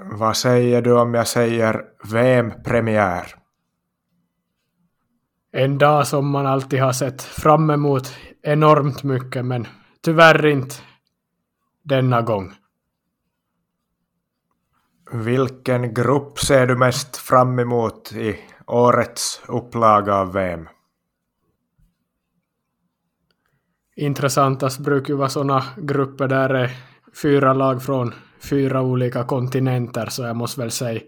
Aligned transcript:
Vad 0.00 0.36
säger 0.36 0.82
du 0.82 0.92
om 0.92 1.14
jag 1.14 1.28
säger 1.28 1.84
VM-premiär? 2.12 3.34
En 5.52 5.78
dag 5.78 6.06
som 6.06 6.30
man 6.30 6.46
alltid 6.46 6.80
har 6.80 6.92
sett 6.92 7.22
fram 7.22 7.70
emot 7.70 8.14
enormt 8.42 9.02
mycket, 9.02 9.44
men 9.44 9.66
tyvärr 10.00 10.46
inte 10.46 10.74
denna 11.82 12.22
gång. 12.22 12.54
Vilken 15.12 15.94
grupp 15.94 16.38
ser 16.38 16.66
du 16.66 16.76
mest 16.76 17.16
fram 17.16 17.58
emot 17.58 18.12
i 18.12 18.38
årets 18.66 19.42
upplaga 19.48 20.14
av 20.14 20.32
VM? 20.32 20.68
Intressantast 23.96 24.78
brukar 24.78 25.08
ju 25.08 25.16
vara 25.18 25.28
sådana 25.28 25.64
grupper 25.76 26.28
där 26.28 26.48
det 26.48 26.58
är 26.58 26.70
fyra 27.22 27.52
lag 27.52 27.82
från 27.82 28.14
fyra 28.40 28.82
olika 28.82 29.24
kontinenter, 29.24 30.06
så 30.06 30.22
jag 30.22 30.36
måste 30.36 30.60
väl 30.60 30.70
säga 30.70 31.00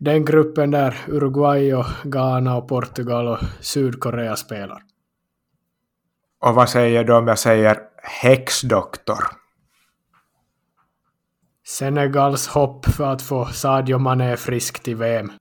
den 0.00 0.24
gruppen 0.24 0.70
där 0.70 0.96
Uruguay 1.08 1.74
och 1.74 1.86
Ghana 2.04 2.56
och 2.56 2.68
Portugal 2.68 3.28
och 3.28 3.38
Sydkorea 3.60 4.36
spelar. 4.36 4.82
Och 6.40 6.54
vad 6.54 6.68
säger 6.68 7.04
du 7.04 7.12
om 7.12 7.28
jag 7.28 7.38
säger 7.38 7.78
häxdoktor? 8.02 9.24
Senegals 11.66 12.48
hopp 12.48 12.86
för 12.86 13.04
att 13.04 13.22
få 13.22 13.46
Sadio 13.46 13.98
Mané 13.98 14.36
frisk 14.36 14.82
till 14.82 14.96
VM. 14.96 15.32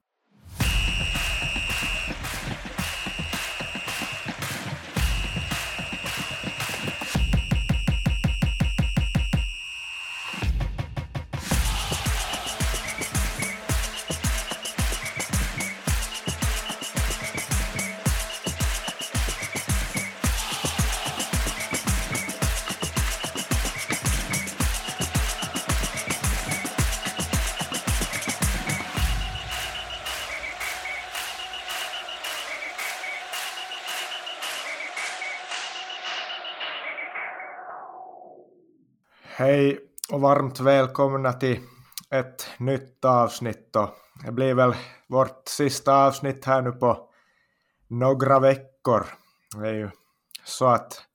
Och 40.11 40.21
varmt 40.21 40.59
välkomna 40.59 41.33
till 41.33 41.59
ett 42.09 42.49
nytt 42.57 43.05
avsnitt. 43.05 43.75
Och 43.75 43.89
det 44.25 44.31
blir 44.31 44.53
väl 44.53 44.75
vårt 45.07 45.47
sista 45.47 46.05
avsnitt 46.05 46.45
här 46.45 46.61
nu 46.61 46.71
på 46.71 47.09
några 47.87 48.39
veckor. 48.39 49.05
Det 49.55 49.67
är 49.67 49.73
ju 49.73 49.89
så 50.43 50.67
att 50.67 51.05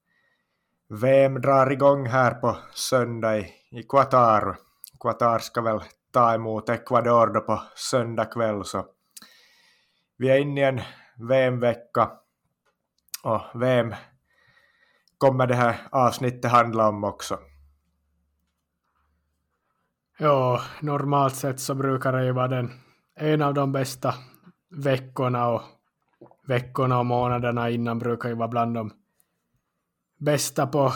VM 0.89 1.41
drar 1.41 1.71
igång 1.71 2.05
här 2.05 2.33
på 2.33 2.57
söndag 2.73 3.37
i, 3.37 3.53
i 3.71 3.83
Qatar. 3.83 4.57
Qatar 4.99 5.39
ska 5.39 5.61
väl 5.61 5.79
ta 6.11 6.33
emot 6.33 6.69
Ecuador 6.69 7.27
då 7.27 7.41
på 7.41 7.61
söndag 7.75 8.25
kväll 8.25 8.65
så 8.65 8.85
vi 10.17 10.29
är 10.29 10.37
inne 10.37 10.61
i 10.61 10.63
en 10.63 10.81
VM-vecka 11.29 12.11
och 13.23 13.41
VM 13.61 13.95
kommer 15.17 15.47
det 15.47 15.55
här 15.55 15.87
avsnittet 15.91 16.51
handla 16.51 16.89
om 16.89 17.03
också. 17.03 17.39
Ja, 20.19 20.61
normalt 20.81 21.35
sett 21.35 21.59
så 21.59 21.75
brukar 21.75 22.13
det 22.13 22.25
ju 22.25 22.31
vara 22.31 22.47
den 22.47 22.71
en 23.15 23.41
av 23.41 23.53
de 23.53 23.71
bästa 23.71 24.13
veckorna 24.83 25.47
och 25.47 25.61
veckorna 26.47 26.99
och 26.99 27.05
månaderna 27.05 27.69
innan 27.69 27.99
brukar 27.99 28.29
ju 28.29 28.35
vara 28.35 28.47
bland 28.47 28.75
de 28.75 28.91
bästa 30.19 30.67
på, 30.67 30.93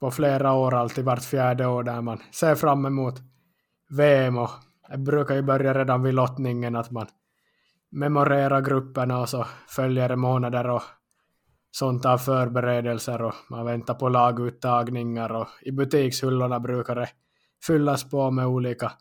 på 0.00 0.10
flera 0.10 0.52
år, 0.52 0.74
alltid 0.74 1.04
vart 1.04 1.24
fjärde 1.24 1.66
år 1.66 1.82
där 1.82 2.00
man 2.00 2.18
ser 2.32 2.54
fram 2.54 2.86
emot 2.86 3.14
VM 3.90 4.38
och 4.38 4.50
det 4.90 4.98
brukar 4.98 5.34
ju 5.34 5.42
börja 5.42 5.74
redan 5.74 6.02
vid 6.02 6.14
lottningen 6.14 6.76
att 6.76 6.90
man 6.90 7.06
memorerar 7.90 8.60
grupperna 8.60 9.20
och 9.20 9.28
så 9.28 9.46
följer 9.68 10.08
det 10.08 10.16
månader 10.16 10.70
och 10.70 10.82
sånt 11.70 12.06
av 12.06 12.18
förberedelser 12.18 13.22
och 13.22 13.34
man 13.50 13.66
väntar 13.66 13.94
på 13.94 14.08
laguttagningar 14.08 15.32
och 15.32 15.48
i 15.62 15.72
butikshyllorna 15.72 16.60
brukar 16.60 16.94
det 16.94 17.08
fyllas 17.66 18.10
på 18.10 18.30
med 18.30 18.46
olika 18.46 18.92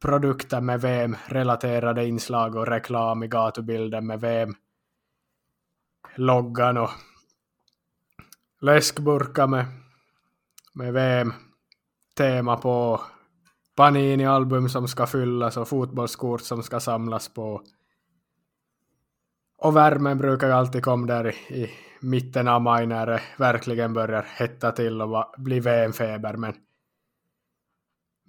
produkter 0.00 0.60
med 0.60 0.80
VM-relaterade 0.80 2.06
inslag 2.06 2.56
och 2.56 2.66
reklam 2.66 3.22
i 3.22 3.28
gatubilden 3.28 4.06
med 4.06 4.20
VM-loggan 4.20 6.76
och 6.76 6.90
läskburkar 8.60 9.46
med, 9.46 9.66
med 10.72 10.92
VM-tema 10.92 12.56
på 12.56 13.00
Panini-album 13.76 14.68
som 14.68 14.88
ska 14.88 15.06
fyllas 15.06 15.56
och 15.56 15.68
fotbollskort 15.68 16.40
som 16.40 16.62
ska 16.62 16.80
samlas 16.80 17.28
på. 17.28 17.62
Och 19.58 19.76
värmen 19.76 20.18
brukar 20.18 20.46
ju 20.46 20.52
alltid 20.52 20.84
komma 20.84 21.06
där 21.06 21.26
i, 21.26 21.34
i 21.54 21.70
mitten 22.00 22.48
av 22.48 22.62
maj 22.62 22.86
när 22.86 23.06
det 23.06 23.20
verkligen 23.36 23.92
börjar 23.92 24.22
hetta 24.22 24.72
till 24.72 25.02
och 25.02 25.34
bli 25.38 25.60
VM-feber. 25.60 26.36
Men 26.36 26.54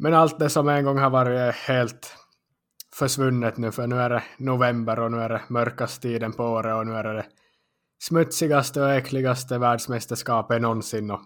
men 0.02 0.14
allt 0.14 0.40
det 0.40 0.50
som 0.50 0.70
en 0.70 0.86
gång 0.86 0.98
har 0.98 1.10
varit 1.10 1.40
är 1.40 1.52
helt 1.52 2.16
försvunnet 2.94 3.58
nu, 3.58 3.72
för 3.72 3.88
nu 3.88 4.02
är 4.02 4.10
det 4.10 4.24
november 4.38 5.00
och 5.00 5.12
nu 5.12 5.22
är 5.22 5.30
det 5.30 5.42
mörkaste 5.48 6.02
tiden 6.02 6.34
på 6.34 6.44
året 6.44 6.76
och 6.76 6.88
nu 6.88 6.96
är 6.96 7.04
det 7.04 7.14
det 7.14 7.26
smutsigaste 8.00 8.82
och 8.82 8.92
äckligaste 8.92 9.58
världsmästerskapet 9.58 10.62
någonsin. 10.62 11.12
Och 11.12 11.22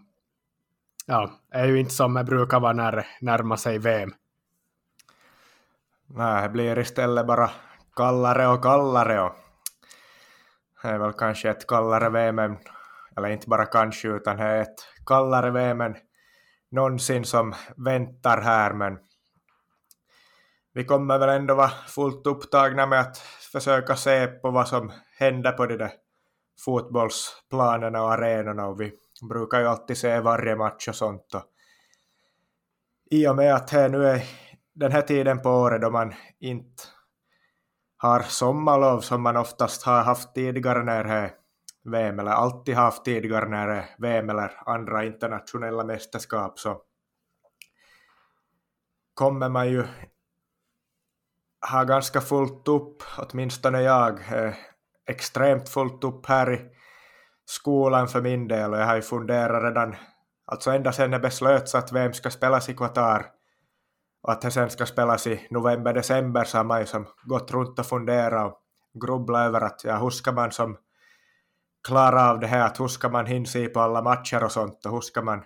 ja, 1.05 1.31
det 1.51 1.57
är 1.57 1.65
ju 1.65 1.79
inte 1.79 1.93
som 1.93 2.13
det 2.13 2.23
brukar 2.23 2.59
vara 2.59 2.73
när 2.73 2.91
det 2.91 3.05
närmar 3.21 3.55
sig 3.55 3.77
VM. 3.77 4.13
Nej, 6.07 6.41
det 6.43 6.49
blir 6.49 6.79
istället 6.79 7.27
bara 7.27 7.49
kallare 7.95 8.47
och 8.47 8.63
kallare 8.63 9.21
och 9.21 9.35
det 10.81 10.87
är 10.87 10.99
väl 10.99 11.13
kanske 11.13 11.49
ett 11.49 11.67
kallare 11.67 12.09
VM, 12.09 12.39
eller 13.17 13.29
inte 13.29 13.49
bara 13.49 13.65
kanske, 13.65 14.07
utan 14.07 14.37
det 14.37 14.43
är 14.43 14.61
ett 14.61 14.87
kallare 15.05 15.51
VM 15.51 15.81
än 15.81 15.95
någonsin 16.71 17.25
som 17.25 17.53
väntar 17.77 18.41
här, 18.41 18.73
men 18.73 18.97
vi 20.73 20.85
kommer 20.85 21.19
väl 21.19 21.29
ändå 21.29 21.55
vara 21.55 21.71
fullt 21.87 22.27
upptagna 22.27 22.85
med 22.85 22.99
att 22.99 23.17
försöka 23.51 23.95
se 23.95 24.27
på 24.27 24.51
vad 24.51 24.67
som 24.67 24.91
händer 25.17 25.51
på 25.51 25.65
de 25.65 25.77
där 25.77 25.91
fotbollsplanerna 26.65 28.03
och 28.03 28.13
arenorna 28.13 28.67
och 28.67 28.81
vi 28.81 28.91
brukar 29.29 29.59
ju 29.59 29.67
alltid 29.67 29.97
se 29.97 30.19
varje 30.19 30.55
match 30.55 30.87
och 30.87 30.95
sånt. 30.95 31.33
Och 31.33 31.43
I 33.11 33.27
och 33.27 33.35
med 33.35 33.55
att 33.55 33.67
det 33.67 33.89
nu 33.89 34.07
är 34.07 34.23
den 34.73 34.91
här 34.91 35.01
tiden 35.01 35.41
på 35.41 35.49
året 35.49 35.81
då 35.81 35.89
man 35.89 36.13
inte 36.39 36.83
har 37.97 38.19
sommarlov 38.19 38.99
som 38.99 39.21
man 39.21 39.37
oftast 39.37 39.83
har 39.83 40.03
haft 40.03 40.35
tidigare 40.35 40.83
när 40.83 41.03
det 41.03 41.33
VM 41.85 42.19
eller 42.19 42.31
alltid 42.31 42.75
haft 42.75 43.05
tidigare 43.05 43.49
när 43.49 43.67
det 43.67 43.73
är 43.73 43.85
VM 43.97 44.29
eller 44.29 44.51
andra 44.65 45.05
internationella 45.05 45.83
mästerskap 45.83 46.59
så 46.59 46.81
kommer 49.13 49.49
man 49.49 49.69
ju 49.69 49.83
ha 51.71 51.83
ganska 51.83 52.21
fullt 52.21 52.67
upp, 52.67 53.03
åtminstone 53.17 53.81
jag, 53.81 54.19
eh, 54.19 54.53
extremt 55.07 55.69
fullt 55.69 56.03
upp 56.03 56.25
här 56.25 56.53
i 56.53 56.61
skolan 57.45 58.07
för 58.07 58.21
min 58.21 58.47
del. 58.47 58.73
Och 58.73 58.79
jag 58.79 58.85
har 58.85 58.95
ju 58.95 59.01
funderat 59.01 59.63
redan, 59.63 59.95
alltså 60.45 60.71
ända 60.71 60.91
sedan 60.91 61.11
det 61.11 61.19
beslöts 61.19 61.75
att 61.75 61.91
VM 61.91 62.13
ska 62.13 62.29
spelas 62.29 62.69
i 62.69 62.73
Qatar 62.73 63.25
och 64.23 64.31
att 64.31 64.41
det 64.41 64.51
sen 64.51 64.69
ska 64.69 64.85
spelas 64.85 65.27
i 65.27 65.47
november-december 65.49 66.43
så 66.43 66.57
har 66.57 66.63
man 66.63 66.79
ju 66.79 66.85
som 66.85 67.07
gått 67.23 67.51
runt 67.51 67.79
och 67.79 67.85
funderat 67.85 68.45
och 68.45 69.01
grubblat 69.01 69.47
över 69.47 69.61
att 69.61 69.83
ja, 69.83 69.97
hur 69.97 70.09
ska 70.09 70.31
man 70.31 70.51
som 70.51 70.77
klara 71.85 72.29
av 72.29 72.39
det 72.39 72.47
här 72.47 72.65
att 72.65 72.79
hur 72.79 72.87
ska 72.87 73.09
man 73.09 73.25
hinna 73.25 73.45
se 73.45 73.67
på 73.67 73.79
alla 73.79 74.01
matcher 74.01 74.43
och 74.43 74.51
sånt 74.51 74.85
och 74.85 74.91
hur 74.91 75.01
ska 75.01 75.21
man 75.21 75.43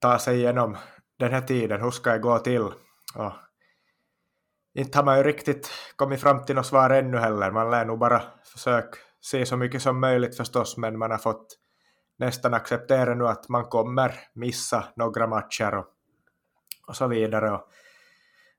ta 0.00 0.18
sig 0.18 0.36
igenom 0.36 0.76
den 1.18 1.32
här 1.32 1.40
tiden, 1.40 1.80
hur 1.80 1.90
ska 1.90 2.12
det 2.12 2.18
gå 2.18 2.38
till? 2.38 2.62
Och 3.14 3.32
inte 4.74 4.98
har 4.98 5.04
man 5.04 5.18
ju 5.18 5.22
riktigt 5.22 5.70
kommit 5.96 6.20
fram 6.20 6.44
till 6.44 6.54
något 6.54 6.66
svar 6.66 6.90
ännu 6.90 7.18
heller, 7.18 7.50
man 7.50 7.70
lär 7.70 7.84
nog 7.84 7.98
bara 7.98 8.22
försöka 8.44 8.98
se 9.20 9.46
så 9.46 9.56
mycket 9.56 9.82
som 9.82 10.00
möjligt 10.00 10.36
förstås, 10.36 10.76
men 10.76 10.98
man 10.98 11.10
har 11.10 11.18
fått 11.18 11.46
nästan 12.18 12.54
acceptera 12.54 13.14
nu 13.14 13.28
att 13.28 13.48
man 13.48 13.64
kommer 13.64 14.14
missa 14.34 14.84
några 14.96 15.26
matcher 15.26 15.74
och, 15.74 15.86
och 16.86 16.96
så 16.96 17.06
vidare. 17.06 17.50
Och, 17.50 17.68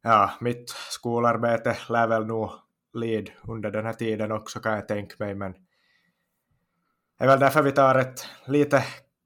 ja, 0.01 0.31
mitt 0.39 0.69
skolarbete 0.69 1.77
lär 1.89 2.07
väl 2.07 2.25
nog 2.25 2.51
lid 2.93 3.31
under 3.47 3.71
den 3.71 3.85
här 3.85 3.93
tiden 3.93 4.31
också 4.31 4.59
kan 4.59 4.73
jag 4.73 4.87
tänka 4.87 5.15
mig, 5.19 5.35
men 5.35 5.53
det 7.17 7.23
är 7.23 7.27
väl 7.27 7.39
därför 7.39 7.61
vi 7.61 7.71
tar 7.71 7.95
ett 7.95 8.27
lite 8.45 8.83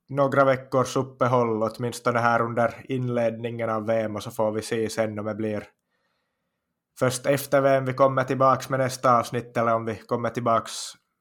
några 0.10 0.46
veckors 0.46 0.96
uppehåll, 0.96 1.64
åtminstone 1.64 2.20
här 2.20 2.42
under 2.42 2.74
inledningen 2.84 3.70
av 3.70 3.86
VM, 3.86 4.16
och 4.16 4.24
så 4.24 4.32
får 4.32 4.52
vi 4.52 4.62
se 4.62 4.90
sen 4.90 5.20
om 5.20 5.26
det 5.26 5.36
blir 5.36 5.68
först 7.00 7.26
efter 7.26 7.62
VM 7.62 7.86
vi 7.86 7.94
kommer 7.94 8.24
tillbaks 8.24 8.70
med 8.70 8.80
nästa 8.80 9.20
avsnitt, 9.20 9.58
eller 9.58 9.76
om 9.76 9.86
vi 9.86 9.96
kommer 9.96 10.30
tillbaks 10.30 10.72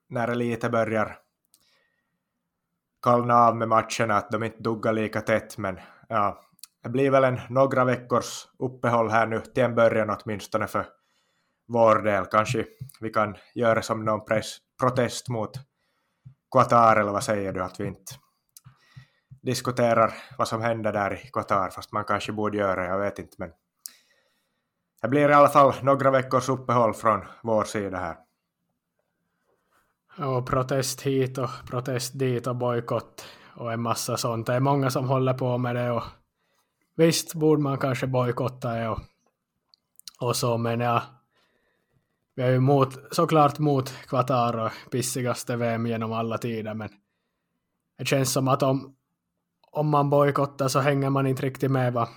när 0.09 0.27
det 0.27 0.35
lite 0.35 0.71
börjar 0.71 1.19
kallna 3.03 3.35
av 3.35 3.57
med 3.57 3.69
matcherna, 3.69 4.17
att 4.17 4.31
de 4.31 4.43
inte 4.43 4.63
duggar 4.63 4.93
lika 4.93 5.21
tätt, 5.21 5.59
men 5.59 5.81
ja, 6.09 6.41
det 6.83 6.89
blir 6.89 7.11
väl 7.11 7.25
en 7.25 7.41
några 7.49 7.85
veckors 7.85 8.47
uppehåll 8.59 9.11
här 9.11 9.27
nu, 9.27 9.41
till 9.41 9.63
en 9.63 9.75
början 9.75 10.17
åtminstone 10.21 10.67
för 10.67 10.87
vår 11.69 12.03
del. 12.03 12.25
Kanske 12.25 12.67
vi 13.01 13.11
kan 13.11 13.37
göra 13.55 13.83
som 13.83 14.05
någon 14.05 14.25
press, 14.25 14.57
protest 14.81 15.29
mot 15.29 15.70
Qatar, 16.51 16.97
eller 16.97 17.13
vad 17.13 17.25
säger 17.25 17.53
du, 17.53 17.63
att 17.63 17.81
vi 17.81 17.87
inte 17.87 18.13
diskuterar 19.43 20.15
vad 20.39 20.49
som 20.49 20.63
händer 20.63 20.93
där 20.93 21.15
i 21.27 21.31
Qatar, 21.33 21.71
fast 21.71 21.93
man 21.93 22.05
kanske 22.05 22.33
borde 22.33 22.59
göra 22.59 22.83
det, 22.83 22.89
jag 22.89 22.99
vet 22.99 23.19
inte, 23.19 23.37
men 23.39 23.51
det 25.03 25.09
blir 25.09 25.29
i 25.29 25.33
alla 25.33 25.49
fall 25.49 25.75
några 25.83 26.11
veckors 26.11 26.49
uppehåll 26.49 26.95
från 26.95 27.25
vår 27.43 27.65
sida 27.65 27.99
här. 27.99 28.17
Och 30.19 30.47
protest 30.47 31.03
hit 31.03 31.39
och 31.39 31.51
protest 31.71 32.19
dit 32.19 32.47
och 32.47 32.57
bojkott 32.57 33.25
och 33.57 33.73
en 33.73 33.81
massa 33.81 34.17
sånt. 34.17 34.47
Det 34.47 34.55
är 34.55 34.61
många 34.61 34.91
som 34.91 35.09
håller 35.09 35.35
på 35.35 35.59
med 35.59 35.77
det 35.77 35.91
och 35.91 36.03
visst 36.97 37.35
borde 37.35 37.63
man 37.63 37.79
kanske 37.79 38.07
bojkotta 38.07 38.75
det 38.75 38.89
och, 38.89 38.99
och 40.21 40.37
så, 40.37 40.59
men 40.59 40.81
ja, 40.81 41.03
vi 42.35 42.43
är 42.43 42.51
ju 42.51 42.61
mot, 42.61 43.15
såklart 43.15 43.59
mot 43.59 43.93
Qatar 44.09 44.59
och 44.59 44.71
pissigaste 44.91 45.57
VM 45.57 45.87
genom 45.87 46.13
alla 46.13 46.39
tider, 46.39 46.75
men 46.75 46.89
det 47.99 48.05
känns 48.05 48.33
som 48.33 48.49
att 48.49 48.63
om, 48.63 48.95
om 49.71 49.89
man 49.89 50.11
bojkottar 50.11 50.69
så 50.69 50.81
hänger 50.81 51.11
man 51.11 51.27
inte 51.27 51.43
riktigt 51.43 51.71
med 51.71 51.93
va? 51.93 52.09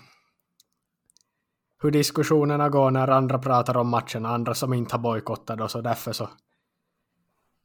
hur 1.83 1.92
diskussionerna 1.92 2.69
går 2.69 2.92
när 2.92 3.07
andra 3.07 3.39
pratar 3.39 3.77
om 3.77 3.89
matchen, 3.89 4.25
andra 4.25 4.54
som 4.54 4.74
inte 4.74 4.95
har 4.95 5.00
bojkottat 5.00 5.62
och 5.62 5.71
så 5.71 5.81
därför 5.81 6.12
så 6.12 6.30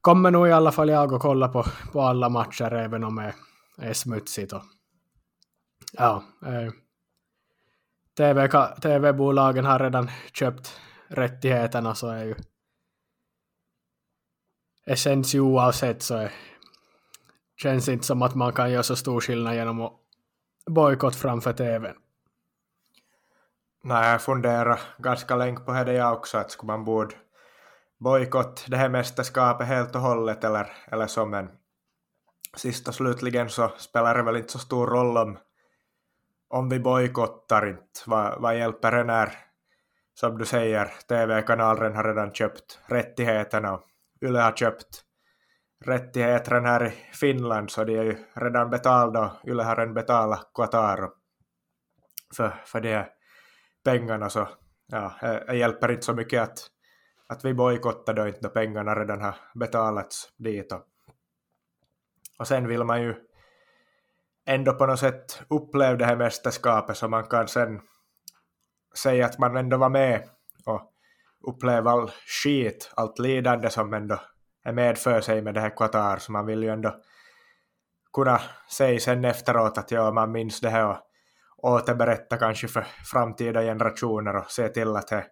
kommer 0.00 0.30
nog 0.30 0.48
i 0.48 0.52
alla 0.52 0.72
fall 0.72 0.88
jag 0.88 1.14
att 1.14 1.20
kolla 1.20 1.48
på, 1.48 1.64
på 1.92 2.00
alla 2.00 2.28
matcher 2.28 2.72
även 2.72 3.04
om 3.04 3.16
det 3.76 3.86
är 3.86 3.92
smutsigt. 3.92 4.52
Och, 4.52 4.62
ja, 5.92 6.22
eh, 6.46 6.72
TV, 8.16 8.48
TV-bolagen 8.82 9.64
har 9.64 9.78
redan 9.78 10.10
köpt 10.32 10.80
rättigheterna 11.08 11.94
så 11.94 12.08
är 12.08 12.24
ju 12.24 12.34
essens 14.86 15.34
oavsett 15.34 16.02
så 16.02 16.14
är, 16.14 16.32
känns 17.56 17.88
inte 17.88 18.06
som 18.06 18.22
att 18.22 18.34
man 18.34 18.52
kan 18.52 18.70
göra 18.70 18.82
så 18.82 18.96
stor 18.96 19.20
skillnad 19.20 19.54
genom 19.54 19.80
att 19.80 19.92
bojkott 20.66 21.16
framför 21.16 21.52
TVn. 21.52 21.96
Nej, 23.82 24.10
jag 24.10 24.22
funderar 24.22 24.80
ganska 24.98 25.36
länge 25.36 25.60
på 25.60 25.72
det 25.72 25.92
jag 25.92 26.12
också, 26.12 26.38
att 26.38 26.50
skulle 26.50 26.72
man 26.72 26.84
borde 26.84 27.14
bojkott 27.98 28.64
det 28.68 28.76
här 28.76 28.88
mästerskapet 28.88 29.66
helt 29.66 29.94
och 29.94 30.00
hållet 30.00 30.44
eller, 30.44 30.72
eller 30.86 31.06
så, 31.06 31.26
men 31.26 31.50
sist 32.56 32.88
och 32.88 32.94
slutligen 32.94 33.48
så 33.48 33.72
spelar 33.78 34.14
det 34.14 34.22
väl 34.22 34.36
inte 34.36 34.52
så 34.52 34.58
stor 34.58 34.86
roll 34.86 35.16
om, 35.16 35.38
om 36.48 36.68
vi 36.68 36.80
bojkottar 36.80 37.68
inte. 37.68 38.00
Vad, 38.06 38.40
vad 38.40 38.58
hjälper 38.58 38.92
det 38.92 39.04
när, 39.04 39.47
som 40.20 40.38
du 40.38 40.44
säger, 40.44 40.86
TV-kanalen 41.08 41.96
har 41.96 42.04
redan 42.04 42.34
köpt 42.34 42.80
rättigheterna 42.86 43.74
och 43.74 43.82
Yle 44.22 44.38
har 44.38 44.52
köpt 44.52 45.02
rättigheterna 45.84 46.68
här 46.68 46.86
i 46.86 46.92
Finland 47.12 47.70
så 47.70 47.84
de 47.84 47.98
är 47.98 48.04
ju 48.04 48.16
redan 48.34 48.70
betalda 48.70 49.20
och 49.20 49.48
Yle 49.48 49.62
har 49.62 49.76
redan 49.76 49.94
betalat 49.94 50.50
Qatar 50.54 51.10
för, 52.36 52.54
för 52.64 52.80
de 52.80 53.04
pengarna 53.84 54.30
så 54.30 54.48
ja, 54.86 55.12
det 55.46 55.56
hjälper 55.56 55.90
inte 55.90 56.02
så 56.02 56.14
mycket 56.14 56.42
att 56.42 56.58
att 57.28 57.44
vi 57.44 57.54
bojkottar 57.54 58.14
då 58.14 58.26
inte 58.26 58.40
då 58.40 58.48
pengarna 58.48 58.94
redan 58.94 59.20
har 59.20 59.34
betalats 59.54 60.32
dit. 60.36 60.72
Och, 60.72 60.84
och 62.38 62.48
sen 62.48 62.68
vill 62.68 62.84
man 62.84 63.02
ju 63.02 63.14
ändå 64.46 64.72
på 64.72 64.86
något 64.86 65.00
sätt 65.00 65.42
uppleva 65.50 65.96
det 65.96 66.04
här 66.04 66.16
mästerskapet 66.16 66.96
så 66.96 67.08
man 67.08 67.24
kan 67.24 67.48
sen 67.48 67.80
säga 68.94 69.26
att 69.26 69.38
man 69.38 69.56
ändå 69.56 69.76
var 69.76 69.88
med 69.88 70.28
och 70.66 70.92
uppleva 71.48 71.90
all 71.90 72.10
skit, 72.44 72.92
allt 72.94 73.18
lidande 73.18 73.70
som 73.70 73.94
ändå 73.94 74.20
är 74.64 74.72
medför 74.72 75.20
sig 75.20 75.42
med 75.42 75.54
det 75.54 75.60
här 75.60 75.76
Qatar, 75.76 76.16
så 76.16 76.32
man 76.32 76.46
vill 76.46 76.62
ju 76.62 76.68
ändå 76.68 77.00
kunna 78.12 78.40
säga 78.70 79.00
sen 79.00 79.24
efteråt 79.24 79.78
att 79.78 79.90
ja, 79.90 80.10
man 80.10 80.32
minns 80.32 80.60
det 80.60 80.70
här 80.70 80.88
och 80.88 80.98
återberätta 81.58 82.36
kanske 82.36 82.68
för 82.68 82.86
framtida 83.12 83.62
generationer 83.62 84.36
och 84.36 84.50
se 84.50 84.68
till 84.68 84.96
att 84.96 85.08
det 85.08 85.26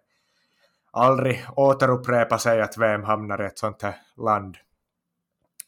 aldrig 0.91 1.45
återupprepa 1.55 2.37
sig 2.37 2.61
att 2.61 2.77
VM 2.77 3.03
hamnar 3.03 3.41
i 3.43 3.45
ett 3.45 3.59
sånt 3.59 3.81
här 3.81 3.95
land. 4.17 4.57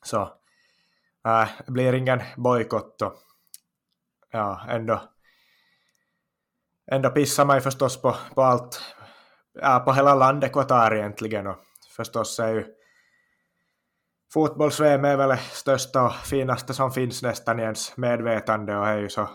Så 0.04 0.22
äh, 1.26 1.50
det 1.66 1.72
blir 1.72 1.94
ingen 1.94 2.22
bojkott 2.38 3.02
och 3.02 3.14
ja, 4.32 4.66
ändå 4.70 5.02
ändå 6.92 7.10
pissar 7.10 7.46
man 7.46 7.58
ju 7.58 7.62
förstås 7.62 8.02
på, 8.02 8.16
på 8.36 8.42
allt, 8.42 8.82
ja, 9.62 9.82
på 9.86 9.94
hela 9.94 10.16
landet 10.16 10.54
Qatar 10.54 10.96
egentligen 10.96 11.48
och 11.48 11.58
förstås 11.96 12.40
är 12.40 12.54
ju 12.54 12.66
fotbolls-VM 14.34 15.06
är 15.06 15.18
väl 15.18 15.30
det 15.30 15.38
största 15.38 16.04
och 16.04 16.14
finaste 16.14 16.74
som 16.74 16.92
finns 16.92 17.24
nästan 17.24 17.60
i 17.60 17.64
ens 17.64 17.98
medvetande 17.98 18.78
och 18.78 18.88
är 18.88 18.98
ju 18.98 19.10
så 19.10 19.30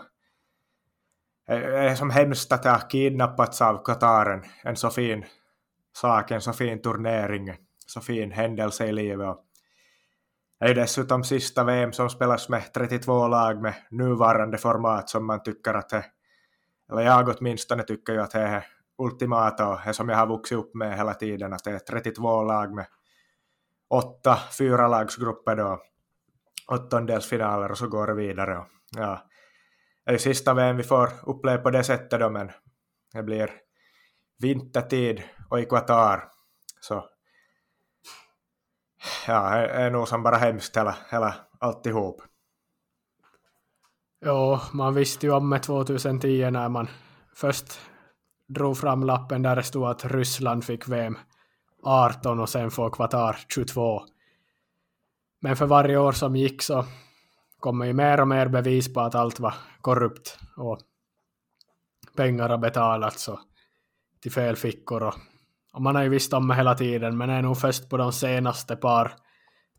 är, 1.47 1.95
som 1.95 2.09
hemskt 2.09 2.51
att 2.51 2.63
det 2.63 2.69
har 2.69 2.89
kidnappats 2.89 3.61
av 3.61 3.83
Qataren, 3.83 4.43
en 4.63 4.75
så 4.75 4.89
fin 4.89 5.25
sak, 5.97 6.31
en 6.31 6.41
så 6.41 6.53
fin 6.53 6.81
turnering, 6.81 7.55
så 7.87 8.01
fin 8.01 8.31
händelse 8.31 8.85
i 8.85 8.91
livet. 8.91 9.27
Och 9.27 9.45
det 10.59 10.65
är 10.65 10.69
ju 10.69 10.75
dessutom 10.75 11.23
sista 11.23 11.63
VM 11.63 11.93
som 11.93 12.09
spelas 12.09 12.49
med 12.49 12.73
32 12.73 13.27
lag 13.27 13.61
med 13.61 13.73
nuvarande 13.89 14.57
format 14.57 15.09
som 15.09 15.27
man 15.27 15.43
tycker 15.43 15.73
att 15.73 15.89
det, 15.89 16.05
eller 16.91 17.01
jag 17.01 17.29
åtminstone 17.29 17.83
tycker 17.83 18.13
ju 18.13 18.21
att 18.21 18.31
det 18.31 18.39
är 18.39 18.65
ultimata 18.97 19.67
och 19.67 19.79
det 19.85 19.93
som 19.93 20.09
jag 20.09 20.17
har 20.17 20.27
vuxit 20.27 20.57
upp 20.57 20.75
med 20.75 20.97
hela 20.97 21.13
tiden, 21.13 21.53
att 21.53 21.63
det 21.63 21.71
är 21.71 21.79
32 21.79 22.43
lag 22.43 22.73
med 22.73 22.85
åtta 23.89 24.39
fyra 24.57 24.87
lagsgrupper 24.87 25.55
då, 25.55 25.81
åttondelsfinaler 26.67 27.71
och 27.71 27.77
så 27.77 27.87
går 27.87 28.07
det 28.07 28.13
vidare. 28.13 28.57
Och, 28.57 28.65
ja, 28.91 29.27
det 30.05 30.11
är 30.11 30.13
ju 30.13 30.19
sista 30.19 30.53
VM 30.53 30.77
vi 30.77 30.83
får 30.83 31.09
uppleva 31.23 31.63
på 31.63 31.71
det 31.71 31.83
sättet 31.83 32.19
då, 32.19 32.29
men 32.29 32.51
det 33.13 33.23
blir 33.23 33.51
vintertid 34.41 35.23
och 35.49 35.59
i 35.59 35.65
Qatar. 35.65 36.29
Så 36.81 37.09
ja, 39.27 39.57
det 39.57 39.67
är 39.67 39.91
nog 39.91 40.07
som 40.07 40.23
bara 40.23 40.35
hemskt 40.35 40.77
hela, 40.77 40.95
hela 41.11 41.35
alltihop. 41.59 42.21
Ja, 44.19 44.61
man 44.73 44.93
visste 44.93 45.25
ju 45.25 45.33
om 45.33 45.49
det 45.49 45.59
2010 45.59 46.49
när 46.51 46.69
man 46.69 46.87
först 47.35 47.79
drog 48.47 48.77
fram 48.77 49.03
lappen 49.03 49.41
där 49.41 49.55
det 49.55 49.63
stod 49.63 49.85
att 49.85 50.05
Ryssland 50.05 50.63
fick 50.63 50.87
VM 50.87 51.17
18 51.83 52.39
och 52.39 52.49
sen 52.49 52.71
får 52.71 52.89
Qatar 52.89 53.37
22. 53.49 54.01
Men 55.41 55.55
för 55.55 55.65
varje 55.65 55.97
år 55.97 56.11
som 56.11 56.35
gick 56.35 56.61
så 56.61 56.85
kommer 57.59 57.85
ju 57.85 57.93
mer 57.93 58.21
och 58.21 58.27
mer 58.27 58.47
bevis 58.47 58.93
på 58.93 59.01
att 59.01 59.15
allt 59.15 59.39
var 59.39 59.53
korrupt 59.81 60.39
och 60.57 60.79
pengar 62.15 62.49
har 62.49 62.57
betalats 62.57 63.27
och 63.27 63.39
till 64.21 64.31
fel 64.31 64.55
fickor 64.55 65.03
och, 65.03 65.13
och 65.73 65.81
man 65.81 65.95
har 65.95 66.03
ju 66.03 66.09
visst 66.09 66.33
om 66.33 66.47
det 66.47 66.55
hela 66.55 66.75
tiden 66.75 67.17
men 67.17 67.29
är 67.29 67.41
nog 67.41 67.57
först 67.57 67.89
på 67.89 67.97
de 67.97 68.13
senaste 68.13 68.75
par 68.75 69.15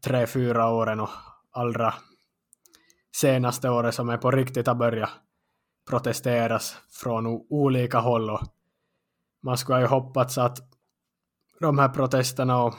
tre, 0.04 0.26
fyra 0.26 0.68
åren 0.70 1.00
och 1.00 1.10
allra 1.52 1.94
senaste 3.16 3.70
året 3.70 3.94
som 3.94 4.08
är 4.08 4.16
på 4.16 4.30
riktigt 4.30 4.66
har 4.66 4.74
börjat 4.74 5.10
protesteras 5.90 6.76
från 6.90 7.26
olika 7.50 7.98
håll 7.98 8.30
och 8.30 8.40
man 9.42 9.58
skulle 9.58 9.80
ju 9.80 9.86
hoppats 9.86 10.38
att 10.38 10.58
de 11.60 11.78
här 11.78 11.88
protesterna 11.88 12.62
och 12.62 12.74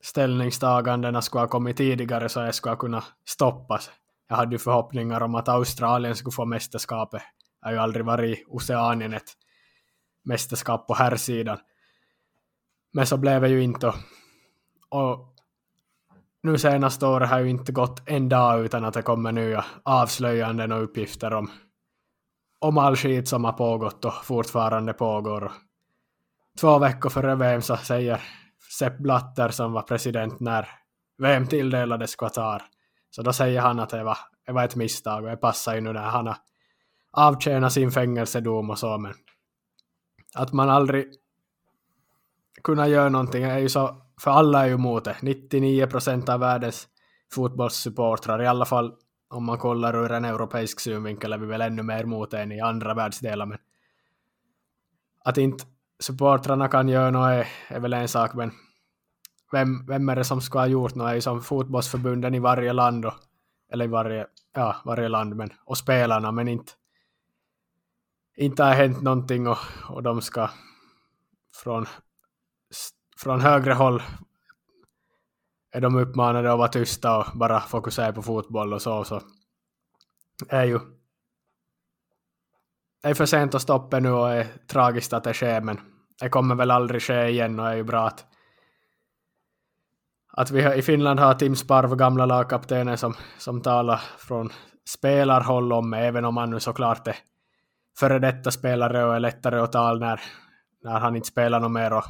ställningstagandena 0.00 1.22
skulle 1.22 1.40
ha 1.40 1.48
kommit 1.48 1.76
tidigare 1.76 2.28
så 2.28 2.40
jag 2.40 2.54
skulle 2.54 2.70
ha 2.70 2.78
kunnat 2.78 3.04
stoppas. 3.24 3.90
Jag 4.28 4.36
hade 4.36 4.54
ju 4.54 4.58
förhoppningar 4.58 5.20
om 5.20 5.34
att 5.34 5.48
Australien 5.48 6.16
skulle 6.16 6.32
få 6.32 6.44
mästerskapet. 6.44 7.22
Jag 7.60 7.68
har 7.68 7.72
ju 7.72 7.78
aldrig 7.78 8.06
varit 8.06 8.38
i 8.38 8.44
Oceanien 8.46 9.14
ett 9.14 9.32
mästerskap 10.24 10.86
på 10.86 10.94
här 10.94 11.16
sidan. 11.16 11.58
Men 12.92 13.06
så 13.06 13.16
blev 13.16 13.42
det 13.42 13.48
ju 13.48 13.62
inte. 13.62 13.94
Och 14.88 15.31
nu 16.42 16.58
senaste 16.58 17.06
året 17.06 17.30
har 17.30 17.40
ju 17.40 17.50
inte 17.50 17.72
gått 17.72 18.02
en 18.06 18.28
dag 18.28 18.64
utan 18.64 18.84
att 18.84 18.94
det 18.94 19.02
kommer 19.02 19.32
nya 19.32 19.64
avslöjanden 19.82 20.72
och 20.72 20.82
uppgifter 20.82 21.32
om, 21.32 21.50
om 22.58 22.78
all 22.78 22.96
skit 22.96 23.28
som 23.28 23.44
har 23.44 23.52
pågått 23.52 24.04
och 24.04 24.24
fortfarande 24.24 24.92
pågår. 24.92 25.52
Två 26.60 26.78
veckor 26.78 27.10
före 27.10 27.34
VM 27.34 27.62
så 27.62 27.76
säger 27.76 28.20
Sepp 28.78 28.98
Blatter 28.98 29.48
som 29.48 29.72
var 29.72 29.82
president 29.82 30.40
när 30.40 30.68
VM 31.18 31.46
tilldelades 31.46 32.16
Qatar. 32.16 32.62
Så 33.10 33.22
då 33.22 33.32
säger 33.32 33.60
han 33.60 33.80
att 33.80 33.90
det 33.90 34.04
var 34.04 34.18
det 34.46 34.52
var 34.52 34.64
ett 34.64 34.76
misstag 34.76 35.24
och 35.24 35.30
det 35.30 35.36
passar 35.36 35.74
ju 35.74 35.80
nu 35.80 35.92
när 35.92 36.02
han 36.02 36.26
har 36.26 36.36
avtjänat 37.10 37.72
sin 37.72 37.90
fängelsedom 37.90 38.70
och 38.70 38.78
så, 38.78 38.98
men 38.98 39.14
att 40.34 40.52
man 40.52 40.70
aldrig 40.70 41.06
kunna 42.62 42.88
göra 42.88 43.08
någonting 43.08 43.44
är 43.44 43.58
ju 43.58 43.68
så, 43.68 44.01
för 44.22 44.30
alla 44.30 44.62
är 44.62 44.66
ju 44.66 44.74
emot 44.74 45.04
det. 45.04 45.16
99 45.22 45.86
procent 45.86 46.28
av 46.28 46.40
världens 46.40 46.88
fotbollssupportrar, 47.32 48.42
i 48.42 48.46
alla 48.46 48.64
fall 48.64 48.94
om 49.28 49.44
man 49.44 49.58
kollar 49.58 49.96
ur 49.96 50.12
en 50.12 50.24
europeisk 50.24 50.80
synvinkel 50.80 51.32
är 51.32 51.38
vi 51.38 51.46
väl 51.46 51.60
ännu 51.60 51.82
mer 51.82 52.02
emot 52.02 52.30
det 52.30 52.40
än 52.40 52.52
i 52.52 52.60
andra 52.60 52.94
världsdelar, 52.94 53.46
men 53.46 53.58
att 55.24 55.38
inte 55.38 55.64
supportrarna 56.00 56.68
kan 56.68 56.88
göra 56.88 57.10
något 57.10 57.28
är, 57.28 57.48
är 57.68 57.80
väl 57.80 57.92
en 57.92 58.08
sak, 58.08 58.34
men 58.34 58.52
vem, 59.52 59.86
vem 59.86 60.08
är 60.08 60.16
det 60.16 60.24
som 60.24 60.40
ska 60.40 60.58
ha 60.58 60.66
gjort 60.66 60.94
något? 60.94 61.06
Det 61.06 61.10
är 61.10 61.14
ju 61.14 61.20
som 61.20 61.42
fotbollsförbunden 61.42 62.34
i 62.34 62.38
varje 62.38 62.72
land, 62.72 63.06
och, 63.06 63.14
eller 63.72 63.84
i 63.84 63.88
varje, 63.88 64.26
ja, 64.54 64.76
varje 64.84 65.08
land, 65.08 65.36
men, 65.36 65.50
och 65.64 65.78
spelarna, 65.78 66.32
men 66.32 66.48
inte, 66.48 66.72
inte 68.36 68.64
har 68.64 68.74
hänt 68.74 69.02
någonting 69.02 69.48
och, 69.48 69.58
och 69.88 70.02
de 70.02 70.20
ska 70.20 70.50
från, 71.62 71.86
från 73.22 73.40
högre 73.40 73.72
håll 73.72 74.02
är 75.72 75.80
de 75.80 75.96
uppmanade 75.96 76.52
att 76.52 76.58
vara 76.58 76.68
tysta 76.68 77.18
och 77.18 77.38
bara 77.38 77.60
fokusera 77.60 78.12
på 78.12 78.22
fotboll 78.22 78.72
och 78.72 78.82
så, 78.82 79.04
så 79.04 79.20
är 80.48 80.64
ju 80.64 80.80
det 83.02 83.08
är 83.08 83.14
för 83.14 83.26
sent 83.26 83.54
att 83.54 83.62
stoppa 83.62 83.98
nu 83.98 84.10
och 84.10 84.30
är 84.30 84.46
tragiskt 84.66 85.12
att 85.12 85.24
det 85.24 85.34
sker, 85.34 85.60
men 85.60 85.80
det 86.20 86.28
kommer 86.28 86.54
väl 86.54 86.70
aldrig 86.70 87.02
ske 87.02 87.28
igen 87.28 87.60
och 87.60 87.68
är 87.68 87.74
ju 87.74 87.82
bra 87.82 88.06
att 88.06 88.26
att 90.32 90.50
vi 90.50 90.74
i 90.74 90.82
Finland 90.82 91.20
har 91.20 91.34
Tim 91.34 91.56
Sparv, 91.56 91.96
gamla 91.96 92.26
lagkaptenen, 92.26 92.98
som, 92.98 93.14
som 93.38 93.62
talar 93.62 94.00
från 94.18 94.50
spelarhåll 94.88 95.72
om 95.72 95.94
även 95.94 96.24
om 96.24 96.36
han 96.36 96.50
nu 96.50 96.60
såklart 96.60 97.08
är 97.08 97.16
före 97.98 98.18
detta 98.18 98.50
spelare 98.50 99.04
och 99.04 99.14
är 99.14 99.20
lättare 99.20 99.58
att 99.58 99.72
tala 99.72 100.06
när, 100.06 100.20
när 100.82 101.00
han 101.00 101.16
inte 101.16 101.28
spelar 101.28 101.60
något 101.60 101.72
mer 101.72 101.92
och 101.92 102.04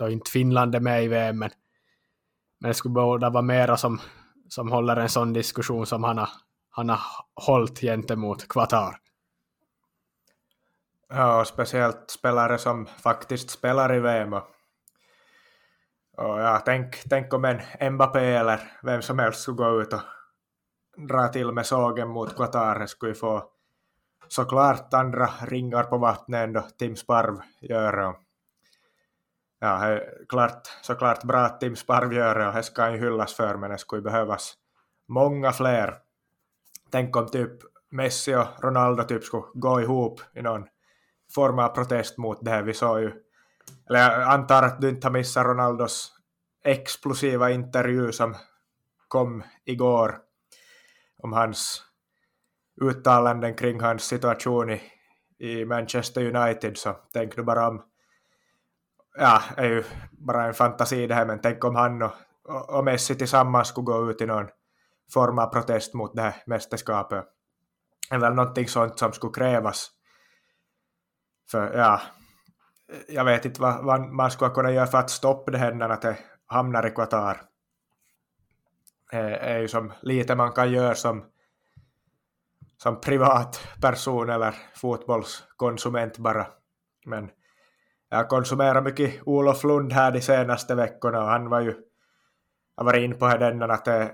då 0.00 0.10
inte 0.10 0.30
Finland 0.30 0.74
är 0.74 0.80
med 0.80 1.04
i 1.04 1.08
VM. 1.08 1.38
Men, 1.38 1.50
men 2.60 2.68
det 2.68 2.74
skulle 2.74 2.92
båda 2.92 3.30
vara 3.30 3.42
mera 3.42 3.76
som, 3.76 4.00
som 4.48 4.72
håller 4.72 4.96
en 4.96 5.08
sån 5.08 5.32
diskussion 5.32 5.86
som 5.86 6.04
han 6.04 6.18
har, 6.18 6.28
han 6.70 6.88
har 6.88 7.00
hållit 7.34 7.80
gentemot 7.80 8.48
Qatar. 8.48 8.96
Ja, 11.08 11.44
speciellt 11.44 12.10
spelare 12.10 12.58
som 12.58 12.86
faktiskt 12.86 13.50
spelar 13.50 13.94
i 13.94 14.00
VM. 14.00 14.32
Och, 14.32 14.44
och 16.16 16.40
ja, 16.40 16.62
tänk, 16.64 17.08
tänk 17.08 17.34
om 17.34 17.44
en 17.44 17.94
Mbappé 17.94 18.34
eller 18.34 18.60
vem 18.82 19.02
som 19.02 19.18
helst 19.18 19.40
skulle 19.40 19.56
gå 19.56 19.80
ut 19.80 19.92
och 19.92 20.00
dra 21.08 21.28
till 21.28 21.52
med 21.52 21.66
sågen 21.66 22.08
mot 22.08 22.36
Qatar. 22.36 22.78
Det 22.78 22.88
skulle 22.88 23.10
ju 23.10 23.14
få 23.14 23.50
såklart 24.28 24.94
andra 24.94 25.30
ringar 25.46 25.82
på 25.82 25.98
vattnet 25.98 26.44
än 26.44 26.52
då 26.52 26.60
Tim 26.78 26.96
Sparv 26.96 27.40
gör. 27.60 28.14
Ja, 29.62 29.78
det 29.78 29.94
är 29.94 30.26
klart, 30.28 30.68
såklart 30.82 31.24
bra 31.24 31.38
att 31.38 31.60
Tim 31.60 31.76
Sparv 31.76 32.12
gör 32.12 32.38
det 32.38 32.46
och 32.46 32.54
det 32.54 32.62
ska 32.62 32.90
ju 32.90 32.98
hyllas 32.98 33.34
för, 33.34 33.56
men 33.56 33.70
det 33.70 33.78
skulle 33.78 34.02
behövas 34.02 34.54
många 35.08 35.52
fler. 35.52 35.94
Tänk 36.90 37.16
om 37.16 37.26
typ 37.26 37.52
Messi 37.90 38.34
och 38.34 38.64
Ronaldo 38.64 39.02
typ 39.02 39.24
skulle 39.24 39.42
gå 39.54 39.80
ihop 39.80 40.20
i 40.34 40.42
någon 40.42 40.66
form 41.34 41.58
av 41.58 41.68
protest 41.68 42.18
mot 42.18 42.44
det 42.44 42.50
här. 42.50 42.62
Vi 42.62 42.74
såg 42.74 43.00
ju, 43.00 43.12
eller 43.88 43.98
jag 43.98 44.22
antar 44.22 44.62
att 44.62 44.80
du 44.80 44.88
inte 44.88 45.06
har 45.06 45.12
missat 45.12 45.46
Ronaldos 45.46 46.12
explosiva 46.64 47.50
intervju 47.50 48.12
som 48.12 48.36
kom 49.08 49.42
igår 49.64 50.18
om 51.22 51.32
hans 51.32 51.82
uttalanden 52.80 53.54
kring 53.54 53.80
hans 53.80 54.02
situation 54.02 54.70
i, 54.70 54.82
i 55.38 55.64
Manchester 55.64 56.36
United, 56.36 56.76
så 56.76 56.96
tänk 57.12 57.36
nu 57.36 57.42
bara 57.42 57.68
om, 57.68 57.82
ja, 59.20 59.42
är 59.56 59.64
ju 59.64 59.84
bara 60.12 60.46
en 60.46 60.54
fantasi 60.54 61.06
det 61.06 61.14
här, 61.14 61.26
men 61.26 61.40
tänk 61.40 61.64
om 61.64 61.74
han 61.74 62.02
och, 62.02 62.12
och 62.76 62.84
Messi 62.84 63.14
tillsammans 63.14 63.68
skulle 63.68 63.84
gå 63.84 64.10
ut 64.10 64.20
i 64.20 64.26
någon 64.26 64.48
form 65.12 65.38
av 65.38 65.46
protest 65.46 65.94
mot 65.94 66.14
det 66.14 66.22
här 66.22 66.34
mästerskapet. 66.46 67.24
Det 68.10 68.14
är 68.14 68.20
väl 68.20 68.34
någonting 68.34 68.68
sånt 68.68 68.98
som 68.98 69.12
skulle 69.12 69.32
krävas. 69.32 69.90
För 71.50 71.78
ja, 71.78 72.00
jag 73.08 73.24
vet 73.24 73.44
inte 73.44 73.60
vad, 73.60 73.84
vad 73.84 74.00
man 74.00 74.30
skulle 74.30 74.50
kunna 74.50 74.70
göra 74.70 74.86
för 74.86 74.98
att 74.98 75.10
stoppa 75.10 75.50
det 75.50 75.58
här 75.58 75.88
att 75.88 76.02
det 76.02 76.18
hamnar 76.46 76.86
i 76.86 76.90
Qatar. 76.90 77.42
Det 79.10 79.36
är 79.36 79.58
ju 79.58 79.68
som 79.68 79.92
lite 80.02 80.36
man 80.36 80.52
kan 80.52 80.72
göra 80.72 80.94
som 80.94 81.24
som 82.76 83.00
privatperson 83.00 84.30
eller 84.30 84.54
fotbollskonsument 84.74 86.18
bara. 86.18 86.46
Men 87.06 87.30
jag 88.10 88.28
konsumerar 88.28 88.82
mycket 88.82 89.22
Olof 89.26 89.64
Lund 89.64 89.92
här 89.92 90.12
de 90.12 90.20
senaste 90.20 90.74
veckorna 90.74 91.22
och 91.22 91.28
han 91.28 91.48
var 91.48 91.60
ju, 91.60 91.74
jag 92.76 92.84
var 92.84 92.96
in 92.96 93.18
på 93.18 93.28
den 93.28 93.62
att 93.62 93.84
det, 93.84 94.12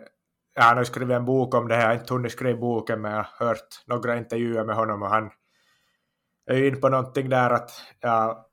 ja, 0.54 0.62
han 0.62 0.76
har 0.76 0.84
skrivit 0.84 1.16
en 1.16 1.24
bok 1.24 1.54
om 1.54 1.68
det 1.68 1.74
här, 1.74 1.82
jag 1.82 1.88
har 1.88 1.94
inte 1.94 2.14
hunnit 2.14 2.32
skriva 2.32 2.60
boken 2.60 3.00
men 3.00 3.12
jag 3.12 3.18
har 3.18 3.46
hört 3.46 3.84
några 3.86 4.16
intervjuer 4.16 4.64
med 4.64 4.76
honom 4.76 5.02
och 5.02 5.10
han 5.10 5.30
är 6.46 6.56
ju 6.56 6.68
in 6.68 6.80
på 6.80 6.88
någonting 6.88 7.28
där 7.28 7.50
att 7.50 7.70
ja, 8.00 8.46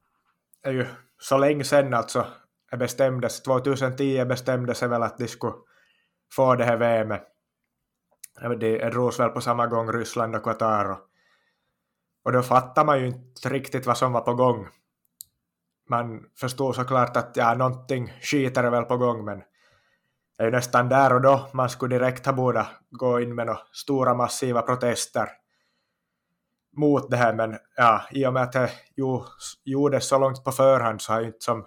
är 0.63 0.71
ju 0.71 0.85
så 1.17 1.37
länge 1.37 1.63
sedan 1.63 1.93
alltså 1.93 2.25
det 2.71 2.77
bestämdes, 2.77 3.41
2010 3.41 4.25
bestämdes 4.25 4.79
det 4.79 4.87
väl 4.87 5.03
att 5.03 5.17
de 5.17 5.27
skulle 5.27 5.53
få 6.35 6.55
det 6.55 6.65
här 6.65 6.77
VMet 6.77 7.33
det 8.59 8.89
drogs 8.89 9.19
väl 9.19 9.29
på 9.29 9.41
samma 9.41 9.67
gång 9.67 9.91
Ryssland 9.91 10.35
och 10.35 10.43
Qatar. 10.43 10.91
Och, 10.91 10.99
och 12.25 12.31
då 12.31 12.41
fattar 12.41 12.85
man 12.85 12.99
ju 12.99 13.07
inte 13.07 13.49
riktigt 13.49 13.85
vad 13.85 13.97
som 13.97 14.11
var 14.11 14.21
på 14.21 14.33
gång. 14.33 14.67
Man 15.93 16.25
förstod 16.35 16.75
såklart 16.75 17.17
att 17.17 17.37
ja, 17.37 17.53
någonting 17.53 18.13
skiter 18.21 18.69
väl 18.69 18.83
på 18.83 18.97
gång, 18.97 19.25
men 19.25 19.39
det 20.37 20.43
är 20.43 20.45
ju 20.45 20.51
nästan 20.51 20.89
där 20.89 21.13
och 21.13 21.21
då 21.21 21.49
man 21.53 21.69
skulle 21.69 21.99
direkt 21.99 22.25
ha 22.25 22.33
borde 22.33 22.67
gå 22.89 23.19
in 23.19 23.35
med 23.35 23.45
några 23.45 23.59
stora 23.71 24.13
massiva 24.13 24.61
protester 24.61 25.29
mot 26.77 27.11
det 27.11 27.17
här, 27.17 27.33
men 27.33 27.57
ja, 27.75 28.01
i 28.11 28.25
och 28.25 28.33
med 28.33 28.43
att 28.43 28.51
det 28.51 28.71
gjordes 29.65 30.07
så 30.07 30.19
långt 30.19 30.43
på 30.43 30.51
förhand 30.51 31.01
så 31.01 31.13
har 31.13 31.21
ju 31.21 31.27
inte 31.27 31.41
som 31.45 31.65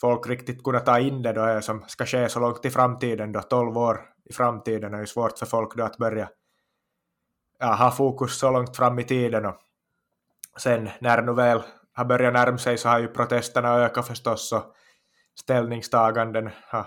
folk 0.00 0.28
riktigt 0.28 0.64
kunnat 0.64 0.86
ta 0.86 0.98
in 0.98 1.22
det 1.22 1.32
då 1.32 1.42
är 1.42 1.60
som 1.60 1.84
ska 1.86 2.06
ske 2.06 2.28
så 2.28 2.40
långt 2.40 2.64
i 2.64 2.70
framtiden 2.70 3.32
då, 3.32 3.42
12 3.42 3.78
år 3.78 4.00
i 4.24 4.32
framtiden 4.32 4.94
är 4.94 5.00
ju 5.00 5.06
svårt 5.06 5.38
för 5.38 5.46
folk 5.46 5.76
då 5.76 5.84
att 5.84 5.96
börja 5.96 6.28
ja, 7.58 7.74
ha 7.74 7.90
fokus 7.90 8.38
så 8.38 8.50
långt 8.50 8.76
fram 8.76 8.98
i 8.98 9.04
tiden 9.04 9.46
och 9.46 9.56
sen 10.56 10.88
när 11.00 11.22
nu 11.22 11.32
väl 11.32 11.62
har 11.94 12.04
börjat 12.04 12.32
närma 12.32 12.58
sig 12.58 12.78
så 12.78 12.88
har 12.88 12.98
ju 12.98 13.08
protesterna 13.08 13.74
ökat 13.74 14.06
förstås 14.06 14.52
och 14.52 14.74
ställningstaganden 15.40 16.50
har 16.66 16.86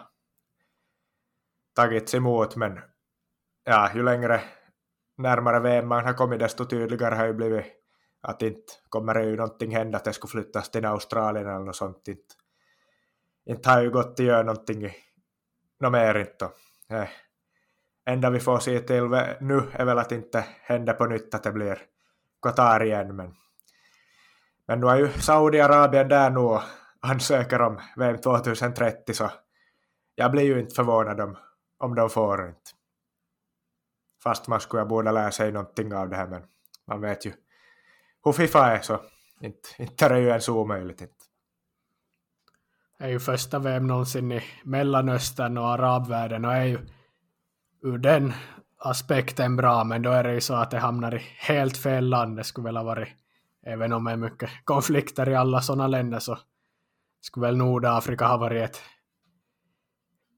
tagits 1.75 2.13
emot 2.13 2.55
men 2.55 2.79
ja, 3.63 3.91
ju 3.95 4.03
längre 4.03 4.41
närmare 5.17 5.59
VM 5.59 5.87
man 5.87 6.05
har 6.05 6.13
kommit 6.13 6.39
desto 6.39 6.65
tydligare 6.65 7.15
har 7.15 7.25
ju 7.25 7.33
blivit 7.33 7.65
att 8.21 8.41
inte 8.41 8.73
kommer 8.89 9.13
det 9.13 9.23
ju 9.23 9.35
någonting 9.35 9.75
hända 9.75 9.97
att 9.97 10.03
det 10.03 10.13
skulle 10.13 10.31
flyttas 10.31 10.71
till 10.71 10.85
Australien 10.85 11.47
eller 11.47 11.65
något 11.65 11.75
sånt. 11.75 12.07
Inte, 12.07 12.35
inte 13.45 13.69
har 13.69 13.81
ju 13.81 13.89
gått 13.89 14.19
att 14.19 14.25
göra 14.25 14.43
någonting 14.43 14.91
något 15.79 15.91
mer 15.91 16.15
inte. 16.15 16.49
Eh, 16.89 17.09
enda 18.05 18.29
vi 18.29 18.39
får 18.39 18.59
se 18.59 18.79
till 18.79 19.03
nu 19.41 19.63
är 19.73 19.85
väl 19.85 19.97
att 19.97 20.11
inte 20.11 20.45
hända 20.61 20.93
på 20.93 21.05
nytt 21.05 21.35
att 21.35 21.43
det 21.43 21.51
blir 21.51 21.81
Qatar 22.41 22.83
igen. 22.83 23.15
Men, 23.15 23.35
men 24.67 24.79
nu 24.79 24.87
är 24.87 24.95
ju 24.95 25.09
Saudiarabien 25.09 26.07
där 26.07 26.29
nu 26.29 26.39
och 26.39 26.61
ansöker 26.99 27.61
om 27.61 27.79
VM 27.95 28.17
2030 28.17 29.13
så 29.13 29.31
jag 30.15 30.31
blir 30.31 30.43
ju 30.43 30.59
inte 30.59 30.75
förvånad 30.75 31.21
om, 31.21 31.37
om 31.77 31.95
de 31.95 32.09
får 32.09 32.47
inte. 32.47 32.71
Fast 34.23 34.47
man 34.47 34.59
skulle 34.59 34.85
borde 34.85 35.11
lära 35.11 35.31
sig 35.31 35.51
någonting 35.51 35.93
av 35.93 36.09
det 36.09 36.15
här 36.15 36.27
men 36.27 36.43
man 36.87 37.01
vet 37.01 37.25
ju 37.25 37.33
hur 38.23 38.31
Fifa 38.31 38.71
är 38.71 38.81
så 38.81 38.99
inte, 39.41 39.69
inte 39.77 40.05
är 40.05 40.09
det 40.09 40.19
ju 40.19 40.27
ens 40.27 40.49
omöjligt. 40.49 41.01
Inte. 41.01 41.13
Det 42.97 43.05
är 43.05 43.09
ju 43.09 43.19
första 43.19 43.59
VM 43.59 43.87
någonsin 43.87 44.31
i 44.31 44.43
Mellanöstern 44.63 45.57
och 45.57 45.69
arabvärlden 45.69 46.45
och 46.45 46.53
är 46.53 46.63
ju 46.63 46.79
ur 47.81 47.97
den 47.97 48.33
aspekten 48.77 49.55
bra, 49.55 49.83
men 49.83 50.01
då 50.01 50.11
är 50.11 50.23
det 50.23 50.33
ju 50.33 50.41
så 50.41 50.53
att 50.53 50.71
det 50.71 50.79
hamnar 50.79 51.15
i 51.15 51.21
helt 51.37 51.77
fel 51.77 52.09
land. 52.09 52.37
Det 52.37 52.43
skulle 52.43 52.65
väl 52.65 52.77
ha 52.77 52.83
varit, 52.83 53.09
även 53.65 53.93
om 53.93 54.03
det 54.03 54.11
är 54.11 54.17
mycket 54.17 54.49
konflikter 54.63 55.29
i 55.29 55.35
alla 55.35 55.61
sådana 55.61 55.87
länder, 55.87 56.19
så 56.19 56.39
skulle 57.21 57.45
väl 57.47 57.57
Nordafrika 57.57 58.27
ha 58.27 58.37
varit 58.37 58.63
ett 58.63 58.81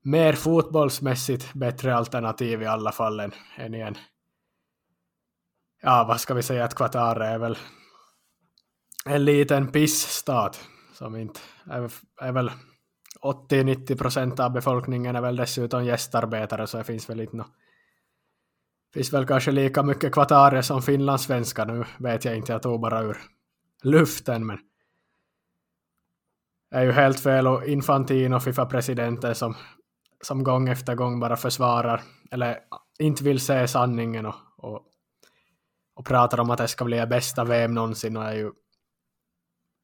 mer 0.02 0.34
fotbollsmässigt 0.34 1.54
bättre 1.54 1.96
alternativ 1.96 2.62
i 2.62 2.66
alla 2.66 2.92
fall 2.92 3.20
än, 3.20 3.32
än 3.58 3.74
i 3.74 3.80
en 3.80 3.98
ja, 5.82 6.06
vad 6.08 6.20
ska 6.20 6.34
vi 6.34 6.44
säga 6.44 6.64
att 6.64 6.76
Qatar 6.76 7.20
är 7.20 7.38
väl 7.38 7.58
en 9.06 9.26
liten 9.26 9.72
pissstat 9.72 10.68
som 10.94 11.16
inte 11.16 11.40
är, 11.66 11.92
är 12.22 12.32
väl 12.32 12.52
80-90 13.22 13.98
procent 13.98 14.40
av 14.40 14.52
befolkningen 14.52 15.16
är 15.16 15.22
väl 15.22 15.36
dessutom 15.36 15.86
gästarbetare 15.86 16.68
så 16.68 16.78
det 16.78 16.84
finns 16.84 17.10
väl 17.10 17.20
inte 17.20 17.36
något 17.36 17.52
finns 18.94 19.14
väl 19.14 19.26
kanske 19.26 19.52
lika 19.52 19.84
mycket 19.84 20.14
kvatarer 20.14 20.62
som 20.62 20.82
finlandssvenska 20.82 21.66
nu, 21.66 21.86
vet 22.00 22.26
jag 22.26 22.38
inte, 22.38 22.52
jag 22.52 22.64
tog 22.64 22.82
bara 22.82 23.02
ur 23.02 23.18
luften, 23.84 24.46
men 24.46 24.60
det 26.72 26.78
är 26.78 26.84
ju 26.84 26.92
helt 26.92 27.20
fel 27.20 27.48
och 27.48 27.66
Infantino, 27.66 28.40
Fifa-presidenten, 28.40 29.36
som, 29.36 29.56
som 30.22 30.44
gång 30.44 30.70
efter 30.70 30.96
gång 30.96 31.20
bara 31.20 31.38
försvarar, 31.38 32.02
eller 32.32 32.60
inte 33.00 33.24
vill 33.24 33.40
se 33.40 33.68
sanningen 33.68 34.26
och, 34.26 34.36
och, 34.58 34.82
och 35.96 36.06
pratar 36.06 36.40
om 36.40 36.50
att 36.50 36.58
det 36.58 36.68
ska 36.68 36.86
bli 36.86 36.98
det 36.98 37.08
bästa 37.08 37.44
VM 37.44 37.74
någonsin 37.74 38.18
och 38.18 38.24
är 38.24 38.34
ju 38.34 38.52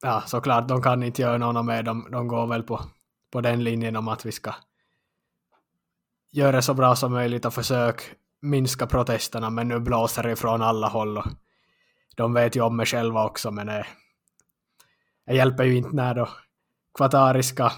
ja, 0.01 0.23
såklart, 0.25 0.67
de 0.67 0.81
kan 0.81 1.03
inte 1.03 1.21
göra 1.21 1.37
något 1.37 1.65
med 1.65 1.85
de, 1.85 2.07
de 2.11 2.27
går 2.27 2.47
väl 2.47 2.63
på, 2.63 2.81
på 3.31 3.41
den 3.41 3.63
linjen 3.63 3.95
om 3.95 4.07
att 4.07 4.25
vi 4.25 4.31
ska 4.31 4.53
göra 6.31 6.51
det 6.51 6.61
så 6.61 6.73
bra 6.73 6.95
som 6.95 7.11
möjligt 7.11 7.45
och 7.45 7.53
försöka 7.53 8.03
minska 8.45 8.87
protesterna, 8.87 9.49
men 9.49 9.67
nu 9.67 9.79
blåser 9.79 10.23
det 10.23 10.31
ifrån 10.31 10.61
alla 10.61 10.87
håll 10.87 11.17
och 11.17 11.25
de 12.15 12.33
vet 12.33 12.55
ju 12.55 12.61
om 12.61 12.77
mig 12.77 12.85
själva 12.85 13.25
också, 13.25 13.51
men 13.51 13.67
det, 13.67 13.87
det 15.25 15.35
hjälper 15.35 15.63
ju 15.63 15.75
inte 15.75 15.95
när 15.95 16.15
då 16.15 16.29
kvatariska 16.97 17.71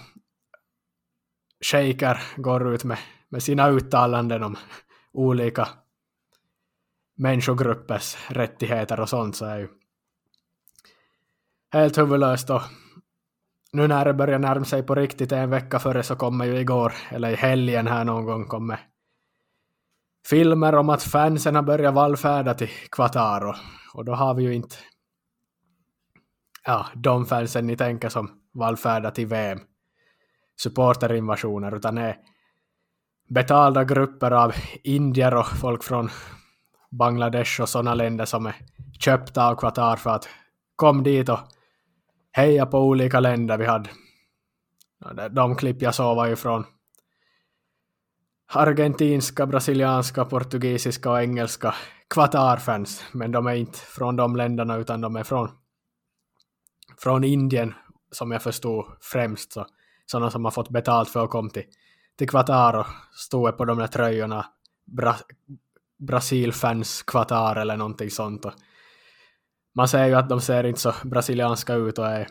shejker 1.66 2.22
går 2.38 2.74
ut 2.74 2.84
med, 2.84 2.98
med 3.30 3.44
sina 3.44 3.70
uttalanden 3.70 4.44
om 4.44 4.58
olika 5.14 5.68
människogruppers 7.18 8.18
rättigheter 8.30 9.00
och 9.00 9.10
sånt 9.10 9.36
så 9.36 9.46
är 9.46 9.58
ju 9.58 9.68
helt 11.72 11.98
huvudlöst 11.98 12.50
och 12.50 12.62
nu 13.72 13.88
när 13.88 14.06
det 14.06 14.14
börjar 14.14 14.40
närma 14.40 14.66
sig 14.66 14.84
på 14.84 14.96
riktigt 14.96 15.32
en 15.32 15.50
vecka 15.50 15.80
före 15.80 16.04
så 16.04 16.16
kommer 16.16 16.46
ju 16.46 16.60
igår, 16.60 16.94
eller 17.10 17.30
i 17.30 17.36
helgen 17.36 17.88
här 17.88 18.04
någon 18.04 18.26
gång 18.26 18.46
kommer 18.46 18.80
filmer 20.30 20.76
om 20.76 20.90
att 20.90 21.04
fansen 21.04 21.56
har 21.56 21.62
börjat 21.62 21.94
vallfärda 21.94 22.54
till 22.54 22.70
Qatar 22.92 23.46
och, 23.46 23.56
och 23.94 24.06
då 24.06 24.14
har 24.14 24.34
vi 24.34 24.44
ju 24.44 24.56
inte 24.56 24.76
ja, 26.66 26.86
de 26.96 27.26
fansen 27.26 27.68
ni 27.68 27.78
tänker 27.78 28.10
som 28.10 28.32
vallfärdar 28.54 29.12
till 29.12 29.28
VM 29.28 29.60
supporterinvasioner 30.62 31.76
utan 31.76 31.98
är 31.98 32.18
betalda 33.30 33.84
grupper 33.84 34.32
av 34.32 34.54
indier 34.84 35.36
och 35.36 35.48
folk 35.48 35.84
från 35.84 36.10
Bangladesh 36.92 37.62
och 37.62 37.70
sådana 37.70 37.94
länder 37.94 38.26
som 38.26 38.46
är 38.46 38.56
köpta 39.00 39.48
av 39.48 39.56
Qatar 39.56 39.96
för 39.96 40.10
att 40.10 40.30
kom 40.76 41.04
dit 41.04 41.30
och 41.30 41.40
heja 42.32 42.66
på 42.66 42.80
olika 42.80 43.20
länder. 43.20 43.58
Vi 43.58 43.66
hade 43.66 43.90
de 45.30 45.56
klipp 45.56 45.82
jag 45.82 45.96
såg 45.96 46.16
var 46.16 46.28
ju 46.28 46.36
från 46.36 46.66
argentinska, 48.48 49.46
brasilianska, 49.46 50.26
portugisiska 50.26 51.12
och 51.12 51.22
engelska 51.22 51.76
Qatar-fans, 52.08 53.04
men 53.12 53.32
de 53.32 53.48
är 53.48 53.56
inte 53.56 53.80
från 53.80 54.16
de 54.16 54.36
länderna 54.36 54.76
utan 54.78 55.02
de 55.02 55.16
är 55.16 55.24
från, 55.24 55.50
från 56.98 57.24
Indien, 57.24 57.74
som 58.12 58.32
jag 58.32 58.42
förstod 58.42 58.86
främst, 59.02 59.54
så, 59.54 59.66
sådana 60.06 60.32
som 60.32 60.46
har 60.46 60.52
fått 60.52 60.70
betalt 60.70 61.10
för 61.10 61.24
att 61.24 61.30
komma 61.30 61.50
till, 61.50 61.66
till 62.18 62.30
Qatar 62.30 62.80
och 62.80 62.88
stod 63.12 63.58
på 63.58 63.66
de 63.66 63.78
där 63.78 63.88
tröjorna 63.88 64.46
Bra, 64.86 65.16
Brasil-fans 66.00 67.04
Qatar 67.04 67.56
eller 67.56 67.78
någonting 67.78 68.10
sånt. 68.10 68.46
Och 68.46 68.54
man 69.76 69.88
ser 69.88 70.06
ju 70.06 70.14
att 70.14 70.30
de 70.30 70.42
ser 70.42 70.64
inte 70.64 70.80
så 70.80 70.94
brasilianska 71.04 71.74
ut 71.74 71.98
och 71.98 72.08
är 72.08 72.28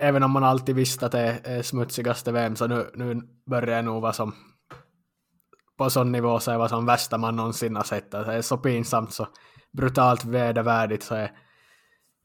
även 0.00 0.22
om 0.22 0.30
man 0.30 0.44
alltid 0.44 0.74
visste 0.74 1.06
att 1.06 1.12
det 1.12 1.40
är 1.44 1.62
smutsigaste 1.62 2.32
VM 2.32 2.56
så 2.56 2.66
nu, 2.66 2.90
nu 2.94 3.20
börjar 3.46 3.76
jag 3.76 3.84
nog 3.84 4.02
vara 4.02 4.12
som 4.12 4.34
på 5.78 5.90
sån 5.90 6.12
nivå 6.12 6.40
så 6.40 6.50
är 6.50 6.54
det 6.54 6.58
vad 6.58 6.70
som 6.70 6.86
värsta 6.86 7.18
man 7.18 7.36
någonsin 7.36 7.76
har 7.76 7.82
sett. 7.82 8.14
Alltså, 8.14 8.30
det 8.30 8.38
är 8.38 8.42
så 8.42 8.56
pinsamt 8.56 9.12
så 9.12 9.28
brutalt 9.72 10.24
vedervärdigt 10.24 11.02
så 11.02 11.14
är, 11.14 11.32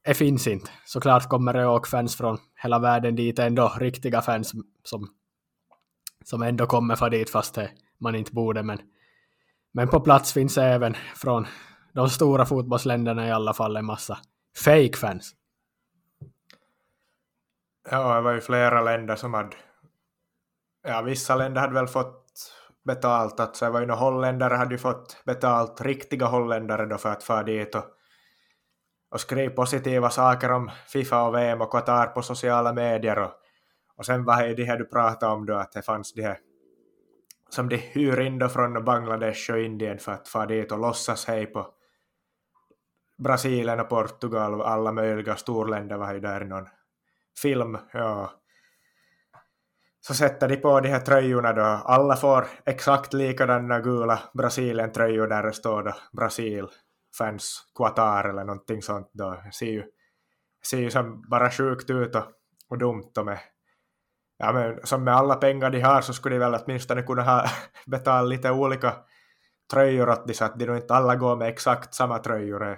det 0.05 0.13
finns 0.13 0.48
inte. 0.48 0.72
Såklart 0.86 1.29
kommer 1.29 1.53
det 1.53 1.67
åka 1.67 1.89
fans 1.89 2.15
från 2.15 2.38
hela 2.63 2.80
världen 2.80 3.15
dit 3.15 3.39
ändå, 3.39 3.73
riktiga 3.80 4.21
fans 4.21 4.54
som, 4.84 5.08
som 6.26 6.41
ändå 6.41 6.65
kommer 6.65 6.95
för 6.95 7.10
dit 7.10 7.30
fast 7.30 7.56
det, 7.56 7.71
man 7.99 8.15
inte 8.15 8.32
borde. 8.32 8.63
Men, 8.63 8.80
men 9.73 9.88
på 9.88 9.99
plats 9.99 10.34
finns 10.34 10.58
även 10.58 10.95
från 11.15 11.47
de 11.93 12.10
stora 12.10 12.45
fotbollsländerna 12.45 13.28
i 13.28 13.32
alla 13.32 13.54
fall 13.54 13.76
en 13.76 13.86
massa 13.86 14.17
fake 14.63 14.97
fans. 14.97 15.36
Ja, 17.91 18.15
det 18.15 18.21
var 18.21 18.32
ju 18.32 18.41
flera 18.41 18.82
länder 18.82 19.15
som 19.15 19.34
hade... 19.34 19.56
Ja, 20.84 21.02
vissa 21.02 21.36
länder 21.36 21.62
hade 21.62 21.74
väl 21.74 21.88
fått 21.88 22.26
betalt. 22.86 23.39
Alltså, 23.39 23.65
det 23.65 23.71
var 23.71 23.80
ju 23.80 23.86
några 23.86 24.00
holländare 24.00 24.54
hade 24.54 24.74
ju 24.74 24.78
fått 24.78 25.24
betalt, 25.26 25.82
riktiga 25.82 26.26
holländare 26.26 26.86
då 26.86 26.98
för 26.98 27.10
att 27.10 27.24
fara 27.24 27.43
dit 27.43 27.76
och, 27.76 27.86
och 29.12 29.21
skriva 29.21 29.54
positiva 29.54 30.10
saker 30.10 30.52
om 30.52 30.71
Fifa 30.88 31.24
och 31.28 31.36
VM 31.36 31.62
och 31.62 31.71
Qatar 31.71 32.08
på 32.08 32.21
sociala 32.21 32.74
medier. 32.74 33.19
Och, 33.19 33.32
och 33.98 34.06
sen 34.06 34.26
var 34.26 34.43
det 34.43 34.54
det 34.54 34.63
här 34.63 34.78
du 34.78 34.86
pratade 34.86 35.32
om 35.32 35.45
då, 35.45 35.56
att 35.56 35.71
det 35.71 35.82
fanns 35.82 36.13
de 36.13 36.21
här 36.21 36.38
som 37.50 37.69
de 37.69 37.78
hyr 37.78 38.19
in 38.19 38.39
då 38.39 38.50
från 38.50 38.86
Bangladesh 38.86 39.52
och 39.52 39.60
Indien 39.60 40.00
för 40.00 40.12
att 40.12 40.28
fara 40.28 40.45
dit 40.45 40.71
och 40.71 40.80
låtsas 40.80 41.26
hej 41.26 41.45
på 41.45 41.67
Brasilien 43.17 43.80
och 43.80 43.89
Portugal 43.89 44.54
och 44.54 44.69
alla 44.69 44.91
möjliga 44.91 45.36
storländer 45.36 45.98
var 45.98 46.13
ju 46.13 46.19
där 46.19 46.41
i 46.41 46.45
någon 46.45 46.67
film. 47.41 47.78
Ja. 47.93 48.32
Så 50.00 50.13
sätter 50.13 50.48
de 50.48 50.58
på 50.58 50.80
de 50.80 50.89
här 50.89 51.00
tröjorna 51.00 51.54
då. 51.54 51.62
Alla 51.62 52.15
får 52.15 52.45
exakt 52.65 53.13
likadana 53.13 53.80
gula 53.80 54.19
Brasilien-tröjor 54.34 55.28
där 55.28 55.43
det 55.43 55.54
står 55.54 55.84
då 55.84 55.93
Brasil, 56.13 56.67
fans, 57.17 57.63
Qatar 57.76 58.30
eller 58.30 58.43
någonting 58.43 58.82
sånt 58.82 59.10
då. 59.13 59.32
Det 59.45 59.52
ser 59.52 59.65
ju, 59.65 59.84
ser 60.65 60.78
ju 60.78 60.89
som 60.89 61.24
bara 61.30 61.52
sjukt 61.52 61.89
ut 61.89 62.15
och, 62.15 62.24
och 62.69 62.78
dumt 62.78 63.12
och 63.17 63.26
med 63.26 63.39
ja, 64.38 64.54
men 64.54 64.80
som 64.84 65.04
med 65.04 65.15
alla 65.15 65.36
pengar 65.36 65.69
de 65.69 65.82
har 65.82 66.02
så 66.02 66.13
skulle 66.13 66.36
de 66.36 66.39
väl 66.39 66.56
åtminstone 66.63 67.02
kunna 67.02 67.24
ha 67.24 67.45
betalat 67.86 68.30
lite 68.30 68.52
olika 68.52 68.93
tröjor 69.74 70.10
åt 70.10 70.28
de 70.28 70.34
så 70.34 70.45
att 70.45 70.60
de 70.60 70.76
inte 70.76 70.93
alla 70.93 71.15
går 71.15 71.36
med 71.36 71.48
exakt 71.48 71.93
samma 71.93 72.19
tröjor 72.19 72.78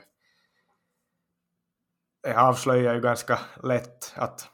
det 2.27 2.39
avslöjar 2.39 2.93
ju 2.93 3.01
ganska 3.01 3.39
lätt 3.63 4.13
att, 4.15 4.49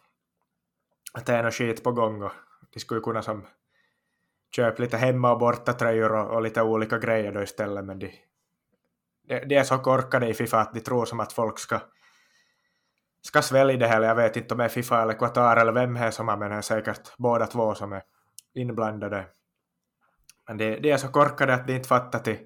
att 1.14 1.26
det 1.26 1.34
är 1.34 1.44
något 1.44 1.54
skit 1.54 1.84
på 1.84 1.92
gång 1.92 2.24
och 2.24 2.32
de 2.74 2.80
skulle 2.80 3.02
kunna 3.02 3.22
som 3.22 3.46
köpa 4.56 4.84
lite 4.84 4.98
hemma 4.98 5.32
och 5.32 5.40
borta 5.40 5.74
tröjor 5.74 6.12
och, 6.12 6.36
och 6.36 6.42
lite 6.42 6.62
olika 6.62 6.98
grejer 6.98 7.32
då 7.32 7.44
istället 7.44 7.86
men 7.86 8.00
de, 8.00 8.12
de, 9.28 9.40
de 9.40 9.56
är 9.56 9.64
så 9.64 9.78
korkade 9.78 10.28
i 10.28 10.34
Fifa 10.34 10.60
att 10.60 10.74
de 10.74 10.80
tror 10.80 11.06
som 11.06 11.20
att 11.20 11.34
folk 11.34 11.60
ska 11.60 11.80
ska 13.22 13.42
svälja 13.42 13.78
det 13.78 13.88
här, 13.88 14.02
jag 14.02 14.16
vet 14.16 14.38
inte 14.38 14.54
om 14.54 14.58
det 14.58 14.64
är 14.64 14.70
Fifa 14.70 15.02
eller 15.02 15.14
Qatar 15.14 15.58
eller 15.58 15.72
vem 15.72 15.94
det 15.94 16.00
är 16.00 16.12
som 16.12 16.28
har, 16.28 16.38
men 16.38 16.52
det 16.52 16.58
är 16.58 16.62
säkert 16.62 17.18
båda 17.18 17.46
två 17.48 17.76
som 17.76 17.94
är 17.94 18.04
inblandade. 18.54 19.26
Men 20.48 20.58
de, 20.58 20.80
de 20.80 20.92
är 20.92 20.98
så 20.98 21.08
korkade 21.08 21.54
att 21.54 21.68
de 21.68 21.74
inte 21.74 21.88
fattar 21.88 22.20
till 22.20 22.38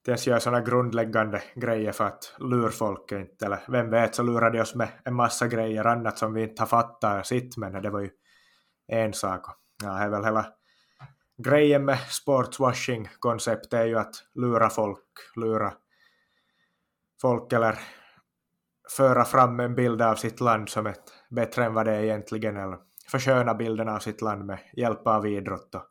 inte 0.00 0.10
ens 0.10 0.26
gör 0.26 0.38
sådana 0.38 0.60
grundläggande 0.60 1.42
grejer 1.54 1.92
för 1.92 2.04
att 2.04 2.34
lura 2.38 2.70
folk 2.70 3.12
inte, 3.12 3.46
eller 3.46 3.60
vem 3.68 3.90
vet 3.90 4.14
så 4.14 4.22
lurar 4.22 4.50
de 4.50 4.60
oss 4.60 4.74
med 4.74 4.88
en 5.04 5.14
massa 5.14 5.48
grejer 5.48 5.84
annat 5.84 6.18
som 6.18 6.34
vi 6.34 6.42
inte 6.42 6.62
har 6.62 6.66
fattat 6.66 7.26
sitt, 7.26 7.56
men 7.56 7.82
det 7.82 7.90
var 7.90 8.00
ju 8.00 8.10
en 8.88 9.12
sak. 9.12 9.46
Ja, 9.82 9.92
det 9.92 10.04
är 10.04 10.08
väl 10.08 10.24
hela 10.24 10.46
grejen 11.44 11.84
med 11.84 11.98
sportswashing-konceptet 11.98 13.72
är 13.72 13.84
ju 13.84 13.98
att 13.98 14.14
lura 14.34 14.70
folk, 14.70 15.04
lura 15.36 15.72
folk 17.20 17.52
eller 17.52 17.78
föra 18.96 19.24
fram 19.24 19.60
en 19.60 19.74
bild 19.74 20.02
av 20.02 20.14
sitt 20.14 20.40
land 20.40 20.68
som 20.68 20.86
ett 20.86 21.12
bättre 21.30 21.64
än 21.64 21.74
vad 21.74 21.86
det 21.86 21.92
är 21.92 22.02
egentligen, 22.02 22.56
eller 22.56 22.78
försköna 23.10 23.54
bilden 23.54 23.88
av 23.88 23.98
sitt 23.98 24.22
land 24.22 24.44
med 24.46 24.58
hjälp 24.72 25.06
av 25.06 25.26
idrott 25.26 25.74
och 25.74 25.84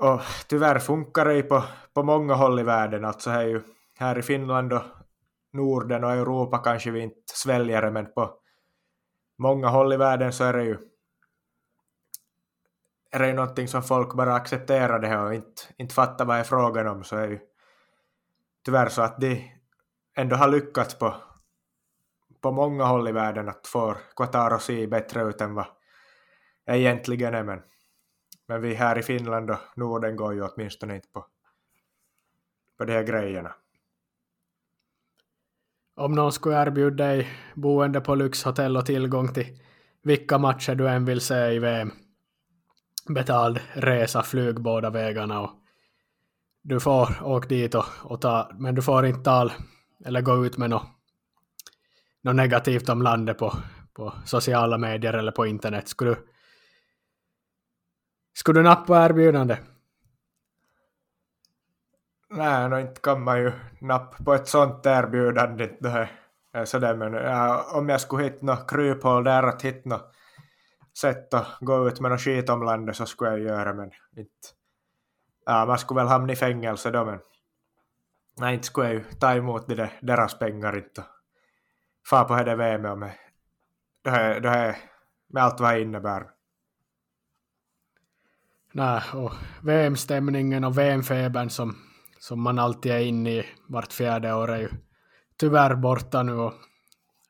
och 0.00 0.20
tyvärr 0.46 0.78
funkar 0.78 1.24
det 1.24 1.34
ju 1.34 1.42
på, 1.42 1.62
på 1.94 2.02
många 2.02 2.34
håll 2.34 2.60
i 2.60 2.62
världen. 2.62 3.04
Alltså 3.04 3.30
här, 3.30 3.42
ju, 3.42 3.62
här 3.98 4.18
i 4.18 4.22
Finland 4.22 4.72
och 4.72 4.82
Norden 5.52 6.04
och 6.04 6.12
Europa 6.12 6.58
kanske 6.58 6.90
vi 6.90 7.00
inte 7.00 7.16
sväljer 7.26 7.82
det, 7.82 7.90
men 7.90 8.12
på 8.12 8.34
många 9.38 9.68
håll 9.68 9.92
i 9.92 9.96
världen 9.96 10.32
så 10.32 10.44
är 10.44 10.52
det 10.52 10.64
ju 10.64 10.78
är 13.10 13.18
det 13.18 13.26
ju 13.26 13.32
någonting 13.32 13.68
som 13.68 13.82
folk 13.82 14.14
bara 14.14 14.34
accepterar 14.34 14.98
det 14.98 15.08
här 15.08 15.24
och 15.24 15.34
inte, 15.34 15.62
inte 15.76 15.94
fattar 15.94 16.24
vad 16.24 16.36
det 16.36 16.40
är 16.40 16.44
frågan 16.44 16.86
om 16.86 17.04
så 17.04 17.16
är 17.16 17.28
ju 17.28 17.38
tyvärr 18.64 18.88
så 18.88 19.02
att 19.02 19.20
de 19.20 19.52
ändå 20.16 20.36
har 20.36 20.48
lyckats 20.48 20.98
på, 20.98 21.14
på 22.40 22.52
många 22.52 22.84
håll 22.84 23.08
i 23.08 23.12
världen 23.12 23.48
att 23.48 23.66
få 23.66 23.96
Qatar 24.16 24.50
att 24.50 24.62
se 24.62 24.86
bättre 24.86 25.22
ut 25.22 25.40
än 25.40 25.54
vad 25.54 25.66
det 26.66 26.78
egentligen 26.78 27.34
är 27.34 27.42
men 27.42 27.62
men 28.50 28.60
vi 28.60 28.74
här 28.74 28.98
i 28.98 29.02
Finland 29.02 29.50
och 29.50 29.58
Norden 29.74 30.16
går 30.16 30.34
ju 30.34 30.42
åtminstone 30.42 30.94
inte 30.94 31.08
på, 31.08 31.26
på 32.78 32.84
de 32.84 32.92
här 32.92 33.02
grejerna. 33.02 33.54
Om 35.96 36.12
någon 36.12 36.32
skulle 36.32 36.62
erbjuda 36.62 37.04
dig 37.04 37.28
boende 37.54 38.00
på 38.00 38.14
lyxhotell 38.14 38.76
och 38.76 38.86
tillgång 38.86 39.32
till 39.32 39.58
vilka 40.02 40.38
matcher 40.38 40.74
du 40.74 40.88
än 40.88 41.04
vill 41.04 41.20
se 41.20 41.34
i 41.34 41.58
VM 41.58 41.90
betald 43.08 43.60
resa, 43.72 44.22
flyg 44.22 44.60
båda 44.60 44.90
vägarna 44.90 45.40
och 45.40 45.50
du 46.62 46.80
får 46.80 47.22
åka 47.22 47.48
dit 47.48 47.74
och, 47.74 47.86
och 48.02 48.20
ta, 48.20 48.50
men 48.54 48.74
du 48.74 48.82
får 48.82 49.06
inte 49.06 49.22
tal 49.22 49.52
eller 50.04 50.20
gå 50.20 50.46
ut 50.46 50.56
med 50.56 50.70
något, 50.70 50.86
något 52.22 52.36
negativt 52.36 52.88
om 52.88 53.02
landet 53.02 53.38
på, 53.38 53.52
på 53.94 54.12
sociala 54.24 54.78
medier 54.78 55.12
eller 55.12 55.32
på 55.32 55.46
internet. 55.46 55.88
Skulle 55.88 56.10
du, 56.10 56.29
skulle 58.40 58.60
du 58.60 58.64
nappa 58.64 59.04
erbjudande? 59.04 59.58
Nej, 62.30 62.68
no, 62.68 62.80
inte 62.80 63.00
kan 63.00 63.22
man 63.22 63.38
ju 63.38 63.52
nappa 63.80 64.24
på 64.24 64.34
ett 64.34 64.48
sånt 64.48 64.86
erbjudande. 64.86 65.70
Det 65.80 66.08
är 66.52 66.64
sådär, 66.64 66.96
men 66.96 67.12
ja, 67.12 67.66
om 67.74 67.88
jag 67.88 68.00
skulle 68.00 68.24
hitta 68.24 68.46
något 68.46 68.70
kryphål 68.70 69.24
där 69.24 69.42
att 69.42 69.62
hitta 69.62 69.88
något 69.88 70.14
sätt 70.98 71.34
att 71.34 71.46
gå 71.60 71.88
ut 71.88 72.00
med 72.00 72.10
något 72.10 72.20
skit 72.20 72.50
om 72.50 72.62
landet 72.62 72.96
så 72.96 73.06
skulle 73.06 73.30
jag 73.30 73.40
göra, 73.40 73.74
men 73.74 73.90
inte. 74.16 74.48
Ja, 75.46 75.66
man 75.66 75.78
skulle 75.78 76.00
väl 76.00 76.08
hamna 76.08 76.32
i 76.32 76.36
fängelse 76.36 76.90
då, 76.90 77.04
men 77.04 77.18
nej, 78.38 78.54
inte 78.54 78.66
skulle 78.66 78.86
jag 78.86 78.94
ju 78.94 79.04
ta 79.04 79.34
emot 79.34 79.66
det 79.66 79.74
där, 79.74 79.92
deras 80.02 80.38
pengar 80.38 80.76
inte. 80.76 81.04
Far 82.10 82.24
på 82.24 82.36
det 82.36 82.56
VM 82.56 82.98
med 82.98 83.12
det 84.02 84.10
här, 84.10 84.40
det 84.40 84.50
här, 84.50 84.76
med 85.28 85.42
allt 85.42 85.60
vad 85.60 85.74
det 85.74 85.80
innebär. 85.80 86.39
Nej, 88.72 89.02
och 89.14 89.32
VM-stämningen 89.62 90.64
och 90.64 90.78
VM-febern 90.78 91.50
som, 91.50 91.76
som 92.18 92.42
man 92.42 92.58
alltid 92.58 92.92
är 92.92 92.98
inne 92.98 93.30
i 93.30 93.46
vart 93.68 93.92
fjärde 93.92 94.34
år 94.34 94.50
är 94.50 94.58
ju 94.58 94.68
tyvärr 95.36 95.74
borta 95.74 96.22
nu 96.22 96.32
och 96.32 96.54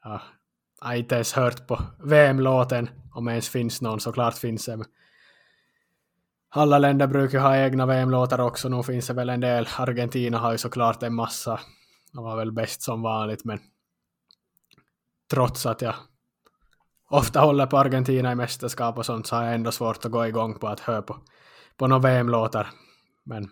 ja, 0.04 0.22
jag 0.80 0.86
har 0.86 0.94
inte 0.94 1.14
ens 1.14 1.32
hört 1.32 1.66
på 1.66 1.82
VM-låten, 2.04 2.90
om 3.12 3.28
ens 3.28 3.48
finns 3.48 3.80
någon, 3.80 4.00
såklart 4.00 4.34
finns 4.34 4.66
det. 4.66 4.84
Alla 6.48 6.78
länder 6.78 7.06
brukar 7.06 7.40
ha 7.40 7.56
egna 7.56 7.86
VM-låtar 7.86 8.40
också, 8.40 8.68
nu 8.68 8.82
finns 8.82 9.06
det 9.06 9.12
väl 9.12 9.30
en 9.30 9.40
del. 9.40 9.68
Argentina 9.76 10.38
har 10.38 10.52
ju 10.52 10.58
såklart 10.58 11.02
en 11.02 11.14
massa, 11.14 11.60
de 12.12 12.24
var 12.24 12.36
väl 12.36 12.52
bäst 12.52 12.82
som 12.82 13.02
vanligt, 13.02 13.44
men 13.44 13.58
trots 15.30 15.66
att 15.66 15.82
jag 15.82 15.94
ofta 17.10 17.40
håller 17.40 17.66
på 17.66 17.78
Argentina 17.78 18.32
i 18.32 18.34
mästerskap 18.34 18.98
och 18.98 19.06
sånt 19.06 19.26
så 19.26 19.36
har 19.36 19.44
jag 19.44 19.54
ändå 19.54 19.72
svårt 19.72 20.04
att 20.04 20.10
gå 20.10 20.26
igång 20.26 20.58
på 20.58 20.68
att 20.68 20.80
höra 20.80 21.02
på, 21.02 21.16
på 21.76 21.86
några 21.86 22.08
VM-låtar. 22.08 22.70
Men 23.24 23.48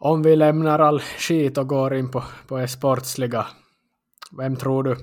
om 0.00 0.22
vi 0.22 0.36
lämnar 0.36 0.78
all 0.78 1.00
skit 1.00 1.58
och 1.58 1.68
går 1.68 1.94
in 1.94 2.10
på, 2.10 2.24
på 2.46 2.56
det 2.56 2.68
sportsliga, 2.68 3.46
vem 4.38 4.56
tror 4.56 4.82
du? 4.82 4.96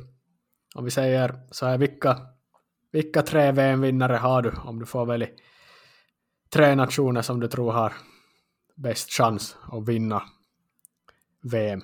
Om 0.75 0.85
vi 0.85 0.91
säger 0.91 1.35
så 1.51 1.65
här, 1.65 1.77
vilka, 1.77 2.19
vilka 2.91 3.21
tre 3.21 3.51
VM-vinnare 3.51 4.15
har 4.15 4.41
du 4.41 4.51
om 4.63 4.79
du 4.79 4.85
får 4.85 5.05
välja 5.05 5.27
tre 6.49 6.75
nationer 6.75 7.21
som 7.21 7.39
du 7.39 7.47
tror 7.47 7.71
har 7.71 7.93
bäst 8.75 9.11
chans 9.11 9.57
att 9.71 9.87
vinna 9.87 10.23
VM? 11.51 11.81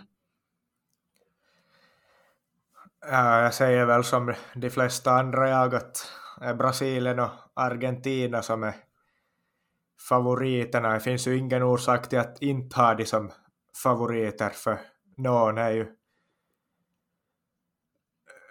Äh, 3.06 3.44
jag 3.44 3.54
säger 3.54 3.86
väl 3.86 4.04
som 4.04 4.34
de 4.54 4.70
flesta 4.70 5.12
andra 5.12 5.50
jag 5.50 5.76
att 5.76 6.12
Brasilien 6.58 7.20
och 7.20 7.30
Argentina 7.54 8.42
som 8.42 8.64
är 8.64 8.76
favoriterna. 10.10 10.94
Det 10.94 11.00
finns 11.00 11.28
ju 11.28 11.38
ingen 11.38 11.64
orsak 11.64 12.10
till 12.10 12.20
att 12.20 12.42
inte 12.42 12.78
ha 12.78 12.94
de 12.94 13.06
som 13.06 13.32
favoriter 13.84 14.50
för 14.50 14.78
någon 15.18 15.58
är 15.58 15.72
ju 15.72 15.96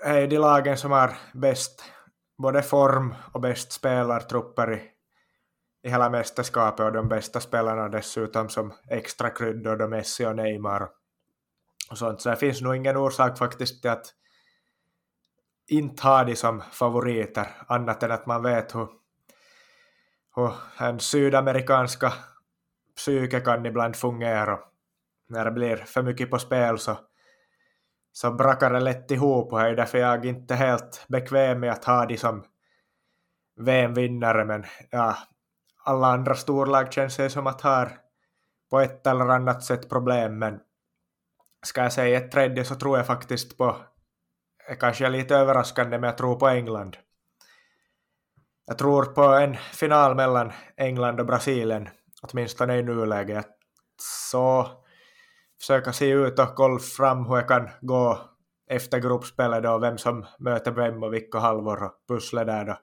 är 0.04 0.26
de 0.26 0.38
lagen 0.38 0.76
som 0.76 0.90
har 0.90 1.16
bäst 1.34 1.84
både 2.38 2.62
form 2.62 3.14
och 3.32 3.40
bäst 3.40 3.72
spelartrupper 3.72 4.72
i, 4.72 4.82
i 5.82 5.90
hela 5.90 6.10
mästerskapet 6.10 6.86
och 6.86 6.92
de 6.92 7.08
bästa 7.08 7.40
spelarna 7.40 7.88
dessutom 7.88 8.48
som 8.48 8.72
extra 8.90 9.30
kryddor, 9.30 9.76
då 9.76 9.88
Messi 9.88 10.26
och 10.26 10.36
Neymar 10.36 10.88
och 11.90 11.98
sånt. 11.98 12.20
Så 12.20 12.30
det 12.30 12.36
finns 12.36 12.60
nog 12.60 12.76
ingen 12.76 12.96
orsak 12.96 13.38
faktiskt 13.38 13.82
till 13.82 13.90
att 13.90 14.14
inte 15.68 16.02
ha 16.02 16.24
de 16.24 16.36
som 16.36 16.60
favoriter, 16.60 17.46
annat 17.66 18.02
än 18.02 18.10
att 18.10 18.26
man 18.26 18.42
vet 18.42 18.74
hur, 18.74 18.88
hur 20.36 20.52
en 20.78 21.00
sydamerikanska 21.00 22.12
psyke 22.96 23.40
kan 23.40 23.66
ibland 23.66 23.96
fungera. 23.96 24.58
När 25.28 25.44
det 25.44 25.50
blir 25.50 25.76
för 25.76 26.02
mycket 26.02 26.30
på 26.30 26.38
spel 26.38 26.78
så, 26.78 26.98
så 28.12 28.30
brakar 28.30 28.72
det 28.72 28.80
lätt 28.80 29.10
ihop 29.10 29.52
och 29.52 29.58
det 29.58 29.68
är 29.68 29.76
därför 29.76 29.98
jag 29.98 30.24
inte 30.24 30.54
är 30.54 30.58
helt 30.58 31.04
bekväm 31.08 31.60
med 31.60 31.72
att 31.72 31.84
ha 31.84 32.06
de 32.06 32.16
som 32.16 32.44
VM-vinnare, 33.56 34.44
men 34.44 34.64
ja, 34.90 35.16
alla 35.84 36.06
andra 36.06 36.34
storlag 36.34 36.92
känns 36.92 37.16
det 37.16 37.30
som 37.30 37.46
att 37.46 37.60
ha 37.60 37.88
på 38.70 38.80
ett 38.80 39.06
eller 39.06 39.28
annat 39.28 39.64
sätt 39.64 39.88
problem, 39.88 40.38
men 40.38 40.60
ska 41.62 41.82
jag 41.82 41.92
säga 41.92 42.18
ett 42.18 42.32
tredje 42.32 42.64
så 42.64 42.74
tror 42.74 42.96
jag 42.96 43.06
faktiskt 43.06 43.58
på 43.58 43.76
är 44.68 44.74
kanske 44.74 45.08
lite 45.08 45.36
överraskande, 45.36 45.98
men 45.98 46.08
jag 46.08 46.18
tror 46.18 46.36
på 46.36 46.48
England. 46.48 46.96
Jag 48.66 48.78
tror 48.78 49.04
på 49.04 49.22
en 49.22 49.56
final 49.56 50.14
mellan 50.14 50.52
England 50.76 51.20
och 51.20 51.26
Brasilien, 51.26 51.88
åtminstone 52.22 52.78
i 52.78 52.82
nuläget. 52.82 53.46
Så 54.02 54.70
försöka 55.60 55.92
se 55.92 56.10
ut 56.10 56.38
och 56.38 56.54
kolla 56.54 56.78
fram 56.78 57.26
hur 57.26 57.36
jag 57.36 57.48
kan 57.48 57.68
gå 57.80 58.18
efter 58.70 58.98
gruppspelet 58.98 59.62
då, 59.62 59.78
vem 59.78 59.98
som 59.98 60.26
möter 60.38 60.70
vem 60.70 61.02
och 61.02 61.14
vilka 61.14 61.38
halvor 61.38 61.82
och 61.82 61.92
pusslet 62.08 62.46
där 62.46 62.64
då. 62.64 62.78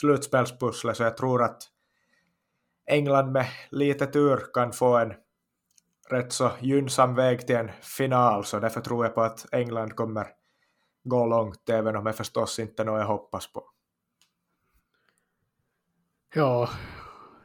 Slutspelspusslet, 0.00 0.96
så 0.96 1.02
jag 1.02 1.16
tror 1.16 1.42
att 1.42 1.62
England 2.86 3.32
med 3.32 3.46
lite 3.70 4.06
tur 4.06 4.40
kan 4.54 4.72
få 4.72 4.96
en 4.96 5.14
rätt 6.10 6.32
så 6.32 6.50
gynnsam 6.60 7.14
väg 7.14 7.46
till 7.46 7.56
en 7.56 7.70
final, 7.80 8.44
så 8.44 8.58
därför 8.58 8.80
tror 8.80 9.04
jag 9.04 9.14
på 9.14 9.22
att 9.22 9.46
England 9.52 9.90
kommer 9.90 10.26
gå 11.04 11.26
långt, 11.26 11.68
även 11.68 11.96
om 11.96 12.06
jag 12.06 12.16
förstås 12.16 12.58
inte 12.58 12.84
något 12.84 13.00
jag 13.00 13.06
hoppas 13.06 13.52
på. 13.52 13.64
Ja, 16.34 16.68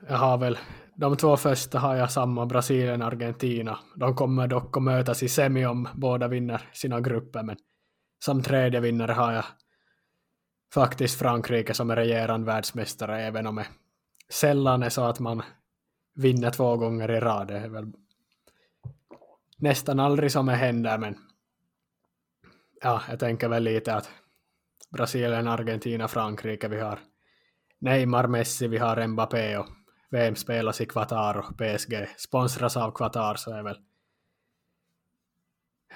jag 0.08 0.18
har 0.18 0.38
väl 0.38 0.58
de 1.00 1.18
två 1.18 1.38
första 1.38 1.80
har 1.80 1.96
jag 1.96 2.12
samma, 2.12 2.46
Brasilien 2.46 3.02
och 3.02 3.08
Argentina. 3.08 3.80
De 3.96 4.16
kommer 4.16 4.48
dock 4.48 4.78
att 4.78 4.84
mötas 4.84 5.24
i 5.24 5.30
semi 5.30 5.66
om 5.66 5.88
båda 5.94 6.28
vinner 6.28 6.70
sina 6.74 7.02
grupper, 7.02 7.44
men 7.44 7.58
som 8.26 8.44
tredje 8.44 8.80
vinnare 8.80 9.12
har 9.12 9.34
jag 9.34 9.46
faktiskt 10.74 11.20
Frankrike 11.20 11.74
som 11.74 11.90
är 11.90 11.96
regerande 11.96 12.46
världsmästare, 12.46 13.22
även 13.22 13.48
om 13.48 13.56
det 13.56 13.68
sällan 14.30 14.84
är 14.84 14.90
så 14.90 15.04
att 15.04 15.20
man 15.20 15.42
vinner 16.16 16.52
två 16.52 16.78
gånger 16.78 17.12
i 17.12 17.20
rad. 17.20 17.48
Det 17.48 17.58
är 17.58 17.70
väl 17.70 17.94
nästan 19.58 20.00
aldrig 20.00 20.32
som 20.32 20.46
det 20.46 20.56
händer, 20.56 20.98
men 20.98 21.18
ja, 22.82 23.02
jag 23.10 23.20
tänker 23.20 23.50
väl 23.50 23.64
lite 23.64 23.96
att 23.96 24.10
Brasilien, 24.90 25.48
Argentina, 25.48 26.08
Frankrike, 26.08 26.68
vi 26.68 26.80
har 26.80 27.00
Neymar, 27.80 28.28
Messi, 28.28 28.68
vi 28.68 28.78
har 28.78 29.08
Mbappé 29.08 29.58
och 29.58 29.68
VM 30.10 30.36
spelas 30.36 30.82
i 30.82 30.86
Qatar 30.86 31.38
och 31.38 31.58
PSG 31.58 32.08
sponsras 32.18 32.78
av 32.78 32.92
Qatar 32.92 33.36
så 33.36 33.52
är 33.52 33.64
väl 33.64 33.78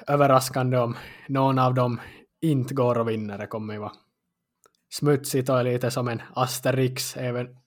överraskande 0.08 0.78
om 0.78 0.98
någon 1.28 1.60
av 1.60 1.74
dem 1.74 2.02
inte 2.41 2.74
går 2.74 2.98
och 2.98 3.10
vinner. 3.10 3.38
Det 3.38 3.48
kommer 3.48 3.74
ju 3.74 3.80
vara 3.80 3.93
smutsigt 4.89 5.50
och 5.50 5.63
lite 5.63 5.91
som 5.91 6.08
en 6.08 6.22
asterix 6.36 7.17
även 7.17 7.58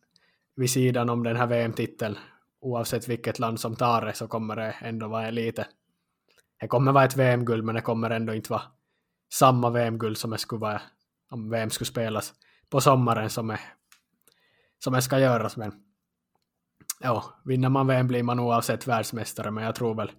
vid 0.56 0.70
sidan 0.70 1.10
om 1.10 1.22
den 1.22 1.36
här 1.36 1.46
VM-titeln. 1.46 2.18
Oavsett 2.60 3.08
vilket 3.08 3.38
land 3.38 3.60
som 3.60 3.76
tar 3.76 4.06
det 4.06 4.12
så 4.12 4.28
kommer 4.28 4.56
det 4.56 4.74
ändå 4.80 5.08
vara 5.08 5.30
lite. 5.30 5.66
Det 6.60 6.68
kommer 6.68 6.92
vara 6.92 7.04
ett 7.04 7.16
VM-guld 7.16 7.64
men 7.64 7.74
det 7.74 7.80
kommer 7.80 8.10
ändå 8.10 8.34
inte 8.34 8.52
vara 8.52 8.62
samma 9.32 9.70
VM-guld 9.70 10.18
som 10.18 10.32
jag 10.32 10.40
skulle 10.40 10.60
vara 10.60 10.82
om 11.30 11.50
VM 11.50 11.70
skulle 11.70 11.86
spelas 11.86 12.34
på 12.70 12.80
sommaren 12.80 13.30
som 13.30 13.48
det, 13.48 13.60
som 14.78 15.02
ska 15.02 15.18
göras. 15.18 15.56
Men 15.56 15.72
ja, 17.00 17.24
vinner 17.44 17.68
man 17.68 17.86
VM 17.86 18.06
blir 18.06 18.22
man 18.22 18.40
oavsett 18.40 18.86
världsmästare, 18.86 19.50
men 19.50 19.64
jag 19.64 19.74
tror 19.74 19.94
väl 19.94 20.12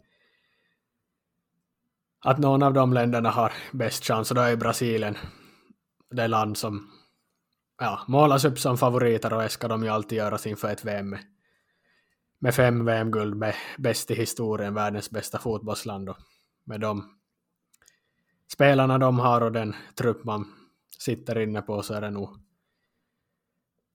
att 2.19 2.37
någon 2.37 2.63
av 2.63 2.73
de 2.73 2.93
länderna 2.93 3.29
har 3.29 3.53
bäst 3.71 4.03
chans, 4.03 4.31
och 4.31 4.35
då 4.35 4.41
är 4.41 4.55
Brasilien 4.55 5.17
det 6.09 6.27
land 6.27 6.57
som 6.57 6.91
ja, 7.79 7.99
målas 8.07 8.45
upp 8.45 8.59
som 8.59 8.77
favoriter 8.77 9.33
och 9.33 9.41
det 9.41 9.49
ska 9.49 9.67
de 9.67 9.83
ju 9.83 9.89
alltid 9.89 10.17
göra 10.17 10.37
inför 10.45 10.71
ett 10.71 10.85
VM 10.85 11.09
med, 11.09 11.19
med 12.39 12.55
fem 12.55 12.85
VM-guld, 12.85 13.35
med 13.35 13.55
bäst 13.77 14.11
i 14.11 14.15
historien, 14.15 14.73
världens 14.73 15.09
bästa 15.09 15.39
fotbollsland 15.39 16.09
och 16.09 16.17
med 16.63 16.79
de 16.79 17.16
spelarna 18.53 18.97
de 18.97 19.19
har 19.19 19.41
och 19.41 19.51
den 19.51 19.75
trupp 19.95 20.23
man 20.23 20.45
sitter 20.99 21.39
inne 21.39 21.61
på 21.61 21.83
så 21.83 21.93
är 21.93 22.01
det 22.01 22.09
nog 22.09 22.29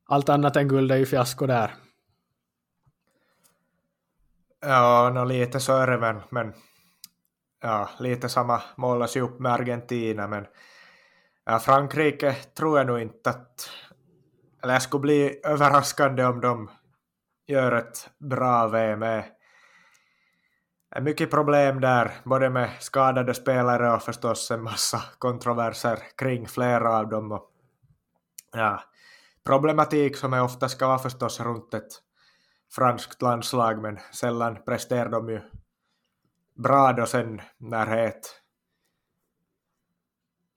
allt 0.05 0.29
annat 0.29 0.57
än 0.57 0.69
guld 0.69 0.93
är 0.93 0.97
ju 0.97 1.07
fiasko 1.07 1.47
där. 1.47 1.75
Ja, 4.61 5.11
no, 5.15 5.25
lite 5.25 5.61
så 5.61 5.77
är 5.77 5.87
det 5.87 5.97
väl, 5.97 6.17
men 6.31 6.53
ja, 7.61 7.91
lite 7.99 8.29
samma 8.29 8.63
målas 8.77 9.17
ju 9.17 9.21
upp 9.21 9.41
med 9.41 9.53
Argentina, 9.53 10.29
men 10.29 10.47
ja, 11.45 11.59
Frankrike 11.59 12.33
tror 12.33 12.79
jag 12.79 12.87
nog 12.87 13.01
inte 13.01 13.31
att 13.31 13.71
eller 14.63 14.73
jag 14.73 14.83
skulle 14.83 15.01
bli 15.01 15.41
överraskande 15.45 16.25
om 16.25 16.41
de 16.41 16.71
gör 17.47 17.73
ett 17.73 18.11
bra 18.19 18.69
VM 18.69 19.23
mycket 21.01 21.31
problem 21.31 21.81
där, 21.81 22.13
både 22.25 22.51
med 22.51 22.71
skadade 22.81 23.35
spelare 23.35 23.93
och 23.93 24.03
förstås 24.03 24.51
en 24.51 24.63
massa 24.63 25.03
kontroverser 25.19 25.99
kring 26.17 26.49
flera 26.49 26.99
av 26.99 27.09
dem. 27.09 27.33
Och, 27.33 27.51
ja, 28.53 28.83
problematik 29.45 30.17
som 30.17 30.33
är 30.33 30.43
ofta 30.43 30.69
ska 30.69 30.87
vara 30.87 30.99
förstås 30.99 31.41
runt 31.41 31.75
ett 31.75 31.93
franskt 32.75 33.23
landslag, 33.23 33.83
men 33.83 33.99
sällan 34.13 34.65
presterar 34.65 35.09
de 35.09 35.29
ju 35.29 35.41
bra 36.55 36.93
då 36.93 37.07
sen 37.07 37.41
när 37.59 37.87
det 37.87 38.01
är 38.01 38.07
ett 38.07 38.43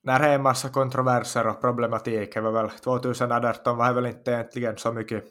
när 0.03 0.19
det 0.19 0.25
är 0.25 0.35
en 0.35 0.41
massa 0.41 0.69
kontroverser 0.69 1.47
och 1.47 1.61
problematik, 1.61 2.33
det 2.33 2.41
var 2.41 2.51
väl 2.51 2.69
2018 2.69 3.77
var 3.77 3.87
det 3.87 3.93
väl 3.93 4.05
inte 4.05 4.31
egentligen 4.31 4.77
så 4.77 4.93
mycket 4.93 5.23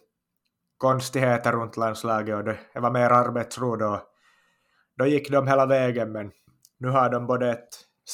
konstigheter 0.78 1.52
runt 1.52 1.76
landslaget 1.76 2.36
och 2.36 2.44
det 2.44 2.58
var 2.74 2.90
mer 2.90 3.10
arbetsro 3.10 3.76
då. 3.76 4.13
Då 4.96 5.06
gick 5.06 5.30
de 5.30 5.46
hela 5.46 5.66
vägen, 5.66 6.12
men 6.12 6.32
nu 6.78 6.88
har 6.88 7.10
de 7.10 7.26
både 7.26 7.50
ett 7.50 7.68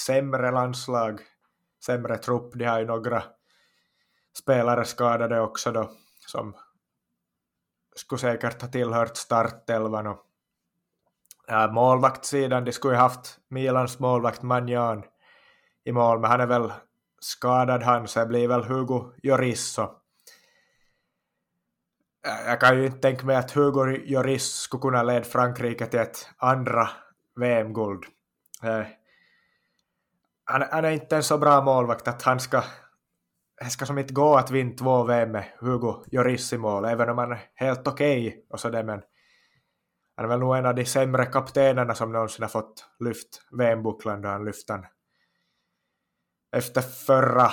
sämre 0.07 0.51
landslag, 0.51 1.21
sämre 1.85 2.19
trupp, 2.19 2.53
de 2.55 2.64
har 2.64 2.79
ju 2.79 2.87
några 2.87 3.23
spelare 4.38 4.85
skadade 4.85 5.40
också 5.40 5.73
då, 5.73 5.90
som 6.27 6.57
skulle 7.97 8.19
säkert 8.19 8.62
ha 8.62 8.69
tillhört 8.69 9.16
startelvan 9.16 10.07
och 10.07 10.27
äh, 11.49 11.73
målvaktssidan, 11.73 12.64
de 12.64 12.73
skulle 12.73 12.95
ju 12.95 13.01
haft 13.01 13.38
Milans 13.49 13.99
målvakt 13.99 14.43
Manjan 14.43 15.05
i 15.85 15.93
mål, 15.93 16.21
men 16.21 16.31
han 16.31 16.40
är 16.40 16.47
väl 16.47 16.73
skadad 17.21 17.83
han, 17.83 18.09
så 18.09 18.21
det 18.21 18.27
blir 18.27 18.49
väl 18.49 18.64
Hugo 18.64 19.12
Jorisso. 19.23 20.00
Jag 22.22 22.61
kan 22.61 22.78
ju 22.78 22.87
inte 22.87 22.98
tänka 22.98 23.26
mig 23.26 23.37
att 23.37 23.50
Hugo 23.50 23.85
Lloris 23.85 24.44
skulle 24.44 24.80
kunna 24.80 25.02
leda 25.02 25.24
Frankrike 25.24 25.87
till 25.87 26.00
ett 26.00 26.28
andra 26.37 26.88
VM-guld. 27.40 28.04
Eh, 28.62 28.87
han, 30.44 30.64
han, 30.70 30.85
är 30.85 30.90
inte 30.90 31.16
en 31.16 31.22
så 31.22 31.38
bra 31.38 31.64
målvakt 31.64 32.09
att 32.09 32.22
han 32.22 32.40
ska 32.40 32.62
det 33.61 33.70
ska 33.70 33.87
som 33.87 33.98
inte 33.98 34.14
gå 34.14 34.37
att 34.37 34.50
vinna 34.50 34.76
två 34.76 35.04
VM 35.04 35.33
med 35.33 35.44
Hugo 35.59 36.04
Lloris 36.12 36.52
i 36.52 36.59
mål, 36.59 36.85
även 36.85 37.09
om 37.09 37.18
han 37.18 37.33
är 37.33 37.50
helt 37.54 37.88
okej 37.88 38.28
okay 38.28 38.42
och 38.50 38.61
sådär, 38.61 38.83
men 38.83 39.02
han 40.16 40.24
är 40.24 40.28
väl 40.28 40.40
nog 40.40 40.56
en 40.56 40.66
av 40.66 40.74
de 40.74 40.85
sämre 40.85 41.26
kaptenerna 41.26 41.94
som 41.94 42.12
någonsin 42.12 42.42
har 42.42 42.48
fått 42.48 42.87
lyft 42.98 43.42
VM-bucklan 43.59 44.22
då 44.22 44.28
han 44.28 44.44
lyfte 44.44 44.72
den 44.72 44.85
efter 46.56 46.80
förra 46.80 47.52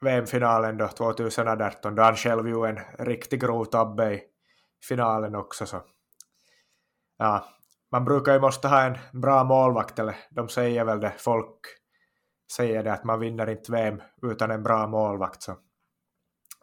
VM-finalen 0.00 0.76
då 0.76 0.88
2018 0.88 1.94
då 1.94 2.02
han 2.02 2.16
själv 2.16 2.48
gjorde 2.48 2.68
en 2.68 3.06
riktigt 3.06 3.40
grov 3.40 3.64
tabbe 3.64 4.14
i 4.14 4.22
finalen 4.88 5.34
också 5.34 5.66
så. 5.66 5.82
Ja, 7.18 7.48
man 7.92 8.04
brukar 8.04 8.32
ju 8.32 8.40
måste 8.40 8.68
ha 8.68 8.82
en 8.82 9.20
bra 9.20 9.44
målvakt 9.44 9.98
eller 9.98 10.16
de 10.30 10.48
säger 10.48 10.84
väl 10.84 11.00
det, 11.00 11.14
folk 11.18 11.60
säger 12.52 12.84
det 12.84 12.92
att 12.92 13.04
man 13.04 13.20
vinner 13.20 13.50
inte 13.50 13.72
VM 13.72 14.02
utan 14.22 14.50
en 14.50 14.62
bra 14.62 14.86
målvakt 14.86 15.42
så. 15.42 15.56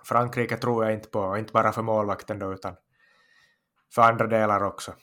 Frankrike 0.04 0.58
tror 0.58 0.86
jag 0.86 0.94
inte 0.94 1.10
på, 1.10 1.38
inte 1.38 1.54
bara 1.54 1.72
för 1.72 1.82
målvakten 1.82 2.40
då 2.40 2.54
utan 2.54 2.76
för 3.96 4.02
andra 4.02 4.28
delar 4.28 4.64
också. 4.64 4.94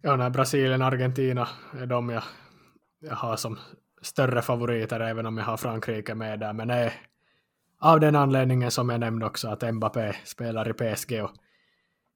Ja, 0.00 0.16
när 0.16 0.30
Brasilien 0.30 0.82
och 0.82 0.88
Argentina 0.88 1.48
är 1.72 1.86
de 1.86 2.08
jag 2.08 2.22
jag 3.08 3.16
har 3.16 3.36
som 3.36 3.58
större 4.04 4.42
favoriter 4.42 5.00
även 5.00 5.26
om 5.26 5.38
jag 5.38 5.44
har 5.44 5.56
Frankrike 5.56 6.14
med 6.14 6.40
där. 6.40 6.52
Men 6.52 6.68
nej, 6.68 6.92
av 7.78 8.00
den 8.00 8.16
anledningen 8.16 8.70
som 8.70 8.88
jag 8.88 9.00
nämnde 9.00 9.26
också 9.26 9.48
att 9.48 9.74
Mbappé 9.74 10.12
spelar 10.24 10.68
i 10.68 10.72
PSG 10.72 11.22
och 11.24 11.30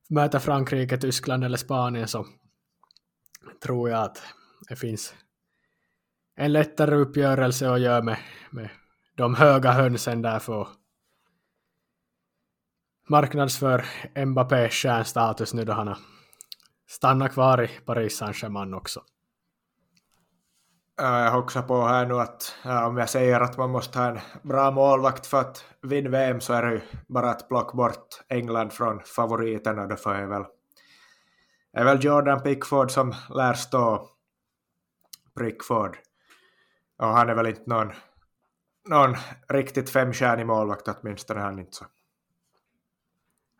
möter 0.08 0.38
Frankrike, 0.38 0.98
Tyskland 0.98 1.44
eller 1.44 1.56
Spanien 1.56 2.08
så 2.08 2.26
tror 3.62 3.90
jag 3.90 4.02
att 4.02 4.22
det 4.68 4.76
finns 4.76 5.14
en 6.36 6.52
lättare 6.52 6.94
uppgörelse 6.94 7.70
att 7.70 7.80
göra 7.80 8.02
med, 8.02 8.18
med 8.50 8.68
de 9.16 9.34
höga 9.34 9.72
hönsen 9.72 10.22
där 10.22 10.38
för 10.38 10.68
marknadsför 13.08 13.84
Mbappé 14.26 14.68
stjärnstatus 14.68 15.54
nu 15.54 15.64
då 15.64 15.72
han 15.72 15.88
har 15.88 15.98
stannat 16.86 17.32
kvar 17.32 17.62
i 17.62 17.68
Paris 17.68 18.16
Saint-Germain 18.16 18.74
också. 18.74 19.02
Äh, 21.00 21.06
jag 21.06 21.38
också 21.38 21.62
på 21.62 21.86
här 21.86 22.06
nu 22.06 22.14
att 22.14 22.56
äh, 22.64 22.86
om 22.86 22.96
jag 22.96 23.10
säger 23.10 23.40
att 23.40 23.56
man 23.56 23.70
måste 23.70 23.98
ha 23.98 24.06
en 24.06 24.18
bra 24.42 24.70
målvakt 24.70 25.26
för 25.26 25.40
att 25.40 25.64
vinna 25.82 26.10
VM 26.10 26.40
så 26.40 26.52
är 26.52 26.62
det 26.62 26.72
ju 26.72 26.80
bara 27.08 27.30
att 27.30 27.48
plocka 27.48 27.76
bort 27.76 28.24
England 28.28 28.72
från 28.72 29.00
favoriterna. 29.00 29.86
Det 29.86 30.06
är 30.06 30.26
väl, 30.26 30.44
är 31.72 31.84
väl 31.84 32.04
Jordan 32.04 32.42
Pickford 32.42 32.90
som 32.90 33.14
lär 33.34 33.54
stå 33.54 34.08
Pickford. 35.38 35.98
Och 36.98 37.06
han 37.06 37.28
är 37.28 37.34
väl 37.34 37.46
inte 37.46 37.62
någon, 37.66 37.92
någon 38.88 39.16
riktigt 39.48 39.90
femstjärnig 39.90 40.46
målvakt 40.46 40.88
åtminstone 40.88 41.40
han 41.40 41.58
inte 41.58 41.76
så. 41.76 41.86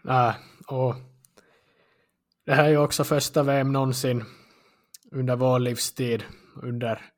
Nej, 0.03 0.35
och 0.66 0.94
det 2.46 2.55
här 2.55 2.64
är 2.64 2.68
ju 2.68 2.79
också 2.79 3.05
första 3.05 3.42
VM 3.42 3.72
någonsin 3.72 4.24
under 5.12 5.37
vår 5.37 5.59
livstid, 5.59 6.24
under 6.62 7.12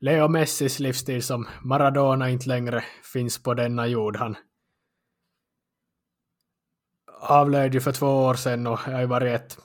Leo 0.00 0.28
Messis 0.28 0.78
livsstil 0.78 1.22
som 1.22 1.48
Maradona 1.62 2.30
inte 2.30 2.48
längre 2.48 2.84
finns 3.12 3.42
på 3.42 3.54
denna 3.54 3.86
jord. 3.86 4.16
Han 4.16 4.36
avled 7.20 7.74
ju 7.74 7.80
för 7.80 7.92
två 7.92 8.06
år 8.06 8.34
sedan 8.34 8.66
och 8.66 8.78
har 8.78 9.00
ju 9.00 9.06
varit 9.06 9.40
ett, 9.40 9.58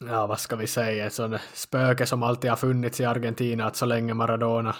ja 0.00 0.26
vad 0.26 0.40
ska 0.40 0.56
vi 0.56 0.66
säga, 0.66 1.06
ett 1.06 1.12
sånt 1.12 1.40
spöke 1.54 2.06
som 2.06 2.22
alltid 2.22 2.50
har 2.50 2.56
funnits 2.56 3.00
i 3.00 3.04
Argentina 3.04 3.66
att 3.66 3.76
så 3.76 3.86
länge 3.86 4.14
Maradona 4.14 4.76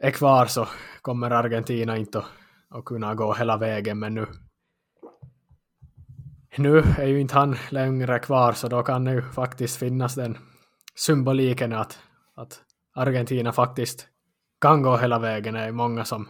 är 0.00 0.10
kvar 0.10 0.46
så 0.46 0.68
kommer 1.02 1.30
Argentina 1.30 1.96
inte 1.96 2.18
att, 2.18 2.26
att 2.68 2.84
kunna 2.84 3.14
gå 3.14 3.34
hela 3.34 3.56
vägen 3.56 3.98
men 3.98 4.14
nu 4.14 4.26
nu 6.56 6.78
är 6.78 7.06
ju 7.06 7.20
inte 7.20 7.34
han 7.34 7.56
längre 7.70 8.18
kvar 8.18 8.52
så 8.52 8.68
då 8.68 8.82
kan 8.82 9.04
det 9.04 9.12
ju 9.12 9.22
faktiskt 9.22 9.76
finnas 9.76 10.14
den 10.14 10.38
symboliken 10.94 11.72
att 11.72 11.98
att 12.38 12.62
Argentina 12.94 13.52
faktiskt 13.52 14.08
kan 14.60 14.82
gå 14.82 14.96
hela 14.96 15.18
vägen. 15.18 15.54
Det 15.54 15.60
är 15.60 15.72
många 15.72 16.04
som, 16.04 16.28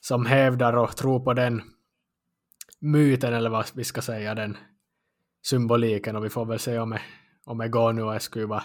som 0.00 0.26
hävdar 0.26 0.76
och 0.76 0.96
tror 0.96 1.20
på 1.20 1.34
den 1.34 1.62
myten, 2.78 3.34
eller 3.34 3.50
vad 3.50 3.70
vi 3.74 3.84
ska 3.84 4.02
säga, 4.02 4.34
den 4.34 4.56
symboliken. 5.42 6.16
Och 6.16 6.24
vi 6.24 6.30
får 6.30 6.44
väl 6.44 6.58
se 6.58 6.78
om 6.78 6.90
det, 6.90 7.00
om 7.44 7.58
det 7.58 7.68
går 7.68 7.92
nu 7.92 8.02
och 8.02 8.12
det 8.12 8.20
skulle 8.20 8.46
vara 8.46 8.64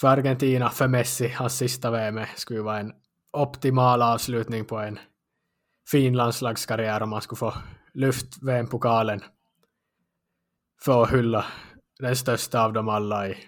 för 0.00 0.08
Argentina, 0.08 0.70
för 0.70 0.88
Messi, 0.88 1.28
hans 1.28 1.56
sista 1.56 1.90
VM 1.90 2.20
skulle 2.36 2.60
vara 2.60 2.78
en 2.78 2.92
optimal 3.32 4.02
avslutning 4.02 4.64
på 4.64 4.78
en 4.78 4.98
fin 5.90 6.16
landslagskarriär 6.16 7.02
om 7.02 7.08
man 7.08 7.22
skulle 7.22 7.38
få 7.38 7.54
lyft 7.94 8.42
VM-pokalen 8.42 9.20
för 10.84 11.02
att 11.02 11.12
hylla 11.12 11.46
den 11.98 12.16
största 12.16 12.64
av 12.64 12.72
dem 12.72 12.88
alla 12.88 13.28
i 13.28 13.38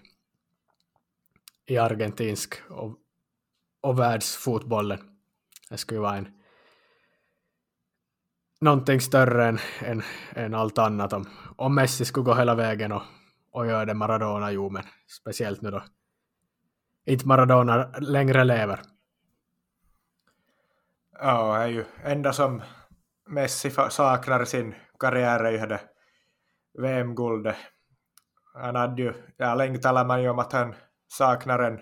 i 1.73 1.79
argentinsk 1.79 2.55
och, 2.71 2.97
och 3.81 3.99
världsfotbollen. 3.99 4.99
Det 5.71 5.77
skulle 5.77 6.01
vara 6.01 6.17
en 6.17 6.29
någonting 8.61 9.01
större 9.01 9.49
än, 9.49 9.59
än, 9.81 10.03
än 10.35 10.55
allt 10.55 10.79
annat 10.79 11.13
om, 11.13 11.29
om 11.57 11.75
Messi 11.75 12.05
skulle 12.05 12.25
gå 12.25 12.35
hela 12.35 12.55
vägen 12.55 12.93
och, 12.93 13.03
och 13.51 13.67
göra 13.67 13.85
det 13.85 13.95
Maradona 13.95 14.53
gjorde, 14.53 14.75
men 14.75 14.85
speciellt 15.21 15.63
nu 15.63 15.71
då 15.71 15.83
inte 17.05 17.29
Maradona 17.29 17.91
längre 17.99 18.45
lever. 18.45 18.81
Ja, 21.21 21.59
det 21.59 21.63
är 21.63 21.67
ju 21.67 21.85
enda 22.05 22.33
som 22.33 22.63
Messi 23.29 23.71
saknar 23.71 24.43
i 24.43 24.47
sin 24.47 24.75
karriär 24.99 25.45
är 25.45 25.53
ju 25.53 25.67
det 25.67 25.81
VM-guldet. 26.79 27.57
Han 28.55 28.77
hade 28.77 29.03
ju, 29.03 29.15
ja 29.37 29.55
länge 29.55 29.79
talade 29.79 30.09
man 30.09 30.23
ju 30.23 30.29
om 30.29 30.39
att 30.39 30.53
han 30.53 30.75
saknar 31.13 31.59
en, 31.59 31.81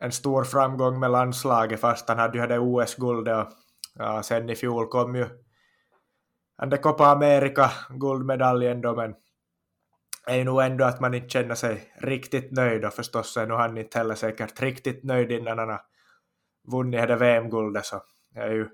en 0.00 0.12
stor 0.12 0.44
framgång 0.44 1.00
med 1.00 1.10
landslaget 1.10 1.80
fast 1.80 2.08
han 2.08 2.18
hade 2.18 2.38
ju 2.38 2.46
det 2.46 2.58
OS-guldet 2.58 3.46
och 3.46 3.52
ja, 3.94 4.22
sen 4.22 4.50
i 4.50 4.56
fjol 4.56 4.88
kom 4.88 5.14
ju 5.16 5.28
det 6.70 6.78
Copa 6.78 7.06
America 7.06 7.70
guldmedaljen 7.88 8.80
då 8.80 8.96
men 8.96 9.14
är 10.26 10.36
ju 10.36 10.44
nog 10.44 10.62
ändå 10.62 10.84
att 10.84 11.00
man 11.00 11.14
inte 11.14 11.28
känner 11.28 11.54
sig 11.54 11.92
riktigt 11.98 12.52
nöjd 12.52 12.84
och 12.84 12.92
förstås 12.92 13.36
är 13.36 13.46
nog 13.46 13.58
han 13.58 13.78
inte 13.78 13.98
heller 13.98 14.14
säkert 14.14 14.60
riktigt 14.60 15.04
nöjd 15.04 15.32
innan 15.32 15.58
han 15.58 15.68
har 15.68 15.80
vunnit 16.72 17.08
det 17.08 17.16
VM-guldet 17.16 17.84
så 17.84 18.02
det 18.30 18.40
är 18.40 18.50
ju 18.50 18.68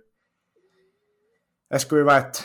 det 1.71 1.79
skulle 1.79 2.01
ju 2.01 2.05
vara 2.05 2.19
ett 2.19 2.45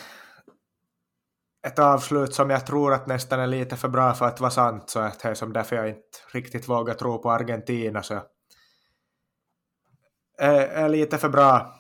ett 1.66 1.80
avslut 1.80 2.34
som 2.34 2.50
jag 2.50 2.66
tror 2.66 2.94
att 2.94 3.08
nästan 3.08 3.40
är 3.40 3.48
lite 3.48 3.76
för 3.76 3.88
bra 3.88 4.14
för 4.14 4.26
att 4.26 4.40
vara 4.40 4.52
sant, 4.52 4.90
så 4.90 5.00
att 5.00 5.20
det 5.20 5.30
är 5.30 5.34
som 5.34 5.54
därför 5.54 5.76
jag 5.76 5.90
inte 5.90 6.18
riktigt 6.32 6.70
vågar 6.70 6.94
tro 6.94 7.22
på 7.22 7.32
Argentina. 7.32 8.04
Så 8.04 8.22
är, 10.38 10.68
är 10.68 10.90
lite 10.90 11.18
för 11.18 11.30
bra 11.30 11.74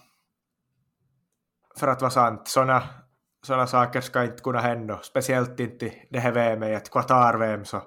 för 1.79 1.87
att 1.87 2.01
vara 2.01 2.11
sant. 2.11 2.47
Sådana 2.47 2.83
såna 3.45 3.67
saker 3.67 4.01
ska 4.01 4.23
inte 4.23 4.43
kunna 4.43 4.59
hända, 4.59 4.99
speciellt 5.03 5.59
inte 5.59 5.85
i 5.85 6.07
det 6.09 6.19
här 6.19 6.31
VM, 6.31 6.63
i 6.63 6.73
ett 6.73 6.89
Qatar-VM 6.89 7.65
så, 7.65 7.81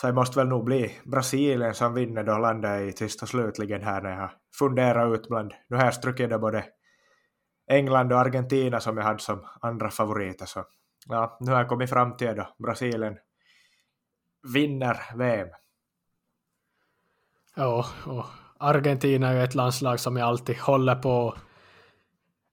så 0.00 0.06
det 0.06 0.12
måste 0.12 0.38
väl 0.38 0.48
nog 0.48 0.64
bli 0.64 0.98
Brasilien 1.04 1.74
som 1.74 1.94
vinner 1.94 2.24
då 2.24 2.38
landet 2.38 2.82
i 2.82 2.92
sist 2.92 3.22
och 3.22 3.28
slutligen 3.28 3.82
här 3.82 4.02
när 4.02 4.20
jag 4.20 4.30
funderar 4.58 5.14
ut 5.14 5.28
bland, 5.28 5.52
nu 5.68 5.76
har 5.76 5.84
jag 5.84 5.94
strukit 5.94 6.40
både 6.40 6.64
England 7.68 8.12
och 8.12 8.20
Argentina 8.20 8.80
som 8.80 8.96
jag 8.96 9.04
hade 9.04 9.18
som 9.18 9.46
andra 9.60 9.90
favoriter 9.90 10.46
så 10.46 10.64
ja, 11.06 11.36
nu 11.40 11.50
har 11.50 11.58
jag 11.58 11.68
kommit 11.68 11.90
fram 11.90 12.16
till 12.16 12.36
då 12.36 12.48
Brasilien 12.58 13.18
vinner 14.52 15.00
VM. 15.14 15.48
Ja, 17.56 17.86
och 18.06 18.26
Argentina 18.58 19.28
är 19.28 19.34
ju 19.34 19.42
ett 19.42 19.54
landslag 19.54 20.00
som 20.00 20.16
jag 20.16 20.28
alltid 20.28 20.56
håller 20.56 20.94
på. 20.94 21.36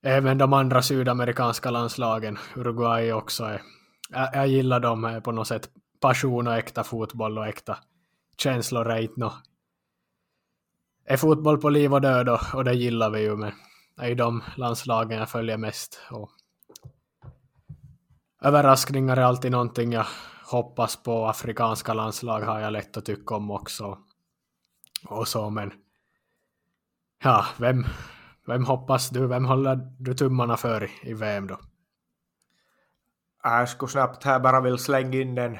Även 0.04 0.38
de 0.38 0.54
andra 0.54 0.82
sydamerikanska 0.82 1.72
landslagen, 1.72 2.38
Uruguay 2.56 3.14
också. 3.14 3.44
Är, 3.44 3.62
jag, 4.10 4.30
jag 4.34 4.48
gillar 4.48 4.80
dem 4.80 5.22
på 5.24 5.32
något 5.32 5.48
sätt. 5.48 5.70
Passion 6.00 6.48
och 6.48 6.56
äkta 6.56 6.84
fotboll 6.84 7.38
och 7.38 7.48
äkta 7.48 7.78
känslor 8.38 8.90
är 8.90 9.02
inte 9.02 9.20
no. 9.20 9.32
Är 11.06 11.18
fotboll 11.18 11.58
på 11.58 11.70
liv 11.70 11.94
och 11.94 12.02
död 12.02 12.30
och, 12.30 12.40
och 12.54 12.64
det 12.64 12.74
gillar 12.74 13.10
vi 13.10 13.22
ju, 13.22 13.36
men 13.36 13.52
är 13.98 14.08
ju 14.08 14.16
de 14.16 14.44
landslagen 14.58 15.20
jag 15.20 15.30
följer 15.30 15.58
mest. 15.58 16.02
Och 16.12 16.32
överraskningar 18.42 19.18
är 19.18 19.22
alltid 19.22 19.52
någonting 19.52 19.92
jag 19.92 20.06
hoppas 20.46 21.04
på. 21.04 21.28
Afrikanska 21.28 21.94
landslag 21.94 22.42
har 22.42 22.60
jag 22.60 22.74
lätt 22.74 22.98
att 22.98 23.06
tycka 23.06 23.36
om 23.36 23.52
också. 23.52 23.98
Och 25.06 25.28
så, 25.28 25.50
men 25.50 25.72
ja, 27.24 27.46
vem, 27.58 27.86
vem 28.48 28.66
hoppas 28.66 29.10
du, 29.10 29.28
vem 29.28 29.46
håller 29.46 29.76
du 30.00 30.14
tummarna 30.14 30.58
för 30.58 30.90
i 31.04 31.14
VM 31.14 31.48
då? 31.48 31.60
Äh, 33.46 33.52
jag 33.52 33.70
skulle 33.70 33.90
snabbt 33.90 34.24
här 34.24 34.40
bara 34.40 34.62
vill 34.62 34.78
slänga 34.78 35.18
in 35.18 35.38
en, 35.38 35.58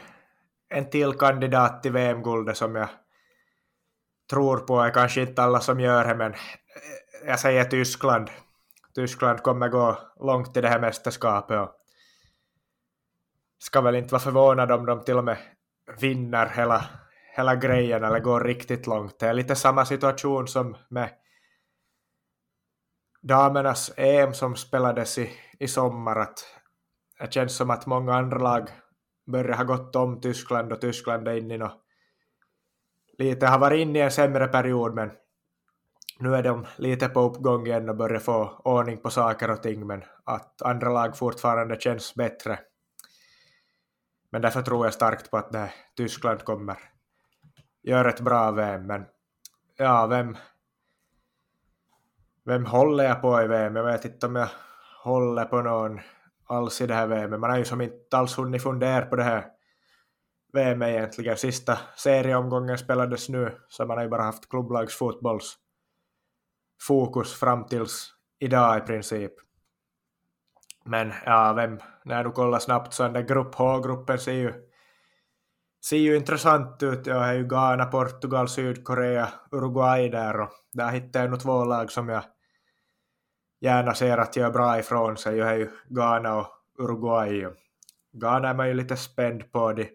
en 0.70 0.90
till 0.90 1.14
kandidat 1.14 1.84
till 1.84 1.92
VM-guldet 1.92 2.58
som 2.58 2.76
jag 2.76 2.90
tror 4.30 4.58
på, 4.58 4.82
är 4.82 4.92
kanske 4.92 5.22
inte 5.22 5.44
alla 5.44 5.60
som 5.60 5.80
gör 5.80 6.08
det, 6.08 6.16
men 6.16 6.34
jag 7.26 7.40
säger 7.40 7.66
Tyskland. 7.66 8.30
Tyskland 8.96 9.44
kommer 9.44 9.70
gå 9.70 10.00
långt 10.20 10.58
i 10.58 10.62
det 10.62 10.70
här 10.70 10.80
mästerskapet 10.80 11.60
och 11.60 11.72
ska 13.60 13.82
väl 13.82 13.96
inte 13.96 14.12
vara 14.12 14.22
förvånad 14.22 14.72
om 14.72 14.86
de 14.86 15.04
till 15.04 15.18
och 15.18 15.24
med 15.24 15.38
vinner 16.00 16.46
hela, 16.46 16.86
hela 17.36 17.56
grejen 17.56 18.04
eller 18.04 18.20
går 18.20 18.42
riktigt 18.42 18.88
långt. 18.88 19.20
Det 19.20 19.28
är 19.28 19.34
lite 19.34 19.56
samma 19.56 19.86
situation 19.86 20.48
som 20.48 20.78
med 20.90 21.10
damernas 23.22 23.92
EM 23.98 24.34
som 24.34 24.56
spelades 24.56 25.18
i, 25.18 25.32
i 25.60 25.68
sommar. 25.68 26.16
Att 26.16 26.46
det 27.20 27.34
känns 27.34 27.56
som 27.56 27.70
att 27.70 27.86
många 27.86 28.16
andra 28.16 28.38
lag 28.38 28.70
börjar 29.26 29.58
ha 29.58 29.64
gått 29.64 29.96
om 29.96 30.22
Tyskland 30.22 30.74
och 30.74 30.82
Tyskland 30.82 31.28
är 31.28 31.38
inne 31.38 31.54
i 31.54 31.58
något, 31.58 31.82
lite 33.18 33.48
har 33.48 33.60
varit 33.60 33.80
inne 33.80 34.00
i 34.00 34.02
en 34.02 34.12
sämre 34.12 34.48
period 34.48 34.96
men 34.96 35.12
nu 36.20 36.36
är 36.36 36.44
de 36.44 36.66
lite 36.76 37.10
på 37.10 37.20
uppgång 37.20 37.68
igen 37.68 37.90
och 37.90 37.96
börjar 37.96 38.20
få 38.20 38.62
ordning 38.64 38.98
på 38.98 39.10
saker 39.10 39.52
och 39.52 39.64
ting 39.64 39.88
men 39.88 40.04
att 40.24 40.62
andra 40.62 40.90
lag 40.90 41.18
fortfarande 41.18 41.80
känns 41.80 42.16
bättre. 42.16 42.60
Men 44.32 44.42
därför 44.42 44.62
tror 44.62 44.86
jag 44.86 44.94
starkt 44.94 45.32
på 45.32 45.38
att 45.38 45.52
det, 45.52 45.74
Tyskland 45.98 46.44
kommer 46.44 46.78
göra 47.84 48.10
ett 48.10 48.22
bra 48.22 48.52
VM 48.52 48.88
men 48.88 49.06
ja, 49.78 50.08
vem 50.08 50.38
vem 52.46 52.66
håller 52.66 53.04
jag 53.04 53.22
på 53.22 53.42
i 53.42 53.48
VM? 53.48 53.76
Jag 53.76 53.84
vet 53.84 54.06
inte 54.06 54.26
om 54.26 54.36
jag 54.36 54.50
håller 55.04 55.46
på 55.46 55.62
någon 55.62 56.00
alls 56.48 56.82
i 56.82 56.88
det 56.88 56.94
här 56.94 57.08
VM. 57.08 57.42
Man 57.42 57.50
har 57.50 57.58
ju 57.58 57.66
som 57.66 57.82
inte 57.82 58.18
alls 58.18 58.38
hunnit 58.38 58.64
fundera 58.64 59.06
på 59.06 59.16
det 59.16 59.24
här 59.24 59.46
VM 60.54 60.82
egentligen. 60.82 61.38
Sista 61.38 61.78
serieomgången 61.96 62.78
spelades 62.78 63.30
nu, 63.30 63.58
så 63.68 63.86
man 63.86 63.98
har 63.98 64.04
ju 64.04 64.10
bara 64.10 64.24
haft 64.24 64.50
klubblagsfotbolls 64.50 65.58
fokus 66.88 67.34
fram 67.34 67.66
tills 67.66 68.14
idag 68.40 68.78
i 68.78 68.82
princip. 68.82 69.32
Men 70.86 71.14
ja, 71.26 71.54
vem, 71.54 71.80
när 72.06 72.24
du 72.24 72.32
kollar 72.32 72.60
snabbt 72.60 72.94
så 72.94 73.04
den 73.04 73.14
där 73.14 73.22
grupp 73.22 73.56
H-gruppen 73.56 74.20
ser 74.20 74.34
ju, 74.34 74.54
ser 75.86 75.98
ju 75.98 76.16
intressant 76.18 76.84
ut. 76.84 77.08
Jag 77.08 77.20
har 77.20 77.34
ju 77.34 77.48
Ghana, 77.48 77.86
Portugal, 77.86 78.50
Sydkorea, 78.50 79.30
Uruguay 79.52 80.10
där 80.10 80.40
och 80.40 80.50
där 80.74 80.92
hittar 80.92 81.22
jag 81.22 81.30
nog 81.30 81.40
två 81.40 81.66
lag 81.66 81.92
som 81.92 82.10
jag 82.10 82.24
gärna 83.62 83.94
ser 83.94 84.18
att 84.18 84.36
göra 84.36 84.52
bra 84.52 84.80
ifrån 84.80 85.18
sig. 85.18 85.38
Jag 85.38 85.50
är 85.50 85.58
ju 85.58 85.70
Ghana 85.90 86.36
och 86.36 86.48
Uruguay. 86.80 87.48
Ghana 88.12 88.50
är 88.50 88.54
man 88.54 88.68
ju 88.68 88.74
lite 88.74 88.98
spänd 88.98 89.52
på. 89.52 89.74
De 89.74 89.90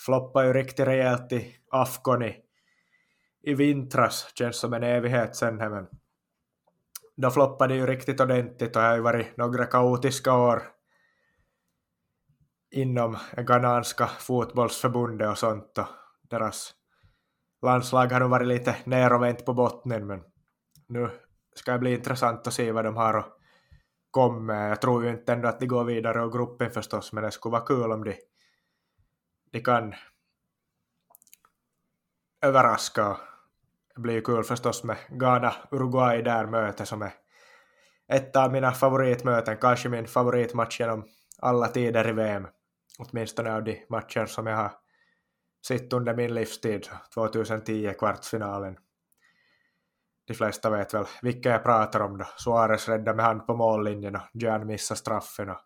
floppar 0.00 0.44
ju 0.44 0.52
riktigt 0.52 0.86
rejält 0.86 1.32
i 1.32 1.56
Afghan 1.70 2.22
i, 2.22 2.36
i 3.42 3.54
vintras. 3.54 4.32
Känns 4.34 4.56
som 4.56 4.72
en 4.72 4.82
evighet 4.82 5.36
sen. 5.36 5.56
Men 5.56 5.86
då 7.18 7.30
floppade 7.30 7.74
ju 7.74 7.86
riktigt 7.86 8.20
ordentligt 8.20 8.76
och 8.76 8.82
det 8.82 8.88
har 8.88 8.94
ju 8.94 9.00
varit 9.00 9.36
några 9.36 9.66
kaotiska 9.66 10.34
år 10.34 10.62
inom 12.70 13.16
ghananska 13.36 14.06
fotbollsförbundet 14.06 15.28
och 15.28 15.38
sånt 15.38 15.78
och 15.78 15.86
deras 16.30 16.74
landslag 17.62 18.06
har 18.06 18.20
nog 18.20 18.30
varit 18.30 18.46
lite 18.46 18.76
ner 18.84 19.12
och 19.12 19.22
vänt 19.22 19.44
på 19.44 19.54
botten 19.54 20.06
men 20.06 20.22
nu 20.88 21.10
ska 21.54 21.72
det 21.72 21.78
bli 21.78 21.94
intressant 21.94 22.46
att 22.46 22.52
se 22.54 22.72
vad 22.72 22.84
de 22.84 22.96
har 22.96 23.14
att 23.14 23.38
komma 24.10 24.40
med. 24.40 24.70
Jag 24.70 24.80
tror 24.80 25.04
ju 25.04 25.10
inte 25.10 25.32
ändå 25.32 25.48
att 25.48 25.60
de 25.60 25.66
går 25.66 25.84
vidare 25.84 26.22
och 26.22 26.32
gruppen 26.32 26.70
förstås 26.70 27.12
men 27.12 27.24
det 27.24 27.30
skulle 27.30 27.52
vara 27.52 27.66
kul 27.66 27.92
om 27.92 28.04
de, 28.04 28.14
de 29.52 29.60
kan 29.60 29.94
överraska 32.42 33.16
det 33.98 34.02
blir 34.02 34.14
ju 34.14 34.20
kul 34.20 34.44
förstås 34.44 34.84
med 34.84 34.96
Ghana-Uruguay 35.08 36.22
där 36.22 36.46
möte 36.46 36.86
som 36.86 37.02
är 37.02 37.12
ett 38.12 38.36
av 38.36 38.52
mina 38.52 38.72
favoritmöten, 38.72 39.56
kanske 39.56 39.88
min 39.88 40.06
favoritmatch 40.06 40.80
genom 40.80 41.04
alla 41.38 41.68
tider 41.68 42.08
i 42.08 42.12
VM. 42.12 42.46
Åtminstone 42.98 43.54
av 43.54 43.64
de 43.64 43.86
matcher 43.88 44.26
som 44.26 44.46
jag 44.46 44.56
har 44.56 44.72
sett 45.66 45.92
under 45.92 46.14
min 46.14 46.34
livstid, 46.34 46.88
2010 47.14 47.94
kvartsfinalen. 47.98 48.76
De 50.26 50.34
flesta 50.34 50.70
vet 50.70 50.94
väl 50.94 51.04
vilka 51.22 51.50
jag 51.50 51.62
pratar 51.62 52.00
om 52.00 52.18
då. 52.18 52.24
Suarez 52.36 52.88
räddade 52.88 53.16
med 53.16 53.24
hand 53.24 53.46
på 53.46 53.56
mållinjen 53.56 54.16
och 54.16 54.22
Jan 54.32 54.66
missade 54.66 54.98
straffen 54.98 55.48
och, 55.50 55.60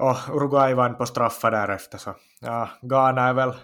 och 0.00 0.36
Uruguay 0.36 0.74
vann 0.74 0.96
på 0.96 1.06
straffar 1.06 1.50
därefter 1.50 1.98
så 1.98 2.14
ja, 2.40 2.68
Ghana 2.82 3.28
är 3.28 3.34
väl 3.34 3.54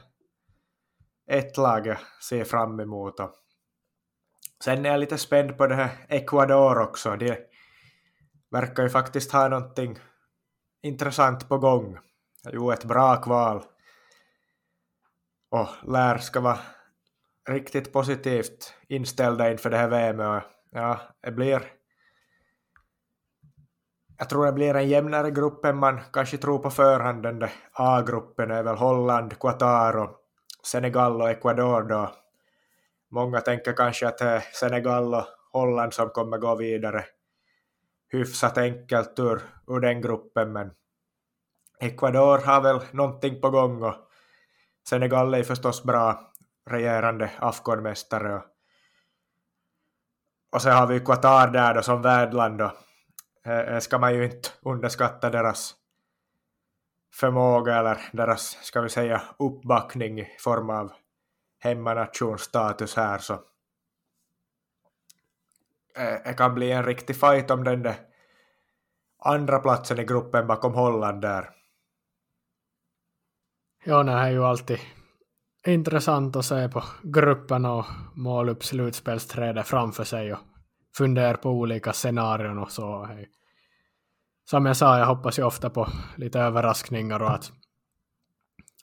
ett 1.27 1.57
lag 1.57 1.87
jag 1.87 1.99
ser 2.29 2.45
fram 2.45 2.81
emot 2.81 3.21
och 3.21 3.35
sen 4.65 4.87
är 4.87 4.91
jag 4.91 5.01
lite 5.01 5.19
spänd 5.19 5.59
på 5.59 5.67
det 5.67 5.75
här 5.75 5.91
Ecuador 6.09 6.79
också. 6.79 7.17
De 7.17 7.37
verkar 8.51 8.83
ju 8.83 8.89
faktiskt 8.89 9.33
ha 9.33 9.49
någonting 9.49 9.99
intressant 10.83 11.49
på 11.49 11.59
gång. 11.59 11.99
Jo, 12.53 12.71
ett 12.71 12.85
bra 12.85 13.17
kval. 13.17 13.65
Och 15.51 15.69
lär 15.83 16.19
ska 16.19 16.41
vara 16.41 16.59
riktigt 17.49 17.93
positivt 17.93 18.75
inställda 18.89 19.51
inför 19.51 19.71
det 19.71 19.77
här 19.77 19.89
VM. 19.89 20.43
Ja, 20.71 21.01
det 21.23 21.31
blir... 21.31 21.63
Jag 24.19 24.29
tror 24.29 24.47
det 24.47 24.53
blir 24.53 24.75
en 24.75 24.89
jämnare 24.89 25.31
grupp 25.31 25.65
än 25.65 25.77
man 25.77 26.01
kanske 26.13 26.39
tror 26.39 26.59
på 26.59 26.71
förhand. 26.71 27.23
Den 27.23 27.39
där 27.39 27.53
A-gruppen 27.73 28.51
är 28.51 28.63
väl 28.63 28.77
Holland, 28.77 29.39
Qatar 29.39 29.97
och 29.97 30.24
Senegal 30.66 31.22
och 31.22 31.31
Ecuador 31.31 31.83
då. 31.83 32.14
Många 33.11 33.40
tänker 33.40 33.72
kanske 33.72 34.09
att 34.09 34.18
det 34.18 34.24
är 34.24 34.40
Senegal 34.40 35.14
och 35.14 35.27
Holland 35.53 35.94
som 35.94 36.09
kommer 36.09 36.38
gå 36.38 36.55
vidare 36.55 37.05
hyfsat 38.14 38.59
enkelt 38.59 39.18
ur, 39.18 39.43
ur 39.66 39.80
den 39.80 40.01
gruppen, 40.01 40.53
men 40.53 40.70
Ecuador 41.80 42.39
har 42.39 42.61
väl 42.61 42.80
någonting 42.91 43.41
på 43.41 43.51
gång 43.51 43.82
och 43.82 43.95
Senegal 44.89 45.34
är 45.34 45.43
förstås 45.43 45.82
bra 45.82 46.32
regerande 46.70 47.30
Afghanmästare 47.39 48.34
och, 48.34 48.43
och 50.53 50.62
sen 50.62 50.72
har 50.72 50.86
vi 50.86 51.01
Qatar 51.01 51.49
där 51.49 51.74
då 51.74 51.82
som 51.82 52.03
värdland 52.03 52.62
och 52.62 52.72
eh, 53.47 53.59
eh 53.59 53.78
ska 53.78 53.99
man 53.99 54.14
ju 54.14 54.24
inte 54.24 54.49
underskatta 54.62 55.30
deras 55.30 55.74
förmåga 57.15 57.79
eller 57.79 57.99
deras, 58.12 58.59
ska 58.62 58.81
vi 58.81 58.89
säga, 58.89 59.23
uppbackning 59.39 60.21
i 60.21 60.37
form 60.39 60.71
av 60.71 60.93
hemmanationsstatus 61.59 62.97
här 62.97 63.19
så 63.19 63.33
eh, 65.97 66.23
det 66.25 66.35
kan 66.37 66.55
bli 66.55 66.73
en 66.73 66.85
riktig 66.85 67.17
fight 67.17 67.51
om 67.51 67.65
den 67.65 67.83
där 67.83 67.97
andra 69.19 69.59
platsen 69.59 69.99
i 69.99 70.05
gruppen 70.05 70.47
bakom 70.47 70.75
Holland 70.75 71.23
där. 71.23 71.51
Ja, 73.85 74.03
det 74.03 74.12
är 74.12 74.31
ju 74.31 74.45
alltid, 74.45 74.79
intressant 75.67 76.37
att 76.37 76.45
se 76.45 76.69
på 76.69 76.85
gruppen 77.03 77.65
och 77.65 77.85
måla 78.15 78.53
upp 78.53 78.65
slutspelsträdet 78.65 79.67
framför 79.67 80.05
sig 80.05 80.33
och 80.33 80.39
fundera 80.97 81.37
på 81.37 81.51
olika 81.51 81.93
scenarion 81.93 82.59
och 82.59 82.73
så. 82.73 83.09
Som 84.45 84.66
jag 84.66 84.76
sa, 84.76 84.99
jag 84.99 85.07
hoppas 85.07 85.38
ju 85.38 85.42
ofta 85.42 85.70
på 85.70 85.88
lite 86.16 86.40
överraskningar 86.40 87.22
och 87.22 87.34
att, 87.34 87.53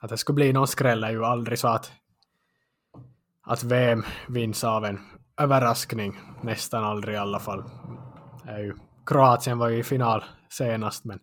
att 0.01 0.09
det 0.09 0.17
skulle 0.17 0.35
bli 0.35 0.53
någon 0.53 0.67
skräll 0.67 1.03
är 1.03 1.11
ju 1.11 1.25
aldrig 1.25 1.59
så 1.59 1.67
att, 1.67 1.91
att 3.43 3.63
VM 3.63 4.03
vinns 4.27 4.63
av 4.63 4.85
en 4.85 4.99
överraskning. 5.37 6.19
Nästan 6.41 6.83
aldrig 6.83 7.15
i 7.15 7.17
alla 7.17 7.39
fall. 7.39 7.63
är 8.45 8.59
ju, 8.59 8.73
Kroatien 9.05 9.57
var 9.57 9.69
ju 9.69 9.77
i 9.77 9.83
final 9.83 10.23
senast 10.49 11.05
men 11.05 11.19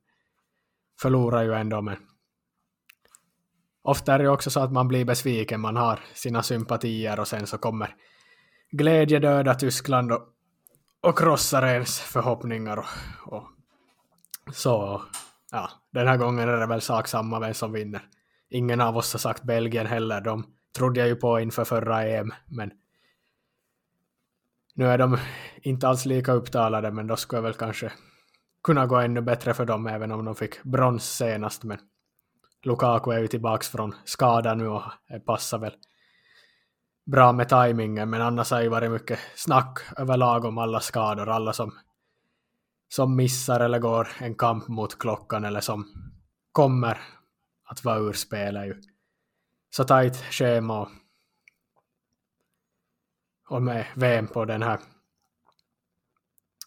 förlorar 1.01 1.43
ju 1.43 1.55
ändå. 1.55 1.81
Men 1.81 1.97
ofta 3.83 4.15
är 4.15 4.19
det 4.19 4.25
ju 4.25 4.31
också 4.31 4.51
så 4.51 4.61
att 4.61 4.73
man 4.73 4.89
blir 4.89 5.05
besviken, 5.05 5.61
man 5.61 5.77
har 5.77 6.01
sina 6.15 6.43
sympatier 6.43 7.21
och 7.21 7.29
sen 7.29 7.47
så 7.47 7.59
kommer 7.59 7.95
glädje 8.71 9.19
döda 9.19 9.55
Tyskland 9.55 10.13
och, 10.13 10.23
och 11.01 11.19
krossar 11.19 11.67
ens 11.67 12.01
förhoppningar 12.01 12.77
och, 12.77 12.87
och 13.27 13.49
så. 14.53 15.03
Ja, 15.51 15.71
den 15.93 16.07
här 16.07 16.17
gången 16.17 16.49
är 16.49 16.57
det 16.57 16.67
väl 16.67 16.81
sak 16.81 17.09
samma 17.09 17.41
vem 17.41 17.55
som 17.55 17.73
vinner. 17.73 18.03
Ingen 18.51 18.81
av 18.81 18.97
oss 18.97 19.13
har 19.13 19.19
sagt 19.19 19.43
Belgien 19.43 19.87
heller, 19.87 20.21
de 20.21 20.47
trodde 20.77 21.01
jag 21.01 21.09
ju 21.09 21.17
på 21.17 21.41
inför 21.41 21.65
förra 21.65 22.05
EM, 22.05 22.33
men 22.47 22.71
nu 24.75 24.87
är 24.87 24.99
de 24.99 25.19
inte 25.63 25.89
alls 25.89 26.07
lika 26.07 26.33
upptalade, 26.33 26.91
men 26.91 27.07
då 27.07 27.17
skulle 27.17 27.37
jag 27.37 27.43
väl 27.43 27.55
kanske 27.55 27.93
kunna 28.63 28.87
gå 28.87 28.97
ännu 28.97 29.21
bättre 29.21 29.55
för 29.55 29.65
dem, 29.65 29.87
även 29.87 30.13
om 30.13 30.25
de 30.25 30.35
fick 30.35 30.63
brons 30.63 31.17
senast. 31.17 31.65
Men 31.65 31.79
Lukaku 32.63 33.11
är 33.11 33.19
ju 33.19 33.29
tillbaks 33.29 33.69
från 33.69 33.95
skada 34.05 34.55
nu 34.55 34.69
och 34.69 34.83
passar 35.27 35.59
väl 35.59 35.75
bra 37.07 37.33
med 37.33 37.49
tajmingen, 37.49 38.11
men 38.11 38.23
annars 38.23 38.51
har 38.51 38.59
det 38.59 38.65
ju 38.65 38.71
varit 38.71 38.91
mycket 38.91 39.19
snack 39.35 39.79
överlag 39.97 40.45
om 40.45 40.59
alla 40.59 40.81
skador, 40.81 41.29
alla 41.29 41.53
som, 41.53 41.73
som 42.89 43.17
missar 43.17 43.61
eller 43.61 43.79
går 43.79 44.09
en 44.19 44.35
kamp 44.35 44.69
mot 44.69 44.99
klockan 44.99 45.45
eller 45.45 45.61
som 45.61 45.87
kommer 46.53 47.01
att 47.65 47.85
vara 47.85 47.99
ur 47.99 48.13
spel 48.13 48.57
är 48.57 48.65
ju 48.65 48.83
så 49.71 49.85
tajt 49.85 50.17
schema 50.17 50.81
och 50.81 50.89
och 53.49 53.63
med 53.63 53.87
VM 53.95 54.27
på 54.27 54.45
den 54.45 54.63
här 54.63 54.81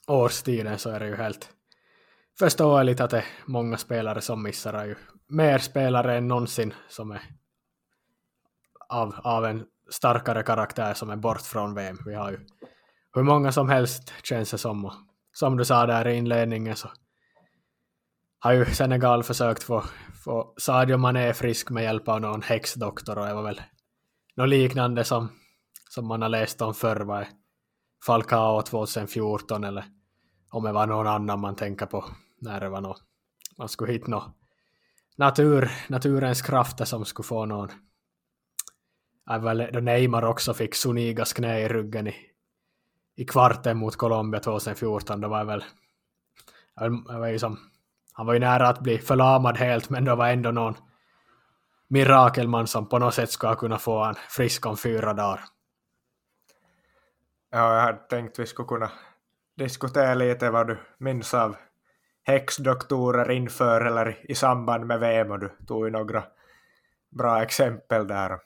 årstiden 0.07 0.79
så 0.79 0.89
är 0.89 0.99
det 0.99 1.07
ju 1.07 1.15
helt 1.15 1.49
förståeligt 2.39 2.99
att 2.99 3.09
det 3.09 3.17
är 3.17 3.25
många 3.45 3.77
spelare 3.77 4.21
som 4.21 4.43
missar. 4.43 4.73
Det 4.73 4.85
ju 4.85 4.95
mer 5.27 5.57
spelare 5.57 6.17
än 6.17 6.27
någonsin 6.27 6.73
som 6.87 7.11
är 7.11 7.21
av, 8.89 9.15
av 9.23 9.45
en 9.45 9.65
starkare 9.89 10.43
karaktär 10.43 10.93
som 10.93 11.09
är 11.09 11.15
bort 11.15 11.41
från 11.41 11.73
VM. 11.73 11.97
Vi 12.05 12.13
har 12.13 12.31
ju 12.31 12.39
hur 13.13 13.23
många 13.23 13.51
som 13.51 13.69
helst 13.69 14.13
känns 14.23 14.51
det 14.51 14.57
som. 14.57 14.91
Som 15.33 15.57
du 15.57 15.65
sa 15.65 15.85
där 15.85 16.07
i 16.07 16.15
inledningen 16.15 16.75
så 16.75 16.89
har 18.39 18.51
ju 18.53 18.65
Senegal 18.65 19.23
försökt 19.23 19.63
få, 19.63 19.83
få 20.25 20.53
Sadio 20.57 20.97
Mané 20.97 21.33
frisk 21.33 21.69
med 21.69 21.83
hjälp 21.83 22.07
av 22.07 22.21
någon 22.21 22.41
häxdoktor 22.41 23.17
och 23.17 23.25
det 23.25 23.33
var 23.33 23.43
väl 23.43 23.61
något 24.35 24.49
liknande 24.49 25.03
som 25.03 25.29
som 25.89 26.07
man 26.07 26.21
har 26.21 26.29
läst 26.29 26.61
om 26.61 26.73
förr 26.73 26.99
var 26.99 27.27
Falcao 28.05 28.61
2014 28.61 29.63
eller 29.63 29.85
om 30.51 30.63
det 30.63 30.71
var 30.71 30.87
någon 30.87 31.07
annan 31.07 31.39
man 31.39 31.55
tänker 31.55 31.85
på 31.85 32.05
när 32.41 32.59
det 32.59 32.69
var 32.69 32.81
något, 32.81 33.03
man 33.57 33.69
skulle 33.69 33.93
hitta 33.93 34.07
något 34.07 34.35
natur, 35.17 35.71
naturens 35.89 36.41
krafter 36.41 36.85
som 36.85 37.05
skulle 37.05 37.27
få 37.27 37.45
någon. 37.45 37.69
Då 39.73 39.79
Neymar 39.79 40.25
också 40.25 40.53
fick 40.53 40.75
Sunigas 40.75 41.33
knä 41.33 41.59
i 41.59 41.67
ryggen 41.67 42.07
i, 42.07 42.15
i 43.15 43.25
kvarten 43.25 43.77
mot 43.77 43.95
Colombia 43.95 44.39
2014, 44.39 45.21
då 45.21 45.27
var 45.27 45.37
jag 45.37 45.45
väl, 45.45 45.63
Jag 46.75 47.19
var 47.19 47.27
ju 47.27 47.39
som, 47.39 47.59
han 48.13 48.25
var 48.25 48.33
ju 48.33 48.39
nära 48.39 48.67
att 48.67 48.79
bli 48.79 48.97
förlamad 48.97 49.57
helt, 49.57 49.89
men 49.89 50.05
då 50.05 50.15
var 50.15 50.29
ändå 50.29 50.51
någon 50.51 50.75
mirakelman 51.87 52.67
som 52.67 52.89
på 52.89 52.99
något 52.99 53.13
sätt 53.13 53.31
skulle 53.31 53.55
kunna 53.55 53.77
få 53.77 54.03
en 54.03 54.15
frisk 54.29 54.65
om 54.65 54.77
fyra 54.77 55.13
dagar. 55.13 55.41
Ja, 57.49 57.75
jag 57.75 57.81
hade 57.81 57.97
tänkt 57.97 58.39
vi 58.39 58.45
skulle 58.45 58.67
kunna 58.67 58.91
diskutera 59.57 60.13
lite 60.13 60.49
vad 60.49 60.67
du 60.67 60.77
minns 60.97 61.33
av 61.33 61.55
häxdoktorer 62.23 63.31
inför 63.31 63.81
eller 63.81 64.31
i 64.31 64.35
samband 64.35 64.85
med 64.85 64.99
VM 64.99 65.31
och 65.31 65.39
du 65.39 65.49
tog 65.67 65.85
ju 65.85 65.91
några 65.91 66.23
bra 67.09 67.43
exempel 67.43 68.07
där. 68.07 68.39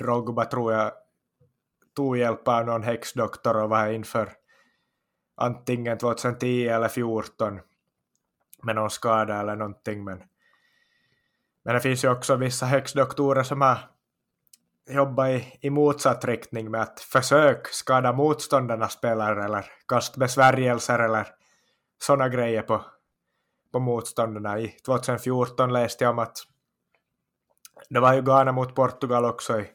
Drogba 0.00 0.44
tror 0.44 0.72
jag 0.72 0.92
tog 1.94 2.16
hjälp 2.16 2.48
av 2.48 2.66
någon 2.66 2.82
häxdoktor 2.82 3.56
och 3.56 3.70
var 3.70 3.86
inför 3.86 4.32
antingen 5.36 5.98
2010 5.98 6.68
eller 6.68 6.88
2014 6.88 7.60
med 8.62 8.74
någon 8.74 8.90
skada 8.90 9.40
eller 9.40 9.56
någonting 9.56 10.04
men 10.04 10.22
men 11.64 11.74
det 11.74 11.80
finns 11.80 12.04
ju 12.04 12.10
också 12.10 12.36
vissa 12.36 12.66
häxdoktorer 12.66 13.42
som 13.42 13.60
har 13.60 13.78
jobbat 14.86 15.28
i, 15.28 15.58
i 15.60 15.70
motsatt 15.70 16.24
riktning 16.24 16.70
med 16.70 16.80
att 16.82 17.00
försök 17.00 17.68
skada 17.68 18.12
motståndarnas 18.12 18.92
spelare 18.92 19.44
eller 19.44 19.64
kastbesvärjelser 19.88 20.98
eller 20.98 21.28
sådana 22.02 22.28
grejer 22.28 22.62
på, 22.62 22.84
på 23.72 23.80
motståndarna. 23.80 24.60
I 24.60 24.68
2014 24.68 25.72
läste 25.72 26.04
jag 26.04 26.10
om 26.10 26.18
att 26.18 26.38
det 27.88 28.00
var 28.00 28.14
ju 28.14 28.22
Ghana 28.22 28.52
mot 28.52 28.74
Portugal 28.74 29.24
också 29.24 29.60
i, 29.60 29.70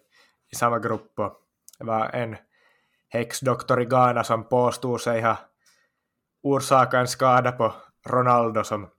i 0.52 0.56
samma 0.56 0.80
grupp 0.80 1.20
och 1.20 1.34
det 1.80 1.86
var 1.86 2.10
en 2.14 2.38
häxdoktor 3.10 3.82
i 3.82 3.86
Ghana 3.86 4.24
som 4.24 4.44
påstod 4.44 5.02
sig 5.02 5.22
ha 5.22 5.38
orsakat 6.44 7.00
en 7.00 7.08
skada 7.08 7.52
på 7.52 7.74
Ronaldo 8.06 8.64
som 8.64 8.90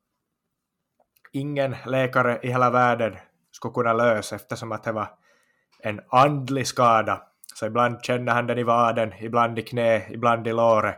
ingen 1.33 1.77
läkare 1.87 2.41
i 2.43 2.49
hela 2.49 2.71
världen 2.71 3.17
skulle 3.51 3.75
kunna 3.75 3.93
lösa 3.93 4.37
eftersom 4.37 4.73
att 4.73 4.85
det 4.85 4.93
var 4.93 5.09
en 5.79 6.01
andlig 6.09 6.67
skada. 6.67 7.23
Så 7.55 7.67
ibland 7.67 8.05
känner 8.05 8.33
han 8.33 8.47
den 8.47 8.59
i 8.59 8.63
vaden, 8.63 9.13
ibland 9.19 9.59
i 9.59 9.63
knä, 9.63 10.07
ibland 10.11 10.47
i 10.47 10.53
låret. 10.53 10.97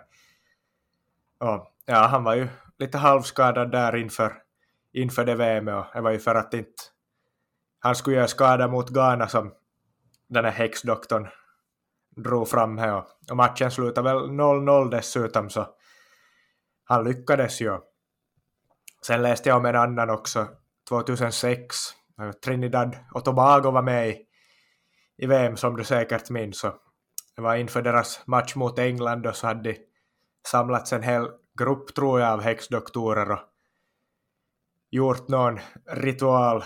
Och 1.39 1.72
ja, 1.87 2.07
han 2.07 2.24
var 2.24 2.35
ju 2.35 2.49
lite 2.78 2.99
halvskadad 2.99 3.70
där 3.70 3.97
inför, 3.97 4.33
inför 4.93 5.24
det 5.24 5.35
VM 5.35 5.68
och 5.68 5.85
det 5.95 6.01
var 6.01 6.11
ju 6.11 6.18
för 6.18 6.35
att 6.35 6.55
inte 6.55 6.83
han 7.78 7.95
skulle 7.95 8.16
göra 8.16 8.28
skada 8.28 8.68
mot 8.68 8.91
Ghana 8.91 9.28
som 9.28 9.55
den 10.28 10.45
här 10.45 10.53
häxdoktorn 10.53 11.28
drog 12.16 12.48
fram 12.48 12.78
här 12.78 12.94
och, 12.94 13.04
och 13.30 13.36
matchen 13.36 13.70
slutade 13.70 14.14
väl 14.14 14.30
0-0 14.30 14.90
dessutom 14.90 15.50
så 15.50 15.66
han 16.84 17.04
lyckades 17.04 17.60
ju. 17.60 17.78
Sen 19.06 19.22
läste 19.22 19.48
jag 19.48 19.58
om 19.58 19.66
en 19.66 19.76
annan 19.76 20.10
också 20.10 20.48
2006 20.88 21.76
Trinidad 22.44 22.96
och 23.14 23.24
Tobago 23.24 23.70
var 23.70 23.82
med 23.82 24.08
i 24.08 24.26
i 25.22 25.26
VM 25.26 25.56
som 25.56 25.76
du 25.76 25.84
säkert 25.84 26.30
minns. 26.30 26.58
Så 26.58 26.74
det 27.36 27.42
var 27.42 27.56
inför 27.56 27.82
deras 27.82 28.26
match 28.26 28.54
mot 28.54 28.78
England 28.78 29.26
och 29.26 29.36
så 29.36 29.46
hade 29.46 29.72
de 29.72 29.78
samlats 30.46 30.92
en 30.92 31.02
hel 31.02 31.28
grupp 31.58 31.94
tror 31.94 32.20
jag 32.20 32.32
av 32.32 32.40
häxdoktorer 32.40 33.30
och 33.30 33.38
gjort 34.90 35.28
någon 35.28 35.60
ritual, 35.86 36.64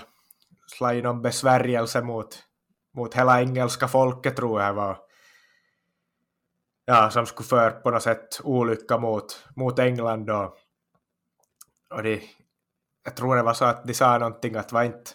slagit 0.67 1.05
någon 1.05 1.23
besvärjelse 1.23 2.03
mot, 2.03 2.39
mot 2.95 3.15
hela 3.15 3.41
engelska 3.41 3.89
folket 3.89 4.37
tror 4.37 4.63
jag 4.63 4.75
var. 4.75 4.99
Ja, 6.89 7.11
som 7.11 7.27
skulle 7.27 7.47
för 7.47 7.71
på 7.71 7.91
något 7.91 8.03
sätt 8.03 8.41
olycka 8.45 8.99
mot, 8.99 9.49
mot 9.57 9.79
England 9.79 10.31
och, 10.31 10.57
och 11.91 12.03
de, 12.03 12.23
jag 13.05 13.17
tror 13.17 13.37
det 13.37 13.43
var 13.43 13.55
så 13.55 13.65
att 13.65 13.85
de 13.85 13.95
sa 13.95 14.19
någonting 14.19 14.57
att 14.57 14.73
var 14.73 14.83
inte 14.85 15.11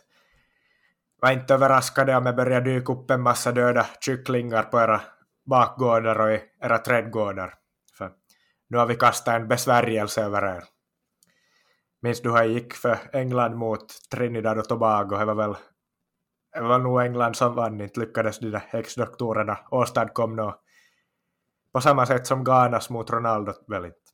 var 1.22 1.32
inte 1.32 1.54
överraskade 1.54 2.16
om 2.16 2.24
det 2.24 2.34
börjar 2.34 2.62
dyka 2.62 2.94
upp 2.94 3.12
en 3.12 3.22
massa 3.22 3.52
döda 3.52 3.86
kycklingar 4.00 4.64
på 4.64 4.80
era 4.80 5.02
bakgårdar 5.46 6.20
och 6.20 6.32
i 6.32 6.42
era 6.62 6.78
trädgårdar. 6.78 7.54
För 7.98 8.12
nu 8.70 8.78
har 8.78 8.86
vi 8.86 8.96
kastat 8.96 9.36
en 9.36 9.48
besvärjelse 9.48 10.22
över 10.22 10.56
er. 10.56 10.64
Minns 12.02 12.22
du 12.22 12.30
hur 12.30 12.38
jag 12.38 12.48
gick 12.48 12.74
för 12.74 12.98
England 13.14 13.56
mot 13.56 14.10
Trinidad 14.12 14.60
och 14.60 14.70
Tobago? 14.70 15.18
Det 15.18 15.26
var 15.26 15.36
väl, 15.36 15.56
det 16.54 16.62
var 16.62 16.80
nog 16.80 17.02
England 17.02 17.36
som 17.36 17.56
vann, 17.56 17.82
inte 17.82 18.00
lyckades 18.00 18.40
de 18.40 18.50
där 18.50 18.64
häxdoktorerna 18.68 19.58
åstadkomma 19.72 20.36
något 20.36 20.61
på 21.72 21.82
samma 21.82 22.06
sätt 22.06 22.28
som 22.28 22.44
Ghanas 22.44 22.90
mot 22.90 23.10
Ronaldo 23.10 23.54
väl 23.68 23.86
inte 23.86 24.12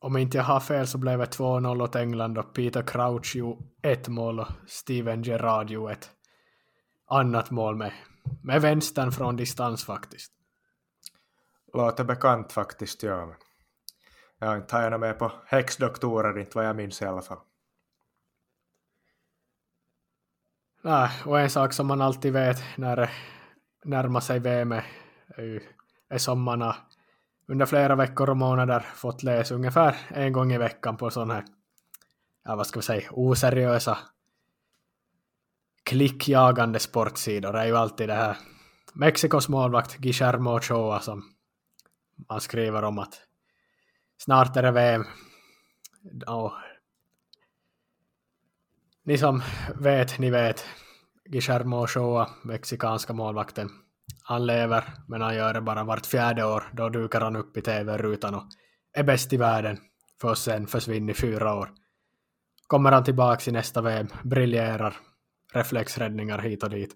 om 0.00 0.16
inte 0.16 0.36
jag 0.36 0.44
har 0.44 0.60
fel 0.60 0.86
så 0.86 0.98
blev 0.98 1.18
det 1.18 1.24
2-0 1.24 1.82
åt 1.82 1.96
England 1.96 2.38
och 2.38 2.54
Peter 2.54 2.82
Crouch 2.82 3.36
gjorde 3.36 3.64
ett 3.82 4.08
mål 4.08 4.40
och 4.40 4.48
Steven 4.66 5.22
Gerrard 5.22 5.70
gjorde 5.70 5.92
ett 5.92 6.10
annat 7.06 7.50
mål 7.50 7.76
med, 7.76 7.92
med 8.42 8.62
vänstern 8.62 9.12
från 9.12 9.36
distans 9.36 9.84
faktiskt. 9.84 10.32
Låter 11.74 12.04
bekant 12.04 12.52
faktiskt, 12.52 13.02
ja. 13.02 13.34
Jag 14.38 14.48
har 14.48 14.56
inte 14.56 14.76
gärna 14.76 14.98
med 14.98 15.18
på 15.18 15.32
häxdoktorer, 15.46 16.38
inte 16.38 16.58
vad 16.58 16.66
jag 16.66 16.76
minns 16.76 17.02
i 17.02 17.04
alla 17.04 17.22
fall. 17.22 17.38
Nej, 20.82 21.10
och 21.26 21.40
en 21.40 21.50
sak 21.50 21.72
som 21.72 21.86
man 21.86 22.00
alltid 22.00 22.32
vet 22.32 22.62
när 22.76 22.96
det 22.96 23.10
närmar 23.84 24.20
sig 24.20 24.38
VM 24.38 24.72
är, 24.72 24.84
ju, 25.36 25.60
är 26.08 26.18
som 26.18 26.42
man 26.42 26.60
har 26.60 26.76
under 27.48 27.66
flera 27.66 27.94
veckor 27.94 28.30
och 28.30 28.36
månader 28.36 28.80
fått 28.80 29.22
läsa 29.22 29.54
ungefär 29.54 29.96
en 30.08 30.32
gång 30.32 30.52
i 30.52 30.58
veckan 30.58 30.96
på 30.96 31.10
sådana 31.10 31.34
här, 31.34 31.44
ja 32.44 32.56
vad 32.56 32.66
ska 32.66 32.78
vi 32.78 32.84
säga, 32.84 33.08
oseriösa 33.10 33.98
klickjagande 35.82 36.78
sportsidor. 36.78 37.52
Det 37.52 37.60
är 37.60 37.66
ju 37.66 37.76
alltid 37.76 38.08
det 38.08 38.14
här 38.14 38.36
Mexikos 38.94 39.48
målvakt 39.48 39.96
Guillermo 39.96 40.56
Ochoa 40.56 41.00
som 41.00 41.22
man 42.28 42.40
skriver 42.40 42.84
om 42.84 42.98
att 42.98 43.22
snart 44.18 44.56
är 44.56 44.62
det 44.62 44.70
VM. 44.70 45.04
Och 46.26 46.52
ni 49.02 49.18
som 49.18 49.42
vet, 49.80 50.18
ni 50.18 50.30
vet. 50.30 50.64
Guillermo 51.24 51.84
Ochoa, 51.84 52.30
mexikanska 52.44 53.12
målvakten. 53.12 53.70
Han 54.22 54.46
lever, 54.46 54.84
men 55.06 55.20
han 55.20 55.36
gör 55.36 55.54
det 55.54 55.60
bara 55.60 55.84
vart 55.84 56.06
fjärde 56.06 56.44
år. 56.44 56.64
Då 56.72 56.88
dukar 56.88 57.20
han 57.20 57.36
upp 57.36 57.56
i 57.56 57.62
tv-rutan 57.62 58.34
och 58.34 58.44
är 58.92 59.02
bäst 59.02 59.32
i 59.32 59.36
världen. 59.36 59.78
För 60.20 60.32
att 60.32 60.38
sen 60.38 60.66
försvinna 60.66 61.12
i 61.12 61.14
fyra 61.14 61.54
år. 61.54 61.70
Kommer 62.66 62.92
han 62.92 63.04
tillbaks 63.04 63.48
i 63.48 63.52
nästa 63.52 63.82
VM, 63.82 64.08
briljerar, 64.22 64.96
reflexräddningar 65.52 66.38
hit 66.38 66.62
och 66.62 66.70
dit. 66.70 66.90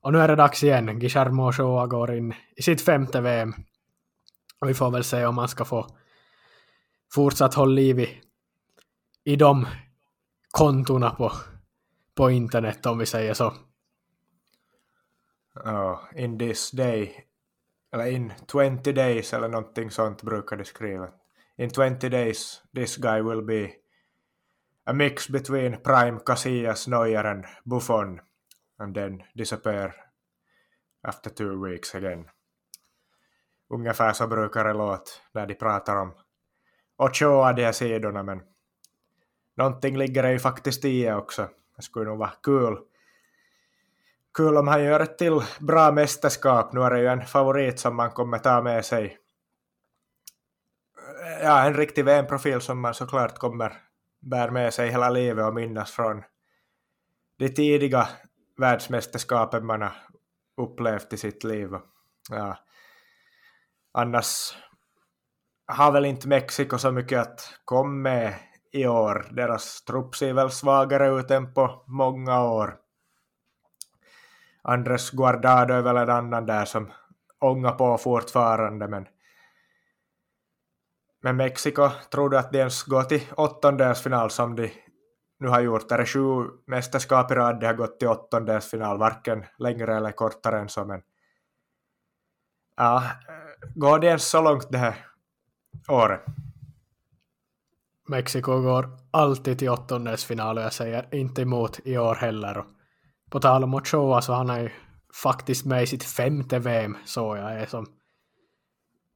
Och 0.00 0.12
nu 0.12 0.18
är 0.18 0.28
det 0.28 0.36
dags 0.36 0.64
igen. 0.64 0.98
Guillermo 0.98 1.48
Ochoa 1.48 1.86
går 1.86 2.14
in 2.14 2.34
i 2.56 2.62
sitt 2.62 2.80
femte 2.80 3.20
VM. 3.20 3.54
Och 4.60 4.68
vi 4.68 4.74
får 4.74 4.90
väl 4.90 5.04
se 5.04 5.26
om 5.26 5.38
han 5.38 5.48
ska 5.48 5.64
få 5.64 5.96
fortsatt 7.14 7.54
hålla 7.54 7.74
liv 7.74 8.00
i, 8.00 8.20
i 9.24 9.36
de 9.36 9.66
kontona 10.50 11.10
på, 11.10 11.32
på 12.14 12.30
internet 12.30 12.86
om 12.86 12.98
vi 12.98 13.06
säger 13.06 13.34
så. 13.34 13.54
Oh, 15.64 15.98
in 16.14 16.38
this 16.38 16.70
day, 16.70 17.24
eller 17.92 18.06
in 18.06 18.32
20 18.46 18.92
days 18.92 19.34
eller 19.34 19.48
någonting 19.48 19.90
sånt 19.90 20.22
brukar 20.22 20.56
de 20.56 20.64
skriva. 20.64 21.08
In 21.56 21.70
20 21.70 22.08
days 22.08 22.62
this 22.74 22.96
guy 22.96 23.22
will 23.22 23.42
be 23.42 23.72
a 24.84 24.92
mix 24.92 25.28
between 25.28 25.76
Prime, 25.82 26.20
Casillas, 26.26 26.88
Neuer 26.88 27.24
and 27.24 27.44
Buffon 27.64 28.20
and 28.78 28.94
then 28.94 29.22
disappear 29.34 29.94
after 31.02 31.30
two 31.30 31.64
weeks 31.64 31.94
again. 31.94 32.28
Ungefär 33.68 34.12
så 34.12 34.26
brukar 34.26 34.64
det 34.64 34.72
låta 34.72 35.10
när 35.32 35.46
de 35.46 35.54
pratar 35.54 35.96
om 35.96 36.14
Ochoa 36.96 37.52
de 37.52 37.64
här 37.64 37.72
sidorna 37.72 38.22
men 38.22 38.42
någonting 39.54 39.98
ligger 39.98 40.22
det 40.22 40.32
ju 40.32 40.38
faktiskt 40.38 40.84
i 40.84 41.10
också. 41.10 41.48
Det 41.76 41.82
skulle 41.82 42.10
nog 42.10 42.18
vara 42.18 42.32
kul. 42.42 42.78
Kul 44.36 44.56
om 44.56 44.68
han 44.68 44.84
gör 44.84 45.00
ett 45.00 45.18
till 45.18 45.40
bra 45.60 45.92
mästerskap. 45.92 46.72
Nu 46.72 46.80
är 46.80 46.90
det 46.90 47.00
ju 47.00 47.06
en 47.06 47.26
favorit 47.26 47.80
som 47.80 47.96
man 47.96 48.10
kommer 48.10 48.38
ta 48.38 48.62
med 48.62 48.84
sig. 48.84 49.18
Ja, 51.42 51.66
en 51.66 51.74
riktig 51.74 52.04
VM-profil 52.04 52.60
som 52.60 52.80
man 52.80 52.94
såklart 52.94 53.38
kommer 53.38 53.82
bära 54.20 54.50
med 54.50 54.74
sig 54.74 54.90
hela 54.90 55.10
livet 55.10 55.46
och 55.46 55.54
minnas 55.54 55.92
från 55.92 56.22
de 57.38 57.48
tidiga 57.48 58.08
världsmästerskapen 58.58 59.66
man 59.66 59.82
har 59.82 59.92
upplevt 60.56 61.12
i 61.12 61.16
sitt 61.16 61.44
liv. 61.44 61.70
Ja. 62.30 62.58
Annars 63.92 64.56
har 65.66 65.92
väl 65.92 66.04
inte 66.04 66.28
Mexiko 66.28 66.78
så 66.78 66.90
mycket 66.90 67.20
att 67.20 67.60
komma 67.64 67.90
med 67.90 68.34
i 68.72 68.86
år. 68.86 69.28
Deras 69.30 69.82
trupp 69.84 70.16
ser 70.16 70.32
väl 70.32 70.50
svagare 70.50 71.20
ut 71.20 71.30
än 71.30 71.54
på 71.54 71.84
många 71.86 72.44
år. 72.44 72.85
Andres 74.68 75.10
Guardado 75.10 75.74
är 75.74 75.82
väl 75.82 75.96
en 75.96 76.10
annan 76.10 76.46
där 76.46 76.64
som 76.64 76.92
ångar 77.40 77.72
på 77.72 77.98
fortfarande 77.98 78.88
men 78.88 79.06
men 81.22 81.36
Mexiko, 81.36 81.90
tror 82.10 82.30
du 82.30 82.38
att 82.38 82.52
de 82.52 82.58
ens 82.58 82.82
går 82.82 83.02
till 83.02 83.22
åttondelsfinal 83.36 84.30
som 84.30 84.56
de 84.56 84.72
nu 85.38 85.48
har 85.48 85.60
gjort? 85.60 85.88
Det 85.88 85.94
är 85.94 86.04
sju 86.04 86.50
mästerskap 86.66 87.30
i 87.30 87.34
rad 87.34 87.60
de 87.60 87.66
har 87.66 87.74
gått 87.74 87.98
till 87.98 88.08
åttondelsfinal, 88.08 88.98
varken 88.98 89.44
längre 89.58 89.96
eller 89.96 90.12
kortare 90.12 90.60
än 90.60 90.68
så 90.68 90.84
men 90.84 91.02
ja, 92.76 93.02
går 93.74 93.98
det 93.98 94.06
ens 94.06 94.28
så 94.28 94.42
långt 94.42 94.66
det 94.70 94.78
här 94.78 95.06
året? 95.88 96.20
Mexiko 98.08 98.60
går 98.60 98.98
alltid 99.10 99.58
till 99.58 99.70
åttondelsfinal 99.70 100.58
och 100.58 100.64
jag 100.64 100.72
säger 100.72 101.14
inte 101.14 101.42
emot 101.42 101.80
i 101.84 101.98
år 101.98 102.14
heller. 102.14 102.64
På 103.30 103.40
tal 103.40 103.64
om 103.64 103.74
Ochoa 103.74 104.22
så 104.22 104.32
han 104.32 104.50
är 104.50 104.60
ju 104.60 104.70
faktiskt 105.22 105.64
med 105.64 105.82
i 105.82 105.86
sitt 105.86 106.04
femte 106.04 106.58
VM 106.58 106.96
så 107.04 107.36
jag. 107.36 107.60
Är 107.60 107.66
som 107.66 107.86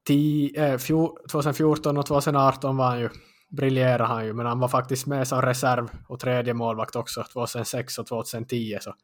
10, 0.07 0.79
2014 0.79 1.97
eh, 1.97 2.01
och 2.01 2.07
2018 2.07 2.77
var 2.77 2.87
han 2.87 3.01
ju 3.01 3.09
briljerade 3.51 4.05
han 4.05 4.27
ju. 4.27 4.33
Men 4.33 4.47
han 4.47 4.61
var 4.61 4.69
faktiskt 4.69 5.07
med 5.07 5.29
som 5.29 5.43
reserv 5.43 5.89
och 6.09 6.21
tredje 6.21 6.55
målvakt 6.55 6.97
också 6.97 7.25
2006 7.33 7.99
och 7.99 8.07
2010 8.07 8.79
så 8.81 8.95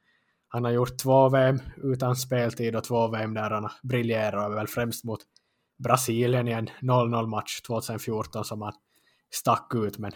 han 0.49 0.65
har 0.65 0.71
gjort 0.71 0.99
två 0.99 1.29
VM 1.29 1.59
utan 1.77 2.17
speltid 2.17 2.77
och 2.77 2.85
två 2.85 3.09
VM 3.09 3.35
där 3.35 3.51
han 3.51 3.69
briljerar 3.83 4.51
väl 4.51 4.67
främst 4.67 5.05
mot 5.05 5.21
Brasilien 5.85 6.49
i 6.49 6.53
en 6.53 6.69
0-0 6.81 7.27
match 7.27 7.61
2014 7.61 8.45
som 8.45 8.63
han 8.63 8.73
stack 9.31 9.75
ut. 9.75 9.99
Men, 9.99 10.13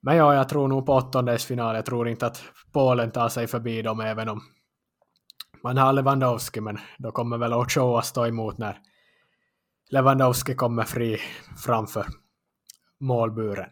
men 0.00 0.16
ja, 0.16 0.34
jag 0.34 0.48
tror 0.48 0.68
nog 0.68 0.86
på 0.86 0.92
åttondelsfinal. 0.92 1.76
Jag 1.76 1.86
tror 1.86 2.08
inte 2.08 2.26
att 2.26 2.42
Polen 2.72 3.10
tar 3.10 3.28
sig 3.28 3.46
förbi 3.46 3.82
dem 3.82 4.00
även 4.00 4.28
om 4.28 4.40
man 5.62 5.76
har 5.76 5.92
Lewandowski, 5.92 6.60
men 6.60 6.78
då 6.98 7.12
kommer 7.12 7.38
väl 7.38 7.52
Ochoa 7.52 8.02
stå 8.02 8.26
emot 8.26 8.58
när 8.58 8.80
Lewandowski 9.90 10.54
kommer 10.54 10.82
fri 10.82 11.20
framför 11.64 12.06
målburen. 13.00 13.70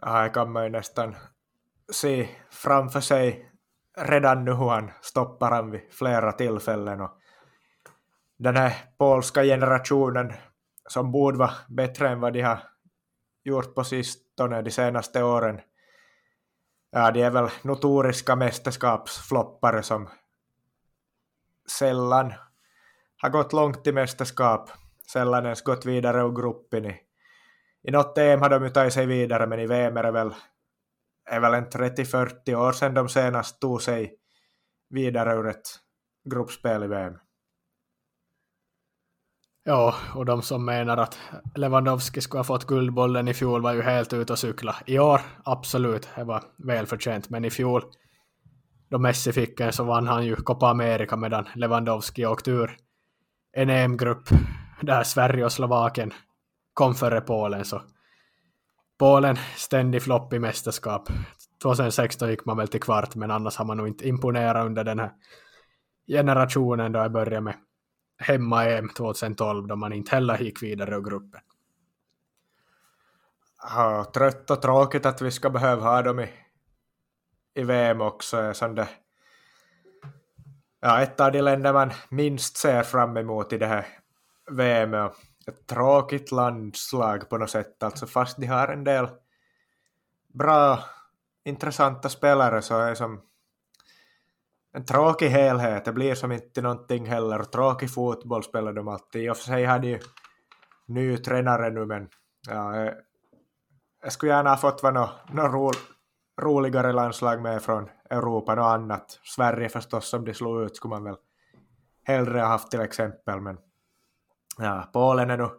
Ja, 0.00 0.22
det 0.22 0.28
kan 0.28 0.52
man 0.52 0.64
ju 0.64 0.70
nästan 0.70 1.14
se 1.92 2.28
framför 2.50 3.00
sig 3.00 3.50
redan 3.96 4.44
nu 4.44 4.52
hur 4.52 4.68
han 4.68 4.90
stoppar 5.02 5.50
han 5.50 5.70
vid 5.70 5.80
flera 5.90 6.32
tillfällen. 6.32 7.00
Och 7.00 7.18
den 8.36 8.56
här 8.56 8.72
polska 8.98 9.42
generationen 9.42 10.32
som 10.88 11.12
borde 11.12 11.38
vara 11.38 11.54
bättre 11.68 12.08
än 12.08 12.20
vad 12.20 12.32
de 12.32 12.40
har 12.40 12.58
gjort 13.44 13.74
på 13.74 13.84
sistone 13.84 14.62
de 14.62 14.70
senaste 14.70 15.22
åren. 15.22 15.60
Ja, 16.90 17.10
de 17.10 17.22
är 17.22 17.30
väl 17.30 17.48
notoriska 17.62 18.36
mästerskapsfloppare 18.36 19.82
som 19.82 20.08
sällan 21.70 22.32
har 23.16 23.30
gått 23.30 23.52
långt 23.52 23.86
i 23.86 23.92
mästerskap, 23.92 24.70
sällan 25.12 25.44
ens 25.44 25.62
gått 25.62 25.86
vidare 25.86 26.20
ur 26.20 26.32
gruppen. 26.32 26.84
I, 26.84 27.00
i 27.82 27.90
något 27.90 28.18
EM 28.18 28.40
har 28.40 28.48
de 28.48 28.64
ju 28.64 28.70
tagit 28.70 28.92
sig 28.92 29.06
vidare, 29.06 29.46
men 29.46 29.60
i 29.60 29.66
VM 29.66 29.96
är 29.96 30.02
det 30.02 30.10
väl, 30.10 30.34
är 31.30 31.40
väl 31.40 31.54
en 31.54 31.66
30-40 31.66 32.54
år 32.54 32.72
sedan 32.72 32.94
de 32.94 33.08
senast 33.08 33.60
tog 33.60 33.82
sig 33.82 34.18
vidare 34.90 35.34
ur 35.34 35.48
ett 35.48 35.68
gruppspel 36.24 36.84
i 36.84 36.86
VM. 36.86 37.18
Ja, 39.66 39.94
och 40.14 40.24
de 40.24 40.42
som 40.42 40.64
menar 40.64 40.96
att 40.96 41.18
Lewandowski 41.54 42.20
skulle 42.20 42.38
ha 42.38 42.44
fått 42.44 42.66
guldbollen 42.66 43.28
i 43.28 43.34
fjol 43.34 43.62
var 43.62 43.72
ju 43.72 43.82
helt 43.82 44.12
ute 44.12 44.32
och 44.32 44.38
cykla. 44.38 44.76
I 44.86 44.98
år, 44.98 45.20
absolut, 45.44 46.08
det 46.16 46.24
var 46.24 46.42
välförtjänt, 46.56 47.30
men 47.30 47.44
i 47.44 47.50
fjol 47.50 47.82
då 48.90 48.98
Messi 48.98 49.32
fick 49.32 49.60
en 49.60 49.72
så 49.72 49.84
vann 49.84 50.06
han 50.06 50.26
ju 50.26 50.36
Copa 50.36 50.68
America 50.68 51.16
medan 51.16 51.48
Lewandowski 51.54 52.26
åkte 52.26 52.50
ur 52.50 52.76
en 53.52 53.70
EM-grupp 53.70 54.28
där 54.80 55.02
Sverige 55.02 55.44
och 55.44 55.52
Slovakien 55.52 56.12
kom 56.74 56.94
före 56.94 57.20
Polen. 57.20 57.64
Så 57.64 57.82
Polen 58.98 59.36
ständig 59.56 60.02
flopp 60.02 60.32
i 60.32 60.38
mästerskap. 60.38 61.08
2016 61.62 62.30
gick 62.30 62.44
man 62.44 62.56
väl 62.56 62.68
till 62.68 62.80
kvart, 62.80 63.14
men 63.14 63.30
annars 63.30 63.56
har 63.56 63.64
man 63.64 63.76
nog 63.76 63.88
inte 63.88 64.08
imponerat 64.08 64.66
under 64.66 64.84
den 64.84 64.98
här 64.98 65.12
generationen 66.06 66.92
då 66.92 66.98
jag 66.98 67.12
började 67.12 67.40
med 67.40 67.54
hemma-EM 68.18 68.88
2012 68.88 69.66
då 69.66 69.76
man 69.76 69.92
inte 69.92 70.10
heller 70.10 70.38
gick 70.38 70.62
vidare 70.62 70.96
ur 70.96 71.00
gruppen. 71.00 71.40
Ja, 73.62 74.10
trött 74.14 74.50
och 74.50 74.62
tråkigt 74.62 75.06
att 75.06 75.22
vi 75.22 75.30
ska 75.30 75.50
behöva 75.50 75.82
ha 75.82 76.02
dem 76.02 76.20
i, 76.20 76.28
i 77.54 77.62
VM 77.62 78.00
också. 78.00 78.54
Som 78.54 78.74
det, 78.74 78.88
ja, 80.80 81.02
ett 81.02 81.20
av 81.20 81.32
de 81.32 81.42
länder 81.42 81.72
man 81.72 81.90
minst 82.08 82.56
ser 82.56 82.82
fram 82.82 83.16
emot 83.16 83.52
i 83.52 83.58
det 83.58 83.66
här 83.66 83.86
VM. 84.50 84.94
Ett 85.46 85.66
tråkigt 85.66 86.32
landslag 86.32 87.28
på 87.28 87.38
något 87.38 87.50
sätt, 87.50 87.82
alltså 87.82 88.06
fast 88.06 88.36
de 88.36 88.46
har 88.46 88.68
en 88.68 88.84
del 88.84 89.08
bra, 90.34 90.84
intressanta 91.44 92.08
spelare 92.08 92.62
så 92.62 92.78
är 92.78 92.94
som 92.94 93.20
en 94.74 94.84
tråkig 94.84 95.28
helhet. 95.28 95.84
Det 95.84 95.92
blir 95.92 96.14
som 96.14 96.32
inte 96.32 96.62
någonting 96.62 97.06
heller. 97.06 97.42
Tråkig 97.42 97.94
fotboll 97.94 98.42
spelar 98.42 98.72
de 98.72 98.88
alltid. 98.88 99.22
I 99.22 99.30
och 99.30 99.36
för 99.36 99.44
sig 99.44 99.64
hade 99.64 99.86
ju 99.86 100.00
ny 100.86 101.16
tränare 101.16 101.70
nu, 101.70 101.86
men 101.86 102.08
ja, 102.48 102.76
eh, 102.76 102.92
jag 104.02 104.12
skulle 104.12 104.32
gärna 104.32 104.50
ha 104.50 104.56
fått 104.56 104.82
vara 104.82 104.92
något, 104.92 105.32
något 105.32 105.52
ro, 105.52 105.70
roligare 106.42 106.92
landslag 106.92 107.42
med 107.42 107.62
från 107.62 107.88
Europa 108.10 108.52
och 108.52 108.70
annat. 108.70 109.20
Sverige 109.24 109.68
förstås 109.68 110.08
som 110.08 110.24
de 110.24 110.34
slog 110.34 110.62
ut 110.62 110.76
skulle 110.76 110.94
man 110.94 111.04
väl 111.04 111.16
hellre 112.04 112.40
ha 112.40 112.46
haft 112.46 112.70
till 112.70 112.80
exempel, 112.80 113.40
men 113.40 113.58
ja, 114.58 114.90
Polen 114.92 115.30
är 115.30 115.36
nog 115.36 115.50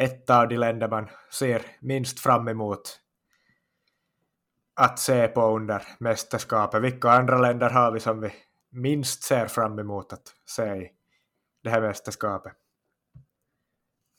ett 0.00 0.30
av 0.30 0.48
de 0.48 0.56
länder 0.56 0.88
man 0.88 1.08
ser 1.32 1.62
minst 1.80 2.20
fram 2.20 2.48
emot 2.48 3.00
att 4.78 4.98
se 4.98 5.28
på 5.28 5.56
under 5.56 5.82
mästerskapet. 5.98 6.82
Vilka 6.82 7.10
andra 7.10 7.38
länder 7.38 7.70
har 7.70 7.92
vi 7.92 8.00
som 8.00 8.20
vi 8.20 8.30
minst 8.70 9.22
ser 9.22 9.46
fram 9.46 9.78
emot 9.78 10.12
att 10.12 10.34
se 10.46 10.62
i 10.62 10.90
det 11.62 11.70
här 11.70 11.80
mästerskapet? 11.80 12.52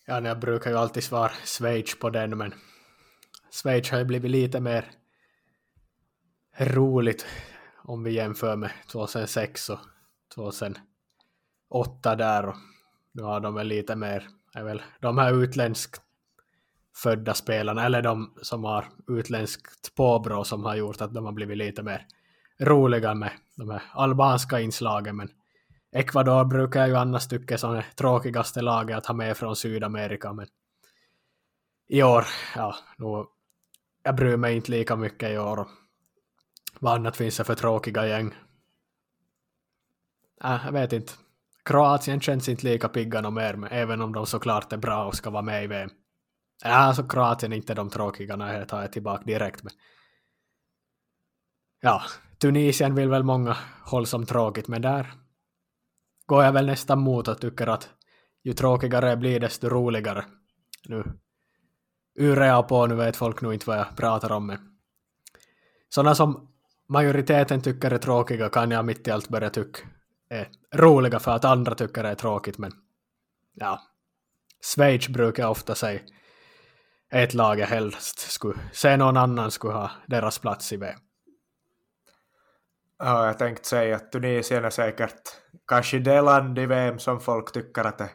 Ja, 0.06 0.22
jag 0.22 0.40
brukar 0.40 0.72
ju 0.72 0.78
alltid 0.78 1.04
svara 1.04 1.32
Schweiz 1.46 2.00
på 2.00 2.10
den, 2.10 2.38
men 2.38 2.54
Schweiz 3.52 3.92
har 3.92 3.98
ju 3.98 4.06
blivit 4.06 4.32
lite 4.32 4.60
mer 4.60 4.92
roligt 6.58 7.26
om 7.84 8.04
vi 8.04 8.12
jämför 8.12 8.56
med 8.56 8.72
2006 8.92 9.70
och 9.70 9.80
2008 10.36 12.16
där 12.16 12.46
och 12.46 12.56
nu 13.12 13.24
har 13.24 13.40
de 13.40 13.56
väl 13.56 13.68
lite 13.68 13.96
mer, 13.96 14.28
är 14.54 14.64
väl 14.64 14.82
de 15.00 15.18
här 15.18 15.44
utländskt 15.44 16.02
födda 17.04 17.34
spelarna 17.34 17.86
eller 17.86 18.02
de 18.02 18.34
som 18.42 18.64
har 18.64 18.86
utländskt 19.08 19.96
påbrå 19.96 20.44
som 20.44 20.66
har 20.66 20.76
gjort 20.76 21.02
att 21.02 21.14
de 21.14 21.26
har 21.26 21.32
blivit 21.32 21.58
lite 21.58 21.84
mer 21.84 22.06
roliga 22.60 23.14
med 23.14 23.32
de 23.56 23.70
här 23.70 23.82
albanska 23.92 24.60
inslagen 24.60 25.16
men 25.16 25.30
Ecuador 25.92 26.46
brukar 26.46 26.80
jag 26.80 26.90
ju 26.90 26.96
annars 26.96 27.28
tycka 27.28 27.58
som 27.58 27.74
det 27.74 27.86
tråkigaste 27.96 28.62
laget 28.62 28.98
att 28.98 29.06
ha 29.06 29.14
med 29.14 29.38
från 29.38 29.56
Sydamerika 29.56 30.34
men 30.34 30.48
i 31.92 32.04
år, 32.04 32.26
ja, 32.56 32.76
nu, 32.98 33.26
jag 34.04 34.16
bryr 34.16 34.38
mig 34.38 34.56
inte 34.56 34.72
lika 34.72 34.96
mycket 34.96 35.30
i 35.30 35.38
år. 35.38 35.68
Vad 36.80 36.96
annat 36.96 37.18
finns 37.18 37.38
det 37.38 37.44
för 37.44 37.56
tråkiga 37.56 38.08
gäng? 38.08 38.36
Äh, 40.44 40.62
jag 40.66 40.72
vet 40.72 40.94
inte. 40.94 41.14
Kroatien 41.66 42.22
känns 42.22 42.50
inte 42.50 42.66
lika 42.66 42.90
pigga 42.90 43.30
mer, 43.30 43.54
men 43.54 43.72
även 43.72 44.02
om 44.02 44.14
de 44.14 44.26
såklart 44.26 44.74
är 44.74 44.78
bra 44.78 45.06
och 45.06 45.16
ska 45.16 45.30
vara 45.30 45.42
med 45.42 45.64
i 45.64 45.68
VM. 45.68 45.90
Ja, 46.64 46.70
alltså 46.70 47.04
Kroatien 47.04 47.54
är 47.54 47.58
inte 47.58 47.74
de 47.74 47.90
tråkiga, 47.90 48.36
nej, 48.36 48.58
jag 48.58 48.68
tar 48.68 48.82
jag 48.82 48.92
tillbaka 48.92 49.24
direkt. 49.24 49.64
Men... 49.64 49.74
Ja, 51.82 52.02
Tunisien 52.38 52.96
vill 52.96 53.10
väl 53.10 53.24
många 53.24 53.58
håll 53.86 54.06
som 54.06 54.26
tråkigt, 54.26 54.68
men 54.68 54.82
där 54.82 55.14
går 56.26 56.44
jag 56.44 56.52
väl 56.52 56.66
nästan 56.66 57.00
mot 57.00 57.28
och 57.28 57.42
tycker 57.42 57.68
att 57.68 57.90
ju 58.44 58.54
tråkigare 58.54 59.10
det 59.10 59.18
blir 59.18 59.40
desto 59.40 59.70
roligare. 59.70 60.26
Nu 60.86 61.04
urea 62.20 62.64
på, 62.64 62.88
nu 62.88 62.96
vet 62.96 63.16
folk 63.16 63.42
nog 63.42 63.54
inte 63.54 63.68
vad 63.68 63.78
jag 63.78 63.98
pratar 63.98 64.32
om, 64.32 64.48
men 64.48 64.78
sådana 65.90 66.16
som 66.16 66.52
majoriteten 66.88 67.62
tycker 67.62 67.92
är 67.92 67.98
tråkiga 67.98 68.50
kan 68.50 68.72
jag 68.72 68.86
mitt 68.86 69.08
i 69.08 69.12
allt 69.12 69.30
börja 69.30 69.50
tycka 69.50 69.80
är 70.30 70.50
roliga 70.76 71.20
för 71.20 71.32
att 71.32 71.46
andra 71.46 71.76
tycker 71.76 72.04
det 72.04 72.10
är 72.10 72.16
tråkigt, 72.16 72.58
men 72.58 72.72
ja, 73.54 73.82
Schweiz 74.76 75.08
brukar 75.08 75.44
jag 75.44 75.52
ofta 75.52 75.76
säga 75.76 76.00
ett 77.12 77.34
lag 77.34 77.60
jag 77.60 77.68
helst 77.68 78.20
skulle 78.20 78.60
se 78.74 78.98
någon 78.98 79.18
annan 79.18 79.52
skulle 79.52 79.74
ha 79.74 79.92
deras 80.08 80.40
plats 80.40 80.74
i 80.74 80.78
VM. 80.78 81.00
Ja, 83.00 83.26
jag 83.26 83.38
tänkte 83.38 83.68
säga 83.68 83.96
att 83.96 84.12
Tunisien 84.12 84.66
är 84.66 84.70
säkert 84.70 85.22
kanske 85.68 86.00
det 86.00 86.22
land 86.22 86.60
i 86.60 86.66
VM 86.66 87.00
som 87.00 87.20
folk 87.20 87.52
tycker 87.52 87.84
att 87.84 87.98
det 87.98 88.10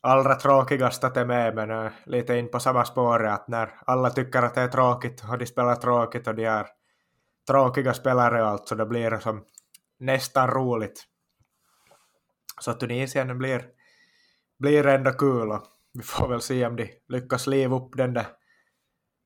allra 0.00 0.34
tråkigast 0.34 1.04
att 1.04 1.14
det 1.14 1.20
är 1.20 1.24
med, 1.24 1.54
men 1.54 1.70
är 1.70 1.92
lite 2.06 2.36
in 2.36 2.50
på 2.50 2.60
samma 2.60 2.84
spår 2.84 3.26
att 3.26 3.48
när 3.48 3.74
alla 3.86 4.10
tycker 4.10 4.42
att 4.42 4.54
det 4.54 4.60
är 4.60 4.68
tråkigt 4.68 5.24
och 5.30 5.38
de 5.38 5.46
spelar 5.46 5.74
tråkigt 5.74 6.28
och 6.28 6.34
de 6.34 6.44
är 6.44 6.66
tråkiga 7.46 7.94
spelare 7.94 8.42
och 8.42 8.48
allt, 8.48 8.68
så 8.68 8.74
då 8.74 8.86
blir 8.86 9.10
det 9.10 9.20
som 9.20 9.44
nästan 9.98 10.50
roligt. 10.50 11.04
Så 12.60 12.72
Tunisien 12.72 13.38
blir, 13.38 13.64
blir 14.58 14.86
ändå 14.86 15.12
kul 15.12 15.50
och 15.52 15.64
vi 15.98 16.04
får 16.04 16.28
väl 16.28 16.40
se 16.40 16.66
om 16.66 16.76
de 16.76 16.90
lyckas 17.08 17.46
liva 17.46 17.76
upp 17.76 17.96
den 17.96 18.14
där 18.14 18.26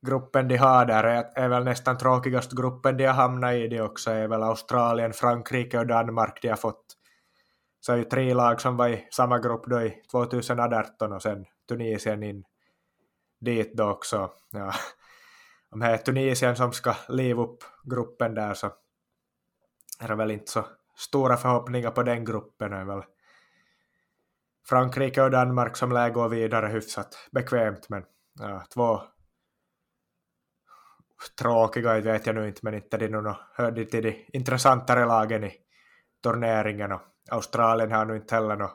gruppen 0.07 0.49
de 0.49 0.57
har 0.57 0.85
där. 0.85 1.03
Det 1.03 1.33
är 1.35 1.49
väl 1.49 1.65
nästan 1.65 1.99
tråkigast 1.99 2.53
gruppen 2.53 2.97
de 2.97 3.05
har 3.07 3.15
hamnat 3.15 3.55
i 3.55 3.69
det 3.69 3.81
också. 3.81 4.11
är 4.11 4.29
väl 4.29 4.43
Australien, 4.43 5.13
Frankrike 5.13 5.79
och 5.79 5.87
Danmark 5.87 6.43
de 6.43 6.49
har 6.49 6.57
fått. 6.57 6.85
Så 7.81 7.93
är 7.93 7.97
ju 7.97 8.05
tre 8.05 8.35
lag 8.35 8.61
som 8.61 8.77
var 8.77 8.89
i 8.89 9.09
samma 9.11 9.39
grupp 9.39 9.65
då 9.67 9.83
i 9.83 10.03
2018 10.11 11.13
och 11.13 11.23
sen 11.23 11.45
Tunisien 11.69 12.23
in 12.23 12.45
dit 13.41 13.73
då 13.75 13.91
också. 13.91 14.31
Ja. 14.53 14.73
Om 15.71 15.81
det 15.81 15.87
är 15.87 15.97
Tunisien 15.97 16.57
som 16.57 16.73
ska 16.73 16.95
liva 17.09 17.43
upp 17.43 17.65
gruppen 17.85 18.35
där 18.35 18.55
så 18.55 18.73
är 20.01 20.09
det 20.09 20.15
väl 20.15 20.31
inte 20.31 20.51
så 20.51 20.65
stora 20.97 21.37
förhoppningar 21.37 21.91
på 21.91 22.03
den 22.03 22.25
gruppen. 22.25 22.71
Det 22.71 22.77
är 22.77 22.85
väl 22.85 23.03
Frankrike 24.69 25.23
och 25.23 25.31
Danmark 25.31 25.77
som 25.77 25.93
lär 25.93 26.11
gå 26.11 26.29
vidare 26.29 26.67
hyfsat 26.67 27.29
bekvämt, 27.33 27.89
men 27.89 28.05
ja, 28.41 28.65
två 28.75 29.01
tråkiga 31.39 32.01
vet 32.01 32.27
jag 32.27 32.35
nu 32.35 32.49
inte, 32.49 32.61
men 32.63 32.75
inte 32.75 32.97
de 32.97 33.09
nog 33.09 33.35
hörde 33.55 33.85
till 33.85 34.03
de 34.03 34.27
intressantare 34.33 35.07
lagen 35.07 35.45
i 35.45 35.53
turneringen 36.23 36.93
och 36.93 37.01
Australien 37.31 37.93
har 37.93 38.05
nu 38.05 38.17
inte 38.17 38.35
heller 38.35 38.57
några 38.57 38.73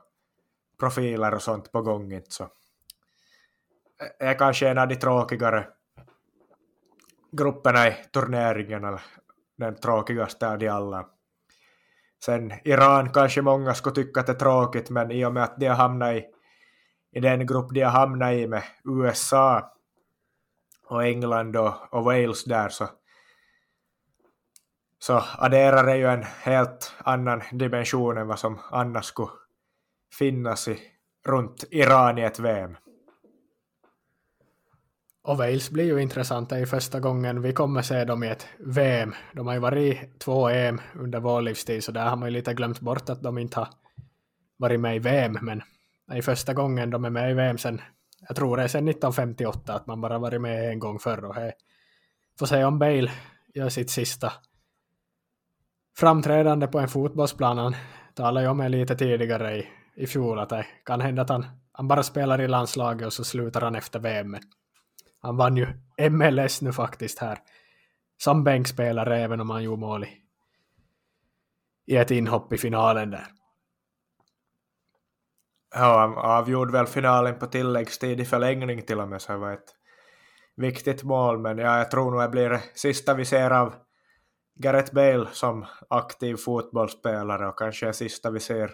profiler 0.80 1.34
och 1.34 1.42
sånt 1.42 1.72
på 1.72 1.82
gång 1.82 2.12
inte 2.12 2.32
så 2.32 2.50
är 4.20 4.34
kanske 4.34 4.70
en 4.70 4.78
av 4.78 4.88
de 4.88 4.96
tråkigare 4.96 5.68
grupperna 7.32 7.88
i 7.88 7.94
turneringen, 8.14 8.84
eller 8.84 9.02
den 9.58 9.76
tråkigaste 9.76 10.50
av 10.50 10.58
de 10.58 10.68
alla. 10.68 11.10
Sen 12.26 12.54
Iran 12.64 13.14
kanske 13.14 13.42
många 13.42 13.74
skulle 13.74 13.96
tycka 13.96 14.20
att 14.20 14.26
det 14.26 14.32
är 14.32 14.40
tråkigt, 14.40 14.90
men 14.90 15.12
i 15.12 15.26
och 15.26 15.34
med 15.34 15.44
att 15.44 15.60
de 15.60 15.68
har 15.68 15.76
hamnat 15.76 16.16
i, 16.16 16.26
i 17.12 17.20
den 17.20 17.48
grupp 17.48 17.74
de 17.74 17.82
har 17.82 17.92
hamnat 17.92 18.34
i 18.34 18.48
med 18.48 18.64
USA 18.84 19.72
och 20.88 21.04
England 21.04 21.56
och, 21.56 21.94
och 21.94 22.04
Wales 22.04 22.44
där 22.44 22.70
så, 22.70 22.90
så 25.00 25.24
adderar 25.38 25.84
det 25.86 25.98
ju 25.98 26.08
en 26.08 26.24
helt 26.24 26.94
annan 26.98 27.42
dimension 27.52 28.18
än 28.18 28.28
vad 28.28 28.40
som 28.40 28.60
annars 28.72 29.06
skulle 29.06 29.32
finnas 30.18 30.68
i, 30.68 30.80
runt 31.28 31.64
Iran 31.72 32.18
i 32.18 32.22
ett 32.22 32.40
VM. 32.40 32.78
Och 35.28 35.38
Wales 35.38 35.70
blir 35.70 35.86
ju 35.86 36.02
intressant, 36.02 36.50
det 36.50 36.58
är 36.58 36.66
första 36.66 37.00
gången 37.00 37.42
vi 37.42 37.54
kommer 37.54 37.82
se 37.82 38.06
dem 38.06 38.24
i 38.24 38.28
ett 38.28 38.48
VM. 38.60 39.14
De 39.34 39.48
har 39.48 39.54
ju 39.54 39.60
varit 39.60 39.94
i 39.94 40.10
två 40.18 40.50
EM 40.50 40.82
under 40.96 41.20
vår 41.20 41.42
livstid, 41.42 41.84
så 41.84 41.92
där 41.92 42.06
har 42.06 42.16
man 42.16 42.30
ju 42.30 42.34
lite 42.34 42.54
glömt 42.54 42.80
bort 42.80 43.10
att 43.10 43.22
de 43.22 43.38
inte 43.38 43.60
har 43.60 43.68
varit 44.58 44.80
med 44.80 44.96
i 44.96 45.00
VM, 45.00 45.38
men 45.42 45.62
det 46.08 46.18
är 46.18 46.22
första 46.22 46.54
gången 46.54 46.90
de 46.90 47.06
är 47.06 47.10
med 47.10 47.32
i 47.32 47.34
VM 47.34 47.58
sen, 47.58 47.82
jag 48.28 48.36
tror 48.36 48.58
det 48.58 48.64
är 48.64 48.68
sen 48.68 48.88
1958, 48.88 49.74
att 49.74 49.88
man 49.88 50.02
bara 50.02 50.20
varit 50.20 50.42
med 50.42 50.72
en 50.72 50.80
gång 50.80 51.00
förr 51.00 51.26
och 51.26 51.36
här 51.36 51.54
får 52.40 52.46
se 52.46 52.64
om 52.64 52.80
Bale 52.80 53.12
gör 53.54 53.70
sitt 53.70 53.90
sista 53.90 54.34
framträdande 55.98 56.68
på 56.68 56.80
en 56.80 56.88
fotbollsplan. 56.88 57.58
Han 57.58 57.76
talade 58.14 58.46
ju 58.46 58.50
om 58.50 58.58
det 58.58 58.70
lite 58.70 58.96
tidigare 58.96 59.58
i, 59.58 59.68
i 59.96 60.08
fjol, 60.08 60.40
att 60.40 60.50
det 60.50 60.66
kan 60.86 61.02
hända 61.02 61.22
att 61.22 61.30
han, 61.30 61.46
han 61.72 61.88
bara 61.88 62.04
spelar 62.04 62.42
i 62.42 62.48
landslaget 62.48 63.08
och 63.08 63.14
så 63.14 63.24
slutar 63.24 63.62
han 63.62 63.76
efter 63.76 64.00
VM. 64.00 64.38
Han 65.22 65.38
vann 65.38 65.58
ju 65.58 65.68
MLS 66.10 66.62
nu 66.62 66.74
faktiskt 66.74 67.20
här. 67.20 67.40
Som 68.18 68.44
bänkspelare 68.44 69.18
även 69.18 69.42
om 69.42 69.50
han 69.50 69.64
gjorde 69.64 69.80
mål 69.80 70.04
i, 70.04 70.22
i 71.86 71.98
ett 71.98 72.12
inhopp 72.12 72.54
i 72.54 72.58
finalen 72.58 73.12
där. 73.12 73.28
Ja, 75.76 76.00
han 76.00 76.18
avgjorde 76.18 76.72
väl 76.72 76.88
finalen 76.88 77.40
på 77.40 77.46
tilläggstid 77.46 78.20
i 78.20 78.26
förlängning 78.26 78.82
till 78.82 79.00
och 79.00 79.08
med, 79.08 79.22
så 79.22 79.32
det 79.32 79.38
var 79.38 79.54
ett 79.54 79.76
viktigt 80.56 81.04
mål, 81.04 81.40
men 81.40 81.58
ja, 81.58 81.78
jag 81.78 81.92
tror 81.92 82.12
nog 82.12 82.22
det 82.22 82.30
blir 82.30 82.50
det 82.50 82.62
sista 82.74 83.14
vi 83.14 83.26
ser 83.26 83.52
av 83.52 83.74
Gareth 84.56 84.94
Bale 84.94 85.28
som 85.32 85.66
aktiv 85.90 86.36
fotbollsspelare 86.36 87.48
och 87.48 87.60
kanske 87.60 87.86
det 87.86 87.94
sista 87.94 88.32
vi 88.32 88.40
ser 88.40 88.72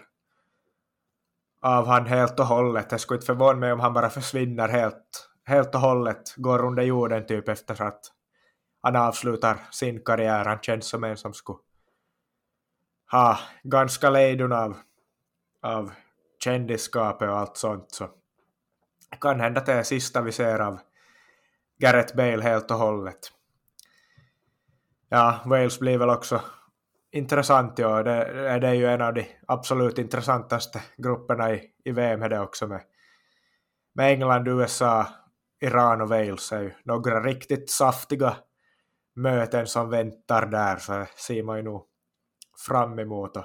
av 1.62 1.86
han 1.86 2.06
helt 2.06 2.40
och 2.40 2.46
hållet. 2.46 2.90
Det 2.90 2.98
skulle 2.98 3.16
inte 3.16 3.26
förvåna 3.26 3.58
mig 3.58 3.72
om 3.72 3.80
han 3.80 3.92
bara 3.92 4.10
försvinner 4.10 4.68
helt 4.68 5.30
helt 5.44 5.74
och 5.74 5.80
hållet 5.80 6.34
går 6.36 6.64
under 6.64 6.82
jorden 6.82 7.26
typ 7.26 7.48
efter 7.48 7.82
att 7.82 8.00
han 8.82 8.96
avslutar 8.96 9.58
sin 9.70 10.04
karriär. 10.04 10.44
Han 10.44 10.58
känns 10.62 10.86
som 10.86 11.04
en 11.04 11.16
som 11.16 11.34
skulle 11.34 11.58
ha 13.10 13.38
ganska 13.62 14.10
lejdun 14.10 14.52
av, 14.52 14.76
av 15.62 15.92
kändisskapet 16.44 17.28
och 17.28 17.38
allt 17.38 17.56
sånt. 17.56 17.90
Så 17.90 18.08
kan 19.20 19.40
hända 19.40 19.60
att 19.60 19.66
det 19.66 19.72
är 19.72 19.82
sista 19.82 20.22
vi 20.22 20.32
ser 20.32 20.58
av 20.58 20.78
Gareth 21.78 22.16
Bale 22.16 22.42
helt 22.42 22.70
och 22.70 22.76
hållet. 22.76 23.32
Ja, 25.08 25.40
Wales 25.44 25.80
blir 25.80 25.98
väl 25.98 26.10
också 26.10 26.40
intressant 27.10 27.78
ja. 27.78 28.02
Det, 28.02 28.24
det 28.58 28.68
är 28.68 28.74
ju 28.74 28.86
en 28.86 29.02
av 29.02 29.14
de 29.14 29.26
absolut 29.46 29.98
intressantaste 29.98 30.82
grupperna 30.96 31.54
i, 31.54 31.70
i 31.84 31.92
VM 31.92 32.20
det 32.20 32.40
också 32.40 32.66
med, 32.66 32.80
med 33.94 34.12
England, 34.12 34.48
USA, 34.48 35.06
Iran 35.64 36.00
och 36.00 36.08
Wales 36.08 36.52
är 36.52 36.62
ju 36.62 36.72
några 36.84 37.22
riktigt 37.22 37.70
saftiga 37.70 38.36
möten 39.14 39.66
som 39.66 39.90
väntar 39.90 40.46
där 40.46 40.76
så 40.76 41.06
ser 41.16 41.42
man 41.42 41.56
ju 41.56 41.62
nog 41.62 41.86
fram 42.66 42.98
emot 42.98 43.36
och 43.36 43.44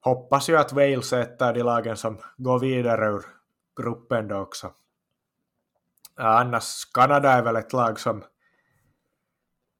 hoppas 0.00 0.48
ju 0.48 0.56
att 0.56 0.72
Wales 0.72 1.12
är 1.12 1.20
ett 1.20 1.42
av 1.42 1.54
de 1.54 1.62
lagen 1.62 1.96
som 1.96 2.18
går 2.36 2.58
vidare 2.58 3.08
ur 3.08 3.24
gruppen 3.82 4.28
då 4.28 4.36
också. 4.36 4.72
Annars 6.16 6.84
Kanada 6.94 7.30
är 7.30 7.42
väl 7.42 7.56
ett 7.56 7.72
lag 7.72 8.00
som 8.00 8.24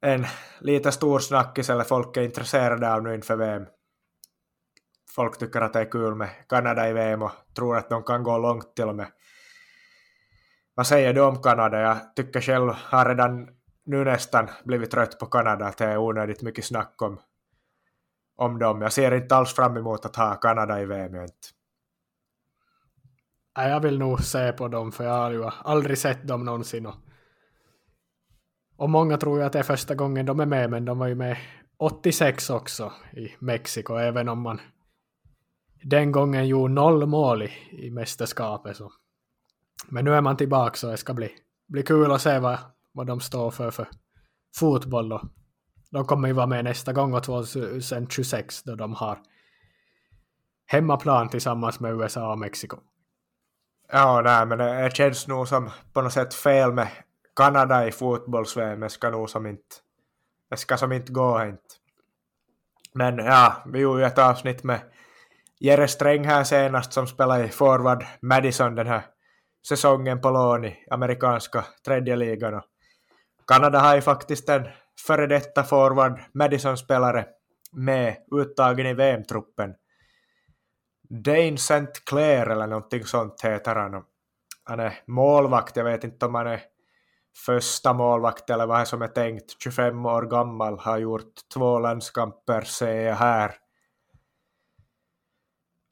en 0.01 0.27
lite 0.61 0.93
stor 0.93 1.19
snackis 1.19 1.71
eller 1.71 1.85
folk 1.85 2.17
är 2.17 2.23
intresserade 2.23 2.95
av 2.95 3.03
nu 3.03 3.15
inför 3.15 3.37
VM. 3.37 3.67
Folk 5.11 5.39
tycker 5.39 5.61
att 5.61 5.73
det 5.73 5.81
är 5.81 5.91
kul 5.91 6.15
med 6.15 6.31
Kanada 6.49 6.89
i 6.89 6.93
VM 6.93 7.23
och 7.23 7.33
tror 7.57 7.77
att 7.77 7.91
de 7.91 8.03
kan 8.03 8.23
gå 8.23 8.39
långt 8.39 8.77
till 8.77 8.89
och 8.89 8.95
med. 8.95 9.07
Vad 10.75 10.87
säger 10.87 11.15
du 11.15 11.21
om 11.21 11.43
Kanada? 11.43 11.81
Jag 11.81 12.17
tycker 12.17 12.41
själv 12.41 12.69
har 12.69 13.09
redan 13.09 13.49
nu 13.85 14.05
nästan 14.05 14.49
blivit 14.65 14.91
trött 14.91 15.19
på 15.19 15.27
Kanada, 15.27 15.67
att 15.67 15.79
det 15.79 15.85
är 15.85 15.99
onödigt 15.99 16.43
mycket 16.43 16.65
snack 16.65 17.03
om, 17.03 17.21
om 18.37 18.59
dem. 18.59 18.83
Jag 18.83 18.93
ser 18.93 19.15
inte 19.15 19.37
alls 19.37 19.55
fram 19.55 19.77
emot 19.77 20.07
att 20.07 20.17
ha 20.17 20.35
Kanada 20.35 20.81
i 20.81 20.87
VM. 20.87 21.15
Inte. 21.15 21.35
Jag 23.55 23.81
vill 23.81 23.99
nog 23.99 24.21
se 24.21 24.53
på 24.53 24.69
dem, 24.69 24.93
för 24.93 25.05
jag 25.05 25.13
har 25.13 25.31
ju 25.31 25.45
aldrig 25.45 25.99
sett 25.99 26.29
dem 26.29 26.45
någonsin. 26.45 26.87
Och, 26.87 26.95
och 28.77 28.91
många 28.91 29.17
tror 29.17 29.39
ju 29.39 29.45
att 29.45 29.53
det 29.53 29.59
är 29.59 29.63
första 29.63 29.95
gången 29.95 30.27
de 30.27 30.41
är 30.41 30.47
med, 30.47 30.71
men 30.71 30.85
de 30.85 30.99
var 30.99 31.07
ju 31.07 31.15
med 31.15 31.37
86 31.77 32.51
också 32.51 32.93
i 33.13 33.35
Mexiko, 33.39 33.95
även 33.95 34.29
om 34.29 34.41
man 34.41 34.61
den 35.83 36.13
gången 36.13 36.49
gjorde 36.49 36.75
noll 36.75 37.07
mål 37.07 37.43
i, 37.43 37.51
i 37.71 37.91
mästerskapet. 37.91 38.77
Så. 38.77 38.93
Men 39.89 40.05
nu 40.05 40.15
är 40.15 40.21
man 40.21 40.37
tillbaka 40.37 40.77
så 40.77 40.91
det 40.91 40.97
ska 40.97 41.15
bli, 41.15 41.33
bli 41.69 41.83
kul 41.83 42.13
att 42.13 42.23
se 42.23 42.39
vad, 42.39 42.59
vad 42.93 43.07
de 43.07 43.21
står 43.21 43.51
för 43.51 43.71
för 43.71 43.89
fotboll. 44.57 45.09
Då. 45.09 45.23
De 45.91 46.05
kommer 46.05 46.29
ju 46.29 46.35
vara 46.35 46.47
med 46.47 46.65
nästa 46.65 46.93
gång 46.93 47.15
och 47.15 47.23
2026 47.23 48.63
då 48.63 48.75
de 48.75 48.95
har 48.95 49.19
hemmaplan 50.67 51.29
tillsammans 51.29 51.81
med 51.81 51.93
USA 51.93 52.33
och 52.33 52.39
Mexiko. 52.39 52.77
Ja, 53.93 54.21
nej, 54.25 54.47
men 54.47 54.59
det 54.59 54.97
känns 54.97 55.29
nog 55.29 55.49
som 55.49 55.71
på 55.93 56.03
något 56.03 56.13
sätt 56.13 56.35
fel 56.35 56.73
med 56.73 56.89
Kanada 57.37 57.87
i 57.87 57.93
fotbolls-VM. 57.93 58.81
Det 58.81 58.89
ska 58.89 59.11
nog 59.11 59.31
som 59.31 59.47
inte, 59.47 59.77
det 60.51 60.57
ska 60.57 60.77
som 60.77 60.93
inte 60.93 61.13
gå 61.13 61.45
inte. 61.45 61.63
Men 62.95 63.19
ja, 63.19 63.63
vi 63.67 63.79
gjorde 63.79 64.01
ju 64.01 64.07
ett 64.07 64.19
avsnitt 64.19 64.65
med 64.65 64.81
Jere 65.61 65.89
Sträng 65.89 66.25
här 66.25 66.45
senast 66.45 66.93
som 66.93 67.07
spelade 67.07 67.45
i 67.45 67.49
forward 67.49 68.05
Madison 68.21 68.75
den 68.75 68.87
här 68.87 69.03
säsongen 69.69 70.21
på 70.21 70.31
lån 70.31 70.65
i 70.65 70.85
amerikanska 70.91 71.65
tredje 71.85 72.17
ligan. 72.17 72.55
Och 72.55 72.65
Kanada 73.47 73.81
har 73.81 73.95
ju 73.95 74.01
faktiskt 74.01 74.49
en 74.49 74.69
före 75.07 75.27
detta 75.27 75.65
forward 75.65 76.21
Madison-spelare 76.35 77.27
med 77.73 78.17
uttagen 78.33 78.87
i 78.87 78.95
VM-truppen. 78.95 79.75
Dane 81.11 81.55
St. 81.55 81.87
Clair 82.07 82.51
eller 82.51 82.67
någonting 82.67 83.05
sånt 83.05 83.41
heter 83.45 83.75
han. 83.75 84.05
Han 84.65 84.81
är 84.81 84.99
målvakt, 85.07 85.77
jag 85.77 85.85
vet 85.85 86.05
inte 86.05 86.27
om 86.27 86.35
han 86.35 86.47
är 86.47 86.63
första 87.47 87.93
målvakt 87.93 88.51
eller 88.51 88.67
vad 88.67 88.89
som 88.89 89.03
är 89.03 89.09
tänkt. 89.09 89.63
25 89.63 90.07
år 90.07 90.23
gammal, 90.23 90.79
har 90.79 90.99
gjort 90.99 91.33
två 91.55 91.79
landskamper 91.79 92.61
ser 92.61 93.01
jag 93.01 93.15
här. 93.15 93.55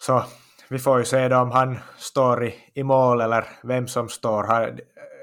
Så 0.03 0.25
vi 0.71 0.79
får 0.79 0.99
ju 0.99 1.05
se 1.05 1.29
då 1.29 1.37
om 1.37 1.51
han 1.51 1.79
står 1.97 2.45
i, 2.45 2.55
i 2.75 2.83
mål 2.83 3.21
eller 3.21 3.45
vem 3.63 3.89
som 3.89 4.09
står. 4.09 4.47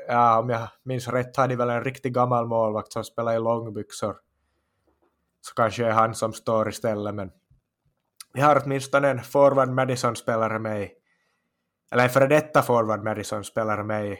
Ja, 0.08 0.40
om 0.40 0.50
jag 0.50 0.68
minns 0.84 1.08
rätt 1.08 1.38
har 1.38 1.48
de 1.48 1.56
väl 1.56 1.70
en 1.70 1.84
riktigt 1.84 2.14
gammal 2.14 2.48
målvakt 2.48 2.92
som 2.92 3.04
spelar 3.04 3.36
i 3.36 3.40
långbyxor. 3.40 4.16
Så 5.42 5.54
kanske 5.54 5.86
är 5.86 5.92
han 5.92 6.16
som 6.16 6.34
står 6.34 6.70
istället, 6.70 7.16
men 7.16 7.32
vi 8.34 8.42
har 8.42 8.62
åtminstone 8.66 9.10
en 9.10 9.24
forward 9.24 9.70
Madison-spelare 9.70 10.60
med 10.60 10.82
i, 10.82 10.92
eller 11.92 12.04
en 12.04 12.10
före 12.10 12.28
detta 12.28 12.62
forward 12.62 13.04
Madison-spelare 13.04 13.84
med 13.84 14.08
i, 14.08 14.20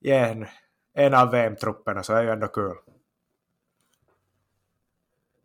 i 0.00 0.10
en, 0.10 0.46
en 0.94 1.14
av 1.14 1.30
VM-trupperna, 1.30 2.02
så 2.02 2.12
det 2.12 2.18
är 2.18 2.22
ju 2.22 2.30
ändå 2.30 2.48
kul. 2.48 2.76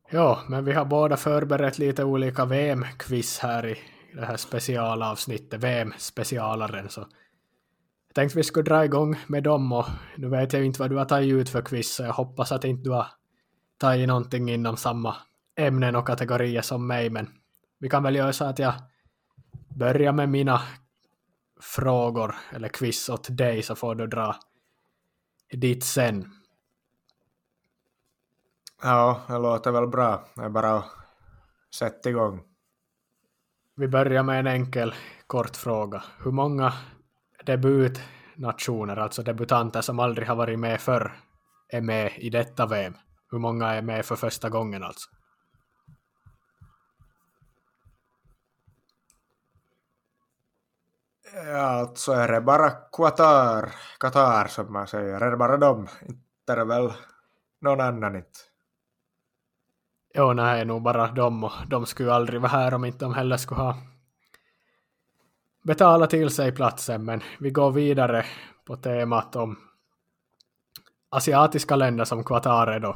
Ja, 0.10 0.39
men 0.50 0.66
vi 0.66 0.74
har 0.74 0.86
båda 0.86 1.18
förberett 1.18 1.78
lite 1.78 2.04
olika 2.04 2.45
VM-quiz 2.45 3.39
här 3.39 3.66
i 3.66 3.80
det 4.14 4.26
här 4.26 4.38
specialavsnittet, 4.38 5.64
VM-specialaren. 5.64 6.89
Så 6.89 7.01
jag 8.07 8.16
tänkte 8.16 8.38
vi 8.38 8.43
skulle 8.43 8.70
dra 8.70 8.86
igång 8.86 9.16
med 9.28 9.43
dem 9.43 9.72
och 9.72 9.86
nu 10.18 10.30
vet 10.30 10.53
jag 10.53 10.66
inte 10.66 10.80
vad 10.80 10.89
du 10.89 10.95
har 10.95 11.05
tagit 11.05 11.34
ut 11.34 11.49
för 11.49 11.62
quiz 11.62 11.95
så 11.95 12.03
jag 12.03 12.14
hoppas 12.14 12.51
att 12.51 12.64
inte 12.64 12.84
du 12.84 12.91
har 12.91 13.07
tagit 13.78 14.07
någonting 14.07 14.49
inom 14.49 14.78
samma 14.78 15.16
ämnen 15.55 15.95
och 15.95 16.07
kategorier 16.07 16.62
som 16.62 16.88
mig 16.88 17.10
men 17.10 17.30
vi 17.80 17.89
kan 17.89 18.03
väl 18.03 18.16
göra 18.16 18.34
så 18.34 18.45
att 18.45 18.60
jag 18.60 18.74
börjar 19.70 20.12
med 20.12 20.30
mina 20.30 20.62
frågor 21.62 22.36
eller 22.51 22.68
quiz 22.68 23.10
åt 23.10 23.38
dig 23.38 23.64
så 23.64 23.76
får 23.76 23.95
du 23.95 24.07
dra 24.07 24.36
ditt 25.51 25.84
sen. 25.84 26.32
Ja, 28.82 29.22
det 29.28 29.38
låter 29.38 29.72
väl 29.72 29.88
bra. 29.88 30.26
Det 30.36 30.41
är 30.41 30.49
bara 30.49 30.78
att 30.78 30.86
sätta 31.76 32.10
igång. 32.10 32.49
Vi 33.80 33.88
börjar 33.88 34.24
med 34.24 34.40
en 34.40 34.48
enkel 34.48 34.96
kort 35.28 35.56
fråga. 35.56 36.04
Hur 36.24 36.32
många 36.32 36.74
debutnationer, 37.46 38.98
alltså 38.98 39.24
debutanter 39.24 39.82
som 39.82 40.00
aldrig 40.00 40.28
har 40.28 40.36
varit 40.36 40.60
med 40.60 40.82
förr, 40.82 41.20
är 41.70 41.82
med 41.82 42.12
i 42.18 42.30
detta 42.30 42.66
VM? 42.66 42.94
Hur 43.32 43.40
många 43.40 43.68
är 43.68 43.82
med 43.82 44.06
för 44.06 44.16
första 44.16 44.50
gången 44.50 44.84
alltså? 44.84 45.10
Ja, 51.34 51.60
alltså 51.60 52.12
är 52.12 52.28
det 52.28 52.42
bara 52.42 52.70
Qatar, 52.70 53.70
Qatar 54.00 54.48
som 54.48 54.74
man 54.74 54.88
säger, 54.88 55.22
är 55.22 55.32
det 55.32 55.38
bara 55.38 55.58
dem? 55.58 55.88
Inte 56.02 56.54
är 56.54 56.56
det 56.56 56.66
väl 56.66 56.94
någon 57.62 57.82
annan 57.82 58.16
inte? 58.16 58.49
Jo, 60.14 60.34
nej, 60.34 60.66
nog 60.66 60.82
bara 60.82 61.07
dem 61.07 61.43
och 61.43 61.51
de 61.68 61.86
skulle 61.86 62.14
aldrig 62.14 62.41
vara 62.41 62.51
här 62.51 62.74
om 62.74 62.86
inte 62.86 63.05
de 63.05 63.14
heller 63.14 63.38
skulle 63.38 63.62
ha 63.62 63.76
betalat 65.64 66.10
till 66.10 66.30
sig 66.30 66.51
platsen, 66.51 67.05
men 67.05 67.22
vi 67.39 67.49
går 67.49 67.72
vidare 67.72 68.26
på 68.66 68.76
temat 68.76 69.36
om 69.36 69.57
asiatiska 71.10 71.76
länder 71.76 72.05
som 72.05 72.24
Qatar 72.24 72.68
är 72.68 72.80
då. 72.80 72.95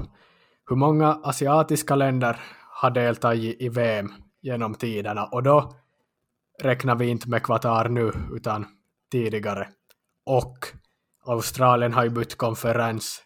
Hur 0.70 0.76
många 0.76 1.20
asiatiska 1.24 1.96
länder 1.96 2.40
har 2.70 2.92
deltagit 2.92 3.62
i 3.62 3.70
VM 3.70 4.14
genom 4.42 4.76
tiderna? 4.76 5.26
Och 5.26 5.44
då 5.44 5.74
räknar 6.62 6.96
vi 6.96 7.08
inte 7.08 7.30
med 7.30 7.44
Qatar 7.44 7.90
nu, 7.90 8.12
utan 8.34 8.66
tidigare. 9.12 9.68
Och 10.26 10.58
Australien 11.26 11.94
har 11.94 12.04
ju 12.04 12.10
bytt 12.10 12.38
konferens 12.38 13.24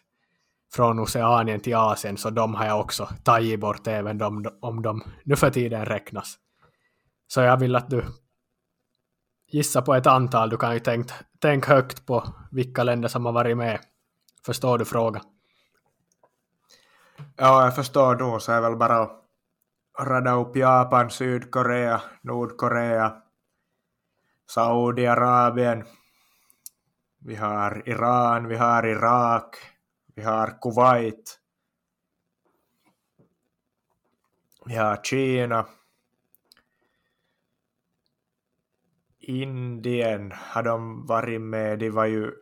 från 0.72 0.98
Oceanien 0.98 1.60
till 1.60 1.76
Asien, 1.76 2.16
så 2.16 2.30
de 2.30 2.54
har 2.54 2.66
jag 2.66 2.80
också 2.80 3.08
tagit 3.24 3.60
bort 3.60 3.86
även 3.86 4.18
de, 4.18 4.46
om 4.60 4.82
de 4.82 5.02
nu 5.24 5.36
för 5.36 5.50
tiden 5.50 5.84
räknas. 5.84 6.38
Så 7.26 7.40
jag 7.40 7.56
vill 7.56 7.76
att 7.76 7.90
du 7.90 8.04
gissar 9.50 9.82
på 9.82 9.94
ett 9.94 10.06
antal. 10.06 10.50
Du 10.50 10.56
kan 10.56 10.74
ju 10.74 10.80
tänk, 10.80 11.10
tänk 11.38 11.66
högt 11.66 12.06
på 12.06 12.24
vilka 12.50 12.82
länder 12.82 13.08
som 13.08 13.26
har 13.26 13.32
varit 13.32 13.56
med. 13.56 13.80
Förstår 14.46 14.78
du 14.78 14.84
frågan? 14.84 15.22
Ja, 17.36 17.64
jag 17.64 17.74
förstår 17.76 18.14
då, 18.14 18.38
så 18.38 18.52
är 18.52 18.60
väl 18.60 18.76
bara 18.76 19.02
att 19.02 19.24
rada 20.00 20.32
upp 20.32 20.56
Japan, 20.56 21.10
Sydkorea, 21.10 22.00
Nordkorea, 22.22 23.16
Saudiarabien, 24.50 25.84
vi 27.20 27.34
har 27.34 27.82
Iran, 27.88 28.48
vi 28.48 28.56
har 28.56 28.86
Irak, 28.86 29.56
vi 30.18 30.24
har 30.24 30.58
Kuwait, 30.62 31.38
vi 34.66 34.76
har 34.76 34.96
Kina, 35.02 35.66
Indien 39.18 40.32
har 40.32 40.62
de 40.62 41.06
varit 41.06 41.40
med, 41.40 41.78
de 41.78 41.90
var 41.90 42.04
ju, 42.04 42.32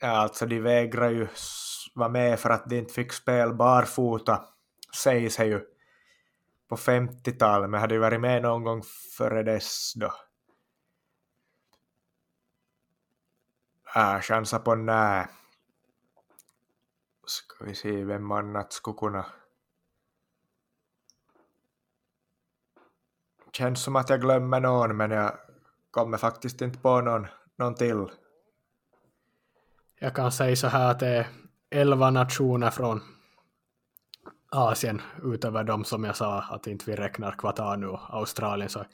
ja, 0.00 0.08
alltså 0.08 0.46
de 0.46 0.60
vägrar 0.60 1.10
ju 1.10 1.28
vara 1.94 2.08
med 2.08 2.40
för 2.40 2.50
att 2.50 2.70
de 2.70 2.78
inte 2.78 2.94
fick 2.94 3.12
spela 3.12 3.54
barfota, 3.54 4.44
sägs 5.02 5.36
det 5.36 5.46
ju, 5.46 5.60
på 6.68 6.76
50-talet, 6.76 7.70
men 7.70 7.80
hade 7.80 7.94
ju 7.94 8.00
varit 8.00 8.20
med 8.20 8.42
någon 8.42 8.64
gång 8.64 8.82
före 9.16 9.42
dess 9.42 9.92
då. 9.94 10.12
Äh, 13.96 14.20
chansa 14.20 14.58
på 14.58 14.74
Nej. 14.74 15.26
Ska 17.62 17.68
vi 17.68 17.74
se 17.74 18.04
vem 18.04 18.30
annat 18.32 18.72
skulle 18.72 18.96
kunna... 18.96 19.26
Känns 23.52 23.82
som 23.82 23.96
att 23.96 24.10
jag 24.10 24.20
glömmer 24.20 24.60
någon, 24.60 24.96
men 24.96 25.10
jag 25.10 25.32
kommer 25.90 26.18
faktiskt 26.18 26.60
inte 26.60 26.78
på 26.78 27.00
någon, 27.00 27.26
någon 27.58 27.74
till. 27.74 28.06
Jag 30.00 30.14
kan 30.14 30.32
säga 30.32 30.56
så 30.56 30.66
här 30.66 30.90
att 30.90 31.00
det 31.00 31.08
är 31.08 31.26
elva 31.70 32.10
nationer 32.10 32.70
från 32.70 33.00
Asien 34.50 35.02
utöver 35.22 35.64
de 35.64 35.84
som 35.84 36.04
jag 36.04 36.16
sa 36.16 36.40
att 36.40 36.66
inte 36.66 36.90
vi 36.90 36.96
räknar 36.96 37.32
Kvatanu 37.32 37.86
och 37.86 38.14
Australien 38.14 38.70
så 38.70 38.84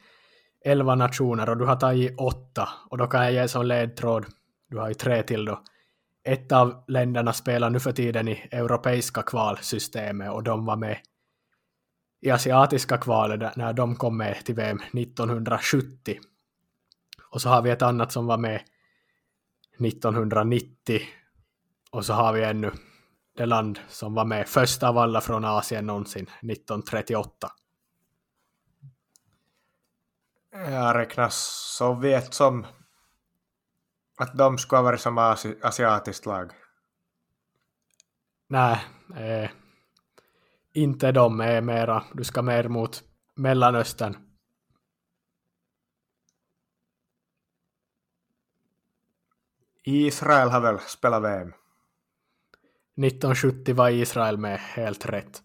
elva 0.64 0.94
nationer 0.94 1.48
och 1.48 1.56
du 1.56 1.64
har 1.64 1.76
tagit 1.76 2.20
åtta 2.20 2.68
och 2.90 2.98
då 2.98 3.06
kan 3.06 3.24
jag 3.24 3.32
ge 3.32 3.48
som 3.48 3.66
ledtråd, 3.66 4.26
du 4.68 4.78
har 4.78 4.88
ju 4.88 4.94
tre 4.94 5.22
till 5.22 5.44
då. 5.44 5.62
Ett 6.28 6.52
av 6.52 6.84
länderna 6.88 7.32
spelar 7.32 7.70
nu 7.70 7.80
för 7.80 7.92
tiden 7.92 8.28
i 8.28 8.48
europeiska 8.50 9.22
kvalsystemet 9.22 10.32
och 10.32 10.42
de 10.42 10.64
var 10.64 10.76
med 10.76 10.98
i 12.20 12.30
asiatiska 12.30 12.98
kvalet 12.98 13.56
när 13.56 13.72
de 13.72 13.96
kom 13.96 14.16
med 14.16 14.44
till 14.44 14.54
VM 14.54 14.80
1970. 14.92 16.18
Och 17.30 17.42
så 17.42 17.48
har 17.48 17.62
vi 17.62 17.70
ett 17.70 17.82
annat 17.82 18.12
som 18.12 18.26
var 18.26 18.38
med 18.38 18.60
1990 19.86 21.00
och 21.90 22.06
så 22.06 22.12
har 22.12 22.32
vi 22.32 22.44
ännu 22.44 22.72
det 23.36 23.46
land 23.46 23.80
som 23.88 24.14
var 24.14 24.24
med 24.24 24.48
först 24.48 24.82
av 24.82 24.98
alla 24.98 25.20
från 25.20 25.44
Asien 25.44 25.86
någonsin 25.86 26.22
1938. 26.22 27.52
Jag 30.52 30.96
räknar 30.96 31.28
Sovjet 31.30 32.34
som 32.34 32.66
att 34.18 34.38
de 34.38 34.58
skulle 34.58 34.82
varit 34.82 35.00
som 35.00 35.18
asi 35.18 35.56
asiatiskt 35.62 36.26
lag. 36.26 36.52
Nej, 38.48 38.84
eh, 39.16 39.50
inte 40.72 41.12
de 41.12 41.40
är 41.40 41.60
mera, 41.60 42.04
du 42.12 42.24
ska 42.24 42.42
mer 42.42 42.68
mot 42.68 43.02
Mellanöstern. 43.34 44.16
Israel 49.84 50.48
har 50.48 50.60
väl 50.60 50.78
spelat 50.78 51.22
VM? 51.22 51.52
1970 52.96 53.74
var 53.74 53.90
Israel 53.90 54.38
med, 54.38 54.58
helt 54.58 55.06
rätt. 55.06 55.42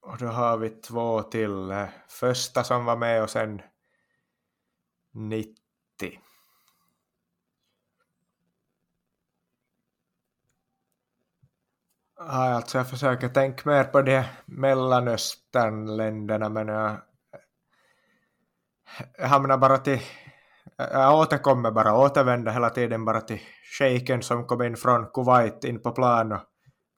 Och 0.00 0.18
då 0.18 0.26
har 0.26 0.58
vi 0.58 0.70
två 0.70 1.22
till. 1.22 1.86
Första 2.08 2.64
som 2.64 2.84
var 2.84 2.96
med 2.96 3.22
och 3.22 3.30
sen 3.30 3.62
90. 5.12 5.54
Alltså 12.26 12.78
jag 12.78 12.90
försöker 12.90 13.28
tänka 13.28 13.70
mer 13.70 13.84
på 13.84 14.02
de 14.02 14.24
Mellanösternländerna 14.46 16.48
men 16.48 16.68
jag, 16.68 16.96
jag 19.18 19.28
hamnar 19.28 19.58
bara 19.58 19.78
till 19.78 20.00
jag 20.76 21.18
återkommer 21.18 21.70
bara, 21.70 21.96
återvänder 21.96 22.52
hela 22.52 22.70
tiden 22.70 23.04
bara 23.04 23.20
till 23.20 23.40
shejken 23.78 24.22
som 24.22 24.46
kom 24.46 24.62
in 24.62 24.76
från 24.76 25.06
Kuwait 25.06 25.64
in 25.64 25.82
på 25.82 25.90
plan 25.90 26.32
och 26.32 26.40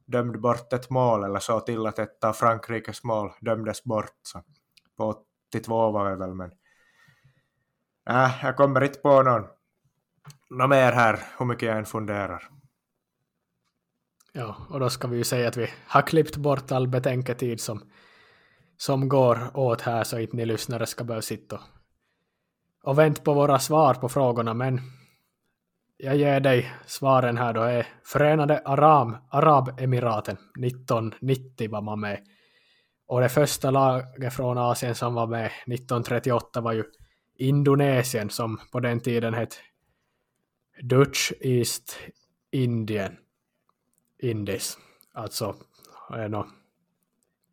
dömde 0.07 0.39
bort 0.39 0.72
ett 0.72 0.91
mål 0.91 1.24
eller 1.24 1.39
så 1.39 1.61
till 1.61 1.87
att 1.87 1.99
ett 1.99 2.24
av 2.24 2.33
Frankrikes 2.33 3.05
mål 3.05 3.33
dömdes 3.41 3.85
bort. 3.85 4.14
Så 4.22 4.43
på 4.97 5.14
82 5.51 5.91
var 5.91 6.11
det 6.11 6.16
väl 6.16 6.35
men 6.35 6.51
äh, 8.11 8.31
jag 8.43 8.57
kommer 8.57 8.85
inte 8.85 8.99
på 8.99 9.22
någon, 9.22 9.47
någon 10.51 10.70
mer 10.70 10.93
här 10.93 11.20
hur 11.39 11.47
mycket 11.47 11.68
jag 11.68 11.79
än 11.79 11.87
funderar. 11.87 12.49
Ja, 14.39 14.57
och 14.68 14.80
då 14.80 14.91
ska 14.91 15.09
vi 15.09 15.16
ju 15.16 15.24
säga 15.24 15.49
att 15.49 15.57
vi 15.57 15.68
har 15.87 16.03
klippt 16.03 16.37
bort 16.37 16.72
all 16.72 16.89
betänketid 16.89 17.61
som, 17.61 17.82
som 18.76 19.09
går 19.09 19.57
åt 19.57 19.80
här 19.80 20.05
så 20.05 20.18
inte 20.18 20.37
ni 20.37 20.47
lyssnare 20.47 20.87
ska 20.87 21.05
behöva 21.05 21.22
sitta 21.22 21.61
och 22.82 22.99
vänta 22.99 23.22
på 23.22 23.34
våra 23.34 23.59
svar 23.59 23.95
på 23.95 24.09
frågorna, 24.09 24.55
men 24.55 24.80
jag 25.97 26.16
ger 26.16 26.41
dig 26.41 26.72
svaren 26.87 27.37
här 27.37 27.53
då 27.53 27.62
är 27.62 27.87
Förenade 28.05 28.62
Aram, 28.64 29.16
Arabemiraten 29.30 30.37
1990 30.64 31.70
var 31.70 31.82
man 31.82 32.01
med. 32.01 32.20
Och 33.07 33.20
det 33.20 33.28
första 33.28 33.70
laget 33.70 34.34
från 34.34 34.59
Asien 34.59 34.95
som 34.95 35.14
var 35.14 35.26
med 35.26 35.47
1938 35.47 36.61
var 36.61 36.72
ju 36.72 36.84
Indonesien 37.39 38.30
som 38.30 38.61
på 38.72 38.80
den 38.80 39.01
tiden 39.01 39.34
hette 39.34 39.57
Dutch 40.82 41.32
East 41.41 41.99
Indien. 42.51 43.16
Indis. 44.19 44.79
Alltså, 45.12 45.55
no, 46.29 46.47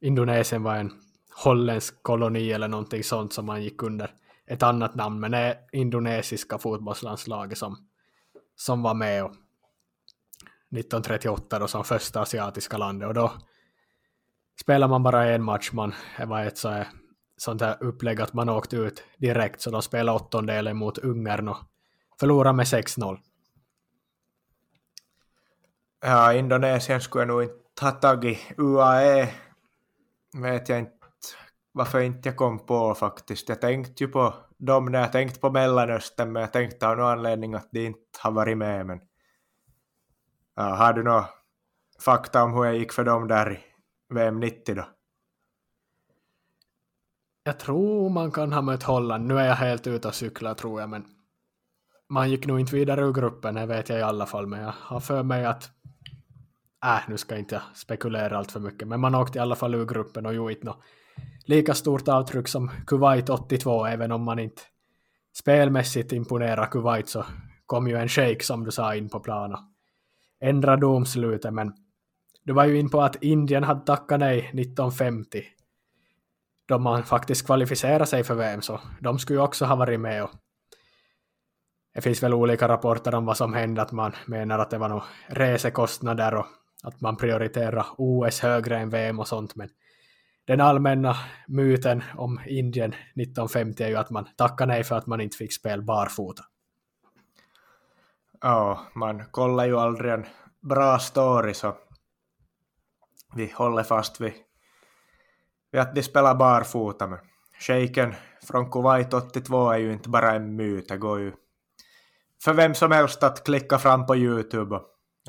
Indonesien 0.02 0.64
var 0.64 0.76
en 0.76 0.92
holländsk 1.44 2.04
koloni 2.04 2.52
eller 2.52 2.68
någonting 2.68 3.04
sånt 3.04 3.34
som 3.34 3.46
man 3.46 3.64
gick 3.64 3.84
under 3.84 4.12
ett 4.48 4.64
annat 4.64 4.96
namn, 4.96 5.20
men 5.20 5.32
det 5.32 5.38
är 5.38 5.58
indonesiska 5.72 6.58
fotbollslandslaget 6.58 7.58
som, 7.58 7.88
som 8.56 8.82
var 8.82 8.94
med 8.94 9.24
och 9.24 9.32
1938 9.32 11.60
då 11.60 11.68
som 11.68 11.84
första 11.84 12.22
asiatiska 12.22 12.78
landet 12.78 13.08
och 13.08 13.14
då 13.14 13.32
spelar 14.62 14.88
man 14.88 15.04
bara 15.04 15.30
en 15.30 15.44
match, 15.44 15.72
man 15.72 15.94
det 16.18 16.26
var 16.26 16.46
ett 16.46 16.58
så 16.58 16.70
här, 16.70 16.88
sånt 17.38 17.62
här 17.62 17.84
upplägg 17.84 18.22
att 18.22 18.34
man 18.34 18.50
åkte 18.50 18.76
ut 18.76 19.04
direkt 19.18 19.62
så 19.62 19.72
de 19.72 19.82
spelade 19.82 20.20
åttondelen 20.20 20.78
mot 20.78 20.98
Ungern 20.98 21.48
och 21.48 21.58
förlorade 22.20 22.56
med 22.56 22.66
6-0. 22.66 23.20
Ja, 26.06 26.34
Indonesien 26.34 27.02
skulle 27.02 27.22
jag 27.22 27.28
nog 27.28 27.44
inte 27.44 27.56
ha 27.82 27.92
tagit. 27.92 28.40
UAE 28.58 29.34
vet 30.38 30.70
jag 30.70 30.80
inte 30.80 30.92
varför 31.72 32.00
inte 32.00 32.30
jag 32.30 32.38
kom 32.38 32.66
på 32.66 32.96
faktiskt. 32.96 33.50
Jag 33.50 33.62
tänkte 33.62 34.04
ju 34.04 34.10
på 34.10 34.34
dem 34.58 34.86
när 34.86 35.00
jag 35.00 35.12
tänkte 35.12 35.40
på 35.40 35.52
Mellanöstern, 35.52 36.32
men 36.32 36.42
jag 36.42 36.54
tänkte 36.54 36.88
av 36.88 36.98
någon 36.98 37.06
anledning 37.06 37.54
att 37.54 37.70
de 37.72 37.86
inte 37.86 38.20
har 38.20 38.32
varit 38.32 38.58
med. 38.58 38.86
Men 38.86 39.02
ja, 40.56 40.64
har 40.64 40.94
du 40.94 41.04
några 41.04 41.26
fakta 42.00 42.44
om 42.44 42.54
hur 42.54 42.66
jag 42.66 42.78
gick 42.78 42.94
för 42.94 43.04
dem 43.04 43.28
där 43.28 43.54
i 43.54 43.60
VM 44.14 44.40
90 44.40 44.76
då? 44.76 44.86
Jag 47.44 47.60
tror 47.60 48.10
man 48.10 48.32
kan 48.32 48.54
ha 48.54 48.62
mött 48.62 48.84
Holland. 48.84 49.28
Nu 49.28 49.40
är 49.40 49.48
jag 49.48 49.56
helt 49.56 49.88
ute 49.88 50.08
och 50.08 50.16
cyklar 50.16 50.54
tror 50.54 50.82
jag, 50.82 50.90
men 50.90 51.06
man 52.10 52.30
gick 52.30 52.46
nog 52.46 52.60
inte 52.60 52.76
vidare 52.76 53.02
ur 53.02 53.14
gruppen, 53.14 53.56
det 53.56 53.66
vet 53.66 53.90
jag 53.90 54.00
i 54.00 54.04
alla 54.04 54.26
fall, 54.26 54.48
men 54.48 54.62
jag 54.62 54.74
har 54.78 55.00
för 55.00 55.24
mig 55.24 55.46
att 55.46 55.70
äh, 56.84 57.00
nu 57.08 57.18
ska 57.18 57.36
jag 57.36 57.42
inte 57.42 57.62
spekulera 57.74 58.38
allt 58.38 58.52
för 58.52 58.60
mycket, 58.60 58.88
men 58.88 59.00
man 59.00 59.16
åkte 59.16 59.38
i 59.38 59.42
alla 59.42 59.56
fall 59.56 59.76
ur 59.76 59.86
gruppen 59.86 60.26
och 60.26 60.34
gjorde 60.34 60.54
inte 60.54 60.66
något 60.66 60.84
lika 61.46 61.74
stort 61.74 62.08
avtryck 62.08 62.48
som 62.48 62.72
Kuwait 62.88 63.30
82, 63.30 63.86
även 63.86 64.12
om 64.12 64.24
man 64.24 64.40
inte 64.40 64.62
spelmässigt 65.34 66.12
imponerar 66.12 66.66
Kuwait 66.66 67.10
så 67.10 67.26
kom 67.66 67.88
ju 67.88 67.98
en 67.98 68.10
shake 68.10 68.44
som 68.44 68.64
du 68.64 68.72
sa 68.72 68.96
in 68.96 69.10
på 69.10 69.20
plan 69.20 69.54
och 69.54 69.60
ändra 70.42 70.78
domslutet, 70.78 71.54
men 71.54 71.74
du 72.44 72.54
var 72.54 72.66
ju 72.66 72.80
in 72.80 72.90
på 72.90 73.02
att 73.02 73.24
Indien 73.24 73.64
hade 73.64 73.86
tackat 73.86 74.20
nej 74.20 74.40
1950 74.40 75.44
då 76.68 76.80
man 76.80 77.04
faktiskt 77.04 77.46
kvalificerade 77.46 78.06
sig 78.06 78.24
för 78.24 78.36
VM, 78.36 78.62
så 78.62 78.80
de 79.02 79.20
skulle 79.20 79.40
ju 79.40 79.44
också 79.44 79.66
ha 79.66 79.76
varit 79.76 80.00
med 80.00 80.24
och 80.24 80.32
det 81.94 82.02
finns 82.02 82.24
väl 82.24 82.34
olika 82.34 82.68
rapporter 82.68 83.16
om 83.16 83.26
vad 83.26 83.38
som 83.38 83.54
hände, 83.54 83.82
att 83.82 83.92
man 83.92 84.12
menar 84.26 84.60
att 84.60 84.70
det 84.70 84.78
var 84.78 84.90
nog 84.90 85.02
resekostnader 85.28 86.36
och 86.36 86.46
att 86.84 87.02
man 87.02 87.18
prioriterar 87.18 87.86
OS 87.98 88.40
högre 88.40 88.78
än 88.78 88.90
VM 88.90 89.20
och 89.20 89.28
sånt, 89.28 89.56
men 89.56 89.70
den 90.46 90.62
allmänna 90.62 91.16
myten 91.48 92.04
om 92.16 92.40
Indien 92.46 92.94
1950 92.94 93.84
är 93.84 93.88
ju 93.88 93.96
att 93.96 94.10
man 94.10 94.28
tackar 94.38 94.66
nej 94.66 94.84
för 94.84 94.96
att 94.96 95.08
man 95.08 95.22
inte 95.22 95.38
fick 95.38 95.54
spela 95.54 95.84
barfota. 95.84 96.44
Ja, 98.42 98.80
man 98.96 99.26
kollar 99.32 99.66
ju 99.66 99.78
aldrig 99.78 100.14
en 100.14 100.26
bra 100.62 101.00
story 101.00 101.54
så 101.54 101.76
vi 103.36 103.52
håller 103.56 103.84
fast 103.84 104.22
vid, 104.22 104.34
vid 105.72 105.82
att 105.82 105.96
de 105.96 106.04
spelar 106.04 106.36
barfota. 106.36 107.08
Men 107.08 107.20
shejken 107.60 108.14
från 108.48 108.72
Kuwait 108.72 109.14
82 109.14 109.72
är 109.72 109.78
ju 109.78 109.94
inte 109.94 110.10
bara 110.10 110.32
en 110.32 110.56
myt, 110.56 110.90
det 110.90 110.98
går 110.98 111.20
ju 111.20 111.32
för 112.44 112.54
vem 112.54 112.74
som 112.74 112.92
helst 112.92 113.24
att 113.24 113.44
klicka 113.44 113.78
fram 113.78 114.06
på 114.06 114.16
Youtube 114.16 114.80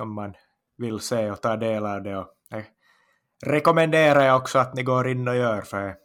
om 0.00 0.14
man 0.14 0.34
vill 0.77 1.01
se 1.01 1.31
och 1.31 1.41
ta 1.41 1.57
del 1.57 1.87
av 1.87 2.03
det. 2.03 2.16
Och 2.16 2.29
eh, 2.51 2.64
rekommenderar 3.47 4.25
jag 4.25 4.37
också 4.37 4.59
att 4.59 4.75
ni 4.75 4.83
går 4.83 5.09
in 5.09 5.29
och 5.29 5.37
gör 5.37 5.62
för 5.62 5.97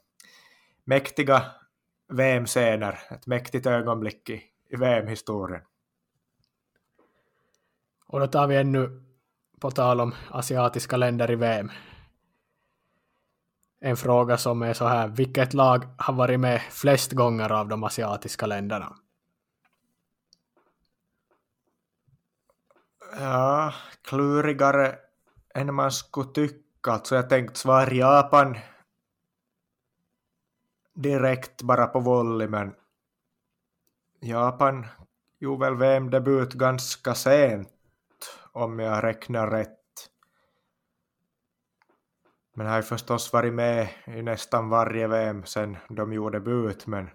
mäktiga 0.84 1.46
VM-scener, 2.14 3.00
ett 3.10 3.28
mäktigt 3.28 3.66
ögonblick 3.66 4.30
i, 4.30 4.44
i 4.70 4.76
VM-historien. 4.76 5.62
Och 8.06 8.20
då 8.20 8.28
tar 8.28 8.48
vi 8.48 8.56
ännu 8.56 9.04
på 9.60 9.72
tal 9.72 10.02
om 10.02 10.16
asiatiska 10.32 10.98
länder 10.98 11.32
i 11.32 11.36
VM. 11.36 11.72
En 13.82 13.98
fråga 13.98 14.38
som 14.38 14.62
är 14.62 14.74
så 14.74 14.88
här, 14.88 15.08
vilket 15.08 15.54
lag 15.54 15.86
har 15.98 16.14
varit 16.14 16.40
med 16.40 16.62
flest 16.62 17.12
gånger 17.12 17.52
av 17.52 17.68
de 17.68 17.84
asiatiska 17.84 18.46
länderna? 18.46 18.96
Ja, 23.22 23.74
klurigare 24.02 24.96
än 25.56 25.74
man 25.74 25.92
skulle 25.92 26.32
tycka 26.34 26.92
Alltså 26.92 27.16
jag 27.16 27.30
tänkte 27.30 27.60
svara 27.60 27.94
Japan 27.94 28.58
direkt 30.94 31.62
bara 31.62 31.88
på 31.88 32.00
volley, 32.00 32.48
men 32.48 32.76
Japan 34.22 34.88
gjorde 35.40 35.66
väl 35.66 35.76
VM-debut 35.76 36.54
ganska 36.54 37.16
sent 37.16 37.70
om 38.52 38.80
jag 38.80 39.04
räknar 39.04 39.48
rätt. 39.48 39.80
Men 42.56 42.68
har 42.68 42.78
ju 42.78 42.84
förstås 42.84 43.34
varit 43.34 43.54
med 43.54 43.90
i 44.06 44.22
nästan 44.22 44.70
varje 44.70 45.08
VM 45.08 45.46
sen 45.46 45.78
de 45.90 46.14
gjorde 46.14 46.40
debut. 46.40 46.88
men 46.88 47.10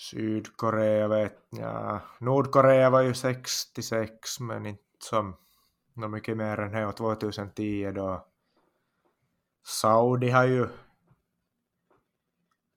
Sydkorea 0.00 1.08
vet 1.08 1.46
ja, 1.50 2.00
Nordkorea 2.18 2.90
var 2.90 3.00
ju 3.00 3.14
66, 3.14 4.40
men 4.40 4.66
inte 4.66 4.82
som 4.98 5.36
något 5.94 6.10
mycket 6.10 6.36
mer 6.36 6.60
än 6.60 6.74
här 6.74 6.92
2010 6.92 7.92
då. 7.94 8.26
Saudi 9.64 10.30
har 10.30 10.44
ju 10.44 10.68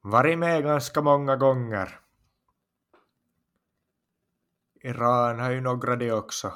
varit 0.01 0.39
med 0.39 0.63
ganska 0.63 1.01
många 1.01 1.35
gånger. 1.35 1.99
Iran 4.81 5.39
har 5.39 5.51
ju 5.51 5.61
några 5.61 5.95
de 5.95 6.11
också. 6.11 6.53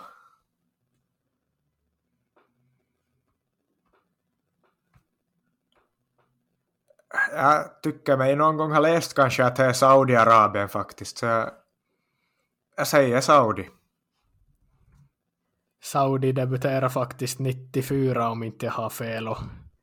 Äh, 7.33 7.39
jag 7.39 7.81
tycker 7.83 8.17
mig 8.17 8.35
någon 8.35 8.57
gång 8.57 8.71
ha 8.71 8.79
läst 8.79 9.13
kanske 9.13 9.45
att 9.45 9.55
det 9.55 9.65
är 9.65 9.73
Saudiarabien 9.73 10.69
faktiskt, 10.69 11.17
så 11.17 11.25
jag, 11.25 11.49
jag 12.77 12.87
säger 12.87 13.21
Saudi. 13.21 13.69
Saudi 15.83 16.31
debuterade 16.31 16.89
faktiskt 16.89 17.39
94 17.39 18.29
om 18.29 18.43
inte 18.43 18.65
jag 18.65 18.73
har 18.73 18.89
fel 18.89 19.27
och 19.27 19.37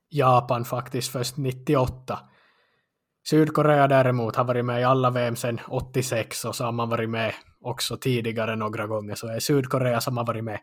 Japan 0.08 0.64
faktiskt 0.64 1.12
först 1.12 1.36
98. 1.36 2.18
Sydkorea 3.30 3.88
däremot 3.88 4.36
har 4.36 4.44
varit 4.44 4.64
med 4.64 4.80
i 4.80 4.84
alla 4.84 5.10
VM 5.10 5.36
sedan 5.36 5.60
86 5.68 6.44
och 6.44 6.56
så 6.56 6.64
har 6.64 6.72
man 6.72 6.88
varit 6.88 7.10
med 7.10 7.34
också 7.60 7.96
tidigare 7.96 8.56
några 8.56 8.86
gånger 8.86 9.14
så 9.14 9.28
är 9.28 9.40
Sydkorea 9.40 10.00
som 10.00 10.16
har 10.16 10.26
varit 10.26 10.44
med 10.44 10.60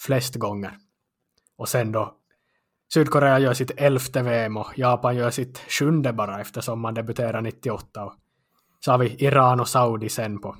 flest 0.00 0.34
gånger. 0.34 0.78
Och 1.56 1.68
sen 1.68 1.92
då 1.92 2.14
Sydkorea 2.94 3.38
gör 3.38 3.54
sitt 3.54 3.70
elfte 3.76 4.22
VM 4.22 4.56
och 4.56 4.78
Japan 4.78 5.16
gör 5.16 5.30
sitt 5.30 5.58
sjunde 5.58 6.12
bara 6.12 6.40
eftersom 6.40 6.80
man 6.80 6.94
debuterar 6.94 7.40
98. 7.40 8.04
Och 8.04 8.14
så 8.80 8.90
har 8.90 8.98
vi 8.98 9.24
Iran 9.24 9.60
och 9.60 9.68
Saudi 9.68 10.08
sen 10.08 10.40
på 10.40 10.56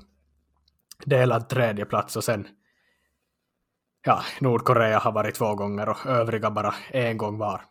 delad 1.05 1.49
tredje 1.49 1.85
plats 1.85 2.15
och 2.15 2.23
sen 2.23 2.47
ja, 4.05 4.21
Nordkorea 4.41 4.99
har 4.99 5.11
varit 5.11 5.35
två 5.35 5.55
gånger 5.55 5.89
och 5.89 6.05
övriga 6.05 6.51
bara 6.51 6.75
en 6.89 7.17
gång 7.17 7.37
var. 7.37 7.61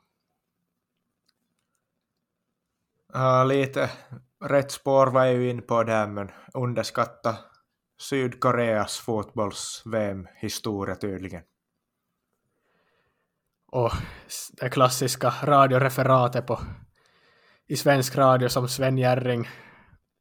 Uh, 3.16 3.46
lite 3.46 3.90
rätt 4.44 4.70
spår 4.70 5.06
var 5.06 5.24
jag 5.24 5.34
ju 5.34 5.50
in 5.50 5.62
på 5.62 5.82
där, 5.82 6.06
men 6.06 6.30
underskatta 6.54 7.36
Sydkoreas 8.00 8.98
fotbolls-VM-historia 8.98 10.94
tydligen. 10.94 11.42
Och 13.74 13.92
det 14.60 14.68
klassiska 14.68 15.34
radioreferatet 15.42 16.46
på, 16.46 16.60
i 17.68 17.76
svensk 17.76 18.16
radio 18.16 18.48
som 18.48 18.68
Sven 18.68 18.98
Jerring 18.98 19.48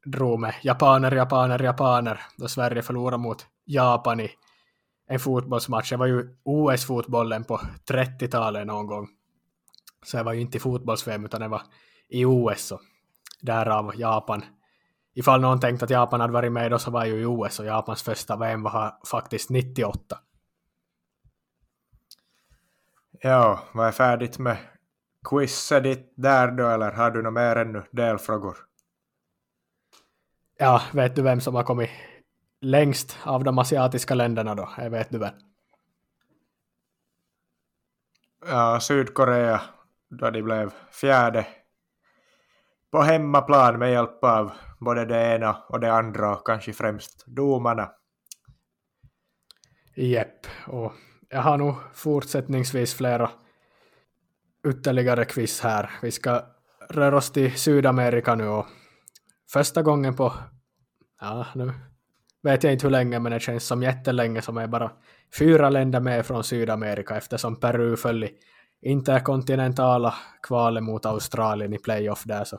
drog 0.06 0.40
med 0.40 0.54
japaner, 0.62 1.12
japaner, 1.12 1.62
japaner 1.62 2.20
då 2.36 2.48
Sverige 2.48 2.82
förlorade 2.82 3.18
mot 3.18 3.46
Japan 3.64 4.20
i 4.20 4.30
en 5.08 5.20
fotbollsmatch. 5.20 5.90
Det 5.90 5.96
var 5.96 6.06
ju 6.06 6.36
OS-fotbollen 6.44 7.44
på 7.44 7.60
30-talet 7.90 8.66
någon 8.66 8.86
gång. 8.86 9.08
Så 10.04 10.16
det 10.16 10.22
var 10.22 10.32
ju 10.32 10.40
inte 10.40 10.56
i 10.56 10.60
fotbolls-VM 10.60 11.24
utan 11.24 11.40
det 11.40 11.48
var 11.48 11.62
i 12.08 12.24
OS 12.24 12.72
och 12.72 12.80
därav 13.40 13.92
Japan. 13.96 14.44
Ifall 15.14 15.40
någon 15.40 15.60
tänkte 15.60 15.84
att 15.84 15.90
Japan 15.90 16.20
hade 16.20 16.32
varit 16.32 16.52
med 16.52 16.70
då 16.70 16.78
så 16.78 16.90
var 16.90 17.04
ju 17.04 17.20
i 17.20 17.26
OS 17.26 17.60
och 17.60 17.66
Japans 17.66 18.02
första 18.02 18.36
VM 18.36 18.62
var 18.62 18.94
faktiskt 19.10 19.50
98. 19.50 20.18
Ja, 23.20 23.62
vad 23.72 23.86
är 23.86 23.92
färdigt 23.92 24.38
med 24.38 24.56
quizet 25.30 25.82
ditt 25.82 26.12
där 26.16 26.50
då 26.50 26.68
eller 26.68 26.92
har 26.92 27.10
du 27.10 27.22
något 27.22 27.32
mer 27.32 27.56
ännu 27.56 27.82
delfrågor? 27.90 28.56
Ja, 30.58 30.82
vet 30.92 31.16
du 31.16 31.22
vem 31.22 31.40
som 31.40 31.54
har 31.54 31.62
kommit 31.62 31.90
längst 32.60 33.18
av 33.24 33.44
de 33.44 33.58
asiatiska 33.58 34.14
länderna 34.14 34.54
då? 34.54 34.68
Jag 34.78 34.90
vet 34.90 35.10
du 35.10 35.18
väl? 35.18 35.34
Ja, 38.46 38.80
Sydkorea 38.80 39.60
då 40.08 40.30
de 40.30 40.42
blev 40.42 40.72
fjärde 40.92 41.46
på 42.90 43.02
hemmaplan 43.02 43.78
med 43.78 43.92
hjälp 43.92 44.24
av 44.24 44.52
både 44.80 45.04
det 45.04 45.34
ena 45.34 45.56
och 45.68 45.80
det 45.80 45.92
andra 45.92 46.36
kanske 46.44 46.72
främst 46.72 47.26
domarna. 47.26 47.90
Jepp, 49.96 50.46
och 50.66 50.92
jag 51.28 51.42
har 51.42 51.58
nog 51.58 51.74
fortsättningsvis 51.94 52.94
flera 52.94 53.30
ytterligare 54.68 55.24
quiz 55.24 55.60
här. 55.60 55.90
Vi 56.02 56.10
ska 56.10 56.42
röra 56.90 57.16
oss 57.16 57.32
till 57.32 57.58
Sydamerika 57.58 58.34
nu 58.34 58.48
och 58.48 58.66
första 59.52 59.82
gången 59.82 60.16
på, 60.16 60.32
ja 61.20 61.46
nu 61.54 61.72
vet 62.42 62.64
jag 62.64 62.72
inte 62.72 62.86
hur 62.86 62.90
länge 62.90 63.18
men 63.18 63.32
det 63.32 63.40
känns 63.40 63.66
som 63.66 63.82
jättelänge 63.82 64.42
som 64.42 64.56
är 64.56 64.66
bara 64.66 64.90
fyra 65.38 65.70
länder 65.70 66.00
med 66.00 66.26
från 66.26 66.44
Sydamerika 66.44 67.16
eftersom 67.16 67.60
Peru 67.60 67.96
föll 67.96 68.24
i 68.24 68.34
interkontinentala 68.82 70.14
kvalet 70.42 70.82
mot 70.82 71.06
Australien 71.06 71.74
i 71.74 71.78
playoff 71.78 72.24
där 72.24 72.44
så 72.44 72.58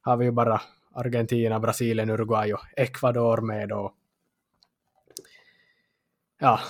har 0.00 0.16
vi 0.16 0.24
ju 0.24 0.30
bara 0.30 0.60
Argentina, 0.94 1.60
Brasilien, 1.60 2.10
Uruguay 2.10 2.54
och 2.54 2.64
Ecuador 2.76 3.40
med 3.40 3.68
då. 3.68 3.94
Ja, 6.38 6.60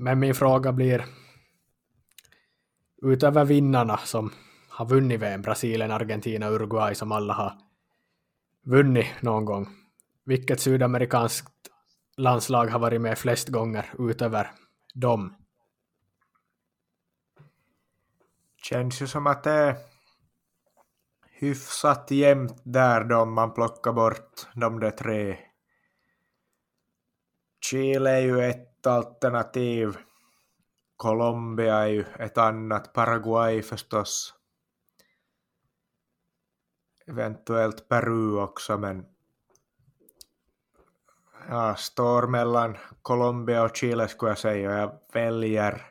men 0.00 0.18
min 0.18 0.34
fråga 0.34 0.72
blir 0.72 1.06
utöver 3.02 3.44
vinnarna 3.44 3.96
som 3.96 4.32
har 4.68 4.86
vunnit 4.86 5.20
VM, 5.20 5.42
Brasilien, 5.42 5.90
Argentina, 5.90 6.48
Uruguay 6.48 6.94
som 6.94 7.12
alla 7.12 7.34
har 7.34 7.58
vunnit 8.62 9.22
någon 9.22 9.44
gång. 9.44 9.68
Vilket 10.24 10.60
sydamerikanskt 10.60 11.52
landslag 12.16 12.66
har 12.66 12.78
varit 12.78 13.00
med 13.00 13.18
flest 13.18 13.48
gånger 13.48 13.94
utöver 13.98 14.50
dem? 14.94 15.34
Känns 18.62 19.02
ju 19.02 19.06
som 19.06 19.26
att 19.26 19.42
det 19.44 19.50
är 19.50 19.76
hyfsat 21.30 22.10
jämnt 22.10 22.62
där 22.64 23.04
då 23.04 23.24
man 23.24 23.54
plockar 23.54 23.92
bort 23.92 24.46
de 24.54 24.80
där 24.80 24.90
tre. 24.90 25.38
Chile 27.64 28.10
är 28.10 28.20
ju 28.20 28.44
ett 28.44 28.69
alternativ. 28.86 29.96
Colombia 30.96 31.74
är 31.74 31.86
ju 31.86 32.04
ett 32.18 32.38
annat. 32.38 32.92
Paraguay 32.92 33.62
förstås. 33.62 34.34
Eventuellt 37.06 37.88
Peru 37.88 38.40
också, 38.40 38.78
men 38.78 39.06
Jag 41.48 41.78
står 41.78 42.26
mellan 42.26 42.76
Colombia 43.02 43.62
och 43.62 43.76
Chile 43.76 44.08
skulle 44.08 44.30
jag 44.30 44.38
säga. 44.38 44.78
Jag 44.78 44.92
väljer 45.12 45.86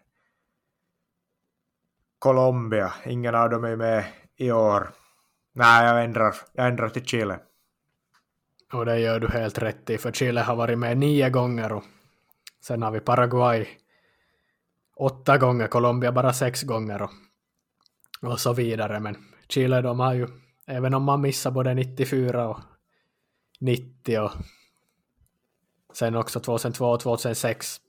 Colombia. 2.19 2.93
Ingen 3.05 3.35
av 3.35 3.49
dem 3.49 3.63
är 3.63 3.75
med 3.75 4.05
i 4.35 4.51
år. 4.51 4.89
Nej, 5.53 5.85
jag 5.85 6.03
ändrar, 6.03 6.35
jag 6.53 6.67
ändrar 6.67 6.89
till 6.89 7.05
Chile. 7.05 7.39
Och 8.73 8.85
det 8.85 8.99
gör 8.99 9.19
du 9.19 9.27
helt 9.27 9.57
rätt 9.57 9.89
i, 9.89 9.97
för 9.97 10.11
Chile 10.11 10.41
har 10.41 10.55
varit 10.55 10.77
med 10.77 10.97
nio 10.97 11.29
gånger 11.29 11.71
och 11.71 11.83
sen 12.61 12.81
har 12.81 12.91
vi 12.91 12.99
Paraguay 12.99 13.67
åtta 14.95 15.37
gånger, 15.37 15.67
Colombia 15.67 16.11
bara 16.11 16.33
sex 16.33 16.63
gånger 16.63 17.01
och, 17.01 17.11
och 18.21 18.39
så 18.39 18.53
vidare. 18.53 18.99
Men 18.99 19.17
Chile 19.47 19.81
de 19.81 19.99
har 19.99 20.13
ju, 20.13 20.27
även 20.67 20.93
om 20.93 21.03
man 21.03 21.21
missar 21.21 21.51
både 21.51 21.73
94 21.73 22.49
och 22.49 22.59
90 23.59 24.19
och 24.19 24.31
sen 25.93 26.15
också 26.15 26.39
2002 26.39 26.85
och 26.85 26.99
2006 26.99 27.81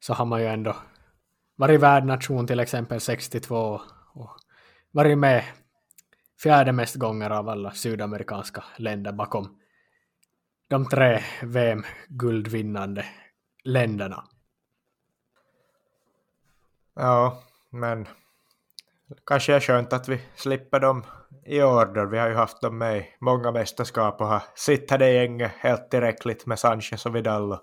så 0.00 0.14
har 0.14 0.24
man 0.24 0.40
ju 0.40 0.46
ändå 0.46 0.76
varit 1.56 1.80
värdnation 1.80 2.46
till 2.46 2.60
exempel 2.60 3.00
62 3.00 3.80
och 4.14 4.30
varit 4.90 5.18
med 5.18 5.44
fjärde 6.42 6.72
mest 6.72 6.94
gånger 6.94 7.30
av 7.30 7.48
alla 7.48 7.70
sydamerikanska 7.70 8.64
länder 8.76 9.12
bakom 9.12 9.58
de 10.72 10.88
tre 10.88 11.22
VM-guldvinnande 11.42 13.04
länderna. 13.64 14.24
Ja, 16.94 17.42
men 17.70 18.08
kanske 19.26 19.54
är 19.54 19.60
skönt 19.60 19.92
att 19.92 20.08
vi 20.08 20.20
slipper 20.34 20.80
dem 20.80 21.04
i 21.46 21.62
år 21.62 21.86
då. 21.86 22.06
Vi 22.06 22.18
har 22.18 22.28
ju 22.28 22.34
haft 22.34 22.60
dem 22.60 22.78
med 22.78 22.98
i 22.98 23.14
många 23.20 23.52
mästerskap 23.52 24.20
och 24.20 24.26
har 24.26 24.42
sett 24.54 24.88
det 24.88 25.12
gänget 25.12 25.52
helt 25.58 25.90
tillräckligt 25.90 26.46
med 26.46 26.58
Sanchez 26.58 27.06
och 27.06 27.16
Vidal. 27.16 27.58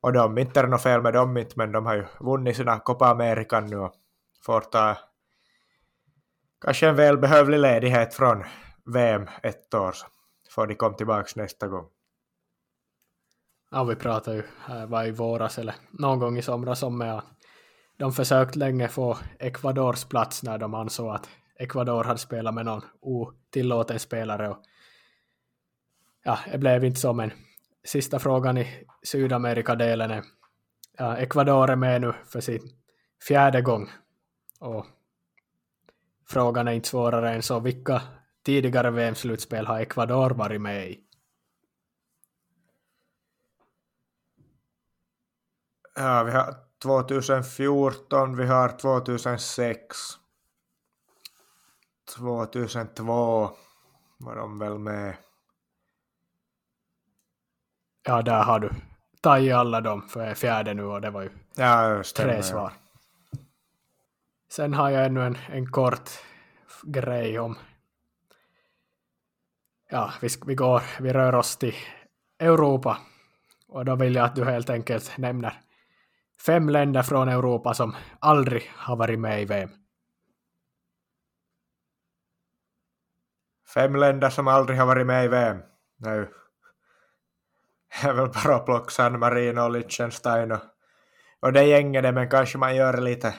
Och 0.00 0.12
de, 0.12 0.38
inte 0.38 0.60
är 0.60 0.64
det 0.64 0.70
något 0.70 0.82
fel 0.82 1.02
med 1.02 1.12
dem 1.12 1.36
inte, 1.36 1.54
men 1.56 1.72
de 1.72 1.86
har 1.86 1.94
ju 1.94 2.04
vunnit 2.20 2.56
sina 2.56 2.78
Copa 2.78 3.06
America 3.06 3.60
nu 3.60 3.76
och 3.76 3.94
får 4.46 4.60
ta 4.60 4.96
kanske 6.60 6.88
en 6.88 6.96
välbehövlig 6.96 7.58
ledighet 7.58 8.14
från 8.14 8.44
VM 8.84 9.28
ett 9.42 9.74
år 9.74 9.92
så 9.92 10.06
får 10.54 10.66
de 10.66 10.74
komma 10.74 10.96
tillbaka 10.96 11.28
nästa 11.36 11.68
gång. 11.68 11.88
Ja, 13.70 13.84
vi 13.84 13.96
pratade 13.96 14.36
ju, 14.36 14.42
här 14.58 14.86
var 14.86 15.04
i 15.04 15.10
våras 15.10 15.58
eller 15.58 15.74
någon 15.90 16.18
gång 16.18 16.38
i 16.38 16.42
somras 16.42 16.82
om 16.82 17.00
att 17.00 17.24
de 17.98 18.12
försökt 18.12 18.56
länge 18.56 18.88
få 18.88 19.18
Ecuadors 19.38 20.04
plats 20.04 20.42
när 20.42 20.58
de 20.58 20.74
ansåg 20.74 21.14
att 21.14 21.28
Ecuador 21.58 22.04
hade 22.04 22.18
spelat 22.18 22.54
med 22.54 22.64
någon 22.64 22.82
otillåten 23.00 23.98
spelare. 23.98 24.48
Och 24.48 24.58
ja, 26.24 26.38
det 26.52 26.58
blev 26.58 26.84
inte 26.84 27.00
så, 27.00 27.12
men 27.12 27.32
sista 27.84 28.18
frågan 28.18 28.58
i 28.58 28.86
Sydamerika-delen 29.02 30.10
är 30.10 30.24
ja, 30.98 31.16
Ecuador 31.16 31.70
är 31.70 31.76
med 31.76 32.00
nu 32.00 32.12
för 32.24 32.40
sin 32.40 32.60
fjärde 33.28 33.62
gång. 33.62 33.90
Och 34.60 34.86
frågan 36.28 36.68
är 36.68 36.72
inte 36.72 36.88
svårare 36.88 37.34
än 37.34 37.42
så, 37.42 37.60
vilka 37.60 38.02
tidigare 38.44 38.90
VM-slutspel 38.90 39.66
har 39.66 39.80
Ecuador 39.80 40.30
varit 40.30 40.60
med 40.60 40.90
i? 40.90 41.00
Ja, 45.94 46.22
vi 46.22 46.32
har 46.32 46.54
2014, 46.82 48.36
vi 48.36 48.46
har 48.46 48.68
2006. 48.68 49.96
2002 52.16 53.50
var 54.18 54.36
de 54.36 54.58
väl 54.58 54.78
med. 54.78 55.16
Ja, 58.02 58.22
där 58.22 58.42
har 58.42 58.60
du 58.60 58.70
tagit 59.20 59.54
alla 59.54 59.80
dem 59.80 60.02
för 60.08 60.34
fjärde 60.34 60.74
nu 60.74 60.84
och 60.84 61.00
det 61.00 61.10
var 61.10 61.22
ju 61.22 61.30
ja, 61.54 62.02
tre 62.16 62.42
svar. 62.42 62.72
Sen 64.50 64.74
har 64.74 64.90
jag 64.90 65.06
ännu 65.06 65.26
en, 65.26 65.38
en 65.48 65.70
kort 65.70 66.10
grej 66.82 67.38
om 67.38 67.56
ja, 69.92 70.12
vi, 70.20 70.28
vi 70.46 70.54
går, 70.54 70.82
vi 71.00 71.12
rör 71.12 71.34
oss 71.34 71.56
till 71.56 71.74
Europa 72.38 72.98
och 73.68 73.84
då 73.84 73.96
vill 73.96 74.14
jag 74.14 74.24
att 74.24 74.36
du 74.36 74.44
helt 74.44 74.70
enkelt 74.70 75.18
nämner 75.18 75.60
fem 76.46 76.68
länder 76.68 77.02
från 77.02 77.28
Europa 77.28 77.74
som 77.74 77.94
aldrig 78.18 78.72
har 78.76 78.96
varit 78.96 79.18
med 79.18 79.42
i 79.42 79.44
VM. 79.44 79.70
Fem 83.74 83.96
länder 83.96 84.30
som 84.30 84.48
aldrig 84.48 84.78
har 84.78 84.86
varit 84.86 85.06
med 85.06 85.24
i 85.24 85.28
VM. 85.28 85.58
Nu 85.96 86.28
är 88.02 88.12
väl 88.12 88.28
bara 88.28 88.58
plocka 88.58 88.90
San 88.90 89.18
Marino 89.18 89.60
och 89.60 89.70
Liechtenstein 89.70 90.52
och, 90.52 90.60
och 91.40 91.52
det 91.52 91.64
gänget 91.64 92.14
men 92.14 92.30
kanske 92.30 92.58
man 92.58 92.76
gör 92.76 93.00
lite 93.00 93.34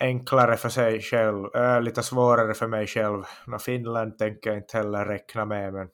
enklare 0.00 0.56
för 0.56 0.68
sig 0.68 1.00
själv, 1.00 1.56
äh, 1.56 1.80
lite 1.80 2.02
svårare 2.02 2.54
för 2.54 2.66
mig 2.66 2.86
själv. 2.86 3.22
Nå, 3.46 3.58
Finland 3.58 4.18
tänker 4.18 4.50
jag 4.50 4.58
inte 4.58 4.76
heller 4.76 5.04
räkna 5.04 5.44
med, 5.44 5.72
men 5.72 5.88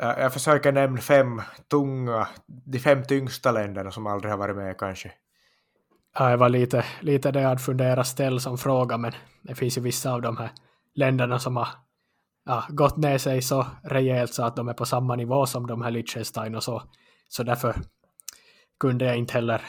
jag 0.00 0.32
försöker 0.32 0.72
nämna 0.72 1.00
fem 1.00 1.42
tunga, 1.70 2.28
de 2.46 2.78
fem 2.78 3.04
tyngsta 3.04 3.52
länderna 3.52 3.90
som 3.90 4.06
aldrig 4.06 4.32
har 4.32 4.38
varit 4.38 4.56
med 4.56 4.78
kanske. 4.78 5.12
Ja, 6.18 6.28
det 6.30 6.36
var 6.36 6.48
lite, 6.48 6.84
lite 7.00 7.30
det 7.30 7.40
jag 7.40 7.48
hade 7.48 7.60
funderat 7.60 8.06
ställa 8.06 8.40
som 8.40 8.58
fråga, 8.58 8.98
men 8.98 9.12
det 9.42 9.54
finns 9.54 9.78
ju 9.78 9.82
vissa 9.82 10.12
av 10.12 10.22
de 10.22 10.36
här 10.36 10.50
länderna 10.94 11.38
som 11.38 11.56
har 11.56 11.68
ja, 12.44 12.64
gått 12.68 12.96
ner 12.96 13.18
sig 13.18 13.42
så 13.42 13.66
rejält 13.82 14.34
så 14.34 14.44
att 14.44 14.56
de 14.56 14.68
är 14.68 14.74
på 14.74 14.84
samma 14.84 15.16
nivå 15.16 15.46
som 15.46 15.66
de 15.66 15.82
här 15.82 15.90
Liechtenstein 15.90 16.54
och 16.54 16.62
så. 16.62 16.82
Så 17.28 17.42
därför 17.42 17.74
kunde 18.80 19.04
jag 19.04 19.16
inte 19.16 19.34
heller 19.34 19.62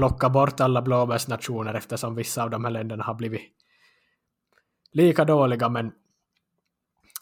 plocka 0.00 0.28
bort 0.28 0.60
alla 0.60 0.82
blåbärsnationer 0.82 1.74
eftersom 1.74 2.14
vissa 2.14 2.42
av 2.42 2.50
de 2.50 2.64
här 2.64 2.70
länderna 2.70 3.04
har 3.04 3.14
blivit 3.14 3.42
lika 4.92 5.24
dåliga, 5.24 5.68
men 5.68 5.92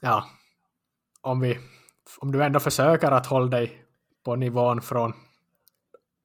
ja, 0.00 0.24
om 1.20 1.40
vi 1.40 1.58
om 2.18 2.32
du 2.32 2.44
ändå 2.44 2.60
försöker 2.60 3.10
att 3.10 3.26
hålla 3.26 3.46
dig 3.46 3.84
på 4.24 4.36
nivån 4.36 4.80
från 4.80 5.12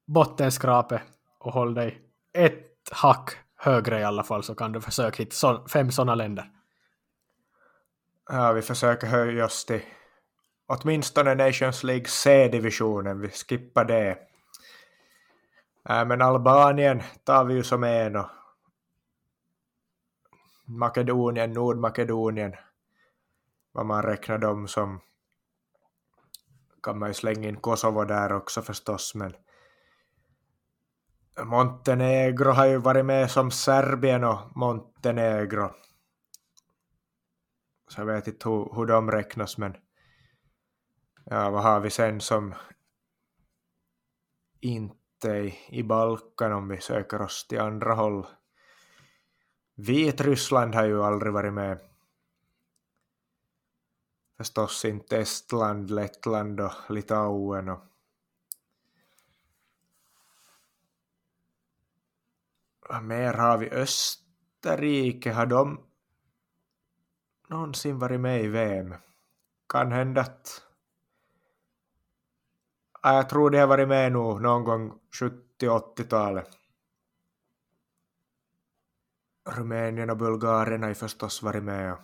bottenskrapet 0.07 1.01
och 1.39 1.53
hålla 1.53 1.81
dig 1.81 2.01
ett 2.33 2.89
hack 2.91 3.37
högre 3.55 3.99
i 3.99 4.03
alla 4.03 4.23
fall 4.23 4.43
så 4.43 4.55
kan 4.55 4.71
du 4.71 4.81
försöka 4.81 5.23
hitta 5.23 5.35
så, 5.35 5.67
fem 5.67 5.91
sådana 5.91 6.15
länder. 6.15 6.49
Ja, 8.29 8.51
vi 8.51 8.61
försöker 8.61 9.07
höja 9.07 9.45
oss 9.45 9.65
till 9.65 9.81
åtminstone 10.67 11.35
Nations 11.35 11.83
League 11.83 12.07
C-divisionen, 12.07 13.21
vi 13.21 13.29
skippar 13.29 13.85
det. 13.85 14.32
Äh, 15.89 16.05
men 16.05 16.21
Albanien 16.21 17.01
tar 17.23 17.45
vi 17.45 17.53
ju 17.53 17.63
som 17.63 17.83
en 17.83 18.15
och 18.15 18.29
Makedonien, 20.65 21.53
Nordmakedonien, 21.53 22.55
vad 23.71 23.85
man 23.85 24.03
räknar 24.03 24.37
dem 24.37 24.67
som. 24.67 25.01
Kan 26.83 26.99
man 26.99 27.09
ju 27.09 27.13
slänga 27.13 27.49
in 27.49 27.55
Kosovo 27.55 28.03
där 28.03 28.33
också 28.33 28.61
förstås, 28.61 29.15
men. 29.15 29.35
Montenegro 31.43 32.51
har 32.51 32.65
ju 32.65 32.77
varit 32.77 33.05
med 33.05 33.31
som 33.31 33.51
Serbien 33.51 34.23
och 34.23 34.57
Montenegro. 34.57 35.71
Så 37.87 38.01
jag 38.01 38.05
vet 38.05 38.27
inte 38.27 38.49
hur, 38.49 38.75
hur 38.75 38.85
de 38.85 39.11
räknas, 39.11 39.57
men. 39.57 39.77
Ja, 41.25 41.49
vad 41.49 41.63
har 41.63 41.79
vi 41.79 41.89
sen 41.89 42.21
som. 42.21 42.55
Inte 44.59 45.02
i, 45.25 45.59
i 45.67 45.83
Balkan 45.83 46.53
om 46.53 46.67
vi 46.67 46.81
söker 46.81 47.21
oss 47.21 47.47
till 47.47 47.59
andra 47.59 47.93
håll? 47.93 48.27
Vitryssland 49.75 50.75
har 50.75 50.85
ju 50.85 51.03
aldrig 51.03 51.33
varit 51.33 51.53
med 51.53 51.79
förstås 54.37 54.85
inte 54.85 55.17
Estland, 55.17 55.91
Lettland 55.91 56.59
och 56.59 56.71
Litauen 56.89 57.69
och 57.69 57.83
mer 63.01 63.33
har 63.33 63.57
vi? 63.57 63.69
Österrike, 63.69 65.31
har 65.31 65.45
de 65.45 65.79
någonsin 67.47 67.99
varit 67.99 68.19
med 68.19 68.43
i 68.43 68.47
VM? 68.47 68.95
Kan 69.69 69.91
hända 69.91 70.21
att 70.21 70.61
jag 73.03 73.29
tror 73.29 73.49
de 73.49 73.59
har 73.59 73.67
varit 73.67 73.87
med 73.87 74.11
nu 74.11 74.17
någon 74.17 74.63
gång 74.63 74.93
70-80-talet. 75.61 76.49
Rumänien 79.49 80.09
och 80.09 80.17
Bulgarien 80.17 80.81
har 80.81 80.89
ju 80.89 80.95
förstås 80.95 81.43
varit 81.43 81.63
med. 81.63 81.95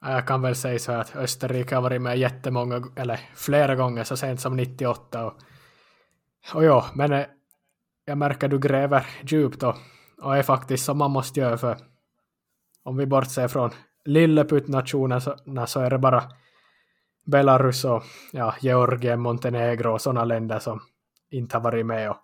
Jag 0.00 0.26
kan 0.26 0.42
väl 0.42 0.54
säga 0.56 0.78
så 0.78 0.92
att 0.92 1.16
Österrike 1.16 1.74
har 1.74 1.82
varit 1.82 2.02
med 2.02 2.18
jättemånga, 2.18 2.82
eller 2.96 3.20
flera 3.34 3.74
gånger 3.74 4.04
så 4.04 4.16
sent 4.16 4.40
som 4.40 4.56
98. 4.56 5.26
Och, 5.26 5.34
och 6.54 6.64
ja, 6.64 6.86
men 6.94 7.12
eh, 7.12 7.26
jag 8.04 8.18
märker 8.18 8.48
du 8.48 8.58
gräver 8.58 9.06
djupt 9.22 9.62
och, 9.62 9.76
och 10.22 10.36
är 10.36 10.42
faktiskt 10.42 10.84
som 10.84 10.98
man 10.98 11.10
måste 11.10 11.40
göra 11.40 11.58
för 11.58 11.76
om 12.82 12.96
vi 12.96 13.06
bortser 13.06 13.48
från 13.48 13.70
lilleputtnationerna 14.04 15.20
så, 15.20 15.36
så 15.66 15.80
är 15.80 15.90
det 15.90 15.98
bara 15.98 16.22
Belarus 17.30 17.84
och 17.84 18.02
ja, 18.32 18.54
Georgien, 18.60 19.20
Montenegro 19.20 19.92
och 19.92 20.00
sådana 20.00 20.24
länder 20.24 20.58
som 20.58 20.80
inte 21.30 21.56
har 21.56 21.62
varit 21.62 21.86
med. 21.86 22.10
Och, 22.10 22.16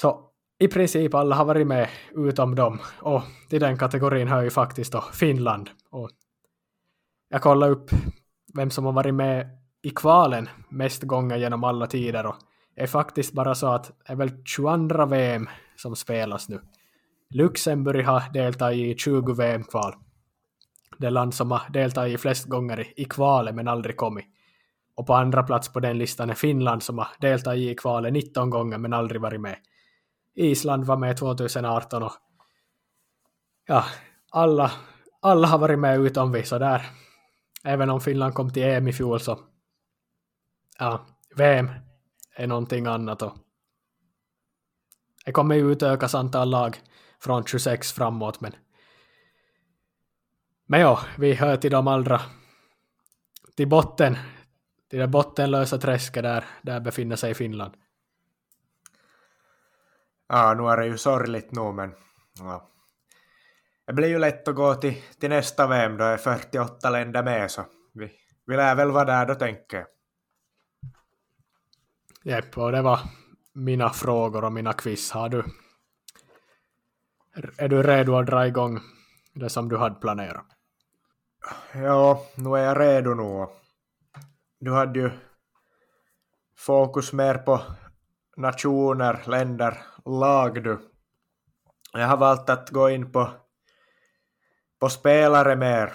så 0.00 0.30
i 0.58 0.68
princip 0.68 1.14
alla 1.14 1.36
har 1.36 1.44
varit 1.44 1.66
med 1.66 1.88
utom 2.12 2.54
dem. 2.54 2.78
Och 3.00 3.22
till 3.48 3.60
den 3.60 3.78
kategorin 3.78 4.28
hör 4.28 4.42
ju 4.42 4.50
faktiskt 4.50 4.92
då 4.92 5.00
Finland. 5.12 5.70
Och 5.90 6.10
jag 7.28 7.42
kollade 7.42 7.72
upp 7.72 7.90
vem 8.54 8.70
som 8.70 8.84
har 8.84 8.92
varit 8.92 9.14
med 9.14 9.46
i 9.82 9.90
kvalen 9.90 10.48
mest 10.68 11.02
gånger 11.02 11.36
genom 11.36 11.64
alla 11.64 11.86
tider 11.86 12.26
och 12.26 12.36
det 12.76 12.82
är 12.82 12.86
faktiskt 12.86 13.32
bara 13.32 13.54
så 13.54 13.66
att 13.66 13.92
det 14.06 14.12
är 14.12 14.16
väl 14.16 14.30
22 14.44 15.06
VM 15.06 15.48
som 15.76 15.96
spelas 15.96 16.48
nu. 16.48 16.60
Luxemburg 17.34 18.04
har 18.04 18.32
deltagit 18.32 18.96
i 18.96 18.98
20 18.98 19.32
VM-kval. 19.32 19.94
Det 21.00 21.10
land 21.10 21.34
som 21.34 21.50
har 21.50 21.70
deltagit 21.70 22.20
flest 22.20 22.44
gånger 22.44 23.00
i 23.00 23.04
kvalet 23.04 23.54
men 23.54 23.68
aldrig 23.68 23.96
kommit. 23.96 24.24
Och 24.94 25.06
på 25.06 25.14
andra 25.14 25.42
plats 25.42 25.72
på 25.72 25.80
den 25.80 25.98
listan 25.98 26.30
är 26.30 26.34
Finland 26.34 26.82
som 26.82 26.98
har 26.98 27.08
deltagit 27.20 27.72
i 27.72 27.74
kvalet 27.74 28.12
19 28.12 28.50
gånger 28.50 28.78
men 28.78 28.92
aldrig 28.92 29.20
varit 29.20 29.40
med. 29.40 29.56
Island 30.34 30.84
var 30.84 30.96
med 30.96 31.16
2018 31.16 32.02
och 32.02 32.12
ja, 33.66 33.84
alla, 34.30 34.72
alla 35.20 35.48
har 35.48 35.58
varit 35.58 35.78
med 35.78 36.00
utom 36.00 36.32
vi, 36.32 36.42
sådär. 36.42 36.86
även 37.64 37.90
om 37.90 38.00
Finland 38.00 38.34
kom 38.34 38.52
till 38.52 38.62
EM 38.62 38.88
i 38.88 38.92
fjol 38.92 39.20
så 39.20 39.38
ja, 40.78 41.06
VM 41.36 41.70
är 42.36 42.46
någonting 42.46 42.86
annat 42.86 43.22
och 43.22 43.32
det 45.24 45.32
kommer 45.32 45.54
ju 45.54 45.72
utökas 45.72 46.14
antal 46.14 46.50
lag 46.50 46.76
från 47.20 47.44
26 47.44 47.92
framåt 47.92 48.40
men 48.40 48.52
men 50.70 50.80
ja, 50.80 51.00
vi 51.18 51.34
hör 51.34 51.56
till 51.56 51.70
de 51.70 51.88
allra 51.88 52.20
till 53.56 53.68
botten 53.68 54.16
till 54.90 54.98
det 54.98 55.08
bottenlösa 55.08 55.78
träsket 55.78 56.22
där, 56.22 56.44
där 56.62 56.80
befinner 56.80 57.16
sig 57.16 57.34
Finland. 57.34 57.74
Ja, 60.28 60.54
nu 60.54 60.62
är 60.62 60.76
det 60.76 60.86
ju 60.86 60.98
sorgligt 60.98 61.52
nu 61.52 61.72
men 61.72 61.94
ja, 62.38 62.70
det 63.86 63.92
blir 63.92 64.08
ju 64.08 64.18
lätt 64.18 64.48
att 64.48 64.54
gå 64.54 64.74
till, 64.74 65.02
till 65.20 65.30
nästa 65.30 65.66
VM, 65.66 65.96
då 65.96 66.04
är 66.04 66.16
48 66.16 66.90
länder 66.90 67.22
med, 67.22 67.50
så 67.50 67.64
vi, 67.92 68.12
vi 68.46 68.56
lär 68.56 68.74
väl 68.74 68.90
vara 68.90 69.04
där 69.04 69.26
då 69.26 69.34
tänker 69.34 69.76
jag. 69.76 69.86
Jepp, 72.22 72.58
och 72.58 72.72
det 72.72 72.82
var 72.82 73.00
mina 73.52 73.90
frågor 73.90 74.44
och 74.44 74.52
mina 74.52 74.72
quiz. 74.72 75.10
Har 75.10 75.28
du, 75.28 75.44
är 77.58 77.68
du 77.68 77.82
redo 77.82 78.16
att 78.16 78.26
dra 78.26 78.46
igång 78.46 78.80
det 79.34 79.48
som 79.48 79.68
du 79.68 79.76
hade 79.76 79.94
planerat? 79.94 80.59
Ja, 81.74 82.26
nu 82.34 82.56
är 82.56 82.64
jag 82.64 82.80
redo 82.80 83.14
nu. 83.14 83.46
Du 84.60 84.72
hade 84.72 84.98
ju 84.98 85.10
fokus 86.56 87.12
mer 87.12 87.34
på 87.34 87.60
nationer, 88.36 89.22
länder, 89.26 89.78
lag 90.04 90.62
du. 90.64 90.78
Jag 91.92 92.06
har 92.06 92.16
valt 92.16 92.50
att 92.50 92.70
gå 92.70 92.90
in 92.90 93.12
på, 93.12 93.30
på 94.80 94.88
spelare 94.88 95.56
mer. 95.56 95.94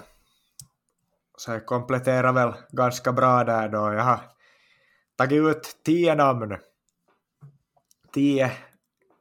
Så 1.36 1.50
jag 1.50 1.66
kompletterar 1.66 2.32
väl 2.32 2.54
ganska 2.70 3.12
bra 3.12 3.44
där 3.44 3.68
då. 3.68 3.92
Jag 3.92 4.04
har 4.04 4.20
tagit 5.16 5.42
ut 5.42 5.76
tio 5.84 6.14
namn. 6.14 6.58
Tio 8.12 8.52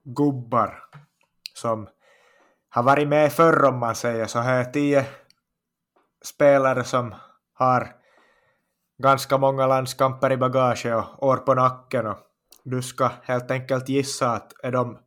gubbar 0.03 0.83
som 1.53 1.89
har 2.69 2.83
varit 2.83 3.07
med 3.07 3.33
förr 3.33 3.63
om 3.65 3.79
man 3.79 3.95
säger 3.95 4.25
så 4.25 4.39
här. 4.39 4.63
Tio 4.63 5.05
spelare 6.25 6.83
som 6.83 7.15
har 7.53 7.95
ganska 8.97 9.37
många 9.37 9.67
landskamper 9.67 10.31
i 10.31 10.37
bagage 10.37 10.85
och 10.85 11.27
år 11.27 11.37
på 11.37 11.53
nacken 11.53 12.07
och 12.07 12.17
du 12.63 12.81
ska 12.81 13.11
helt 13.23 13.51
enkelt 13.51 13.89
gissa 13.89 14.31
att 14.31 14.53
är 14.63 14.71
de 14.71 14.97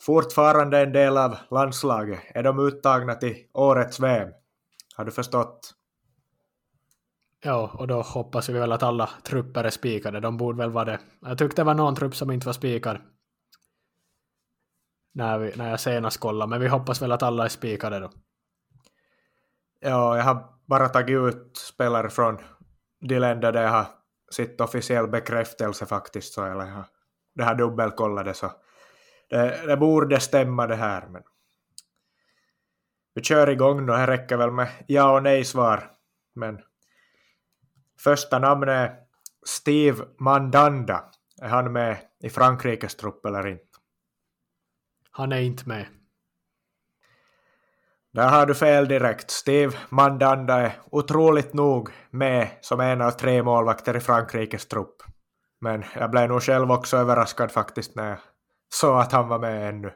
fortfarande 0.00 0.80
en 0.80 0.92
del 0.92 1.18
av 1.18 1.36
landslaget? 1.50 2.20
Är 2.34 2.42
de 2.42 2.66
uttagna 2.66 3.14
till 3.14 3.36
årets 3.54 4.00
VM? 4.00 4.28
Har 4.96 5.04
du 5.04 5.10
förstått? 5.10 5.74
Ja, 7.44 7.70
och 7.74 7.88
då 7.88 8.02
hoppas 8.02 8.48
vi 8.48 8.52
väl 8.52 8.72
att 8.72 8.82
alla 8.82 9.10
trupper 9.22 9.64
är 9.64 9.70
spikade. 9.70 10.20
De 10.20 10.36
borde 10.36 10.58
väl 10.58 10.70
vara 10.70 10.84
det. 10.84 10.98
Jag 11.20 11.38
tyckte 11.38 11.62
det 11.62 11.66
var 11.66 11.74
någon 11.74 11.96
trupp 11.96 12.16
som 12.16 12.30
inte 12.30 12.46
var 12.46 12.52
spikad 12.52 12.98
när, 15.14 15.38
vi, 15.38 15.52
när 15.56 15.70
jag 15.70 15.80
senast 15.80 16.20
kollade, 16.20 16.50
men 16.50 16.60
vi 16.60 16.68
hoppas 16.68 17.02
väl 17.02 17.12
att 17.12 17.22
alla 17.22 17.44
är 17.44 17.48
spikade 17.48 18.00
då. 18.00 18.10
Ja, 19.84 20.16
jag 20.16 20.24
har 20.24 20.48
bara 20.66 20.88
tagit 20.88 21.16
ut 21.16 21.56
spelare 21.56 22.10
från 22.10 22.38
de 23.00 23.18
länder 23.18 23.52
där 23.52 23.62
jag 23.62 23.70
har 23.70 23.86
sett 24.34 24.60
officiell 24.60 25.08
bekräftelse 25.08 25.86
faktiskt, 25.86 26.34
så 26.34 26.44
eller 26.44 26.66
jag, 26.66 26.84
det 27.34 27.44
här 27.44 27.54
dubbelkollade 27.54 28.34
så 28.34 28.52
det, 29.28 29.66
det 29.66 29.76
borde 29.76 30.20
stämma 30.20 30.66
det 30.66 30.76
här. 30.76 31.08
Men 31.08 31.22
vi 33.14 33.22
kör 33.22 33.50
igång 33.50 33.86
då, 33.86 33.96
det 33.96 34.06
räcker 34.06 34.36
väl 34.36 34.50
med 34.50 34.68
ja 34.86 35.16
och 35.16 35.22
nej 35.22 35.44
svar. 35.44 35.90
Men 36.34 36.60
första 37.98 38.38
namnet 38.38 38.68
är 38.68 38.96
Steve 39.46 40.04
Mandanda. 40.18 41.04
Är 41.42 41.48
han 41.48 41.72
med 41.72 41.96
i 42.20 42.30
Frankrikes 42.30 42.94
trupp 42.94 43.26
eller 43.26 43.46
inte? 43.46 43.64
Han 45.10 45.32
är 45.32 45.40
inte 45.40 45.68
med. 45.68 45.86
Där 48.12 48.28
har 48.28 48.46
du 48.46 48.54
fel 48.54 48.88
direkt. 48.88 49.30
Steve 49.30 49.76
Mandanda 49.88 50.54
är 50.54 50.72
otroligt 50.90 51.54
nog 51.54 51.90
med 52.10 52.48
som 52.60 52.80
en 52.80 53.00
av 53.00 53.10
tre 53.10 53.42
målvakter 53.42 53.96
i 53.96 54.00
Frankrikes 54.00 54.66
trupp. 54.66 55.02
Men 55.60 55.84
jag 55.94 56.10
blev 56.10 56.28
nog 56.28 56.42
själv 56.42 56.72
också 56.72 56.96
överraskad 56.96 57.50
faktiskt 57.50 57.94
när 57.94 58.08
jag 58.08 58.18
såg 58.74 58.98
att 58.98 59.12
han 59.12 59.28
var 59.28 59.38
med 59.38 59.68
ännu. 59.68 59.92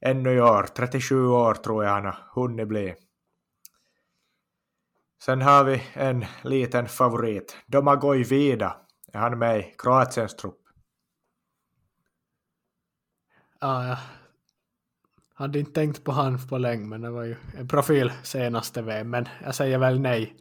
Ännu 0.00 0.32
i 0.32 0.40
år. 0.40 0.66
37 0.76 1.26
år 1.26 1.54
tror 1.54 1.84
jag 1.84 1.90
han 1.90 2.04
har 2.04 2.18
hunnit 2.34 2.68
bli. 2.68 2.94
Sen 5.22 5.42
har 5.42 5.64
vi 5.64 5.82
en 5.92 6.24
liten 6.42 6.88
favorit. 6.88 7.56
Domagoj 7.66 8.22
Vida. 8.22 8.76
Är 9.12 9.18
han 9.18 9.38
med 9.38 9.58
i 9.58 9.74
Kroatiens 9.78 10.36
trupp? 10.36 10.60
Ja, 13.60 13.86
ja 13.86 13.98
hade 15.38 15.58
inte 15.58 15.72
tänkt 15.72 16.04
på 16.04 16.12
han 16.12 16.46
på 16.48 16.58
länge, 16.58 16.86
men 16.86 17.00
det 17.00 17.10
var 17.10 17.24
ju 17.24 17.36
en 17.58 17.68
profil 17.68 18.12
senaste 18.22 18.82
VM, 18.82 19.10
men 19.10 19.28
jag 19.44 19.54
säger 19.54 19.78
väl 19.78 20.00
nej. 20.00 20.36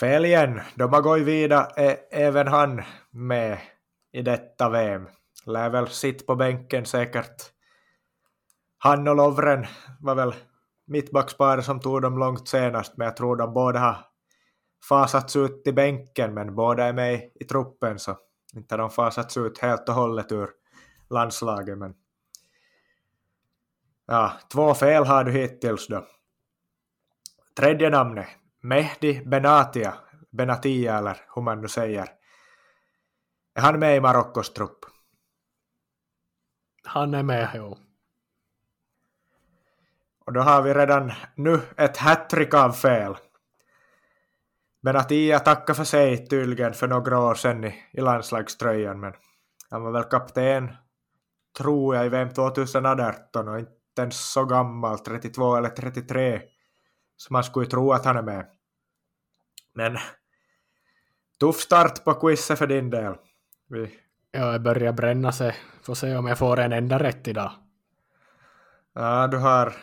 Fel 0.00 0.24
igen. 0.24 0.60
har 0.78 1.02
gått 1.02 1.20
vidare, 1.20 1.66
även 2.10 2.48
han 2.48 2.82
med 3.10 3.58
i 4.12 4.22
detta 4.22 4.68
VM. 4.68 5.08
Lär 5.46 5.70
väl 5.70 5.88
sitt 5.88 6.26
på 6.26 6.36
bänken 6.36 6.86
säkert. 6.86 7.42
Han 8.78 9.08
och 9.08 9.16
Lovren 9.16 9.66
var 10.00 10.14
väl 10.14 10.34
mittbacksparet 10.86 11.64
som 11.64 11.80
tog 11.80 12.02
dem 12.02 12.18
långt 12.18 12.48
senast, 12.48 12.96
men 12.96 13.04
jag 13.04 13.16
tror 13.16 13.36
de 13.36 13.54
båda 13.54 13.78
har 13.78 13.96
fasats 14.88 15.36
ut 15.36 15.62
i 15.66 15.72
bänken, 15.72 16.34
men 16.34 16.54
båda 16.54 16.84
är 16.84 16.92
med 16.92 17.30
i 17.34 17.44
truppen, 17.44 17.98
så 17.98 18.16
inte 18.54 18.74
har 18.74 18.78
de 18.78 18.90
fasats 18.90 19.36
ut 19.36 19.58
helt 19.58 19.88
och 19.88 19.94
hållet 19.94 20.32
ur 20.32 20.59
landslaget. 21.10 21.78
Men 21.78 21.94
ja, 24.06 24.32
två 24.52 24.74
fel 24.74 25.04
har 25.04 25.24
du 25.24 25.32
hittills 25.32 25.88
då. 25.88 26.06
Tredje 27.56 27.90
namnet, 27.90 28.28
Mehdi 28.60 29.24
Benatia, 29.26 29.94
Benatia 30.30 30.98
eller 30.98 31.16
hur 31.34 31.42
man 31.42 31.60
nu 31.60 31.68
säger. 31.68 32.08
Är 33.54 33.60
han 33.60 33.78
med 33.78 33.96
i 33.96 34.00
Marockos 34.00 34.52
trupp? 34.52 34.78
Han 36.84 37.14
är 37.14 37.22
med, 37.22 37.50
jo. 37.54 37.78
Och 40.26 40.32
då 40.32 40.40
har 40.40 40.62
vi 40.62 40.74
redan 40.74 41.12
nu 41.34 41.60
ett 41.76 41.96
hattrick 41.96 42.54
av 42.54 42.72
fel. 42.72 43.16
Benatia 44.82 45.38
tackade 45.38 45.76
för 45.76 45.84
sig 45.84 46.26
tydligen 46.26 46.74
för 46.74 46.88
några 46.88 47.18
år 47.18 47.34
sedan 47.34 47.64
i, 47.64 47.84
i 47.92 48.00
landslagströjan, 48.00 49.00
men 49.00 49.12
han 49.70 49.82
var 49.82 49.92
väl 49.92 50.04
kapten, 50.04 50.76
tror 51.58 51.96
jag, 51.96 52.06
i 52.06 52.08
VM 52.08 52.30
2018 52.30 53.48
och 53.48 53.58
inte 53.58 53.72
ens 53.98 54.32
så 54.32 54.44
gammal, 54.44 54.98
32 54.98 55.56
eller 55.56 55.68
33, 55.68 56.42
så 57.16 57.32
man 57.32 57.44
skulle 57.44 57.64
ju 57.64 57.70
tro 57.70 57.92
att 57.92 58.04
han 58.04 58.16
är 58.16 58.22
med. 58.22 58.46
Men 59.74 59.98
tuff 61.40 61.56
start 61.56 62.04
på 62.04 62.14
quizet 62.14 62.58
för 62.58 62.66
din 62.66 62.90
del. 62.90 63.14
Vi... 63.68 63.98
Ja, 64.32 64.52
jag 64.52 64.62
börjar 64.62 64.92
bränna 64.92 65.32
sig. 65.32 65.56
Får 65.82 65.94
se 65.94 66.16
om 66.16 66.26
jag 66.26 66.38
får 66.38 66.58
en 66.60 66.72
enda 66.72 66.98
rätt 66.98 67.28
idag. 67.28 67.52
Ja, 68.92 69.26
du 69.26 69.36
har 69.36 69.76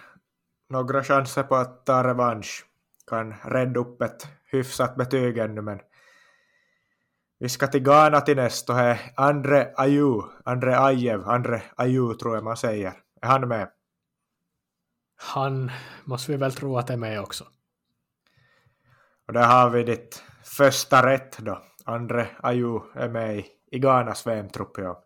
några 0.70 1.04
chanser 1.04 1.44
på 1.44 1.56
att 1.56 1.86
ta 1.86 2.04
revansch. 2.04 2.66
Kan 3.08 3.34
rädda 3.34 3.80
upp 3.80 4.02
ett 4.02 4.28
hyfsat 4.52 4.96
betyg 4.96 5.38
ännu, 5.38 5.62
men 5.62 5.80
vi 7.40 7.50
ska 7.50 7.68
till 7.68 7.84
Ghana 7.84 8.22
till 8.22 8.36
nästa 8.36 8.74
och 8.74 8.80
är 8.80 9.14
Andre 9.16 9.74
Ayew, 9.76 10.28
Andre 10.46 10.80
Ajev, 10.80 11.30
Andre 11.30 11.62
Ayew 11.76 12.20
tror 12.20 12.36
jag 12.36 12.44
man 12.44 12.58
säger. 12.58 12.94
Är 13.22 13.28
han 13.28 13.48
med? 13.48 13.70
Han 15.16 15.72
måste 16.06 16.32
vi 16.32 16.38
väl 16.38 16.54
tro 16.54 16.78
att 16.78 16.90
är 16.90 16.98
med 16.98 17.22
också. 17.22 17.44
Och 19.28 19.34
där 19.34 19.48
har 19.48 19.70
vi 19.70 19.84
ditt 19.84 20.24
första 20.44 21.06
rätt 21.06 21.38
då. 21.38 21.64
Andre 21.86 22.28
Ayew 22.44 23.00
är 23.00 23.10
med 23.10 23.38
i, 23.38 23.46
i 23.72 23.80
Ghanas 23.80 24.28
VM-trupp 24.28 24.78
ja. 24.78 25.04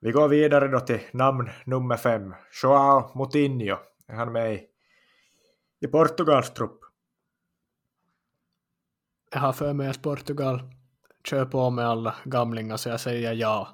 Vi 0.00 0.12
går 0.12 0.28
vidare 0.28 0.68
då 0.68 0.80
till 0.80 1.00
namn 1.12 1.50
nummer 1.64 1.96
fem. 1.96 2.34
Joao 2.62 3.12
Moutinho. 3.14 3.76
Är 4.06 4.14
han 4.14 4.32
med 4.32 4.54
i, 4.54 4.66
i 5.80 5.86
Portugals 5.86 6.50
trupp? 6.50 6.89
Jag 9.32 9.40
har 9.40 9.52
för 9.52 9.72
mig 9.72 9.88
att 9.88 10.02
Portugal 10.02 10.62
kör 11.24 11.44
på 11.44 11.70
med 11.70 11.88
alla 11.88 12.14
gamlingar 12.24 12.76
så 12.76 12.88
jag 12.88 13.00
säger 13.00 13.32
ja. 13.32 13.68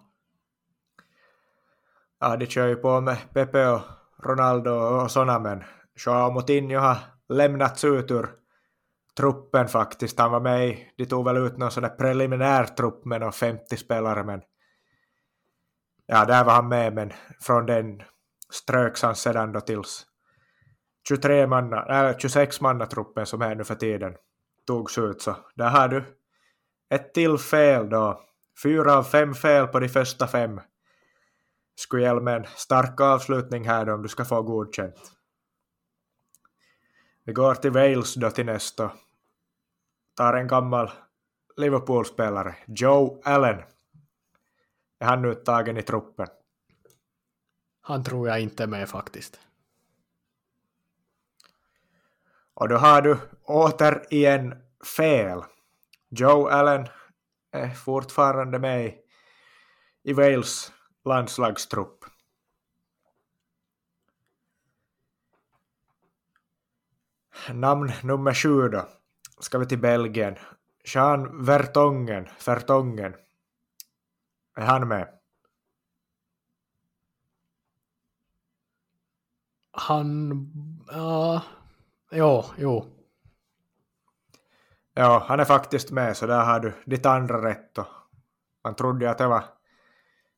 Ja, 2.21 2.37
de 2.37 2.47
kör 2.47 2.67
ju 2.67 2.77
på 2.77 3.01
med 3.01 3.17
Pepe 3.35 3.69
och 3.69 3.81
Ronaldo 4.23 4.71
och 4.71 5.11
sådana, 5.11 5.39
men 5.39 5.65
Joao 6.07 6.31
Moutinho 6.31 6.79
har 6.79 6.97
lämnats 7.29 7.85
ut 7.85 8.11
ur 8.11 8.29
truppen 9.17 9.69
faktiskt. 9.69 10.19
Han 10.19 10.31
var 10.31 10.41
med 10.41 10.69
i, 10.69 10.93
de 10.97 11.07
tog 11.07 11.25
väl 11.25 11.37
ut 11.37 11.59
någon 11.59 11.71
sån 11.71 11.83
där 11.83 11.91
preliminär 11.91 12.65
trupp 12.65 13.05
med 13.05 13.21
någon 13.21 13.33
50 13.33 13.77
spelare 13.77 14.25
men 14.25 14.43
ja, 16.07 16.25
där 16.25 16.45
var 16.45 16.53
han 16.53 16.69
med 16.69 16.95
men 16.95 17.13
från 17.41 17.67
den 17.67 18.03
ströks 18.51 19.03
han 19.03 19.17
sedan 19.17 19.53
då 19.53 19.61
tills 19.61 20.07
23 21.09 21.47
manna, 21.47 22.09
äh, 22.11 22.17
26 22.19 22.61
manna 22.61 22.87
truppen 22.87 23.27
som 23.27 23.43
är 23.43 23.55
nu 23.55 23.65
för 23.65 23.75
tiden 23.75 24.15
togs 24.67 24.99
ut 24.99 25.23
så 25.23 25.37
där 25.55 25.69
har 25.69 25.89
du 25.89 26.05
ett 26.89 27.15
till 27.15 27.39
fel 27.39 27.89
då. 27.89 28.21
Fyra 28.63 28.97
av 28.97 29.03
fem 29.03 29.35
fel 29.35 29.67
på 29.67 29.81
de 29.81 29.89
första 29.89 30.27
fem. 30.27 30.61
Skulle 31.75 32.03
gälla 32.03 32.21
med 32.21 32.37
en 32.37 32.47
stark 32.57 33.01
avslutning 33.01 33.65
här 33.65 33.85
då 33.85 33.95
om 33.95 34.03
du 34.03 34.09
ska 34.09 34.25
få 34.25 34.43
godkänt. 34.43 35.13
Vi 37.25 37.33
går 37.33 37.55
till 37.55 37.71
Wales 37.71 38.15
då 38.15 38.31
till 38.31 38.47
nästa. 38.47 38.93
Tar 40.15 40.35
en 40.35 40.49
gammal 40.49 40.91
Liverpool-spelare, 41.57 42.57
Joe 42.67 43.21
Allen. 43.25 43.63
Är 44.99 45.07
han 45.07 45.25
uttagen 45.25 45.77
i 45.77 45.83
truppen? 45.83 46.27
Han 47.81 48.05
tror 48.05 48.29
jag 48.29 48.41
inte 48.41 48.67
med 48.67 48.89
faktiskt. 48.89 49.41
Och 52.57 52.69
då 52.69 52.77
har 52.77 53.03
du 53.03 53.19
återigen 53.43 54.55
fel. 54.97 55.43
Joe 56.09 56.49
Allen 56.49 56.89
är 57.51 57.71
fortfarande 57.71 58.59
med 58.59 58.95
i 60.03 60.13
Wales 60.13 60.73
landslagstrupp. 61.05 62.05
Namn 67.53 67.93
nummer 68.03 68.35
sju 68.35 68.69
då. 68.69 68.89
Ska 69.39 69.59
vi 69.59 69.67
till 69.67 69.81
Belgien. 69.81 70.37
Jean 70.85 71.45
Vertongen, 71.45 72.29
Vertongen. 72.47 73.15
Är 74.55 74.67
han 74.67 74.89
med? 74.89 75.09
Han... 79.71 80.33
Ja... 80.89 81.43
Jo, 82.11 82.45
jo. 82.59 82.85
Ja, 84.95 85.25
han 85.29 85.41
är 85.41 85.45
faktiskt 85.45 85.91
med, 85.91 86.17
så 86.17 86.27
där 86.27 86.45
har 86.45 86.61
du 86.61 86.73
ditt 86.85 87.07
andra 87.07 87.49
rätt. 87.49 87.79
Man 88.65 88.75
trodde 88.77 89.11
att 89.11 89.19
det 89.19 89.27
var 89.27 89.45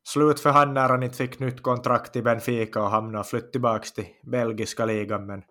slut 0.03 0.39
för 0.39 0.49
han 0.49 0.73
när 0.73 0.89
han 0.89 1.03
inte 1.03 1.17
fick 1.17 1.39
nytt 1.39 1.63
kontrakt 1.63 2.15
i 2.15 2.21
Benfica 2.21 2.83
och 2.83 2.89
hamnade 2.89 3.19
och 3.19 3.27
flytt 3.27 3.51
tillbaka 3.51 3.85
till 3.95 4.07
belgiska 4.23 4.85
ligan, 4.85 5.25
men 5.25 5.43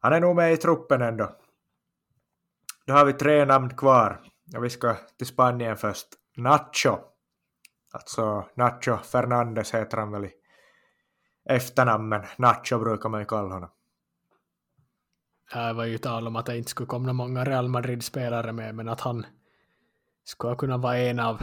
han 0.00 0.12
är 0.12 0.20
nog 0.20 0.36
med 0.36 0.52
i 0.52 0.56
truppen 0.56 1.02
ändå. 1.02 1.36
Då 2.86 2.94
har 2.94 3.04
vi 3.04 3.12
tre 3.12 3.44
namn 3.44 3.76
kvar. 3.76 4.20
Och 4.56 4.64
vi 4.64 4.70
ska 4.70 4.94
till 4.94 5.26
Spanien 5.26 5.76
först. 5.76 6.08
Nacho. 6.36 6.98
Alltså 7.92 8.44
Nacho 8.54 8.96
Fernandes 8.96 9.74
heter 9.74 9.96
han 9.96 10.10
väl 10.10 10.24
i 10.24 10.32
efternamn, 11.48 12.08
men 12.08 12.22
Nacho 12.36 12.78
brukar 12.78 13.08
man 13.08 13.20
ju 13.20 13.26
kalla 13.26 13.54
honom. 13.54 13.70
Det 15.52 15.72
var 15.72 15.84
ju 15.84 15.98
tal 15.98 16.26
om 16.26 16.36
att 16.36 16.46
det 16.46 16.58
inte 16.58 16.70
skulle 16.70 16.86
komma 16.86 17.12
många 17.12 17.44
Real 17.44 17.68
Madrid-spelare 17.68 18.52
med, 18.52 18.74
men 18.74 18.88
att 18.88 19.00
han 19.00 19.26
skulle 20.24 20.56
kunna 20.56 20.76
vara 20.76 20.98
en 20.98 21.20
av 21.20 21.42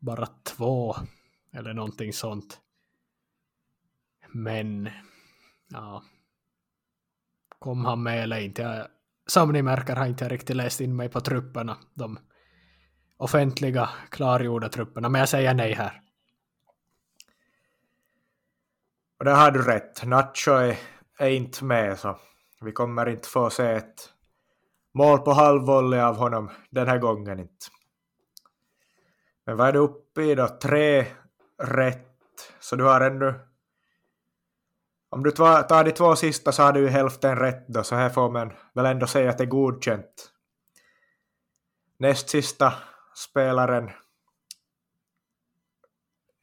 bara 0.00 0.26
två 0.26 0.96
eller 1.52 1.74
någonting 1.74 2.12
sånt. 2.12 2.60
Men, 4.28 4.90
ja. 5.68 6.02
Kom 7.58 7.84
han 7.84 8.02
med 8.02 8.22
eller 8.22 8.40
inte? 8.40 8.90
Som 9.26 9.52
ni 9.52 9.62
märker 9.62 9.96
har 9.96 10.06
inte 10.06 10.24
jag 10.24 10.32
riktigt 10.32 10.56
läst 10.56 10.80
in 10.80 10.96
mig 10.96 11.08
på 11.08 11.20
trupperna. 11.20 11.76
De 11.94 12.18
offentliga 13.16 13.88
klargjorda 14.10 14.68
trupperna, 14.68 15.08
men 15.08 15.18
jag 15.18 15.28
säger 15.28 15.54
nej 15.54 15.72
här. 15.72 16.02
Och 19.18 19.24
där 19.24 19.34
har 19.34 19.50
du 19.50 19.62
rätt. 19.62 20.04
Nacho 20.04 20.50
är, 20.50 20.78
är 21.18 21.28
inte 21.28 21.64
med 21.64 21.98
så 21.98 22.18
vi 22.60 22.72
kommer 22.72 23.08
inte 23.08 23.28
få 23.28 23.50
se 23.50 23.66
ett 23.66 24.12
mål 24.94 25.18
på 25.18 25.32
halvvolley 25.32 26.00
av 26.00 26.16
honom 26.16 26.50
den 26.70 26.88
här 26.88 26.98
gången 26.98 27.38
inte. 27.38 27.66
Men 29.46 29.56
vad 29.56 29.68
är 29.68 29.72
du 29.72 29.78
uppe 29.78 30.22
i 30.22 30.34
då? 30.34 30.48
Tre 30.48 31.06
rätt. 31.62 32.52
Så 32.60 32.76
du 32.76 32.84
har 32.84 33.00
ännu... 33.00 33.34
Om 35.10 35.22
du 35.22 35.30
tar 35.30 35.84
de 35.84 35.92
två 35.92 36.16
sista 36.16 36.52
så 36.52 36.62
har 36.62 36.72
du 36.72 36.80
ju 36.80 36.88
hälften 36.88 37.36
rätt 37.36 37.68
då, 37.68 37.82
så 37.82 37.94
här 37.94 38.10
får 38.10 38.30
man 38.30 38.52
väl 38.74 38.86
ändå 38.86 39.06
säga 39.06 39.30
att 39.30 39.38
det 39.38 39.44
är 39.44 39.48
godkänt. 39.48 40.32
Näst 41.98 42.28
sista 42.28 42.74
spelaren 43.14 43.90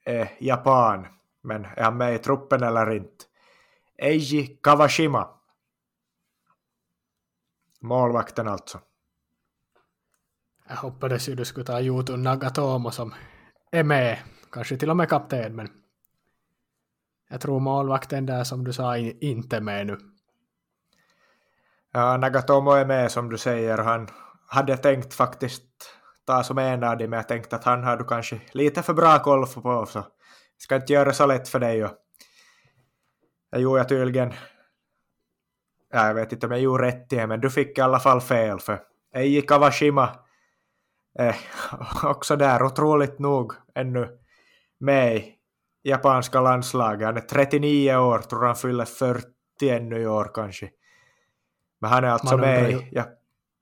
är 0.05 0.31
japan, 0.39 1.07
men 1.41 1.65
är 1.65 1.83
han 1.83 1.97
med 1.97 2.15
i 2.15 2.17
truppen 2.17 2.63
eller 2.63 2.91
inte? 2.91 3.25
Eiji 3.97 4.47
Kawashima. 4.47 5.35
Målvakten 7.86 8.48
alltså. 8.48 8.80
Jag 10.70 10.76
hoppades 10.76 11.30
ju 11.30 11.36
du 11.36 11.45
skulle 11.45 11.66
ta 11.66 11.80
Jutun 11.80 12.24
Nagatomo 12.24 12.91
som 12.91 13.14
är 13.72 13.84
med, 13.84 14.18
kanske 14.52 14.78
till 14.78 14.90
och 14.90 14.98
med 14.98 15.10
kapten, 15.10 15.56
men 15.56 15.70
jag 17.30 17.41
tror 17.41 17.60
målvakten 17.60 18.26
där 18.26 18.44
som 18.44 18.64
du 18.64 18.74
sa 18.74 18.98
inte 18.98 19.62
med 19.62 19.88
nu. 19.88 19.98
Ja, 21.91 22.18
Nagatomo 22.18 22.72
är 22.72 22.86
med 22.86 23.12
som 23.12 23.30
du 23.30 23.38
säger. 23.38 23.78
Han 23.78 24.07
hade 24.48 24.78
tänkt 24.78 25.14
faktiskt 25.14 25.64
ta 26.26 26.44
som 26.44 26.57
en 26.57 26.84
av 26.84 26.98
dem, 26.98 27.10
men 27.10 27.18
jag 27.18 27.28
tänkte 27.28 27.56
att 27.56 27.64
han 27.64 27.84
har 27.84 27.98
du 27.98 28.03
kanske 28.03 28.41
lite 28.52 28.84
för 28.84 28.94
bra 28.94 29.20
koll 29.20 29.48
på, 29.48 29.86
så 29.86 30.06
ska 30.57 30.76
inte 30.76 30.94
göra 30.94 31.14
så 31.14 31.26
lätt 31.26 31.48
för 31.48 31.60
dig. 31.60 31.86
Och 31.86 31.91
jag 33.49 33.62
gjorde 33.62 33.86
tydligen 33.86 34.34
jag 35.90 36.14
vet 36.14 36.34
inte 36.34 36.45
om 36.45 36.52
jag 36.52 36.62
gjorde 36.62 36.84
rätt 36.84 37.14
i 37.14 37.16
det, 37.16 37.28
men 37.28 37.41
du 37.41 37.49
fick 37.49 37.78
i 37.78 37.82
alla 37.82 37.99
fall 37.99 38.22
fel 38.22 38.60
för 38.60 38.82
Eiji 39.16 39.41
Kawashima 39.41 40.20
är 41.20 41.36
också 42.03 42.36
där 42.36 42.64
otroligt 42.64 43.20
nog 43.20 43.53
ännu 43.76 44.18
med 44.80 45.16
i 45.16 45.36
japanska 45.84 46.41
landslaget. 46.41 47.06
Han 47.06 47.18
är 47.18 47.22
39 47.22 47.95
år, 47.95 48.20
tror 48.20 48.45
han 48.45 48.56
fyller 48.56 48.86
40 48.86 49.30
ännu 49.70 50.02
i 50.02 50.07
år 50.07 50.32
kanske. 50.34 50.70
Men 51.82 51.90
han 51.90 52.03
är 52.03 52.07
alltså 52.07 52.38
med 52.38 52.72
i, 52.72 52.90
ja, 52.91 53.06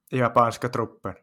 japanska 0.10 0.70
truppen. 0.70 1.14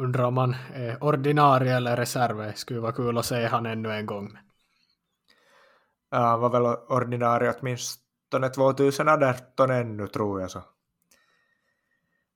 Undrar 0.00 0.24
om 0.24 0.36
han 0.36 0.56
är 0.74 1.04
ordinarie 1.04 1.76
eller 1.76 1.96
reserv. 1.96 2.52
Skulle 2.52 2.80
vara 2.80 2.92
kul 2.92 3.18
att 3.18 3.26
se 3.26 3.46
han 3.46 3.66
ännu 3.66 3.92
en 3.92 4.06
gång. 4.06 4.38
Ja, 6.10 6.18
han 6.18 6.40
var 6.40 6.50
väl 6.50 6.66
ordinarie 6.88 7.54
åtminstone 7.60 8.03
2018 8.42 9.70
ännu 9.70 10.06
tror 10.06 10.40
jag 10.40 10.50
så. 10.50 10.62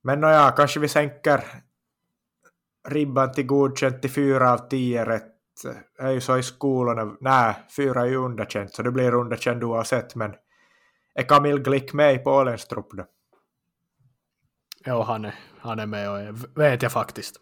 Men 0.01 0.21
nåja, 0.21 0.51
kanske 0.51 0.79
vi 0.79 0.87
sänker 0.87 1.43
ribban 2.87 3.31
till 3.31 3.45
godkänt 3.45 4.01
till 4.01 4.11
fyra 4.11 4.53
av 4.53 4.57
tio 4.57 5.05
rätt. 5.05 5.35
Det 5.63 6.03
är 6.03 6.11
ju 6.11 6.21
så 6.21 6.37
i 6.37 6.43
skolorna. 6.43 7.15
Nej, 7.19 7.55
fyra 7.75 8.01
är 8.01 8.05
ju 8.05 8.15
underkänt, 8.15 8.73
så 8.73 8.83
det 8.83 8.91
blir 8.91 9.13
underkänt 9.13 9.63
oavsett. 9.63 10.15
Men 10.15 10.35
är 11.13 11.23
Kamil 11.23 11.59
Glick 11.59 11.93
med 11.93 12.15
i 12.15 12.17
Polens 12.17 12.65
trupp 12.65 12.89
då? 12.91 13.05
Ja, 14.85 15.03
han 15.03 15.25
är, 15.25 15.35
han 15.59 15.79
är 15.79 15.85
med 15.85 16.09
och 16.11 16.19
är, 16.19 16.35
vet 16.55 16.81
jag 16.81 16.91
faktiskt. 16.91 17.35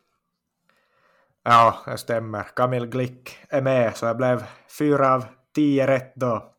Ja, 1.43 1.77
det 1.85 1.97
stämmer. 1.97 2.43
Kamil 2.43 2.85
Glick 2.85 3.37
är 3.49 3.61
med, 3.61 3.97
så 3.97 4.05
jag 4.05 4.17
blev 4.17 4.43
fyra 4.79 5.13
av 5.13 5.25
tio 5.55 5.87
rätt 5.87 6.15
då 6.15 6.53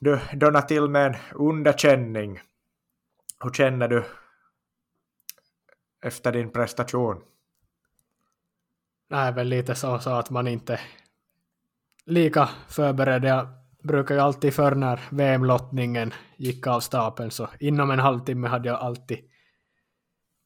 du 0.00 0.20
donar 0.32 0.62
till 0.62 0.88
med 0.88 1.06
en 1.06 1.16
underkänning. 1.34 2.40
Hur 3.40 3.50
känner 3.50 3.88
du 3.88 4.04
efter 6.02 6.32
din 6.32 6.50
prestation? 6.50 7.22
Nej, 9.10 9.32
väl 9.32 9.48
lite 9.48 9.74
så, 9.74 9.98
så 9.98 10.10
att 10.10 10.30
man 10.30 10.48
inte 10.48 10.80
lika 12.06 12.48
förberedd. 12.68 13.24
Jag 13.24 13.48
brukar 13.82 14.14
ju 14.14 14.20
alltid 14.20 14.54
för 14.54 14.74
när 14.74 15.00
VM-lottningen 15.10 16.14
gick 16.36 16.66
av 16.66 16.80
stapeln 16.80 17.30
så 17.30 17.48
inom 17.60 17.90
en 17.90 17.98
halvtimme 17.98 18.48
hade 18.48 18.68
jag 18.68 18.80
alltid 18.80 19.18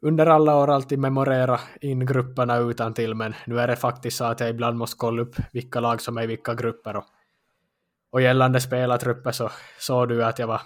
under 0.03 0.27
alla 0.27 0.57
år 0.57 0.71
alltid 0.71 0.99
memorera 0.99 1.61
in 1.81 2.07
grupperna 2.07 2.57
utan 2.57 2.95
till 2.95 3.15
men 3.15 3.35
nu 3.47 3.61
är 3.61 3.67
det 3.67 3.77
faktiskt 3.77 4.17
så 4.17 4.25
att 4.25 4.41
jag 4.41 4.51
ibland 4.51 4.79
måste 4.79 4.97
kolla 4.99 5.23
upp 5.23 5.37
vilka 5.53 5.81
lag 5.81 6.01
som 6.01 6.19
är 6.19 6.23
i 6.23 6.27
vilka 6.27 6.55
grupper 6.55 6.97
och 6.97 7.05
och 8.13 8.23
gällande 8.23 8.61
spelartrupper 8.61 9.33
så 9.33 9.51
såg 9.79 10.09
du 10.09 10.25
att 10.25 10.39
jag 10.39 10.47
var 10.47 10.63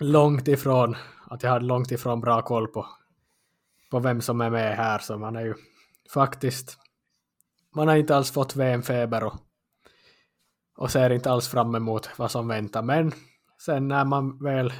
långt 0.00 0.48
ifrån, 0.48 0.96
att 1.30 1.42
jag 1.42 1.50
hade 1.50 1.64
långt 1.64 1.90
ifrån 1.90 2.20
bra 2.20 2.42
koll 2.42 2.68
på, 2.68 2.86
på 3.90 3.98
vem 3.98 4.20
som 4.20 4.40
är 4.40 4.50
med 4.50 4.76
här, 4.76 4.98
så 4.98 5.18
man 5.18 5.36
är 5.36 5.44
ju 5.44 5.54
faktiskt, 6.14 6.78
man 7.74 7.88
har 7.88 7.96
inte 7.96 8.16
alls 8.16 8.30
fått 8.30 8.56
VM-feber 8.56 9.24
och, 9.24 9.34
och 10.76 10.90
ser 10.90 11.10
inte 11.10 11.30
alls 11.30 11.48
fram 11.48 11.74
emot 11.74 12.10
vad 12.16 12.30
som 12.30 12.48
väntar, 12.48 12.82
men 12.82 13.12
sen 13.64 13.88
när 13.88 14.04
man 14.04 14.38
väl 14.38 14.72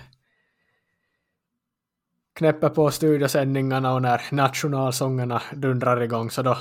knäpper 2.35 2.69
på 2.69 2.91
studiosändningarna 2.91 3.95
och 3.95 4.03
när 4.03 4.23
nationalsångerna 4.33 5.43
dundrar 5.53 6.03
igång 6.03 6.31
så 6.31 6.43
då 6.43 6.59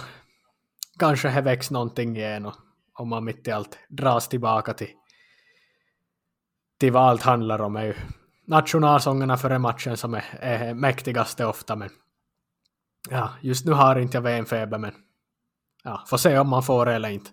kanske 0.99 1.29
det 1.29 1.41
väcks 1.41 1.71
någonting 1.71 2.17
igen 2.17 2.45
och 2.45 2.55
om 2.93 3.09
man 3.09 3.23
mitt 3.23 3.47
i 3.47 3.51
allt 3.51 3.77
dras 3.89 4.27
tillbaka 4.27 4.73
till, 4.73 4.91
till 6.79 6.91
vad 6.91 7.03
allt 7.03 7.23
handlar 7.23 7.61
om 7.61 7.75
är 7.75 7.83
ju 7.83 7.95
nationalsångerna 8.47 9.37
före 9.37 9.59
matchen 9.59 9.97
som 9.97 10.13
är, 10.13 10.25
är 10.39 10.73
mäktigaste 10.73 11.43
eh, 11.43 11.49
ofta 11.49 11.75
men 11.75 11.89
ja, 13.09 13.29
just 13.41 13.65
nu 13.65 13.71
har 13.71 13.99
inte 13.99 14.17
jag 14.17 14.21
VM-feber 14.21 14.77
men 14.77 14.93
ja, 15.83 16.03
får 16.07 16.17
se 16.17 16.37
om 16.37 16.49
man 16.49 16.63
får 16.63 16.85
det 16.85 16.93
eller 16.93 17.09
inte. 17.09 17.31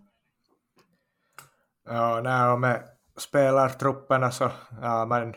Ja, 1.85 2.21
nej, 2.25 2.51
och 2.51 2.61
med 2.61 2.83
spelartrupperna 3.17 4.31
så 4.31 4.51
ja, 4.83 5.07
man 5.07 5.35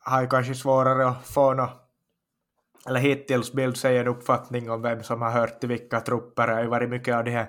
har 0.00 0.20
ju 0.20 0.26
kanske 0.26 0.54
svårare 0.54 1.08
att 1.08 1.26
få 1.26 1.54
något 1.54 1.88
eller 2.86 3.00
hittills 3.00 3.52
bild 3.52 3.76
sig 3.76 3.98
en 3.98 4.08
uppfattning 4.08 4.70
om 4.70 4.82
vem 4.82 5.02
som 5.02 5.22
har 5.22 5.30
hört 5.30 5.60
till 5.60 5.68
vilka 5.68 6.00
trupper. 6.00 6.46
Det 6.46 6.54
har 6.54 6.62
ju 6.62 6.68
varit 6.68 6.90
mycket 6.90 7.14
av 7.14 7.24
de 7.24 7.30
här 7.30 7.48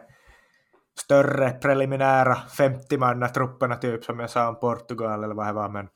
större 0.99 1.49
preliminära 1.49 2.35
50-manna 2.35 3.27
trupperna 3.27 3.75
typ 3.75 4.03
som 4.03 4.19
jag 4.19 4.29
sa 4.29 4.49
om 4.49 4.59
Portugal 4.59 5.23
eller 5.23 5.35
vad 5.35 5.47
det 5.47 5.53
var 5.53 5.69
men 5.69 5.87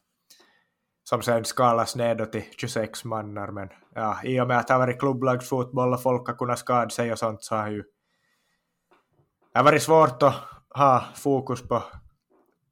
som 1.04 1.22
sen 1.22 1.46
skalas 1.46 1.96
nedåt 1.96 2.32
till 2.32 2.44
26 2.58 3.04
mannar. 3.04 3.52
Men 3.52 3.70
ja, 3.96 4.20
i 4.24 4.42
och 4.42 4.48
med 4.48 4.58
att 4.58 4.68
det 4.68 4.74
har 4.74 4.80
varit 4.80 5.00
klubblagsfotboll 5.00 5.94
och 5.94 6.02
folk 6.02 6.28
har 6.28 6.36
kunnat 6.36 6.60
skada 6.60 6.90
sig 6.90 7.12
och 7.12 7.20
sånt 7.20 7.44
så 7.44 7.56
har 7.56 7.70
ju 7.70 7.84
det 9.54 9.60
har 9.60 9.64
varit 9.64 9.84
svårt 9.84 10.24
att 10.24 10.36
ha 10.76 11.04
fokus 11.16 11.62
på, 11.62 11.84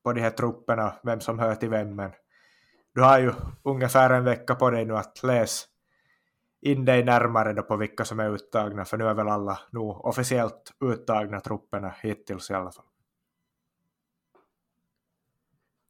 på 0.03 0.13
de 0.13 0.21
här 0.21 0.29
trupperna, 0.29 0.93
vem 1.03 1.19
som 1.21 1.39
hör 1.39 1.55
till 1.55 1.69
vem. 1.69 1.95
Men 1.95 2.11
du 2.95 3.01
har 3.01 3.19
ju 3.19 3.33
ungefär 3.63 4.09
en 4.09 4.23
vecka 4.23 4.55
på 4.55 4.69
dig 4.69 4.85
nu 4.85 4.97
att 4.97 5.23
läsa 5.23 5.67
in 6.61 6.85
dig 6.85 7.03
närmare 7.03 7.53
då 7.53 7.63
på 7.63 7.75
vilka 7.75 8.05
som 8.05 8.19
är 8.19 8.29
uttagna, 8.29 8.85
för 8.85 8.97
nu 8.97 9.07
är 9.07 9.13
väl 9.13 9.27
alla 9.27 9.59
nog 9.71 10.05
officiellt 10.05 10.73
uttagna 10.79 11.39
trupperna 11.39 11.95
hittills 12.01 12.49
i 12.49 12.53
alla 12.53 12.71
fall. 12.71 12.85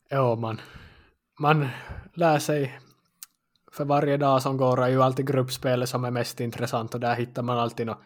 Ja, 0.09 0.35
man, 0.35 0.61
man 1.39 1.67
lär 2.13 2.39
sig 2.39 2.79
för 3.71 3.85
varje 3.85 4.17
dag 4.17 4.41
som 4.41 4.57
går 4.57 4.81
är 4.81 4.87
ju 4.87 5.01
alltid 5.01 5.27
gruppspelet 5.27 5.89
som 5.89 6.05
är 6.05 6.11
mest 6.11 6.39
intressant 6.39 6.93
och 6.93 6.99
där 6.99 7.15
hittar 7.15 7.43
man 7.43 7.57
alltid 7.57 7.85
några 7.85 7.99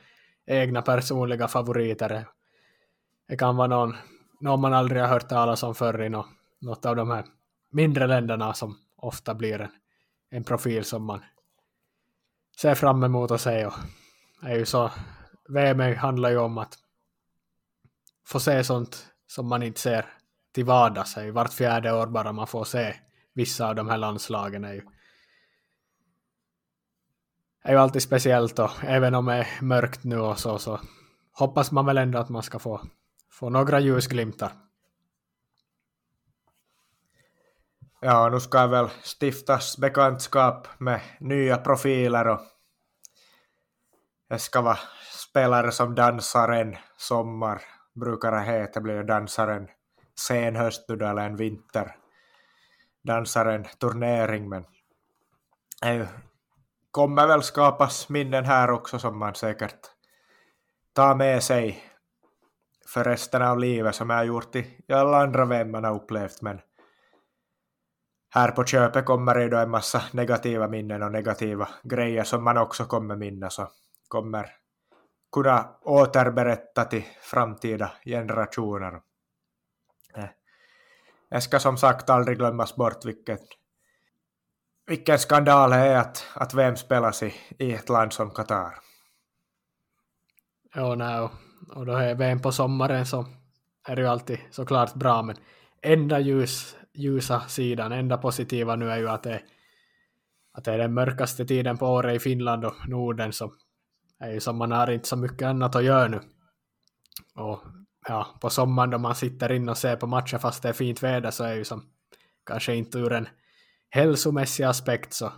egna 0.46 0.82
personliga 0.82 1.48
favoriter. 1.48 2.28
Det 3.28 3.38
kan 3.38 3.56
vara 3.56 3.68
någon, 3.68 3.96
någon 4.42 4.62
man 4.62 4.74
aldrig 4.74 5.02
har 5.02 5.10
hört 5.10 5.30
talas 5.30 5.64
om 5.64 5.76
förr 5.76 6.02
i 6.02 6.10
något 6.10 6.86
av 6.86 6.96
de 6.96 7.12
här 7.12 7.26
mindre 7.72 8.08
länderna 8.08 8.54
som 8.54 8.78
ofta 8.96 9.36
blir 9.36 9.62
en, 9.62 9.72
en 10.30 10.44
profil 10.44 10.84
som 10.84 11.04
man 11.04 11.22
ser 12.62 12.76
fram 12.76 13.04
emot 13.04 13.32
att 13.32 13.42
se. 13.42 13.66
Och 13.66 13.74
är 14.42 14.56
ju 14.56 14.66
så, 14.66 14.92
VM 15.50 15.98
handlar 15.98 16.30
ju 16.30 16.38
om 16.38 16.58
att 16.58 16.78
få 18.28 18.40
se 18.40 18.64
sånt 18.64 19.08
som 19.28 19.48
man 19.48 19.64
inte 19.64 19.80
ser 19.80 20.06
till 20.54 20.66
vardags. 20.66 21.18
Vart 21.34 21.54
fjärde 21.54 21.94
år 21.94 22.08
bara 22.08 22.32
man 22.32 22.48
får 22.48 22.64
se 22.64 22.96
vissa 23.34 23.70
av 23.70 23.76
de 23.76 23.90
här 23.90 23.98
landslagen 23.98 24.64
är 24.64 24.74
ju, 24.74 24.82
är 27.64 27.72
ju 27.72 27.80
alltid 27.80 28.02
speciellt 28.02 28.60
och 28.60 28.72
även 28.84 29.16
om 29.16 29.26
det 29.26 29.34
är 29.34 29.48
mörkt 29.62 30.04
nu 30.04 30.18
och 30.18 30.40
så, 30.40 30.60
så 30.60 30.80
hoppas 31.32 31.72
man 31.72 31.86
väl 31.86 31.98
ändå 31.98 32.20
att 32.20 32.30
man 32.30 32.44
ska 32.44 32.60
få, 32.60 32.82
få 33.32 33.50
några 33.50 33.80
ljusglimtar. 33.80 34.52
Ja, 38.08 38.30
nu 38.30 38.40
ska 38.40 38.68
väl 38.68 38.90
stiftas 38.90 39.78
bekantskap 39.78 40.68
med 40.78 41.02
nya 41.20 41.58
profiler 41.58 42.28
och 42.28 42.40
det 44.30 44.40
ska 44.40 44.62
vara 44.62 44.78
spelare 45.12 45.72
som 45.72 45.96
dansaren 45.96 46.76
sommar, 46.98 47.62
brukar 47.96 48.32
det 48.32 48.42
heta, 48.42 48.82
blir 48.82 49.04
dansaren 49.04 49.68
sen 50.20 50.56
höst 50.56 50.86
nu 50.88 51.06
eller 51.06 51.26
en 51.26 51.36
vinter. 51.36 51.96
Dansaren 53.04 53.66
turnering, 53.80 54.50
men 54.50 54.66
det 55.82 56.08
kommer 56.92 57.28
väl 57.28 57.44
skapas 57.44 58.10
minnen 58.10 58.46
här 58.46 58.72
också 58.72 59.00
som 59.00 59.20
man 59.20 59.36
säkert 59.36 59.80
tar 60.94 61.16
med 61.16 61.44
sig 61.44 61.84
för 62.88 63.04
resten 63.04 63.42
av 63.42 63.60
livet 63.60 63.96
som 63.96 64.10
jag 64.10 64.18
har 64.18 64.24
gjort 64.24 64.56
i 64.56 64.94
alla 64.94 65.24
andra 65.24 65.46
VM 65.46 65.72
man 65.72 65.84
har 65.84 65.96
upplevt, 65.96 66.42
men 66.42 66.62
här 68.36 68.52
på 68.52 68.64
köpet 68.64 69.06
kommer 69.06 69.36
det 69.36 69.50
då 69.50 69.58
en 69.58 69.70
massa 69.70 70.02
negativa 70.12 70.68
minnen 70.68 71.04
och 71.04 71.12
negativa 71.12 71.70
grejer 71.84 72.24
som 72.24 72.44
man 72.44 72.58
också 72.58 72.86
kommer 72.86 73.16
minnas 73.16 73.60
och 73.60 73.70
kommer 74.08 74.50
kunna 75.32 75.70
återberätta 75.82 76.86
till 76.86 77.04
framtida 77.22 77.92
generationer. 78.06 79.02
Eh. 80.16 80.30
Det 81.30 81.42
ska 81.42 81.60
som 81.60 81.78
sagt 81.78 82.10
aldrig 82.10 82.38
glömmas 82.38 82.76
bort 82.76 83.06
vilket, 83.06 83.42
vilken 84.88 85.20
skandal 85.20 85.70
det 85.70 85.76
är 85.76 85.98
att, 85.98 86.26
att 86.34 86.54
VM 86.54 86.76
spelas 86.76 87.24
i, 87.24 87.34
i 87.60 87.74
ett 87.74 87.90
land 87.90 88.14
som 88.14 88.32
Qatar. 88.32 88.80
Ja, 90.74 90.96
nej, 90.96 91.30
och 91.76 91.86
då 91.86 91.94
är 91.94 92.16
VM 92.16 92.42
på 92.42 92.52
sommaren 92.52 93.06
så 93.06 93.26
är 93.88 93.96
det 93.96 94.02
ju 94.02 94.08
alltid 94.08 94.40
såklart 94.52 94.94
bra, 94.94 95.22
men 95.22 95.36
enda 95.82 96.20
ljus 96.20 96.76
ljusa 96.96 97.40
sidan, 97.40 97.92
enda 97.92 98.18
positiva 98.18 98.76
nu 98.76 98.92
är 98.92 98.98
ju 98.98 99.10
att 99.10 99.24
det, 99.24 99.42
att 100.52 100.64
det 100.64 100.74
är 100.74 100.78
den 100.78 100.94
mörkaste 100.94 101.46
tiden 101.46 101.78
på 101.78 101.88
året 101.88 102.16
i 102.16 102.20
Finland 102.20 102.66
och 102.66 102.74
Norden 102.88 103.34
så 103.34 103.54
är 104.20 104.32
ju 104.32 104.40
som 104.40 104.58
man 104.58 104.72
har 104.72 104.92
inte 104.92 105.08
så 105.08 105.16
mycket 105.16 105.48
annat 105.48 105.76
att 105.76 105.84
göra 105.84 106.08
nu. 106.08 106.20
Och 107.36 107.64
ja, 108.08 108.38
på 108.42 108.50
sommaren 108.50 108.90
då 108.90 108.98
man 108.98 109.16
sitter 109.16 109.52
inne 109.52 109.72
och 109.72 109.78
ser 109.78 109.96
på 109.96 110.08
matcher 110.08 110.38
fast 110.38 110.64
det 110.64 110.70
är 110.70 110.74
fint 110.74 111.04
väder 111.04 111.32
så 111.32 111.44
är 111.44 111.54
ju 111.54 111.64
som 111.64 111.90
kanske 112.46 112.76
inte 112.76 112.98
ur 112.98 113.14
en 113.14 113.28
hälsomässig 113.90 114.64
aspekt 114.64 115.14
så, 115.14 115.34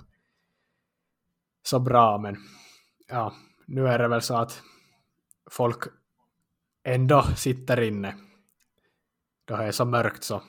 så 1.64 1.80
bra 1.80 2.18
men 2.18 2.38
ja, 3.08 3.34
nu 3.66 3.88
är 3.88 4.00
det 4.00 4.08
väl 4.08 4.22
så 4.22 4.36
att 4.36 4.62
folk 5.52 5.84
ändå 6.84 7.24
sitter 7.24 7.82
inne. 7.82 8.16
Då 9.46 9.56
är 9.56 9.66
det 9.66 9.74
så 9.74 9.86
mörkt 9.86 10.24
så 10.24 10.42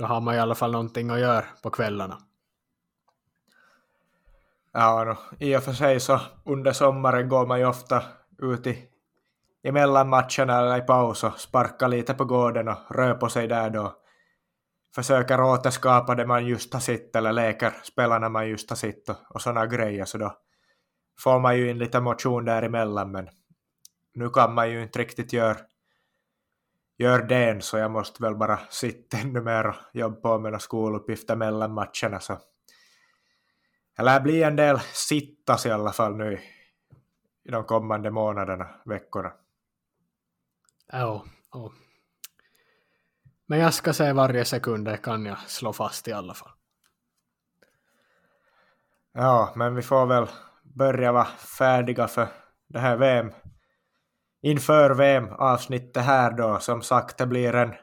då 0.00 0.06
har 0.06 0.20
man 0.20 0.34
i 0.34 0.38
alla 0.38 0.54
fall 0.54 0.72
någonting 0.72 1.10
att 1.10 1.20
göra 1.20 1.44
på 1.62 1.70
kvällarna. 1.70 2.18
Ja, 4.72 5.04
no, 5.04 5.16
i 5.38 5.56
och 5.56 5.62
för 5.62 5.72
sig 5.72 6.00
så 6.00 6.20
under 6.44 6.72
sommaren 6.72 7.28
går 7.28 7.46
man 7.46 7.58
ju 7.58 7.66
ofta 7.66 8.02
ut 8.38 8.66
i, 8.66 8.84
emellan 9.62 10.08
matcherna 10.08 10.58
eller 10.58 10.78
i 10.78 10.80
paus 10.80 11.24
och 11.24 11.40
sparkar 11.40 11.88
lite 11.88 12.14
på 12.14 12.24
gården 12.24 12.68
och 12.68 12.78
rör 12.90 13.14
på 13.14 13.28
sig 13.28 13.48
där 13.48 13.70
då. 13.70 13.96
Försöker 14.94 15.40
återskapa 15.40 16.14
det 16.14 16.26
man 16.26 16.46
just 16.46 16.72
har 16.72 16.80
sett 16.80 17.16
eller 17.16 17.32
leker 17.32 17.72
spelarna 17.82 18.28
man 18.28 18.48
just 18.48 18.70
har 18.70 18.76
sett 18.76 19.08
och, 19.08 19.16
och 19.28 19.42
sådana 19.42 19.66
grejer 19.66 20.04
så 20.04 20.18
då 20.18 20.34
får 21.18 21.40
man 21.40 21.56
ju 21.56 21.70
in 21.70 21.78
lite 21.78 22.00
motion 22.00 22.44
däremellan 22.44 23.10
men 23.12 23.28
nu 24.14 24.30
kan 24.30 24.54
man 24.54 24.70
ju 24.70 24.82
inte 24.82 24.98
riktigt 24.98 25.32
göra 25.32 25.56
gör 27.00 27.22
det 27.22 27.64
så 27.64 27.78
jag 27.78 27.90
måste 27.90 28.22
väl 28.22 28.36
bara 28.36 28.60
sitta 28.70 29.18
ännu 29.22 29.40
mer 29.40 29.66
och 29.66 29.74
jobba 29.92 30.20
på 30.20 30.38
mina 30.38 30.58
skoluppgifter 30.58 31.36
mellan 31.36 31.74
matcherna 31.74 32.20
så 32.20 32.38
lär 33.98 34.20
bli 34.20 34.42
en 34.42 34.56
del 34.56 34.78
sittas 34.80 35.66
i 35.66 35.70
alla 35.70 35.92
fall 35.92 36.16
nu 36.16 36.40
i 37.44 37.50
de 37.50 37.64
kommande 37.64 38.10
månaderna, 38.10 38.68
veckorna. 38.84 39.32
Ja, 40.92 41.24
ja. 41.52 41.72
Men 43.46 43.58
jag 43.58 43.74
ska 43.74 43.92
se 43.92 44.12
varje 44.12 44.44
sekund, 44.44 44.84
det 44.84 44.96
kan 44.96 45.26
jag 45.26 45.38
slå 45.38 45.72
fast 45.72 46.08
i 46.08 46.12
alla 46.12 46.34
fall. 46.34 46.52
Ja, 49.12 49.52
men 49.56 49.74
vi 49.74 49.82
får 49.82 50.06
väl 50.06 50.26
börja 50.62 51.12
vara 51.12 51.24
färdiga 51.58 52.08
för 52.08 52.28
det 52.68 52.78
här 52.78 52.96
VM 52.96 53.32
inför 54.42 54.90
VM-avsnittet 54.90 56.04
här 56.04 56.30
då, 56.30 56.58
som 56.58 56.82
sagt, 56.82 57.18
det 57.18 57.26
blir 57.26 57.54
en 57.54 57.74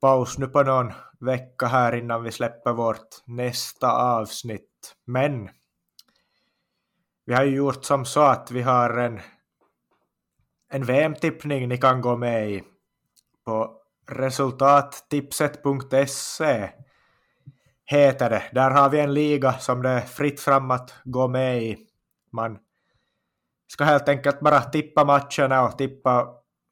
paus 0.00 0.38
nu 0.38 0.46
på 0.46 0.62
någon 0.62 0.92
vecka 1.20 1.66
här 1.66 1.94
innan 1.94 2.22
vi 2.22 2.32
släpper 2.32 2.72
vårt 2.72 3.26
nästa 3.26 3.92
avsnitt. 3.92 4.94
Men 5.04 5.48
vi 7.24 7.34
har 7.34 7.44
ju 7.44 7.56
gjort 7.56 7.84
som 7.84 8.04
så 8.04 8.22
att 8.22 8.50
vi 8.50 8.62
har 8.62 8.90
en, 8.90 9.20
en 10.68 10.84
VM-tippning 10.84 11.68
ni 11.68 11.78
kan 11.78 12.00
gå 12.00 12.16
med 12.16 12.50
i 12.50 12.62
på 13.44 13.76
resultattipset.se 14.10 16.70
heter 17.84 18.30
det. 18.30 18.42
Där 18.52 18.70
har 18.70 18.90
vi 18.90 19.00
en 19.00 19.14
liga 19.14 19.52
som 19.52 19.82
det 19.82 19.88
är 19.88 20.00
fritt 20.00 20.40
fram 20.40 20.70
att 20.70 20.94
gå 21.04 21.28
med 21.28 21.62
i. 21.62 21.86
Man 22.32 22.58
ska 23.72 23.84
helt 23.84 24.08
enkelt 24.08 24.40
bara 24.40 24.60
tippa 24.60 25.04
matcherna 25.04 25.64
och 25.64 25.78
tippa 25.78 26.28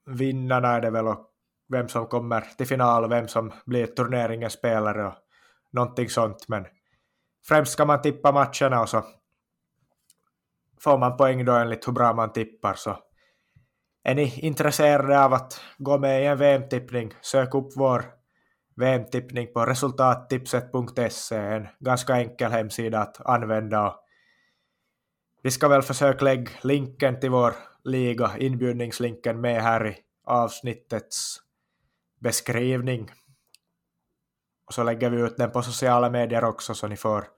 vinnarna 0.06 0.68
är 0.68 0.80
det 0.80 0.90
väl 0.90 1.06
och 1.06 1.26
vem 1.72 1.88
som 1.88 2.06
kommer 2.06 2.40
till 2.40 2.66
final 2.66 3.04
och 3.04 3.10
vem 3.10 3.28
som 3.28 3.52
blir 3.66 3.86
turneringens 3.86 4.52
spelare 4.52 5.06
och 5.06 5.14
någonting 5.72 6.08
sånt. 6.08 6.48
Men 6.48 6.66
främst 7.48 7.72
ska 7.72 7.84
man 7.84 8.02
tippa 8.02 8.32
matcherna 8.32 8.80
och 8.80 8.88
så 8.88 9.04
får 10.80 10.98
man 10.98 11.16
poäng 11.16 11.44
då 11.44 11.52
enligt 11.52 11.88
hur 11.88 11.92
bra 11.92 12.12
man 12.12 12.32
tippar. 12.32 12.74
Så 12.74 12.98
är 14.04 14.14
ni 14.14 14.40
intresserade 14.40 15.24
av 15.24 15.32
att 15.32 15.60
gå 15.78 15.98
med 15.98 16.22
i 16.22 16.26
en 16.26 16.38
VM-tippning, 16.38 17.14
sök 17.20 17.54
upp 17.54 17.72
vår 17.76 18.04
VM-tippning 18.76 19.52
på 19.52 19.66
resultattipset.se, 19.66 21.36
en 21.36 21.68
ganska 21.78 22.14
enkel 22.14 22.52
hemsida 22.52 23.00
att 23.00 23.26
använda 23.26 23.86
och 23.86 23.94
vi 25.42 25.50
ska 25.50 25.68
väl 25.68 25.82
försöka 25.82 26.24
lägga 26.24 26.50
länken 26.62 27.20
till 27.20 27.30
vår 27.30 27.54
liga, 27.84 28.36
inbjudningslinken 28.38 29.40
med 29.40 29.62
här 29.62 29.86
i 29.86 29.96
avsnittets 30.24 31.40
beskrivning. 32.20 33.10
Och 34.66 34.74
så 34.74 34.82
lägger 34.82 35.10
vi 35.10 35.20
ut 35.20 35.36
den 35.36 35.50
på 35.50 35.62
sociala 35.62 36.10
medier 36.10 36.44
också 36.44 36.74
så 36.74 36.88
ni 36.88 36.96
får 36.96 37.28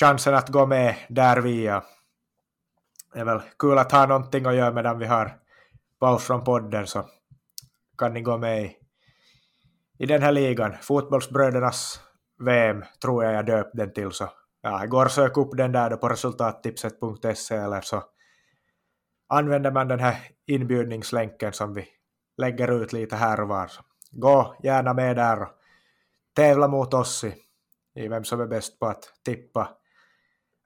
chansen 0.00 0.34
att 0.34 0.48
gå 0.48 0.66
med 0.66 0.96
där 1.08 1.40
via. 1.40 1.84
Det 3.12 3.20
är 3.20 3.24
väl 3.24 3.42
kul 3.58 3.78
att 3.78 3.92
ha 3.92 4.06
någonting 4.06 4.46
att 4.46 4.54
göra 4.54 4.72
medan 4.72 4.98
vi 4.98 5.06
har 5.06 5.38
paus 6.00 6.24
från 6.24 6.44
podden 6.44 6.86
så 6.86 7.08
kan 7.98 8.14
ni 8.14 8.20
gå 8.20 8.38
med 8.38 8.62
i, 8.62 8.76
i 9.98 10.06
den 10.06 10.22
här 10.22 10.32
ligan. 10.32 10.74
Fotbollsbrödernas 10.82 12.00
VM 12.38 12.84
tror 13.02 13.24
jag 13.24 13.34
jag 13.34 13.46
döpt 13.46 13.76
den 13.76 13.92
till 13.92 14.12
så 14.12 14.28
ja, 14.60 14.86
går 14.86 15.08
sök 15.08 15.36
upp 15.36 15.56
den 15.56 15.72
där 15.72 15.90
då 15.90 15.96
på 15.96 16.08
resultattipset.se 16.08 17.56
eller 17.56 17.80
så 17.80 18.02
använder 19.28 19.70
man 19.70 19.88
den 19.88 20.00
här 20.00 20.16
inbjudningslänken 20.46 21.52
som 21.52 21.74
vi 21.74 21.88
lägger 22.36 22.82
ut 22.82 22.92
lite 22.92 23.16
här 23.16 23.40
och 23.40 23.48
var. 23.48 23.70
Gå 24.10 24.56
gärna 24.62 24.94
med 24.94 25.16
där 25.16 25.42
och 25.42 25.48
tävla 26.34 26.68
mot 26.68 26.94
oss 26.94 27.24
i, 27.24 27.34
i 27.94 28.08
vem 28.08 28.24
som 28.24 28.40
är 28.40 28.46
bäst 28.46 28.78
på 28.78 28.86
att 28.86 29.12
tippa 29.24 29.68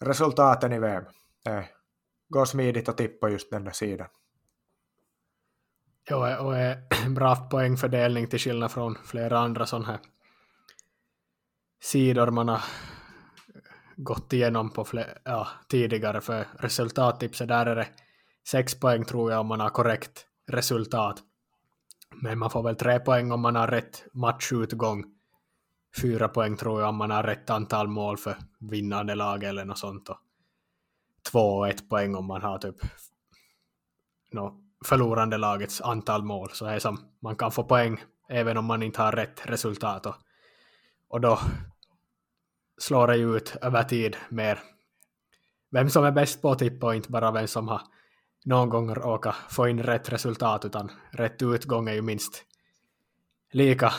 resultaten 0.04 0.72
i 0.72 0.78
VM. 0.78 1.04
Det 1.44 1.50
eh, 1.50 1.64
går 2.28 2.44
smidigt 2.44 2.88
att 2.88 2.96
tippa 2.96 3.28
just 3.28 3.50
den 3.50 3.64
där 3.64 3.72
sidan. 3.72 4.08
Ja, 6.08 6.40
och 6.40 6.56
är 6.56 7.08
bra 7.14 7.36
poängfördelning 7.36 8.26
till 8.26 8.38
skillnad 8.38 8.72
från 8.72 8.94
flera 9.04 9.38
andra 9.38 9.66
sådana 9.66 9.86
här 9.86 9.98
sidor 11.82 12.30
man 12.30 12.48
har 12.48 12.60
gått 13.96 14.32
igenom 14.32 14.70
på 14.70 14.84
fler, 14.84 15.18
ja, 15.24 15.48
tidigare 15.68 16.20
för 16.20 16.46
resultattipset 16.58 17.48
där 17.48 17.66
är 17.66 17.76
det 17.76 17.88
sex 18.48 18.80
poäng 18.80 19.04
tror 19.04 19.30
jag 19.30 19.40
om 19.40 19.46
man 19.46 19.60
har 19.60 19.70
korrekt 19.70 20.26
resultat. 20.50 21.22
Men 22.22 22.38
man 22.38 22.50
får 22.50 22.62
väl 22.62 22.76
tre 22.76 23.00
poäng 23.00 23.32
om 23.32 23.40
man 23.40 23.56
har 23.56 23.66
rätt 23.66 24.04
matchutgång. 24.12 25.04
Fyra 26.02 26.28
poäng 26.28 26.56
tror 26.56 26.80
jag 26.80 26.88
om 26.88 26.96
man 26.96 27.10
har 27.10 27.22
rätt 27.22 27.50
antal 27.50 27.88
mål 27.88 28.16
för 28.18 28.36
vinnande 28.60 29.14
lag 29.14 29.44
eller 29.44 29.64
något 29.64 29.78
sånt. 29.78 30.08
Och 30.08 30.18
två 31.30 31.56
och 31.56 31.68
ett 31.68 31.88
poäng 31.88 32.14
om 32.14 32.26
man 32.26 32.42
har 32.42 32.58
typ 32.58 32.76
no, 34.32 34.60
förlorande 34.84 35.36
lagets 35.36 35.80
antal 35.80 36.24
mål. 36.24 36.50
Så 36.52 36.66
är 36.66 36.78
som 36.78 36.98
man 37.22 37.36
kan 37.36 37.52
få 37.52 37.64
poäng 37.64 38.02
även 38.28 38.56
om 38.56 38.64
man 38.64 38.82
inte 38.82 39.02
har 39.02 39.12
rätt 39.12 39.46
resultat. 39.46 40.06
Och, 40.06 40.14
och 41.08 41.20
då 41.20 41.38
slår 42.78 43.06
det 43.06 43.16
ju 43.16 43.36
ut 43.36 43.56
över 43.62 43.82
tid 43.82 44.16
mer 44.28 44.58
vem 45.70 45.90
som 45.90 46.04
är 46.04 46.12
bäst 46.12 46.42
på 46.42 46.50
att 46.50 46.58
tippa 46.58 46.86
och 46.86 46.94
inte 46.94 47.10
bara 47.10 47.30
vem 47.30 47.46
som 47.46 47.68
har 47.68 47.80
någon 48.44 48.68
gång 48.68 48.94
råkat 48.94 49.34
få 49.50 49.68
in 49.68 49.82
rätt 49.82 50.12
resultat 50.12 50.64
utan 50.64 50.90
rätt 51.10 51.42
utgång 51.42 51.88
är 51.88 51.92
ju 51.92 52.02
minst 52.02 52.44
lika 53.52 53.92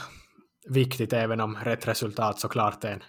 viktigt 0.70 1.14
även 1.14 1.42
om 1.42 1.56
rätt 1.56 1.88
resultat 1.88 2.40
såklart 2.40 2.84
är 2.84 2.92
en, 2.92 3.04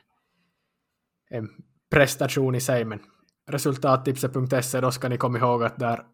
en 1.31 1.49
prestation 1.91 2.55
i 2.55 2.61
sig 2.61 2.85
men 2.85 3.01
resultattipset.se 3.47 4.81
då 4.81 4.91
ska 4.91 5.09
ni 5.09 5.19
komma 5.19 5.39
ihåg 5.39 5.65
att 5.65 5.79
där 5.79 6.07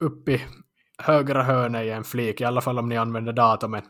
uppe 0.00 0.32
i 0.32 0.46
högra 0.98 1.42
hörnet 1.42 1.84
i 1.84 1.90
en 1.90 2.04
flik, 2.04 2.40
i 2.40 2.44
alla 2.44 2.60
fall 2.60 2.78
om 2.78 2.88
ni 2.88 2.96
använder 2.96 3.32
datumen. 3.32 3.82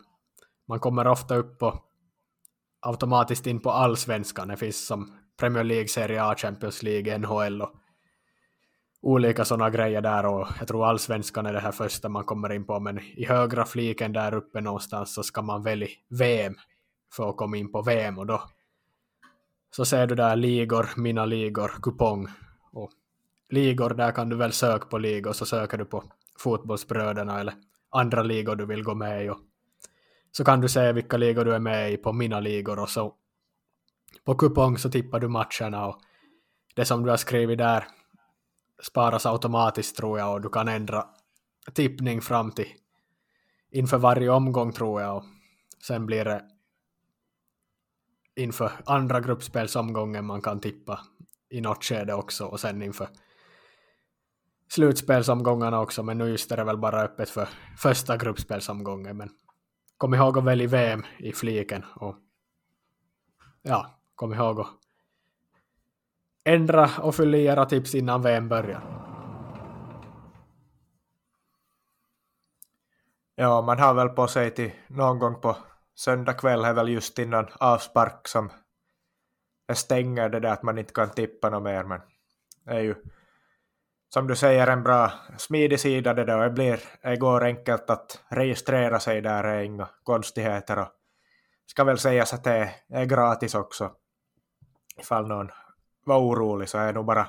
Man 0.69 0.81
kommer 0.81 1.07
ofta 1.07 1.37
upp 1.37 1.59
på 1.59 1.85
automatiskt 2.83 3.47
in 3.47 3.61
på 3.61 3.71
allsvenskan. 3.71 4.49
Det 4.49 4.57
finns 4.57 4.87
som 4.87 5.13
Premier 5.41 5.65
League, 5.65 5.89
Serie 5.89 6.25
A, 6.25 6.35
Champions 6.37 6.83
League, 6.83 7.19
NHL 7.19 7.63
och 7.63 7.73
olika 9.03 9.45
sådana 9.45 9.71
grejer 9.71 10.01
där 10.01 10.27
och 10.27 10.49
jag 10.59 10.69
tror 10.69 10.87
allsvenskan 10.87 11.47
är 11.47 11.53
det 11.53 11.61
här 11.61 11.73
första 11.73 12.09
man 12.09 12.25
kommer 12.25 12.53
in 12.53 12.67
på 12.67 12.81
men 12.81 12.99
i 12.99 13.25
högra 13.25 13.65
fliken 13.65 14.13
där 14.13 14.35
uppe 14.35 14.61
någonstans 14.61 15.15
så 15.15 15.23
ska 15.23 15.43
man 15.43 15.63
välja 15.63 15.89
VM 16.09 16.55
för 17.13 17.31
att 17.31 17.37
komma 17.37 17.57
in 17.57 17.73
på 17.73 17.83
VM 17.83 18.19
och 18.19 18.27
då 18.27 18.43
så 19.71 19.85
ser 19.85 20.07
du 20.07 20.15
där 20.15 20.37
ligor, 20.37 20.89
mina 20.97 21.25
ligor, 21.25 21.69
kupong 21.83 22.29
och 22.73 22.91
ligor 23.51 23.91
där 23.91 24.13
kan 24.13 24.29
du 24.29 24.37
väl 24.37 24.53
söka 24.53 24.87
på 24.87 24.99
ligor 24.99 25.33
så 25.33 25.47
söker 25.47 25.79
du 25.79 25.85
på 25.85 26.05
fotbollsbröderna 26.39 27.41
eller 27.41 27.55
andra 27.91 28.23
ligor 28.23 28.57
du 28.57 28.67
vill 28.67 28.83
gå 28.83 28.95
med 28.95 29.25
i 29.25 29.31
och 29.31 29.39
så 30.33 30.45
kan 30.45 30.61
du 30.61 30.69
se 30.69 30.93
vilka 30.93 31.17
ligor 31.17 31.45
du 31.45 31.55
är 31.55 31.59
med 31.59 31.93
i 31.93 31.97
på 31.97 32.13
mina 32.13 32.41
ligor 32.41 32.79
och 32.79 32.89
så 32.89 33.15
på 34.25 34.35
kupong 34.35 34.79
så 34.79 34.91
tippar 34.91 35.21
du 35.21 35.29
matcherna 35.29 35.87
och 35.87 36.01
det 36.75 36.85
som 36.85 37.03
du 37.03 37.11
har 37.11 37.17
skrivit 37.17 37.59
där 37.59 37.87
sparas 38.83 39.27
automatiskt 39.27 39.97
tror 39.97 40.19
jag 40.19 40.33
och 40.33 40.41
du 40.41 40.49
kan 40.49 40.69
ändra 40.69 41.07
tippning 41.73 42.21
fram 42.21 42.51
till 42.51 42.69
inför 43.71 43.99
varje 43.99 44.31
omgång 44.31 44.73
tror 44.73 45.01
jag 45.01 45.17
och 45.17 45.25
sen 45.87 46.07
blir 46.07 46.25
det 46.25 46.43
inför 48.37 48.73
andra 48.87 49.21
gruppspelsomgången 49.21 50.25
man 50.25 50.43
kan 50.43 50.61
tippa 50.61 51.01
i 51.51 51.61
något 51.61 51.85
skede 51.85 52.15
också 52.15 52.45
och 52.45 52.61
sen 52.61 52.83
inför 52.83 53.09
slutspelsomgångarna 54.69 55.81
också. 55.81 56.03
Men 56.03 56.19
nu 56.19 56.29
just 56.29 56.53
är 56.53 56.57
det 56.57 56.65
väl 56.65 56.79
bara 56.79 57.03
öppet 57.03 57.31
för 57.31 57.49
första 57.79 58.17
gruppspelsomgången 58.17 59.17
men 59.17 59.31
kom 60.03 60.15
ihåg 60.15 60.39
att 60.39 60.45
välja 60.45 60.69
VM 60.69 61.03
i 61.19 61.33
fliken 61.33 61.85
och 61.95 62.17
ja, 63.63 63.99
kom 64.15 64.33
ihåg 64.33 64.61
att 64.61 64.67
ändra 66.45 66.91
och 67.01 67.15
fylla 67.15 67.37
i 67.37 67.45
era 67.45 67.67
tips 67.67 67.95
innan 67.95 68.23
VM 68.23 68.49
börjar. 68.49 68.83
Ja, 73.35 73.63
man 73.63 73.79
har 73.79 73.95
väl 73.95 74.09
på 74.09 74.29
sig 74.29 74.51
till 74.51 74.73
någon 74.87 75.19
gång 75.19 75.41
på 75.41 75.57
söndag 75.95 76.35
kväll 76.35 76.65
är 76.65 76.73
väl 76.73 76.89
just 76.89 77.19
innan 77.19 77.47
avspark 77.61 78.29
som 78.29 78.51
det 79.69 79.75
stänger 79.75 80.29
det 80.29 80.41
där 80.41 80.53
att 80.53 80.63
man 80.63 80.79
inte 80.79 80.93
kan 80.93 81.11
tippa 81.11 81.51
något 81.51 81.63
mer, 81.63 81.85
men 81.85 82.01
det 82.65 82.71
är 82.71 82.81
ju 82.81 82.95
som 84.15 84.27
du 84.27 84.37
säger 84.37 84.67
en 84.67 84.83
bra 84.83 85.13
smidig 85.39 85.81
sida 85.81 86.15
det 86.15 86.25
där. 86.25 86.39
Det, 86.39 86.51
blir, 86.51 86.81
det 87.03 87.17
går 87.17 87.45
enkelt 87.45 87.91
att 87.91 88.25
registrera 88.29 89.01
sig 89.01 89.21
där, 89.21 89.43
det 89.43 89.49
är 89.49 89.63
inga 89.63 89.89
konstigheter 90.03 90.79
och 90.79 90.89
ska 91.67 91.85
väl 91.85 91.99
sägas 91.99 92.35
att 92.35 92.45
det 92.45 92.75
är 92.89 93.05
gratis 93.05 93.55
också. 93.55 93.93
Ifall 94.97 95.27
någon 95.27 95.51
var 96.05 96.19
orolig 96.19 96.69
så 96.69 96.79
är 96.79 96.87
det 96.87 96.93
nog 96.93 97.07
bara 97.07 97.29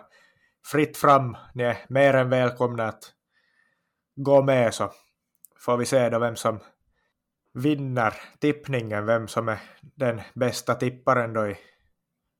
fritt 0.65 0.97
fram. 0.97 1.37
Ni 1.53 1.63
är 1.63 1.77
mer 1.89 2.13
än 2.13 2.29
välkomna 2.29 2.87
att 2.87 3.03
gå 4.15 4.41
med 4.41 4.73
så 4.73 4.91
får 5.59 5.77
vi 5.77 5.85
se 5.85 6.09
då 6.09 6.19
vem 6.19 6.35
som 6.35 6.59
vinner 7.53 8.13
tippningen, 8.39 9.05
vem 9.05 9.27
som 9.27 9.49
är 9.49 9.59
den 9.81 10.21
bästa 10.33 10.75
tipparen 10.75 11.33
då 11.33 11.47
i 11.47 11.57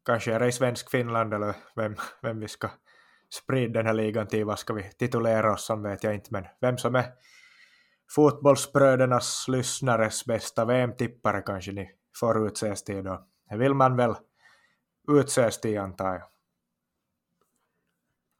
kanske 0.05 0.33
är 0.33 0.39
det 0.39 0.47
i 0.47 0.51
svensk 0.51 0.91
Finland 0.91 1.33
eller 1.33 1.55
vem, 1.75 1.95
vem 2.21 2.39
vi 2.39 2.47
ska 2.47 2.69
sprid 3.33 3.73
den 3.73 3.85
här 3.85 3.93
ligan 3.93 4.27
till, 4.27 4.45
vad 4.45 4.59
ska 4.59 4.73
vi 4.73 4.83
titulera 4.83 5.53
oss 5.53 5.65
som 5.65 5.83
vet 5.83 6.03
jag 6.03 6.13
inte, 6.13 6.27
men 6.31 6.45
vem 6.61 6.77
som 6.77 6.95
är 6.95 7.05
fotbollsbrödernas 8.15 9.45
lyssnares 9.47 10.25
bästa 10.25 10.65
VM-tippare 10.65 11.41
kanske 11.41 11.71
ni 11.71 11.91
får 12.19 12.47
utses 12.47 12.83
till 12.83 13.03
då. 13.03 13.27
Det 13.49 13.57
vill 13.57 13.73
man 13.73 13.95
väl 13.97 14.15
utses 15.11 15.61
till 15.61 15.79
antar 15.79 16.13
jag. 16.13 16.23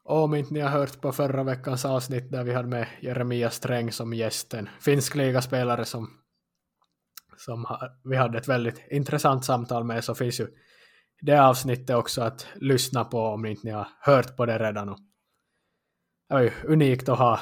Om 0.06 0.34
inte 0.34 0.54
ni 0.54 0.60
har 0.60 0.70
hört 0.70 1.00
på 1.00 1.12
förra 1.12 1.42
veckans 1.42 1.84
avsnitt 1.84 2.32
där 2.32 2.44
vi 2.44 2.54
hade 2.54 2.68
med 2.68 2.86
Jeremia 3.00 3.50
Sträng 3.50 3.92
som 3.92 4.14
gästen, 4.14 4.68
finsk 4.80 5.14
ligaspelare 5.14 5.84
som, 5.84 6.10
som 7.36 7.66
vi 8.04 8.16
hade 8.16 8.38
ett 8.38 8.48
väldigt 8.48 8.82
intressant 8.90 9.44
samtal 9.44 9.84
med 9.84 10.04
så 10.04 10.14
finns 10.14 10.40
ju 10.40 10.46
det 11.24 11.38
avsnittet 11.38 11.96
också 11.96 12.22
att 12.22 12.46
lyssna 12.54 13.04
på 13.04 13.20
om 13.20 13.46
inte 13.46 13.66
ni 13.66 13.70
har 13.70 13.88
hört 14.00 14.36
på 14.36 14.46
det 14.46 14.58
redan. 14.58 14.88
Och 14.88 14.98
det 16.28 16.34
var 16.34 16.40
ju 16.40 16.52
unikt 16.64 17.08
att 17.08 17.18
ha 17.18 17.40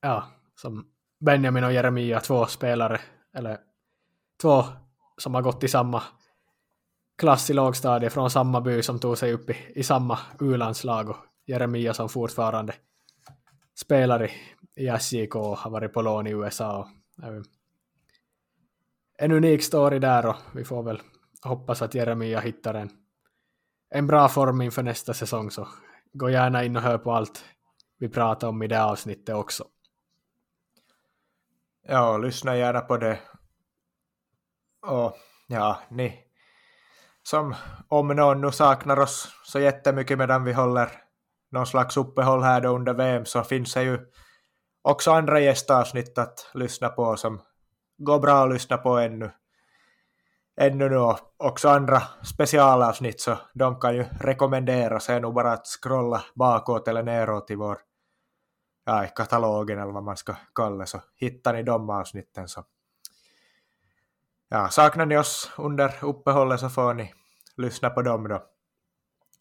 ja, 0.00 0.28
som 0.54 0.86
Benjamin 1.20 1.64
och 1.64 1.72
Jeremia, 1.72 2.20
två 2.20 2.46
spelare, 2.46 3.00
eller 3.34 3.58
två 4.42 4.64
som 5.18 5.34
har 5.34 5.42
gått 5.42 5.64
i 5.64 5.68
samma 5.68 6.02
klass 7.18 7.50
i 7.50 7.52
lågstadiet 7.52 8.12
från 8.12 8.30
samma 8.30 8.60
by 8.60 8.82
som 8.82 8.98
tog 8.98 9.18
sig 9.18 9.32
upp 9.32 9.50
i, 9.50 9.56
i 9.74 9.82
samma 9.82 10.18
u-landslag 10.40 11.10
och 11.10 11.16
Jeremia 11.46 11.94
som 11.94 12.08
fortfarande 12.08 12.74
spelar 13.74 14.24
i, 14.24 14.30
i 14.76 14.98
SJK 14.98 15.36
och 15.36 15.58
har 15.58 15.70
varit 15.70 15.92
på 15.92 16.02
lån 16.02 16.26
i 16.26 16.30
USA. 16.30 16.78
Och, 16.78 16.86
en 19.18 19.32
unik 19.32 19.62
story 19.62 19.98
där 19.98 20.26
och 20.26 20.36
vi 20.54 20.64
får 20.64 20.82
väl 20.82 21.00
hoppas 21.44 21.82
att 21.82 21.94
Jeremia 21.94 22.40
hittar 22.40 22.74
en, 22.74 22.90
en 23.90 24.06
bra 24.06 24.28
form 24.28 24.62
inför 24.62 24.82
nästa 24.82 25.14
säsong 25.14 25.50
så 25.50 25.68
gå 26.12 26.30
gärna 26.30 26.64
in 26.64 26.76
och 26.76 26.82
hör 26.82 26.98
på 26.98 27.12
allt 27.12 27.44
vi 27.98 28.08
pratar 28.08 28.48
om 28.48 28.62
i 28.62 28.66
det 28.66 28.84
avsnittet 28.84 29.34
också. 29.34 29.64
Ja, 31.88 32.18
lyssna 32.18 32.56
gärna 32.56 32.80
på 32.80 32.96
det. 32.96 33.20
Och 34.86 35.16
ja, 35.48 35.80
ni 35.90 36.24
som 37.24 37.54
om 37.88 38.08
någon 38.08 38.40
nu 38.40 38.52
saknar 38.52 38.98
oss 38.98 39.28
så 39.44 39.60
jättemycket 39.60 40.18
medan 40.18 40.44
vi 40.44 40.52
håller 40.52 40.90
någon 41.50 41.66
slags 41.66 41.96
uppehåll 41.96 42.42
här 42.42 42.60
då 42.60 42.68
under 42.68 42.94
VM 42.94 43.24
så 43.24 43.44
finns 43.44 43.74
det 43.74 43.82
ju 43.82 43.98
också 44.82 45.10
andra 45.10 45.40
gästavsnitt 45.40 46.18
att 46.18 46.50
lyssna 46.54 46.88
på 46.88 47.16
som 47.16 47.40
går 47.98 48.18
bra 48.18 48.44
att 48.44 48.52
lyssna 48.52 48.76
på 48.76 48.98
ännu 48.98 49.30
ännu 50.56 50.88
nu 50.88 51.14
också 51.36 51.68
andra 51.68 52.02
specialavsnitt 52.22 53.20
så 53.20 53.38
de 53.54 53.80
kan 53.80 53.94
ju 53.94 54.04
rekommenderas. 54.20 55.06
Det 55.06 55.12
är 55.12 55.20
nog 55.20 55.34
bara 55.34 55.52
att 55.52 55.66
scrolla 55.66 56.24
bakåt 56.34 56.88
eller 56.88 57.02
neråt 57.02 57.50
i 57.50 57.54
vår 57.54 57.78
ja, 58.84 59.04
i 59.04 59.08
katalogen 59.14 59.78
eller 59.78 59.92
vad 59.92 60.02
man 60.02 60.16
ska 60.16 60.34
kalla 60.54 60.86
så 60.86 61.00
hittar 61.16 61.54
ni 61.54 61.62
de 61.62 61.90
avsnitten 61.90 62.48
så 62.48 62.64
ja, 64.48 64.68
saknar 64.68 65.06
ni 65.06 65.16
oss 65.16 65.52
under 65.58 65.94
uppehållet 66.02 66.60
så 66.60 66.68
får 66.68 66.94
ni 66.94 67.14
lyssna 67.56 67.90
på 67.90 68.02
dem 68.02 68.28
då 68.28 68.42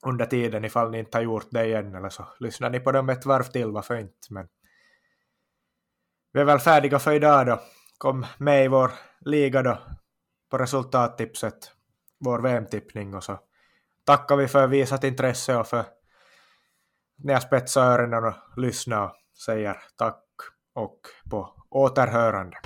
under 0.06 0.26
tiden 0.26 0.66
ifall 0.66 0.92
ni 0.92 1.00
inte 1.00 1.18
har 1.18 1.24
gjort 1.24 1.48
det 1.50 1.66
igen 1.66 1.96
eller 1.96 2.10
så 2.10 2.28
lyssnar 2.40 2.70
ni 2.70 2.80
på 2.80 2.92
dem 2.92 3.10
ett 3.10 3.26
varv 3.26 3.44
till, 3.44 3.72
varför 3.72 3.96
inte. 3.96 4.28
Men 4.30 4.48
vi 6.34 6.40
är 6.40 6.46
väl 6.46 6.60
färdiga 6.60 7.00
för 7.00 7.12
idag 7.12 7.46
då. 7.46 7.60
Kom 7.98 8.26
med 8.38 8.66
i 8.66 8.68
vår 8.68 8.92
liga 9.20 9.62
då 9.62 9.78
på 10.54 10.58
resultattipset, 10.58 11.72
vår 12.20 12.40
VM-tippning 12.40 13.16
och 13.16 13.24
så 13.24 13.40
tackar 14.06 14.36
vi 14.36 14.48
för 14.48 14.68
visat 14.68 15.04
intresse 15.04 15.56
och 15.56 15.68
för 15.68 15.86
när 17.18 17.34
jag 17.34 17.42
spetsar 17.42 17.82
öronen 17.82 18.24
och 18.24 18.34
lyssnar 18.58 19.06
och 19.06 19.12
säger 19.46 19.78
tack 19.98 20.24
och 20.74 21.00
på 21.30 21.66
återhörande. 21.70 22.58